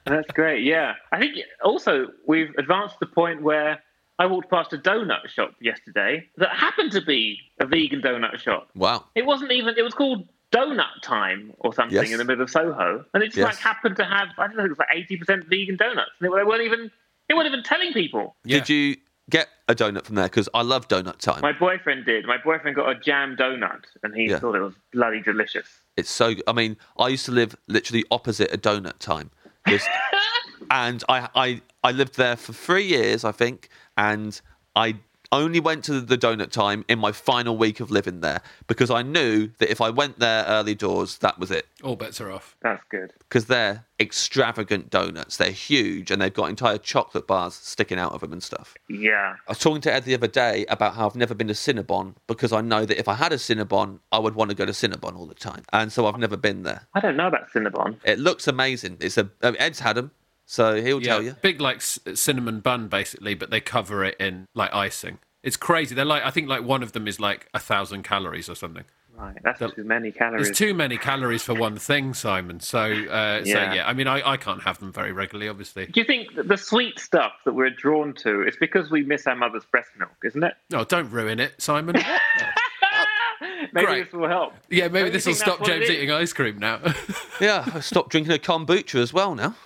That's 0.06 0.32
great. 0.34 0.64
Yeah, 0.64 0.96
I 1.12 1.20
think 1.20 1.38
also 1.64 2.08
we've 2.28 2.54
advanced 2.58 2.96
to 3.00 3.06
the 3.06 3.12
point 3.12 3.42
where 3.42 3.82
I 4.20 4.26
walked 4.26 4.50
past 4.50 4.74
a 4.74 4.78
donut 4.78 5.28
shop 5.30 5.54
yesterday 5.62 6.28
that 6.38 6.50
happened 6.50 6.92
to 6.94 7.02
be 7.02 7.40
a 7.60 7.66
vegan 7.66 8.02
donut 8.02 8.38
shop. 8.40 8.70
wow. 8.76 9.06
It 9.16 9.26
wasn't 9.26 9.52
even. 9.52 9.76
It 9.78 9.84
was 9.84 9.94
called 9.94 10.28
Donut 10.52 11.02
Time 11.02 11.54
or 11.60 11.74
something 11.74 11.96
Yes. 11.96 12.12
in 12.12 12.18
the 12.18 12.26
middle 12.26 12.44
of 12.44 12.50
Soho, 12.50 13.06
and 13.14 13.24
it 13.24 13.28
just 13.28 13.38
Yes. 13.38 13.46
like 13.46 13.58
happened 13.58 13.96
to 13.98 14.04
have. 14.06 14.30
I 14.38 14.48
don't 14.48 14.58
know. 14.58 14.66
It 14.66 14.70
was 14.70 14.80
like 14.80 14.90
eighty 14.94 15.18
percent 15.18 15.46
vegan 15.46 15.78
donuts. 15.78 16.12
And 16.20 16.28
they 16.32 16.44
weren't 16.44 16.62
even. 16.64 16.92
They 17.30 17.36
weren't 17.36 17.48
even 17.48 17.64
telling 17.64 17.94
people. 17.94 18.36
Yeah. 18.44 18.60
Did 18.60 18.70
you 18.70 18.96
get 19.30 19.48
a 19.70 19.76
donut 19.76 20.04
from 20.04 20.16
there? 20.16 20.26
Because 20.26 20.50
I 20.54 20.62
love 20.64 20.90
donut 20.90 21.18
time. 21.20 21.40
My 21.42 21.54
boyfriend 21.54 22.06
did. 22.06 22.26
My 22.26 22.38
boyfriend 22.38 22.76
got 22.76 22.90
a 22.90 23.00
jam 23.00 23.38
donut, 23.38 23.84
and 24.04 24.14
he 24.14 24.26
Yeah. 24.30 24.40
thought 24.40 24.56
it 24.56 24.60
was 24.62 24.74
bloody 24.92 25.22
delicious. 25.22 25.68
It's 25.96 26.10
so. 26.10 26.34
I 26.48 26.52
mean, 26.52 26.76
I 27.00 27.08
used 27.08 27.26
to 27.28 27.32
live 27.32 27.56
literally 27.68 28.04
opposite 28.12 28.54
a 28.54 28.58
donut 28.58 28.98
time, 29.00 29.32
Just- 29.68 29.88
and 30.72 31.04
I, 31.08 31.30
I 31.36 31.62
I 31.84 31.92
lived 31.92 32.18
there 32.18 32.36
for 32.36 32.52
three 32.54 32.84
years, 32.86 33.24
I 33.24 33.32
think, 33.32 33.70
and 33.98 34.40
I 34.76 34.96
only 35.32 35.60
went 35.60 35.84
to 35.86 36.02
the 36.02 36.18
donut 36.18 36.52
time 36.52 36.84
in 36.88 37.00
my 37.00 37.12
final 37.12 37.58
week 37.58 37.80
of 37.80 37.92
living 37.92 38.22
there 38.22 38.42
because 38.68 38.90
I 38.92 39.02
knew 39.02 39.50
that 39.60 39.72
if 39.72 39.82
I 39.82 39.90
went 39.90 40.20
there 40.20 40.44
early 40.46 40.76
doors, 40.76 41.18
that 41.20 41.40
was 41.40 41.52
it. 41.52 41.68
All 41.84 41.96
bets 41.96 42.20
are 42.20 42.32
off. 42.32 42.58
That's 42.62 42.84
good. 42.90 43.14
Because 43.20 43.46
they're 43.46 43.86
extravagant 44.00 44.90
donuts. 44.90 45.38
They're 45.38 45.52
huge 45.52 46.12
and 46.12 46.22
they've 46.22 46.34
got 46.34 46.50
entire 46.50 46.78
chocolate 46.78 47.28
bars 47.28 47.54
sticking 47.54 48.00
out 48.00 48.14
of 48.14 48.22
them 48.22 48.34
and 48.34 48.44
stuff. 48.44 48.76
Yeah. 48.90 49.36
I 49.48 49.52
was 49.52 49.60
talking 49.60 49.82
to 49.82 49.94
Ed 49.94 50.06
the 50.06 50.16
other 50.16 50.28
day 50.28 50.66
about 50.68 50.96
how 50.96 51.06
I've 51.06 51.16
never 51.16 51.34
been 51.34 51.48
to 51.48 51.54
Cinnabon 51.54 52.16
because 52.28 52.52
I 52.52 52.62
know 52.62 52.86
that 52.86 53.00
if 53.00 53.08
I 53.08 53.14
had 53.14 53.32
a 53.32 53.38
Cinnabon, 53.38 54.00
I 54.12 54.20
would 54.20 54.36
want 54.36 54.50
to 54.50 54.56
go 54.56 54.66
to 54.66 54.72
Cinnabon 54.72 55.16
all 55.16 55.28
the 55.28 55.36
time. 55.36 55.64
And 55.72 55.92
so 55.92 56.08
I've 56.08 56.18
never 56.18 56.38
been 56.38 56.64
there. 56.64 56.88
I 56.94 57.00
don't 57.00 57.16
know 57.16 57.28
about 57.28 57.50
Cinnabon. 57.52 57.98
It 58.04 58.20
looks 58.20 58.48
amazing. 58.48 58.98
It's 59.00 59.18
a 59.18 59.30
Ed's 59.42 59.80
had 59.80 59.96
them, 59.98 60.12
so 60.52 60.82
he'll 60.82 61.00
tell 61.00 61.22
you. 61.24 61.36
Big 61.42 61.62
like 61.62 61.82
c- 61.82 62.16
cinnamon 62.16 62.60
bun 62.60 62.88
basically, 62.90 63.36
but 63.36 63.50
they 63.52 63.62
cover 63.62 64.04
it 64.04 64.18
in 64.20 64.48
like 64.54 64.74
icing. 64.74 65.20
It's 65.44 65.56
crazy. 65.58 65.96
They're 65.96 66.04
like 66.06 66.24
I 66.26 66.30
think 66.32 66.50
like 66.50 66.64
one 66.64 66.84
of 66.84 66.92
them 66.92 67.08
is 67.08 67.20
like 67.20 67.48
a 67.54 67.60
thousand 67.60 68.04
calories 68.04 68.50
or 68.50 68.56
something. 68.56 68.84
Right, 69.18 69.38
that's 69.44 69.60
The- 69.60 69.70
too 69.70 69.84
many 69.84 70.12
calories. 70.12 70.46
There's 70.48 70.58
too 70.58 70.74
many 70.74 70.98
calories 70.98 71.44
for 71.44 71.54
one 71.54 71.78
thing, 71.78 72.14
Simon. 72.14 72.60
So, 72.60 72.80
uh, 72.82 73.44
so 73.44 73.50
Yeah. 73.50 73.74
yeah. 73.74 73.88
I 73.88 73.94
mean, 73.94 74.08
I, 74.08 74.32
I 74.32 74.38
can't 74.38 74.64
have 74.64 74.80
them 74.80 74.92
very 74.92 75.12
regularly, 75.12 75.48
obviously. 75.48 75.86
Do 75.86 76.00
you 76.00 76.06
think 76.06 76.34
that 76.36 76.48
the 76.48 76.58
sweet 76.58 76.98
stuff 77.00 77.34
that 77.46 77.54
we're 77.54 77.70
drawn 77.70 78.14
to 78.24 78.42
is 78.48 78.56
because 78.60 78.90
we 78.90 79.04
miss 79.04 79.28
our 79.28 79.36
mother's 79.36 79.66
breast 79.66 79.92
milk, 80.00 80.12
isn't 80.24 80.44
it? 80.44 80.54
No, 80.72 80.84
don't 80.86 81.10
ruin 81.12 81.40
it, 81.40 81.62
Simon. 81.62 81.98
Maybe 83.74 83.86
Great. 83.86 84.04
this 84.06 84.14
will 84.14 84.28
help. 84.28 84.54
yeah, 84.70 84.88
maybe 84.88 85.06
Don't 85.06 85.14
this 85.14 85.26
will 85.26 85.34
stop 85.34 85.64
James 85.66 85.90
eating 85.90 86.12
ice 86.12 86.34
cream 86.34 86.58
now. 86.60 86.80
Yeah, 87.40 87.66
I 87.74 87.80
stopped 87.80 88.10
drinking 88.12 88.34
a 88.34 88.38
kombucha 88.38 89.00
as 89.00 89.12
well 89.14 89.34
now. 89.34 89.56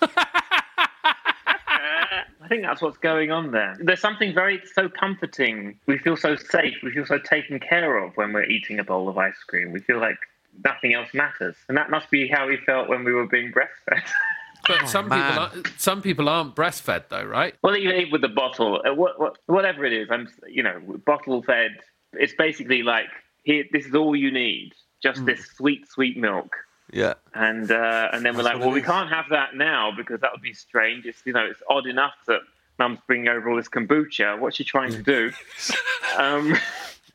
I 2.46 2.48
think 2.48 2.62
that's 2.62 2.80
what's 2.80 2.98
going 2.98 3.32
on 3.32 3.50
there. 3.50 3.76
There's 3.80 4.00
something 4.00 4.32
very 4.32 4.62
so 4.72 4.88
comforting. 4.88 5.80
We 5.86 5.98
feel 5.98 6.16
so 6.16 6.36
safe. 6.36 6.74
We 6.80 6.92
feel 6.92 7.04
so 7.04 7.18
taken 7.18 7.58
care 7.58 7.96
of 7.96 8.16
when 8.16 8.32
we're 8.32 8.44
eating 8.44 8.78
a 8.78 8.84
bowl 8.84 9.08
of 9.08 9.18
ice 9.18 9.42
cream. 9.48 9.72
We 9.72 9.80
feel 9.80 9.98
like 9.98 10.18
nothing 10.64 10.94
else 10.94 11.08
matters, 11.12 11.56
and 11.68 11.76
that 11.76 11.90
must 11.90 12.08
be 12.08 12.28
how 12.28 12.46
we 12.46 12.56
felt 12.58 12.88
when 12.88 13.02
we 13.02 13.12
were 13.12 13.26
being 13.26 13.52
breastfed. 13.52 14.08
but 14.68 14.88
some 14.88 15.08
man. 15.08 15.32
people, 15.32 15.42
are, 15.42 15.72
some 15.76 16.02
people 16.02 16.28
aren't 16.28 16.54
breastfed, 16.54 17.08
though, 17.08 17.24
right? 17.24 17.56
well, 17.64 17.76
even 17.76 17.96
even 17.96 18.12
with 18.12 18.20
the 18.20 18.28
bottle, 18.28 18.80
uh, 18.88 18.94
what, 18.94 19.18
what, 19.18 19.38
whatever 19.46 19.84
it 19.84 19.92
is, 19.92 20.06
I'm 20.08 20.28
you 20.46 20.62
know 20.62 20.80
bottle 21.04 21.42
fed. 21.42 21.72
It's 22.12 22.34
basically 22.38 22.84
like 22.84 23.08
here. 23.42 23.64
This 23.72 23.86
is 23.86 23.94
all 23.96 24.14
you 24.14 24.30
need. 24.30 24.70
Just 25.02 25.18
Hmm. 25.18 25.26
this 25.26 25.44
sweet, 25.56 25.90
sweet 25.90 26.16
milk. 26.16 26.54
Yeah. 26.92 27.14
and 27.34 27.70
uh, 27.70 28.08
and 28.12 28.24
then 28.24 28.36
we're 28.36 28.42
That's 28.44 28.54
like, 28.56 28.64
well, 28.64 28.72
we 28.72 28.82
can't 28.82 29.10
have 29.10 29.26
that 29.30 29.56
now 29.56 29.90
because 29.96 30.20
that 30.20 30.30
would 30.32 30.42
be 30.42 30.54
strange. 30.54 31.04
It's 31.06 31.20
you 31.24 31.32
know, 31.32 31.44
it's 31.44 31.62
odd 31.68 31.86
enough 31.86 32.14
that 32.26 32.40
Mum's 32.78 32.98
bringing 33.06 33.28
over 33.28 33.50
all 33.50 33.56
this 33.56 33.68
kombucha. 33.68 34.38
What's 34.38 34.56
she 34.56 34.64
trying 34.64 34.92
to 34.92 35.02
do? 35.02 35.32
um, 36.18 36.54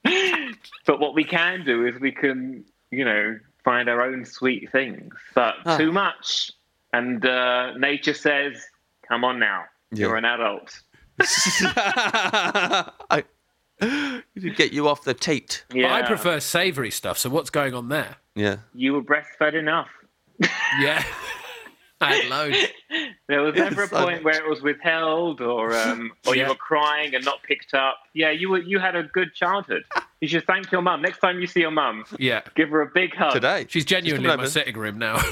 but 0.85 0.99
what 0.99 1.15
we 1.15 1.23
can 1.23 1.63
do 1.63 1.85
is 1.85 1.99
we 2.01 2.11
can, 2.11 2.65
you 2.91 3.05
know, 3.05 3.39
find 3.63 3.87
our 3.89 4.01
own 4.03 4.25
sweet 4.25 4.71
things. 4.71 5.13
But 5.35 5.55
Ah. 5.65 5.77
too 5.77 5.91
much, 5.91 6.51
and 6.93 7.25
uh, 7.25 7.77
nature 7.77 8.13
says, 8.13 8.63
"Come 9.07 9.23
on 9.23 9.39
now, 9.39 9.65
Yeah. 9.91 10.07
you're 10.07 10.17
an 10.17 10.25
adult." 10.25 10.79
I, 11.19 13.23
to 13.79 14.49
get 14.55 14.73
you 14.73 14.87
off 14.87 15.03
the 15.03 15.13
teat. 15.13 15.63
But 15.69 15.77
Yeah, 15.77 15.93
I 15.93 16.01
prefer 16.03 16.39
savoury 16.39 16.91
stuff. 16.91 17.17
So 17.17 17.29
what's 17.29 17.49
going 17.49 17.73
on 17.73 17.89
there? 17.89 18.17
Yeah. 18.35 18.57
You 18.73 18.93
were 18.93 19.03
breastfed 19.03 19.53
enough. 19.53 19.89
Yeah, 20.79 21.03
I 22.01 22.15
had 22.15 22.29
loads. 22.29 22.57
There 23.27 23.41
was 23.41 23.55
never 23.55 23.83
a 23.83 23.87
so 23.87 24.03
point 24.05 24.23
where 24.23 24.35
it 24.43 24.49
was 24.49 24.61
withheld 24.61 25.41
or 25.41 25.73
um, 25.77 26.11
or 26.27 26.35
Yeah. 26.35 26.43
you 26.43 26.49
were 26.49 26.55
crying 26.55 27.15
and 27.15 27.23
not 27.23 27.41
picked 27.43 27.73
up. 27.73 27.97
Yeah, 28.13 28.31
you 28.31 28.49
were 28.49 28.59
you 28.61 28.79
had 28.79 28.95
a 28.95 29.03
good 29.03 29.33
childhood. 29.33 29.83
You 30.19 30.27
should 30.27 30.45
thank 30.45 30.71
your 30.71 30.83
mum. 30.83 31.01
Next 31.01 31.17
time 31.17 31.39
you 31.39 31.47
see 31.47 31.61
your 31.61 31.71
mum, 31.71 32.05
Yeah, 32.19 32.41
give 32.55 32.69
her 32.69 32.81
a 32.81 32.85
big 32.85 33.15
hug. 33.15 33.33
Today. 33.33 33.65
she's 33.67 33.85
genuinely 33.85 34.25
Just 34.27 34.33
in 34.33 34.37
my 34.37 34.43
over. 34.43 34.49
sitting 34.51 34.77
room 34.77 34.97
now. 34.99 35.19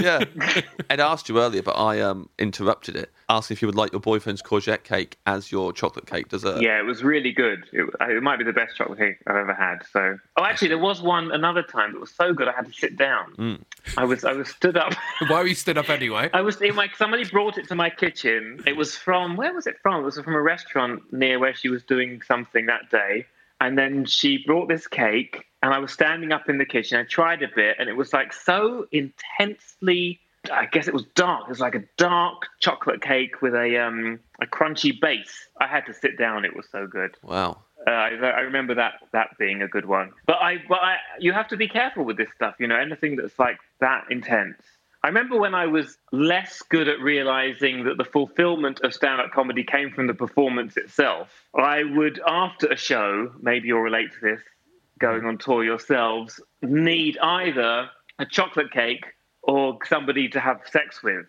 Yeah. 0.00 0.24
Ed 0.88 0.98
asked 0.98 1.28
you 1.28 1.38
earlier, 1.38 1.62
but 1.62 1.72
I 1.72 2.00
um 2.00 2.30
interrupted 2.38 2.96
it. 2.96 3.12
Asked 3.28 3.50
if 3.50 3.60
you 3.60 3.68
would 3.68 3.74
like 3.74 3.92
your 3.92 4.00
boyfriend's 4.00 4.40
courgette 4.40 4.82
cake 4.82 5.18
as 5.26 5.52
your 5.52 5.74
chocolate 5.74 6.06
cake 6.06 6.28
dessert. 6.30 6.62
Yeah, 6.62 6.78
it 6.80 6.86
was 6.86 7.04
really 7.04 7.32
good. 7.32 7.64
It, 7.70 7.84
it 8.00 8.22
might 8.22 8.38
be 8.38 8.44
the 8.44 8.54
best 8.54 8.76
chocolate 8.78 8.98
cake 8.98 9.16
I've 9.26 9.36
ever 9.36 9.52
had. 9.52 9.80
So, 9.92 10.16
oh, 10.38 10.44
actually, 10.44 10.68
there 10.68 10.78
was 10.78 11.02
one 11.02 11.30
another 11.32 11.62
time 11.62 11.92
that 11.92 12.00
was 12.00 12.10
so 12.12 12.32
good 12.32 12.48
I 12.48 12.52
had 12.52 12.64
to 12.64 12.72
sit 12.72 12.96
down. 12.96 13.34
Mm. 13.36 13.60
I 13.98 14.04
was 14.04 14.24
I 14.24 14.32
was 14.32 14.48
stood 14.48 14.78
up. 14.78 14.94
Why 15.28 15.42
were 15.42 15.46
you 15.46 15.54
stood 15.54 15.76
up 15.76 15.90
anyway? 15.90 16.30
I 16.32 16.40
was 16.40 16.58
in 16.62 16.74
my 16.74 16.88
somebody 17.00 17.24
brought 17.24 17.56
it 17.56 17.66
to 17.66 17.74
my 17.74 17.88
kitchen. 17.88 18.62
It 18.66 18.76
was 18.76 18.94
from 18.94 19.36
where 19.36 19.54
was 19.54 19.66
it 19.66 19.76
from? 19.82 20.02
It 20.02 20.04
was 20.04 20.20
from 20.20 20.34
a 20.34 20.42
restaurant 20.42 21.10
near 21.12 21.38
where 21.38 21.54
she 21.54 21.70
was 21.70 21.82
doing 21.82 22.20
something 22.20 22.66
that 22.66 22.90
day. 22.90 23.26
And 23.58 23.76
then 23.76 24.04
she 24.04 24.44
brought 24.46 24.68
this 24.68 24.86
cake, 24.86 25.46
and 25.62 25.72
I 25.74 25.78
was 25.78 25.92
standing 25.92 26.30
up 26.30 26.48
in 26.48 26.58
the 26.58 26.64
kitchen. 26.66 26.98
I 26.98 27.04
tried 27.04 27.42
a 27.42 27.48
bit, 27.54 27.76
and 27.78 27.88
it 27.88 27.96
was 27.96 28.12
like 28.12 28.32
so 28.32 28.86
intensely. 28.92 30.20
I 30.50 30.66
guess 30.66 30.88
it 30.88 30.94
was 30.94 31.04
dark. 31.14 31.44
It 31.44 31.48
was 31.50 31.60
like 31.60 31.74
a 31.74 31.84
dark 31.96 32.46
chocolate 32.60 33.02
cake 33.02 33.42
with 33.42 33.54
a 33.54 33.78
um 33.78 34.20
a 34.40 34.46
crunchy 34.46 34.98
base. 34.98 35.48
I 35.58 35.66
had 35.66 35.84
to 35.86 35.94
sit 35.94 36.18
down. 36.18 36.44
It 36.44 36.54
was 36.54 36.66
so 36.70 36.86
good. 36.86 37.16
Wow. 37.22 37.62
Uh, 37.86 37.90
I, 37.90 38.08
I 38.08 38.40
remember 38.40 38.74
that 38.74 38.94
that 39.12 39.28
being 39.38 39.62
a 39.62 39.68
good 39.68 39.86
one. 39.86 40.12
But 40.26 40.38
I, 40.40 40.62
but 40.68 40.80
I, 40.82 40.96
you 41.18 41.32
have 41.32 41.48
to 41.48 41.56
be 41.56 41.68
careful 41.68 42.04
with 42.04 42.18
this 42.18 42.28
stuff. 42.34 42.54
You 42.58 42.66
know, 42.66 42.76
anything 42.76 43.16
that's 43.16 43.38
like 43.38 43.58
that 43.80 44.04
intense. 44.10 44.62
I 45.02 45.08
remember 45.08 45.38
when 45.38 45.54
I 45.54 45.66
was 45.66 45.96
less 46.12 46.60
good 46.62 46.86
at 46.86 47.00
realizing 47.00 47.84
that 47.84 47.96
the 47.96 48.04
fulfillment 48.04 48.80
of 48.82 48.92
stand-up 48.92 49.32
comedy 49.32 49.64
came 49.64 49.90
from 49.90 50.06
the 50.06 50.14
performance 50.14 50.76
itself. 50.76 51.46
I 51.54 51.84
would, 51.84 52.20
after 52.26 52.66
a 52.66 52.76
show, 52.76 53.32
maybe 53.40 53.68
you'll 53.68 53.80
relate 53.80 54.12
to 54.12 54.20
this, 54.20 54.40
going 54.98 55.24
on 55.24 55.38
tour 55.38 55.64
yourselves, 55.64 56.38
need 56.60 57.16
either 57.22 57.88
a 58.18 58.26
chocolate 58.26 58.72
cake 58.72 59.06
or 59.42 59.78
somebody 59.88 60.28
to 60.28 60.40
have 60.40 60.60
sex 60.70 61.02
with. 61.02 61.24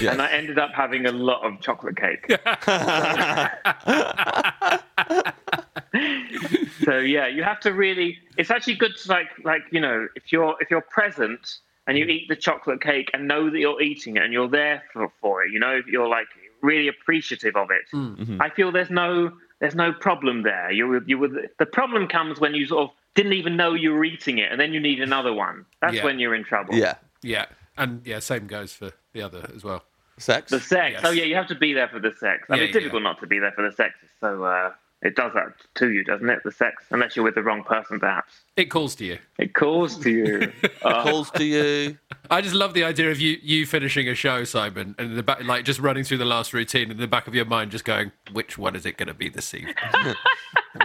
Yes. 0.00 0.12
And 0.12 0.20
I 0.20 0.32
ended 0.32 0.58
up 0.58 0.72
having 0.74 1.06
a 1.06 1.12
lot 1.12 1.44
of 1.44 1.60
chocolate 1.60 1.96
cake. 1.96 2.26
so 6.84 6.98
yeah, 6.98 7.28
you 7.28 7.44
have 7.44 7.60
to 7.60 7.72
really. 7.72 8.18
It's 8.36 8.50
actually 8.50 8.74
good 8.74 8.96
to 8.96 9.08
like, 9.08 9.28
like 9.44 9.62
you 9.70 9.80
know, 9.80 10.08
if 10.14 10.32
you're 10.32 10.56
if 10.60 10.70
you're 10.70 10.82
present 10.82 11.58
and 11.86 11.98
you 11.98 12.04
eat 12.06 12.28
the 12.28 12.36
chocolate 12.36 12.80
cake 12.80 13.10
and 13.12 13.26
know 13.26 13.50
that 13.50 13.58
you're 13.58 13.80
eating 13.82 14.16
it 14.16 14.22
and 14.22 14.32
you're 14.32 14.48
there 14.48 14.82
for, 14.92 15.12
for 15.20 15.44
it, 15.44 15.52
you 15.52 15.58
know, 15.58 15.80
you're 15.86 16.08
like 16.08 16.26
really 16.62 16.88
appreciative 16.88 17.56
of 17.56 17.68
it. 17.70 18.40
I 18.40 18.48
feel 18.50 18.70
there's 18.72 18.90
no 18.90 19.32
there's 19.60 19.74
no 19.74 19.92
problem 19.92 20.42
there. 20.42 20.70
You 20.70 20.88
would 20.88 21.08
you 21.08 21.18
would 21.18 21.50
the 21.58 21.66
problem 21.66 22.08
comes 22.08 22.40
when 22.40 22.54
you 22.54 22.66
sort 22.66 22.84
of 22.84 22.90
didn't 23.14 23.34
even 23.34 23.56
know 23.56 23.74
you 23.74 23.92
were 23.92 24.04
eating 24.04 24.38
it 24.38 24.50
and 24.50 24.60
then 24.60 24.72
you 24.72 24.80
need 24.80 25.00
another 25.00 25.32
one. 25.32 25.66
That's 25.80 25.94
Yeah. 25.94 26.04
when 26.04 26.18
you're 26.18 26.34
in 26.34 26.44
trouble. 26.44 26.74
Yeah. 26.74 26.94
Yeah, 27.24 27.46
and 27.78 28.04
yeah, 28.04 28.18
same 28.18 28.48
goes 28.48 28.72
for 28.72 28.90
the 29.12 29.22
other 29.22 29.48
as 29.54 29.62
well. 29.62 29.84
Sex. 30.18 30.50
The 30.50 30.58
sex. 30.58 30.94
Yes. 30.94 31.02
Oh 31.04 31.10
yeah, 31.10 31.22
you 31.24 31.36
have 31.36 31.46
to 31.48 31.54
be 31.54 31.72
there 31.72 31.86
for 31.88 32.00
the 32.00 32.10
sex. 32.12 32.46
I 32.50 32.54
Yeah, 32.54 32.60
mean, 32.60 32.68
it's 32.68 32.74
yeah. 32.74 32.80
difficult 32.80 33.02
not 33.04 33.20
to 33.20 33.26
be 33.28 33.38
there 33.38 33.52
for 33.52 33.62
the 33.62 33.72
sex. 33.74 33.94
So 34.20 34.42
uh, 34.44 34.72
it 35.02 35.16
does 35.16 35.32
that 35.34 35.48
to 35.74 35.90
you, 35.90 36.04
doesn't 36.04 36.28
it? 36.30 36.38
The 36.44 36.52
sex, 36.52 36.84
unless 36.90 37.16
you're 37.16 37.24
with 37.24 37.34
the 37.34 37.42
wrong 37.42 37.64
person, 37.64 37.98
perhaps. 37.98 38.32
It 38.56 38.66
calls 38.66 38.94
to 38.96 39.04
you. 39.04 39.18
It 39.38 39.52
calls 39.54 39.98
to 39.98 40.10
you. 40.10 40.52
Uh, 40.82 41.02
Calls 41.04 41.30
to 41.32 41.44
you. 41.44 41.96
I 42.28 42.40
just 42.40 42.56
love 42.56 42.74
the 42.74 42.82
idea 42.82 43.10
of 43.12 43.20
you 43.20 43.38
you 43.40 43.66
finishing 43.66 44.08
a 44.08 44.16
show, 44.16 44.42
Simon, 44.42 44.96
and 44.98 45.10
in 45.10 45.16
the 45.16 45.22
back, 45.22 45.44
like 45.44 45.64
just 45.64 45.78
running 45.78 46.02
through 46.02 46.18
the 46.18 46.24
last 46.24 46.52
routine 46.52 46.90
in 46.90 46.96
the 46.96 47.06
back 47.06 47.28
of 47.28 47.36
your 47.36 47.44
mind, 47.44 47.70
just 47.70 47.84
going, 47.84 48.10
"Which 48.32 48.58
one 48.58 48.74
is 48.74 48.84
it 48.84 48.96
going 48.96 49.06
to 49.06 49.14
be 49.14 49.28
this 49.28 49.54
evening?" 49.54 49.74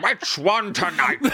Which 0.03 0.38
one 0.38 0.72
tonight? 0.74 1.18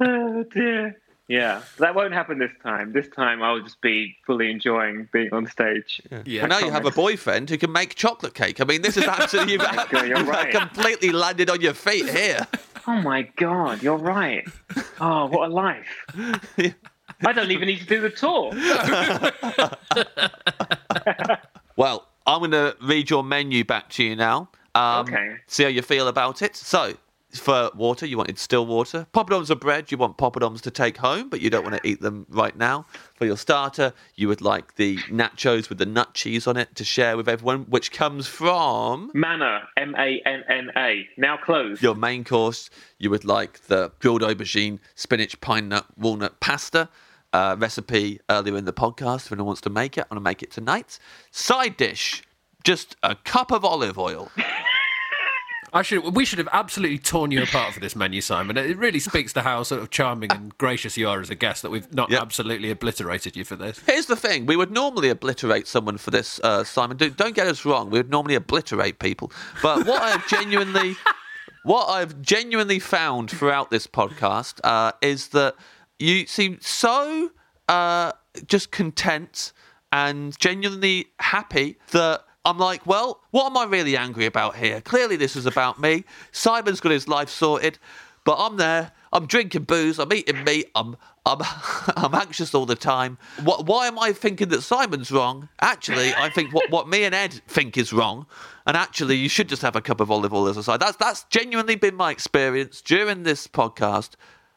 oh 0.00 0.44
dear. 0.52 0.96
Yeah, 1.26 1.62
that 1.78 1.94
won't 1.94 2.12
happen 2.12 2.38
this 2.38 2.50
time. 2.62 2.92
This 2.92 3.08
time 3.08 3.42
I'll 3.42 3.60
just 3.60 3.80
be 3.80 4.14
fully 4.26 4.50
enjoying 4.50 5.08
being 5.12 5.32
on 5.32 5.46
stage. 5.46 6.02
Yeah, 6.26 6.42
well, 6.42 6.50
now 6.50 6.58
you 6.58 6.70
have 6.70 6.84
a 6.84 6.90
boyfriend 6.90 7.48
who 7.48 7.56
can 7.56 7.72
make 7.72 7.94
chocolate 7.94 8.34
cake. 8.34 8.60
I 8.60 8.64
mean, 8.64 8.82
this 8.82 8.98
is 8.98 9.04
absolutely 9.04 9.54
you've, 9.54 9.62
God, 9.62 9.90
you're 10.06 10.18
you've 10.18 10.28
right. 10.28 10.52
completely 10.52 11.12
landed 11.12 11.48
on 11.48 11.62
your 11.62 11.72
feet 11.72 12.10
here. 12.10 12.46
Oh 12.86 13.00
my 13.00 13.22
god, 13.36 13.82
you're 13.82 13.96
right. 13.96 14.46
Oh, 15.00 15.24
what 15.26 15.50
a 15.50 15.52
life. 15.52 15.86
I 17.26 17.32
don't 17.32 17.50
even 17.50 17.68
need 17.68 17.78
to 17.80 17.86
do 17.86 18.00
the 18.02 18.10
tour. 18.10 18.52
Well, 21.76 22.06
I'm 22.26 22.38
going 22.38 22.52
to 22.52 22.76
read 22.80 23.10
your 23.10 23.24
menu 23.24 23.64
back 23.64 23.88
to 23.90 24.04
you 24.04 24.14
now. 24.14 24.48
Um, 24.74 25.06
Okay. 25.06 25.36
See 25.46 25.64
how 25.64 25.68
you 25.68 25.82
feel 25.82 26.08
about 26.08 26.40
it. 26.40 26.56
So, 26.56 26.94
for 27.38 27.70
water, 27.74 28.06
you 28.06 28.16
wanted 28.16 28.38
still 28.38 28.66
water. 28.66 29.06
Poppadoms 29.12 29.50
of 29.50 29.60
bread, 29.60 29.90
you 29.90 29.98
want 29.98 30.16
poppadoms 30.18 30.60
to 30.62 30.70
take 30.70 30.96
home, 30.98 31.28
but 31.28 31.40
you 31.40 31.50
don't 31.50 31.64
want 31.64 31.76
to 31.80 31.88
eat 31.88 32.00
them 32.00 32.26
right 32.30 32.56
now. 32.56 32.86
For 33.14 33.26
your 33.26 33.36
starter, 33.36 33.92
you 34.14 34.28
would 34.28 34.40
like 34.40 34.76
the 34.76 34.96
nachos 35.10 35.68
with 35.68 35.78
the 35.78 35.86
nut 35.86 36.14
cheese 36.14 36.46
on 36.46 36.56
it 36.56 36.74
to 36.76 36.84
share 36.84 37.16
with 37.16 37.28
everyone, 37.28 37.62
which 37.68 37.92
comes 37.92 38.26
from 38.26 39.10
Manna, 39.14 39.68
M 39.76 39.94
A 39.98 40.20
N 40.24 40.44
N 40.48 40.70
A, 40.76 41.06
now 41.16 41.36
closed. 41.36 41.82
your 41.82 41.94
main 41.94 42.24
course. 42.24 42.70
You 42.98 43.10
would 43.10 43.24
like 43.24 43.60
the 43.66 43.92
grilled 43.98 44.22
aubergine, 44.22 44.78
spinach, 44.94 45.40
pine 45.40 45.68
nut, 45.68 45.86
walnut 45.96 46.40
pasta. 46.40 46.88
Uh, 47.32 47.56
recipe 47.58 48.20
earlier 48.30 48.56
in 48.56 48.64
the 48.64 48.72
podcast. 48.72 49.26
If 49.26 49.32
anyone 49.32 49.46
wants 49.46 49.60
to 49.62 49.70
make 49.70 49.98
it, 49.98 50.02
I'm 50.02 50.06
going 50.10 50.20
to 50.20 50.22
make 50.22 50.40
it 50.40 50.52
tonight. 50.52 51.00
Side 51.32 51.76
dish, 51.76 52.22
just 52.62 52.94
a 53.02 53.16
cup 53.16 53.50
of 53.50 53.64
olive 53.64 53.98
oil. 53.98 54.30
I 55.74 55.82
should. 55.82 56.14
We 56.14 56.24
should 56.24 56.38
have 56.38 56.48
absolutely 56.52 56.98
torn 56.98 57.32
you 57.32 57.42
apart 57.42 57.74
for 57.74 57.80
this 57.80 57.96
menu, 57.96 58.20
Simon. 58.20 58.56
It 58.56 58.76
really 58.78 59.00
speaks 59.00 59.32
to 59.32 59.42
how 59.42 59.64
sort 59.64 59.82
of 59.82 59.90
charming 59.90 60.30
and 60.30 60.56
gracious 60.56 60.96
you 60.96 61.08
are 61.08 61.20
as 61.20 61.30
a 61.30 61.34
guest 61.34 61.62
that 61.62 61.70
we've 61.70 61.92
not 61.92 62.10
Yep. 62.10 62.22
absolutely 62.22 62.70
obliterated 62.70 63.34
you 63.34 63.44
for 63.44 63.56
this. 63.56 63.80
Here's 63.84 64.06
the 64.06 64.14
thing: 64.14 64.46
we 64.46 64.54
would 64.56 64.70
normally 64.70 65.08
obliterate 65.08 65.66
someone 65.66 65.98
for 65.98 66.12
this, 66.12 66.40
uh, 66.44 66.62
Simon. 66.62 66.96
Do, 66.96 67.10
don't 67.10 67.34
get 67.34 67.48
us 67.48 67.64
wrong; 67.64 67.90
we 67.90 67.98
would 67.98 68.08
normally 68.10 68.36
obliterate 68.36 69.00
people. 69.00 69.32
But 69.62 69.84
what 69.84 70.00
I've 70.00 70.26
genuinely, 70.36 70.94
what 71.64 71.86
I've 71.86 72.22
genuinely 72.22 72.78
found 72.78 73.28
throughout 73.30 73.70
this 73.72 73.88
podcast 73.88 74.60
uh, 74.62 74.92
is 75.02 75.28
that 75.30 75.56
you 75.98 76.26
seem 76.28 76.58
so 76.60 77.32
uh, 77.68 78.12
just 78.46 78.70
content 78.70 79.52
and 79.90 80.38
genuinely 80.38 81.06
happy 81.18 81.78
that. 81.90 82.22
I'm 82.44 82.58
like, 82.58 82.86
well, 82.86 83.20
what 83.30 83.46
am 83.46 83.56
I 83.56 83.64
really 83.64 83.96
angry 83.96 84.26
about 84.26 84.56
here? 84.56 84.80
Clearly, 84.80 85.16
this 85.16 85.34
is 85.34 85.46
about 85.46 85.80
me. 85.80 86.04
Simon's 86.30 86.80
got 86.80 86.92
his 86.92 87.08
life 87.08 87.30
sorted, 87.30 87.78
but 88.24 88.36
I'm 88.38 88.56
there. 88.58 88.92
I'm 89.12 89.26
drinking 89.26 89.64
booze. 89.64 89.98
I'm 89.98 90.12
eating 90.12 90.44
meat. 90.44 90.70
I'm 90.74 90.96
I'm 91.24 91.38
I'm 91.96 92.14
anxious 92.14 92.54
all 92.54 92.66
the 92.66 92.74
time. 92.74 93.16
What? 93.44 93.66
Why 93.66 93.86
am 93.86 93.98
I 93.98 94.12
thinking 94.12 94.48
that 94.48 94.62
Simon's 94.62 95.10
wrong? 95.10 95.48
Actually, 95.60 96.12
I 96.14 96.28
think 96.28 96.52
what, 96.52 96.70
what 96.70 96.88
me 96.88 97.04
and 97.04 97.14
Ed 97.14 97.40
think 97.46 97.78
is 97.78 97.92
wrong. 97.92 98.26
And 98.66 98.76
actually, 98.76 99.16
you 99.16 99.28
should 99.28 99.48
just 99.48 99.62
have 99.62 99.76
a 99.76 99.80
cup 99.80 100.00
of 100.00 100.10
olive 100.10 100.34
oil 100.34 100.48
as 100.48 100.56
a 100.56 100.62
side. 100.62 100.80
That's 100.80 100.96
that's 100.96 101.24
genuinely 101.24 101.76
been 101.76 101.94
my 101.94 102.10
experience 102.10 102.82
during 102.82 103.22
this 103.22 103.46
podcast. 103.46 104.10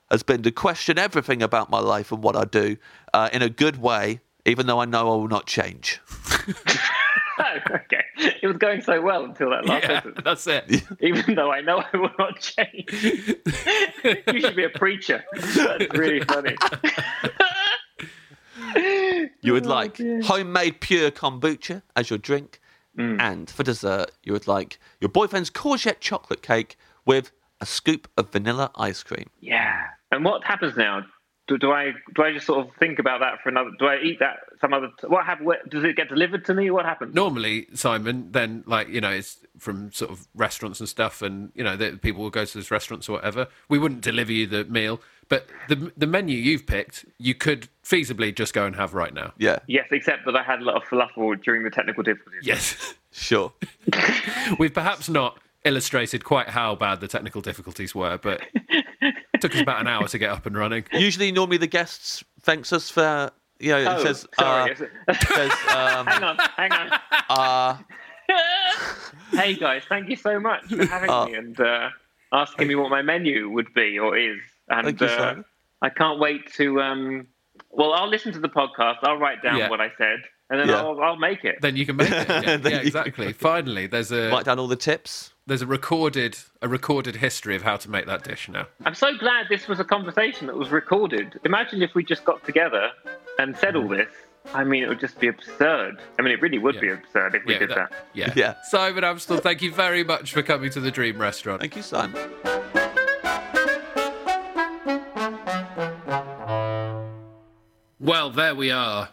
Has 0.10 0.24
been 0.24 0.42
to 0.44 0.52
question 0.52 0.98
everything 0.98 1.44
about 1.44 1.70
my 1.70 1.80
life 1.80 2.14
and 2.14 2.24
what 2.24 2.38
I 2.38 2.46
do 2.46 2.78
uh, 3.14 3.30
in 3.34 3.42
a 3.42 3.50
good 3.50 3.78
way, 3.78 4.22
even 4.46 4.66
though 4.66 4.80
I 4.80 4.86
know 4.86 5.12
I 5.12 5.16
will 5.18 5.28
not 5.28 5.46
change. 5.46 6.00
Oh, 7.70 7.76
okay. 7.76 8.04
It 8.42 8.48
was 8.48 8.58
going 8.58 8.82
so 8.82 9.02
well 9.02 9.24
until 9.26 9.50
that 9.52 9.66
last 9.66 9.84
Yeah, 9.84 10.02
sentence. 10.02 10.22
that's 10.24 10.48
it. 10.48 10.84
Even 11.00 11.36
though 11.36 11.52
I 11.52 11.62
know 11.62 11.84
I 11.94 11.98
will 11.98 12.12
not 12.18 12.40
change. 12.40 12.92
you 14.34 14.42
should 14.42 14.56
be 14.56 14.64
a 14.64 14.70
preacher. 14.70 15.24
That's 15.34 15.94
really 15.94 16.22
funny. 16.22 16.56
You 19.42 19.54
would 19.54 19.66
oh, 19.66 19.70
like 19.70 19.98
homemade 20.24 20.82
pure 20.82 21.12
kombucha 21.12 21.82
as 21.96 22.10
your 22.10 22.20
drink, 22.20 22.60
mm. 22.98 23.20
and 23.20 23.50
for 23.50 23.64
dessert, 23.64 24.12
you 24.24 24.34
would 24.34 24.48
like 24.48 24.80
your 25.00 25.10
boyfriend's 25.10 25.50
courgette 25.50 26.00
chocolate 26.00 26.42
cake 26.42 26.78
with 27.06 27.32
a 27.62 27.66
scoop 27.66 28.08
of 28.18 28.32
vanilla 28.32 28.72
ice 28.76 29.04
cream. 29.04 29.30
Yeah. 29.40 29.86
And 30.12 30.24
what 30.24 30.44
happens 30.44 30.78
now? 30.78 31.06
Do, 31.48 31.58
do 31.58 31.72
I 31.72 31.94
do 32.14 32.24
I 32.24 32.34
just 32.34 32.46
sort 32.46 32.66
of 32.66 32.76
think 32.76 33.00
about 33.00 33.22
that 33.22 33.42
for 33.42 33.50
another? 33.50 33.72
Do 33.80 33.86
I 33.86 34.00
eat 34.00 34.20
that 34.20 34.40
some 34.60 34.74
other? 34.74 34.90
T- 35.00 35.08
what 35.08 35.26
happens? 35.26 35.50
Does 35.70 35.84
it 35.84 35.96
get 35.96 36.10
delivered 36.10 36.44
to 36.46 36.54
me? 36.54 36.70
What 36.72 36.86
happens? 36.86 37.16
Normally, 37.16 37.68
Simon, 37.74 38.32
then 38.32 38.64
like 38.68 38.90
you 38.90 39.00
know, 39.00 39.12
it's 39.12 39.38
from 39.58 39.92
sort 39.94 40.12
of 40.12 40.28
restaurants 40.36 40.80
and 40.82 40.90
stuff, 40.90 41.22
and 41.22 41.52
you 41.56 41.64
know, 41.64 41.78
the, 41.78 41.98
people 42.02 42.22
will 42.22 42.30
go 42.30 42.44
to 42.44 42.54
those 42.58 42.70
restaurants 42.70 43.08
or 43.08 43.14
whatever. 43.14 43.48
We 43.70 43.80
wouldn't 43.80 44.02
deliver 44.02 44.32
you 44.32 44.46
the 44.46 44.66
meal, 44.66 45.00
but 45.30 45.48
the 45.70 45.92
the 45.96 46.08
menu 46.08 46.38
you've 46.38 46.68
picked, 46.68 47.06
you 47.18 47.34
could 47.34 47.70
feasibly 47.84 48.36
just 48.36 48.54
go 48.54 48.66
and 48.66 48.76
have 48.76 48.94
right 48.94 49.14
now. 49.14 49.34
Yeah, 49.38 49.60
Yes, 49.68 49.88
except 49.92 50.26
that 50.26 50.36
I 50.36 50.44
had 50.44 50.60
a 50.60 50.64
lot 50.64 50.76
of 50.76 50.84
falafel 50.84 51.42
during 51.42 51.64
the 51.64 51.70
technical 51.70 52.04
difficulties. 52.04 52.42
Yes, 52.44 52.94
sure. 53.12 53.54
we've 54.60 54.74
perhaps 54.74 55.08
not 55.08 55.40
illustrated 55.66 56.24
quite 56.24 56.50
how 56.50 56.76
bad 56.76 57.02
the 57.02 57.08
technical 57.08 57.42
difficulties 57.42 57.94
were, 57.94 58.18
but 58.18 58.42
it 58.54 58.86
took 59.42 59.56
us 59.56 59.62
about 59.62 59.82
an 59.82 59.88
hour 59.88 60.08
to 60.08 60.18
get 60.18 60.30
up 60.30 60.46
and 60.46 60.58
running. 60.58 60.84
Usually, 60.94 61.32
normally 61.32 61.58
the 61.58 61.68
guests 61.68 62.24
thanks 62.42 62.72
us 62.74 62.90
for 62.90 63.32
you 63.60 63.72
know. 63.72 63.86
Oh, 63.98 64.00
it 64.00 64.04
says, 64.04 64.28
sorry. 64.38 64.72
uh, 64.72 65.14
says 65.14 65.52
um, 65.76 66.06
hang 66.08 66.24
on, 66.24 66.38
hang 66.58 66.72
on. 66.72 67.00
uh, 67.30 67.78
hey 69.32 69.54
guys, 69.56 69.84
thank 69.90 70.10
you 70.10 70.16
so 70.16 70.40
much 70.40 70.66
for 70.66 70.86
having 70.86 71.10
Oh. 71.10 71.26
me 71.26 71.36
and 71.36 71.60
uh, 71.60 71.90
asking 72.32 72.68
me 72.68 72.76
what 72.76 72.90
my 72.90 73.02
menu 73.02 73.50
would 73.50 73.74
be 73.74 73.98
or 74.00 74.18
is. 74.18 74.40
And 74.70 74.86
Thank 74.86 75.02
you, 75.02 75.08
uh, 75.08 75.42
I 75.82 75.90
can't 75.90 76.20
wait 76.20 76.52
to. 76.54 76.82
Um, 76.82 77.28
well, 77.72 77.94
I'll 77.94 78.10
listen 78.10 78.34
to 78.34 78.40
the 78.40 78.50
podcast. 78.50 78.98
I'll 79.04 79.18
write 79.18 79.42
down 79.42 79.58
Yeah. 79.58 79.70
what 79.70 79.80
I 79.82 79.92
said, 79.98 80.20
and 80.50 80.60
then 80.60 80.68
Yeah. 80.70 80.82
I'll, 80.82 81.00
I'll 81.02 81.16
make 81.16 81.46
it. 81.46 81.60
Then 81.62 81.76
you 81.76 81.86
can 81.86 81.96
make 81.96 82.12
it. 82.12 82.28
Yeah, 82.28 82.58
yeah, 82.64 82.78
exactly. 82.80 83.32
Finally, 83.34 83.88
there's 83.88 84.12
a 84.12 84.30
write 84.30 84.46
down 84.46 84.60
all 84.60 84.68
the 84.68 84.76
tips. 84.76 85.34
There's 85.48 85.62
a 85.62 85.66
recorded 85.66 86.38
a 86.62 86.68
recorded 86.68 87.16
history 87.16 87.56
of 87.56 87.62
how 87.62 87.78
to 87.78 87.90
make 87.90 88.06
that 88.06 88.22
dish 88.22 88.50
now. 88.50 88.68
I'm 88.84 88.94
so 88.94 89.18
glad 89.18 89.46
this 89.50 89.70
was 89.70 89.80
a 89.80 89.86
conversation 89.86 90.46
that 90.48 90.58
was 90.58 90.72
recorded. 90.72 91.40
Imagine 91.46 91.82
if 91.82 91.96
we 91.96 92.04
just 92.04 92.26
got 92.26 92.44
together 92.44 92.90
and 93.40 93.56
said 93.56 93.78
all 93.78 93.88
this. 93.88 94.10
I 94.54 94.66
mean, 94.66 94.84
it 94.84 94.90
would 94.90 95.00
just 95.00 95.22
be 95.22 95.30
absurd. 95.30 96.02
I 96.20 96.22
mean, 96.22 96.34
it 96.34 96.42
really 96.42 96.58
would 96.58 96.82
be 96.82 96.90
absurd 96.90 97.36
if 97.36 97.46
we 97.46 97.54
yeah, 97.54 97.60
did 97.60 97.70
that. 97.70 97.92
Yeah. 98.14 98.34
Yeah. 98.36 98.56
Simon 98.64 99.06
Amstell, 99.06 99.42
thank 99.42 99.62
you 99.62 99.72
very 99.72 100.04
much 100.04 100.34
for 100.34 100.44
coming 100.44 100.70
to 100.72 100.82
the 100.82 100.92
Dream 100.92 101.18
Restaurant. 101.18 101.62
Thank 101.62 101.78
you, 101.78 101.82
Simon. 101.82 102.30
Well, 108.00 108.32
there 108.32 108.54
we 108.54 108.70
are. 108.70 109.10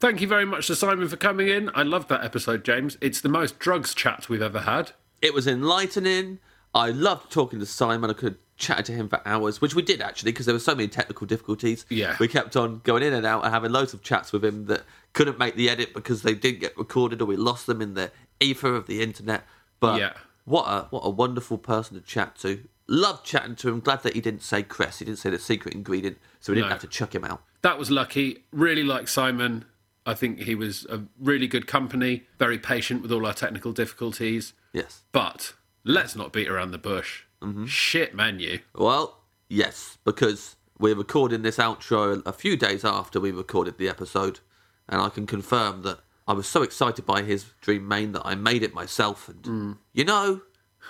Thank 0.00 0.22
you 0.22 0.26
very 0.26 0.46
much 0.46 0.66
to 0.68 0.74
Simon 0.74 1.08
for 1.08 1.16
coming 1.16 1.48
in. 1.48 1.70
I 1.74 1.82
loved 1.82 2.08
that 2.08 2.24
episode, 2.24 2.64
James. 2.64 2.96
It's 3.02 3.20
the 3.20 3.28
most 3.28 3.58
drugs 3.58 3.94
chat 3.94 4.30
we've 4.30 4.40
ever 4.40 4.60
had. 4.60 4.92
It 5.22 5.32
was 5.32 5.46
enlightening. 5.46 6.38
I 6.74 6.90
loved 6.90 7.30
talking 7.32 7.60
to 7.60 7.66
Simon. 7.66 8.10
I 8.10 8.14
could 8.14 8.36
chat 8.56 8.84
to 8.86 8.92
him 8.92 9.08
for 9.08 9.20
hours, 9.26 9.60
which 9.60 9.74
we 9.74 9.82
did 9.82 10.00
actually, 10.00 10.32
because 10.32 10.46
there 10.46 10.54
were 10.54 10.58
so 10.60 10.74
many 10.74 10.88
technical 10.88 11.26
difficulties. 11.26 11.84
Yeah. 11.88 12.16
We 12.20 12.28
kept 12.28 12.56
on 12.56 12.80
going 12.84 13.02
in 13.02 13.12
and 13.12 13.24
out 13.26 13.44
and 13.44 13.52
having 13.52 13.72
loads 13.72 13.94
of 13.94 14.02
chats 14.02 14.32
with 14.32 14.44
him 14.44 14.66
that 14.66 14.82
couldn't 15.12 15.38
make 15.38 15.56
the 15.56 15.68
edit 15.70 15.94
because 15.94 16.22
they 16.22 16.34
didn't 16.34 16.60
get 16.60 16.76
recorded 16.76 17.20
or 17.22 17.24
we 17.26 17.36
lost 17.36 17.66
them 17.66 17.80
in 17.80 17.94
the 17.94 18.10
ether 18.40 18.74
of 18.74 18.86
the 18.86 19.02
internet. 19.02 19.44
But 19.80 19.98
Yeah. 20.00 20.12
what 20.44 20.64
a 20.64 20.86
what 20.90 21.00
a 21.00 21.10
wonderful 21.10 21.58
person 21.58 21.96
to 21.96 22.02
chat 22.06 22.36
to. 22.40 22.64
Loved 22.88 23.24
chatting 23.24 23.54
to 23.56 23.68
him. 23.68 23.80
Glad 23.80 24.02
that 24.02 24.14
he 24.14 24.20
didn't 24.20 24.42
say 24.42 24.62
cress. 24.62 24.98
He 24.98 25.04
didn't 25.04 25.18
say 25.18 25.30
the 25.30 25.38
secret 25.38 25.74
ingredient, 25.74 26.18
so 26.40 26.52
we 26.52 26.56
didn't 26.56 26.68
No. 26.68 26.74
have 26.74 26.80
to 26.82 26.88
chuck 26.88 27.14
him 27.14 27.24
out. 27.24 27.42
That 27.62 27.78
was 27.78 27.90
lucky. 27.90 28.44
Really 28.52 28.82
like 28.82 29.08
Simon. 29.08 29.64
I 30.04 30.14
think 30.14 30.40
he 30.40 30.54
was 30.56 30.84
a 30.90 31.02
really 31.20 31.46
good 31.46 31.66
company, 31.68 32.24
very 32.38 32.58
patient 32.58 33.02
with 33.02 33.12
all 33.12 33.24
our 33.24 33.32
technical 33.34 33.72
difficulties. 33.72 34.52
Yes. 34.72 35.02
But 35.12 35.54
let's 35.84 36.16
not 36.16 36.32
beat 36.32 36.48
around 36.48 36.70
the 36.70 36.78
bush. 36.78 37.22
Mm-hmm. 37.42 37.66
Shit 37.66 38.14
menu. 38.14 38.60
Well, 38.74 39.18
yes, 39.48 39.98
because 40.04 40.56
we're 40.78 40.94
recording 40.94 41.42
this 41.42 41.58
outro 41.58 42.22
a 42.26 42.32
few 42.32 42.56
days 42.56 42.84
after 42.84 43.20
we 43.20 43.30
recorded 43.32 43.78
the 43.78 43.88
episode, 43.88 44.40
and 44.88 45.00
I 45.00 45.08
can 45.08 45.26
confirm 45.26 45.82
that 45.82 46.00
I 46.26 46.32
was 46.34 46.46
so 46.46 46.62
excited 46.62 47.04
by 47.04 47.22
his 47.22 47.46
dream 47.60 47.86
main 47.88 48.12
that 48.12 48.22
I 48.24 48.34
made 48.34 48.62
it 48.62 48.74
myself, 48.74 49.28
and 49.28 49.42
Mm. 49.42 49.78
you 49.92 50.04
know, 50.04 50.42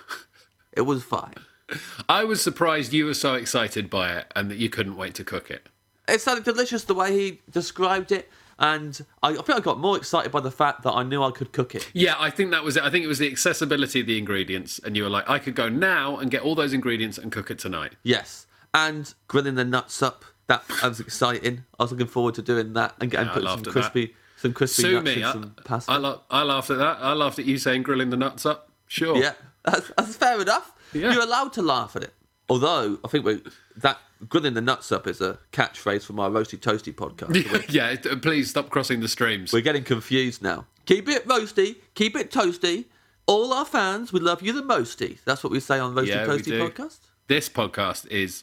it 0.72 0.82
was 0.82 1.02
fine. 1.02 1.34
I 2.08 2.24
was 2.24 2.42
surprised 2.42 2.92
you 2.92 3.06
were 3.06 3.14
so 3.14 3.34
excited 3.34 3.88
by 3.88 4.12
it 4.18 4.26
and 4.36 4.50
that 4.50 4.58
you 4.58 4.68
couldn't 4.68 4.96
wait 4.96 5.14
to 5.14 5.24
cook 5.24 5.50
it. 5.50 5.68
It 6.06 6.20
sounded 6.20 6.44
delicious 6.44 6.84
the 6.84 6.94
way 6.94 7.12
he 7.18 7.40
described 7.50 8.12
it, 8.12 8.28
and 8.62 9.04
I, 9.22 9.30
I 9.30 9.42
think 9.42 9.50
I 9.50 9.60
got 9.60 9.78
more 9.78 9.96
excited 9.98 10.32
by 10.32 10.40
the 10.40 10.50
fact 10.50 10.82
that 10.84 10.92
I 10.92 11.02
knew 11.02 11.22
I 11.22 11.30
could 11.32 11.52
cook 11.52 11.74
it. 11.74 11.90
Yeah, 11.92 12.14
I 12.18 12.30
think 12.30 12.50
that 12.52 12.64
was 12.64 12.76
it. 12.78 12.82
I 12.84 12.88
think 12.90 13.04
it 13.04 13.08
was 13.08 13.18
the 13.18 13.30
accessibility 13.30 14.00
of 14.00 14.06
the 14.06 14.16
ingredients, 14.16 14.80
and 14.82 14.96
you 14.96 15.02
were 15.02 15.10
like, 15.10 15.28
I 15.28 15.38
could 15.38 15.54
go 15.54 15.68
now 15.68 16.16
and 16.16 16.30
get 16.30 16.40
all 16.42 16.54
those 16.54 16.72
ingredients 16.72 17.18
and 17.18 17.30
cook 17.30 17.50
it 17.50 17.58
tonight. 17.58 17.96
Yes, 18.02 18.46
and 18.72 19.12
grilling 19.28 19.56
the 19.56 19.64
nuts 19.64 20.02
up. 20.02 20.24
That 20.46 20.62
was 20.82 21.00
exciting. 21.00 21.64
I 21.78 21.82
was 21.84 21.92
looking 21.92 22.06
forward 22.06 22.34
to 22.36 22.42
doing 22.42 22.72
that 22.74 22.94
and 23.00 23.10
getting 23.10 23.26
Yeah, 23.28 23.32
put 23.34 23.42
some 23.44 23.58
at 23.58 23.64
that. 23.64 23.70
crispy, 23.70 24.14
some 24.36 24.52
crispy 24.52 24.82
Sue 24.82 24.92
nuts 25.02 25.04
me. 25.16 25.22
I, 25.22 25.32
some 25.32 25.54
pasta. 25.64 25.92
I, 25.92 25.96
la- 25.96 26.20
I 26.30 26.42
laughed 26.42 26.70
at 26.70 26.78
that. 26.78 26.98
I 27.00 27.12
laughed 27.12 27.38
at 27.38 27.44
you 27.44 27.58
saying 27.58 27.82
grilling 27.84 28.10
the 28.10 28.16
nuts 28.16 28.44
up. 28.44 28.68
Sure. 28.86 29.16
Yeah, 29.16 29.32
that's, 29.64 29.90
that's 29.96 30.16
fair 30.16 30.40
enough. 30.40 30.72
Yeah. 30.92 31.12
You're 31.12 31.22
allowed 31.22 31.52
to 31.54 31.62
laugh 31.62 31.96
at 31.96 32.02
it. 32.02 32.12
Although 32.50 32.98
I 33.04 33.08
think 33.08 33.24
we 33.24 33.40
that 33.76 33.98
grilling 34.28 34.54
the 34.54 34.60
nuts 34.60 34.92
up 34.92 35.06
is 35.06 35.20
a 35.20 35.38
catchphrase 35.52 36.04
from 36.04 36.20
our 36.20 36.30
roasty 36.30 36.58
toasty 36.58 36.94
podcast. 36.94 37.68
Yeah. 37.72 37.96
Please 38.20 38.50
stop 38.50 38.70
crossing 38.70 39.00
the 39.00 39.08
streams. 39.08 39.52
We're 39.52 39.60
getting 39.62 39.84
confused 39.84 40.42
now. 40.42 40.66
Keep 40.86 41.08
it 41.08 41.26
roasty, 41.26 41.76
keep 41.94 42.16
it 42.16 42.30
toasty. 42.30 42.86
All 43.26 43.52
our 43.52 43.64
fans, 43.64 44.12
we 44.12 44.18
love 44.20 44.42
you 44.42 44.52
the 44.52 44.62
mosty. 44.62 45.18
That's 45.24 45.44
what 45.44 45.52
we 45.52 45.60
say 45.60 45.78
on 45.78 45.94
Roasty 45.94 46.08
Yeah, 46.08 46.26
Toasty 46.26 46.58
podcast. 46.58 46.98
This 47.28 47.48
podcast 47.48 48.06
is 48.08 48.42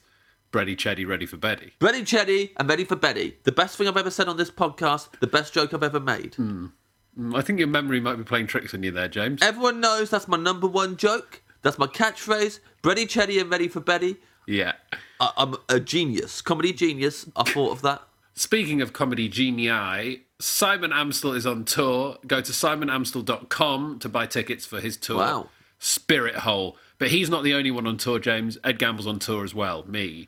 Bready 0.54 0.76
Cheddy 0.76 1.06
Ready 1.06 1.26
for 1.26 1.36
Betty. 1.36 1.74
Ready, 1.82 2.02
Chetty, 2.04 2.52
and 2.56 2.68
ready 2.70 2.86
for 2.86 2.96
Betty. 2.96 3.38
The 3.44 3.52
best 3.52 3.78
thing 3.78 3.88
I've 3.90 3.98
ever 3.98 4.10
said 4.10 4.30
on 4.30 4.38
this 4.38 4.50
podcast. 4.50 5.10
The 5.20 5.28
best 5.28 5.54
joke 5.54 5.74
I've 5.74 5.84
ever 5.84 6.00
made. 6.00 6.34
Mm, 6.34 6.72
I 7.36 7.42
think 7.42 7.60
your 7.60 7.68
memory 7.68 8.00
might 8.00 8.16
be 8.16 8.24
playing 8.24 8.48
tricks 8.48 8.74
on 8.74 8.82
you 8.82 8.92
there, 8.92 9.10
James. 9.10 9.42
Everyone 9.42 9.82
knows 9.82 10.10
that's 10.10 10.28
my 10.30 10.38
number 10.38 10.66
one 10.66 10.96
joke. 10.96 11.42
That's 11.62 11.78
my 11.78 11.88
catchphrase. 11.88 12.60
Ready, 12.84 13.06
Chetty, 13.06 13.40
and 13.42 13.52
ready 13.52 13.68
for 13.68 13.82
Betty. 13.82 14.16
Yeah. 14.48 14.74
I- 15.20 15.34
I'm 15.38 15.56
a 15.68 15.80
genius, 15.80 16.42
comedy 16.42 16.74
genius. 16.74 17.26
I 17.36 17.44
thought 17.44 17.72
of 17.72 17.82
that. 17.84 18.02
Speaking 18.36 18.82
of 18.82 18.94
comedy 18.94 19.28
genii, 19.28 20.24
Simon 20.40 20.92
Amstell 20.92 21.36
is 21.36 21.46
on 21.46 21.66
tour. 21.66 22.18
Go 22.26 22.40
to 22.42 22.52
simonamstell.com 22.54 24.00
to 24.00 24.10
buy 24.10 24.26
tickets 24.26 24.66
for 24.66 24.80
his 24.80 24.96
tour. 24.98 25.18
Wow. 25.18 25.50
Spirit 25.78 26.36
Hole. 26.38 26.78
But 26.98 27.10
he's 27.10 27.30
not 27.30 27.44
the 27.44 27.54
only 27.54 27.72
one 27.72 27.86
on 27.88 27.98
tour, 27.98 28.20
James. 28.20 28.58
Ed 28.64 28.80
Gamble's 28.80 29.08
on 29.08 29.20
tour 29.20 29.44
as 29.44 29.54
well. 29.54 29.84
Me. 29.88 30.28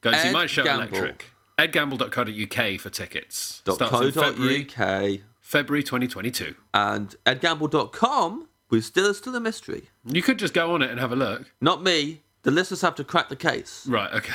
Go 0.00 0.10
and 0.10 0.20
see 0.20 0.32
my 0.32 0.46
show 0.46 0.64
Gamble. 0.64 0.82
Electric. 0.98 1.26
EdGamble.co.uk 1.58 2.80
for 2.80 2.90
tickets. 2.90 3.62
Dot 3.64 3.76
Starts 3.76 3.92
co 3.92 4.00
in 4.02 4.12
February, 4.12 5.22
February 5.40 5.82
2022. 5.82 6.54
and 6.74 7.14
edgamble.com. 7.26 8.48
we're 8.70 8.80
still 8.80 9.12
still 9.14 9.34
a 9.36 9.40
mystery. 9.40 9.90
You 10.04 10.22
could 10.22 10.38
just 10.38 10.54
go 10.54 10.74
on 10.74 10.82
it 10.82 10.90
and 10.90 10.98
have 10.98 11.12
a 11.12 11.16
look. 11.16 11.52
Not 11.60 11.82
me. 11.82 12.22
The 12.42 12.50
listeners 12.50 12.80
have 12.82 12.94
to 12.96 13.04
crack 13.04 13.28
the 13.28 13.36
case. 13.36 13.86
Right, 13.86 14.12
okay. 14.14 14.34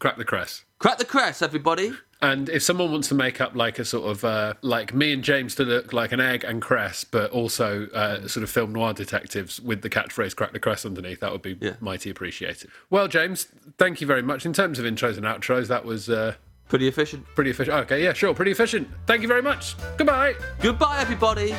Crack 0.00 0.16
the 0.16 0.24
crest. 0.24 0.64
Crack 0.80 0.98
the 0.98 1.04
crest, 1.04 1.40
everybody. 1.42 1.92
And 2.20 2.48
if 2.48 2.62
someone 2.62 2.90
wants 2.90 3.08
to 3.08 3.14
make 3.14 3.40
up 3.40 3.54
like 3.54 3.78
a 3.78 3.84
sort 3.84 4.10
of 4.10 4.24
uh, 4.24 4.54
like 4.62 4.92
me 4.92 5.12
and 5.12 5.22
James 5.22 5.54
to 5.56 5.62
look 5.64 5.92
like 5.92 6.10
an 6.10 6.20
egg 6.20 6.42
and 6.42 6.60
cress, 6.60 7.04
but 7.04 7.30
also 7.30 7.86
uh, 7.94 8.26
sort 8.26 8.42
of 8.42 8.50
film 8.50 8.72
noir 8.72 8.92
detectives 8.92 9.60
with 9.60 9.82
the 9.82 9.90
catchphrase 9.90 10.34
"crack 10.34 10.52
the 10.52 10.58
crest" 10.58 10.84
underneath, 10.84 11.20
that 11.20 11.30
would 11.32 11.42
be 11.42 11.56
Yeah. 11.60 11.74
mighty 11.80 12.10
appreciated. 12.10 12.70
Well, 12.90 13.06
James, 13.08 13.46
thank 13.78 14.00
you 14.00 14.06
very 14.06 14.22
much. 14.22 14.44
In 14.46 14.52
terms 14.52 14.78
of 14.78 14.84
intros 14.84 15.16
and 15.16 15.24
outros, 15.26 15.68
that 15.68 15.84
was 15.84 16.08
uh, 16.10 16.34
Pretty 16.68 16.88
efficient. 16.88 17.24
pretty 17.34 17.50
efficient. 17.50 17.76
Okay, 17.84 18.02
yeah, 18.02 18.14
sure, 18.14 18.34
pretty 18.34 18.50
efficient. 18.50 18.88
Thank 19.06 19.22
you 19.22 19.28
very 19.28 19.42
much. 19.42 19.76
Goodbye. 19.98 20.34
Goodbye, 20.60 21.00
everybody. 21.00 21.54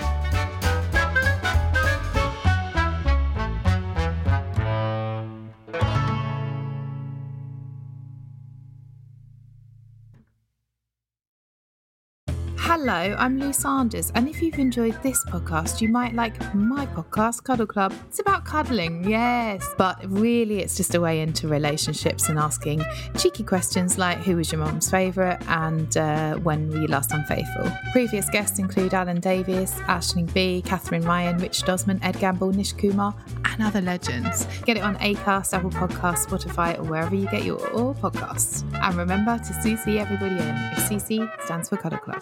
Hello, 12.77 13.15
I'm 13.17 13.39
Lou 13.39 13.53
Sanders, 13.53 14.11
and 14.15 14.27
if 14.27 14.41
you've 14.41 14.59
enjoyed 14.59 15.01
this 15.01 15.23
podcast, 15.23 15.79
you 15.79 15.87
might 15.87 16.13
like 16.13 16.35
my 16.53 16.85
podcast, 16.87 17.41
Cuddle 17.45 17.65
Club. 17.65 17.93
It's 18.09 18.19
about 18.19 18.43
cuddling, 18.43 19.09
yes, 19.09 19.65
but 19.77 19.97
really 20.09 20.59
it's 20.59 20.75
just 20.75 20.93
a 20.93 20.99
way 20.99 21.21
into 21.21 21.47
relationships 21.47 22.27
and 22.27 22.37
asking 22.37 22.83
cheeky 23.17 23.45
questions 23.45 23.97
like 23.97 24.17
who 24.17 24.35
was 24.35 24.51
your 24.51 24.59
mum's 24.59 24.91
favourite 24.91 25.41
and 25.47 25.95
uh, 25.95 26.35
when 26.35 26.69
were 26.69 26.81
you 26.81 26.87
last 26.87 27.13
unfaithful. 27.13 27.71
Previous 27.93 28.29
guests 28.29 28.59
include 28.59 28.93
Alan 28.93 29.21
Davies, 29.21 29.71
Aisling 29.87 30.31
Bea, 30.33 30.61
Catherine 30.61 31.03
Ryan, 31.03 31.37
Richard 31.37 31.69
Osman, 31.69 32.03
Ed 32.03 32.19
Gamble, 32.19 32.51
Nish 32.51 32.73
Kumar, 32.73 33.15
and 33.45 33.63
other 33.63 33.79
legends. 33.79 34.47
Get 34.65 34.75
it 34.75 34.83
on 34.83 34.97
Acast, 34.97 35.53
Apple 35.53 35.71
Podcasts, 35.71 36.25
Spotify, 36.25 36.77
or 36.77 36.83
wherever 36.83 37.15
you 37.15 37.29
get 37.29 37.45
your 37.45 37.65
all 37.71 37.95
podcasts. 37.95 38.69
And 38.83 38.97
remember 38.97 39.37
to 39.37 39.53
CC 39.53 39.95
everybody 39.95 40.35
in 40.35 40.55
if 40.73 40.89
CC 40.89 41.45
stands 41.45 41.69
for 41.69 41.77
Cuddle 41.77 41.99
Club. 41.99 42.21